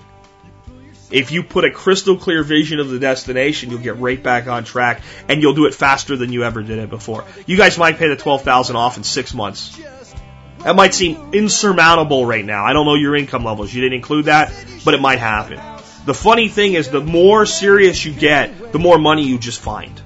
If 1.11 1.31
you 1.31 1.43
put 1.43 1.63
a 1.63 1.69
crystal 1.69 2.17
clear 2.17 2.41
vision 2.41 2.79
of 2.79 2.89
the 2.89 2.97
destination, 2.97 3.69
you'll 3.69 3.81
get 3.81 3.97
right 3.97 4.21
back 4.21 4.47
on 4.47 4.63
track, 4.63 5.03
and 5.29 5.43
you'll 5.43 5.53
do 5.53 5.67
it 5.67 5.75
faster 5.75 6.17
than 6.17 6.33
you 6.33 6.43
ever 6.43 6.63
did 6.63 6.79
it 6.79 6.89
before. 6.89 7.23
You 7.45 7.55
guys 7.55 7.77
might 7.77 7.99
pay 7.99 8.07
the 8.07 8.17
twelve 8.17 8.41
thousand 8.41 8.77
off 8.77 8.97
in 8.97 9.03
six 9.03 9.35
months. 9.35 9.79
That 10.63 10.75
might 10.75 10.95
seem 10.95 11.33
insurmountable 11.33 12.25
right 12.25 12.43
now. 12.43 12.65
I 12.65 12.73
don't 12.73 12.87
know 12.87 12.95
your 12.95 13.15
income 13.15 13.43
levels. 13.43 13.71
You 13.71 13.81
didn't 13.81 13.97
include 13.97 14.25
that, 14.25 14.51
but 14.83 14.95
it 14.95 15.01
might 15.01 15.19
happen. 15.19 15.61
The 16.07 16.15
funny 16.15 16.47
thing 16.47 16.73
is, 16.73 16.89
the 16.89 16.99
more 16.99 17.45
serious 17.45 18.03
you 18.03 18.11
get, 18.11 18.71
the 18.71 18.79
more 18.79 18.97
money 18.97 19.21
you 19.21 19.37
just 19.37 19.61
find. 19.61 20.01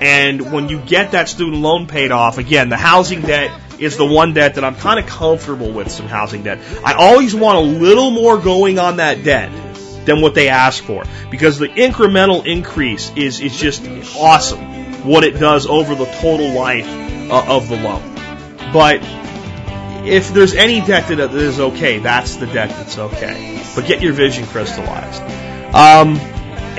And 0.00 0.52
when 0.52 0.68
you 0.68 0.80
get 0.80 1.12
that 1.12 1.28
student 1.28 1.60
loan 1.60 1.86
paid 1.86 2.10
off, 2.10 2.38
again, 2.38 2.70
the 2.70 2.76
housing 2.76 3.20
debt 3.20 3.50
is 3.78 3.96
the 3.96 4.06
one 4.06 4.32
debt 4.32 4.54
that 4.54 4.64
I'm 4.64 4.76
kind 4.76 4.98
of 4.98 5.06
comfortable 5.06 5.72
with 5.72 5.90
some 5.90 6.06
housing 6.06 6.42
debt. 6.42 6.58
I 6.84 6.94
always 6.94 7.34
want 7.34 7.58
a 7.58 7.60
little 7.60 8.10
more 8.10 8.38
going 8.38 8.78
on 8.78 8.96
that 8.96 9.24
debt 9.24 9.50
than 10.06 10.22
what 10.22 10.34
they 10.34 10.48
ask 10.48 10.82
for 10.82 11.04
because 11.30 11.58
the 11.58 11.68
incremental 11.68 12.46
increase 12.46 13.12
is, 13.16 13.40
is 13.40 13.56
just 13.56 13.86
awesome 14.16 15.04
what 15.04 15.24
it 15.24 15.38
does 15.38 15.66
over 15.66 15.94
the 15.94 16.06
total 16.06 16.52
life 16.52 16.86
uh, 17.30 17.44
of 17.46 17.68
the 17.68 17.76
loan. 17.76 18.02
But 18.72 19.00
if 20.06 20.32
there's 20.32 20.54
any 20.54 20.80
debt 20.80 21.08
that 21.08 21.34
is 21.34 21.60
okay, 21.60 21.98
that's 21.98 22.36
the 22.36 22.46
debt 22.46 22.70
that's 22.70 22.98
okay. 22.98 23.62
But 23.74 23.86
get 23.86 24.02
your 24.02 24.12
vision 24.12 24.46
crystallized. 24.46 25.22
Um, 25.74 26.18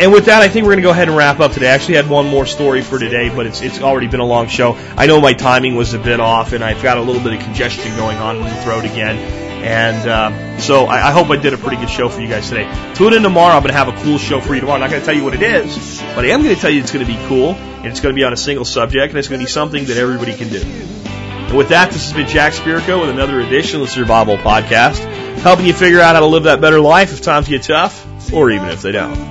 and 0.02 0.12
with 0.12 0.26
that, 0.26 0.41
I 0.41 0.47
think 0.47 0.66
we're 0.66 0.72
going 0.72 0.80
to 0.80 0.88
go 0.88 0.89
ahead 0.89 1.10
and 1.10 1.16
wrap 1.16 1.39
up 1.39 1.52
today. 1.52 1.70
I 1.70 1.74
actually 1.74 1.97
had 1.97 2.10
one 2.10 2.26
more 2.26 2.47
story 2.47 2.82
for 2.82 2.97
today, 2.97 3.30
but 3.30 3.45
it's 3.45 3.62
it's 3.62 3.80
already 3.80 4.08
been 4.08 4.20
a 4.20 4.26
long 4.26 4.47
show. 4.47 4.74
I 4.97 5.06
know 5.06 5.22
my 5.22 5.34
timing 5.34 5.76
was 5.76 5.93
a 5.93 5.99
bit 5.99 6.20
off, 6.20 6.54
and 6.54 6.64
I've 6.64 6.82
got 6.82 6.97
a 6.97 7.02
little 7.02 7.22
bit 7.22 7.34
of 7.34 7.39
congestion 7.41 7.95
going 7.95 8.18
on 8.18 8.38
in 8.38 8.43
the 8.43 8.62
throat 8.64 8.84
again. 8.84 9.18
And 9.64 10.10
uh, 10.10 10.60
so 10.60 10.86
I, 10.86 11.10
I 11.10 11.12
hope 11.12 11.30
I 11.30 11.36
did 11.36 11.54
a 11.54 11.58
pretty 11.58 11.78
good 11.78 11.89
show 11.89 12.10
for 12.10 12.20
you 12.20 12.28
guys 12.28 12.49
today. 12.49 12.64
Tune 12.95 13.14
in 13.14 13.22
tomorrow. 13.22 13.54
I'm 13.54 13.62
going 13.62 13.74
to 13.74 13.78
have 13.78 13.89
a 13.89 14.04
cool 14.04 14.18
show 14.18 14.41
for 14.41 14.56
you 14.56 14.62
tomorrow. 14.62 14.78
I'm 14.78 14.82
not 14.82 14.89
going 14.89 15.04
to 15.04 15.06
tell 15.06 15.16
you 15.16 15.24
what 15.24 15.36
it 15.36 15.43
is, 15.43 16.02
but 16.16 16.26
I 16.26 16.30
am 16.30 16.41
going 16.41 16.56
to 16.56 16.60
tell 16.60 16.72
you 16.72 16.82
it's 16.82 16.91
going 16.91 17.06
to 17.06 17.12
be 17.12 17.20
cool, 17.28 17.52
and 17.52 17.86
it's 17.86 17.99
going 17.99 18.16
to 18.16 18.20
be 18.20 18.24
on 18.24 18.34
a 18.34 18.38
single 18.38 18.66
subject, 18.66 19.12
and 19.12 19.20
it's 19.20 19.28
going 19.28 19.39
to 19.39 19.45
be 19.45 19.52
something 19.52 19.86
that 19.86 19.97
everybody 19.97 20.36
can 20.36 20.49
do. 20.49 20.64
And 20.64 21.56
with 21.56 21.70
that, 21.70 21.91
this 21.91 22.10
has 22.10 22.14
been 22.14 22.28
Jack 22.28 22.54
Spirko 22.54 23.02
with 23.02 23.12
another 23.12 23.39
edition 23.39 23.82
of 23.82 23.86
the 23.86 23.93
Survival 23.93 24.38
Podcast, 24.38 24.97
helping 25.41 25.68
you 25.68 25.74
figure 25.74 25.99
out 25.99 26.16
how 26.16 26.22
to 26.22 26.26
live 26.26 26.45
that 26.45 26.60
better 26.60 26.80
life 26.80 27.14
if 27.14 27.22
times 27.22 27.47
get 27.47 27.62
tough, 27.62 28.34
or 28.34 28.49
even 28.49 28.70
if 28.70 28.82
they 28.82 28.93
don't. 28.93 29.30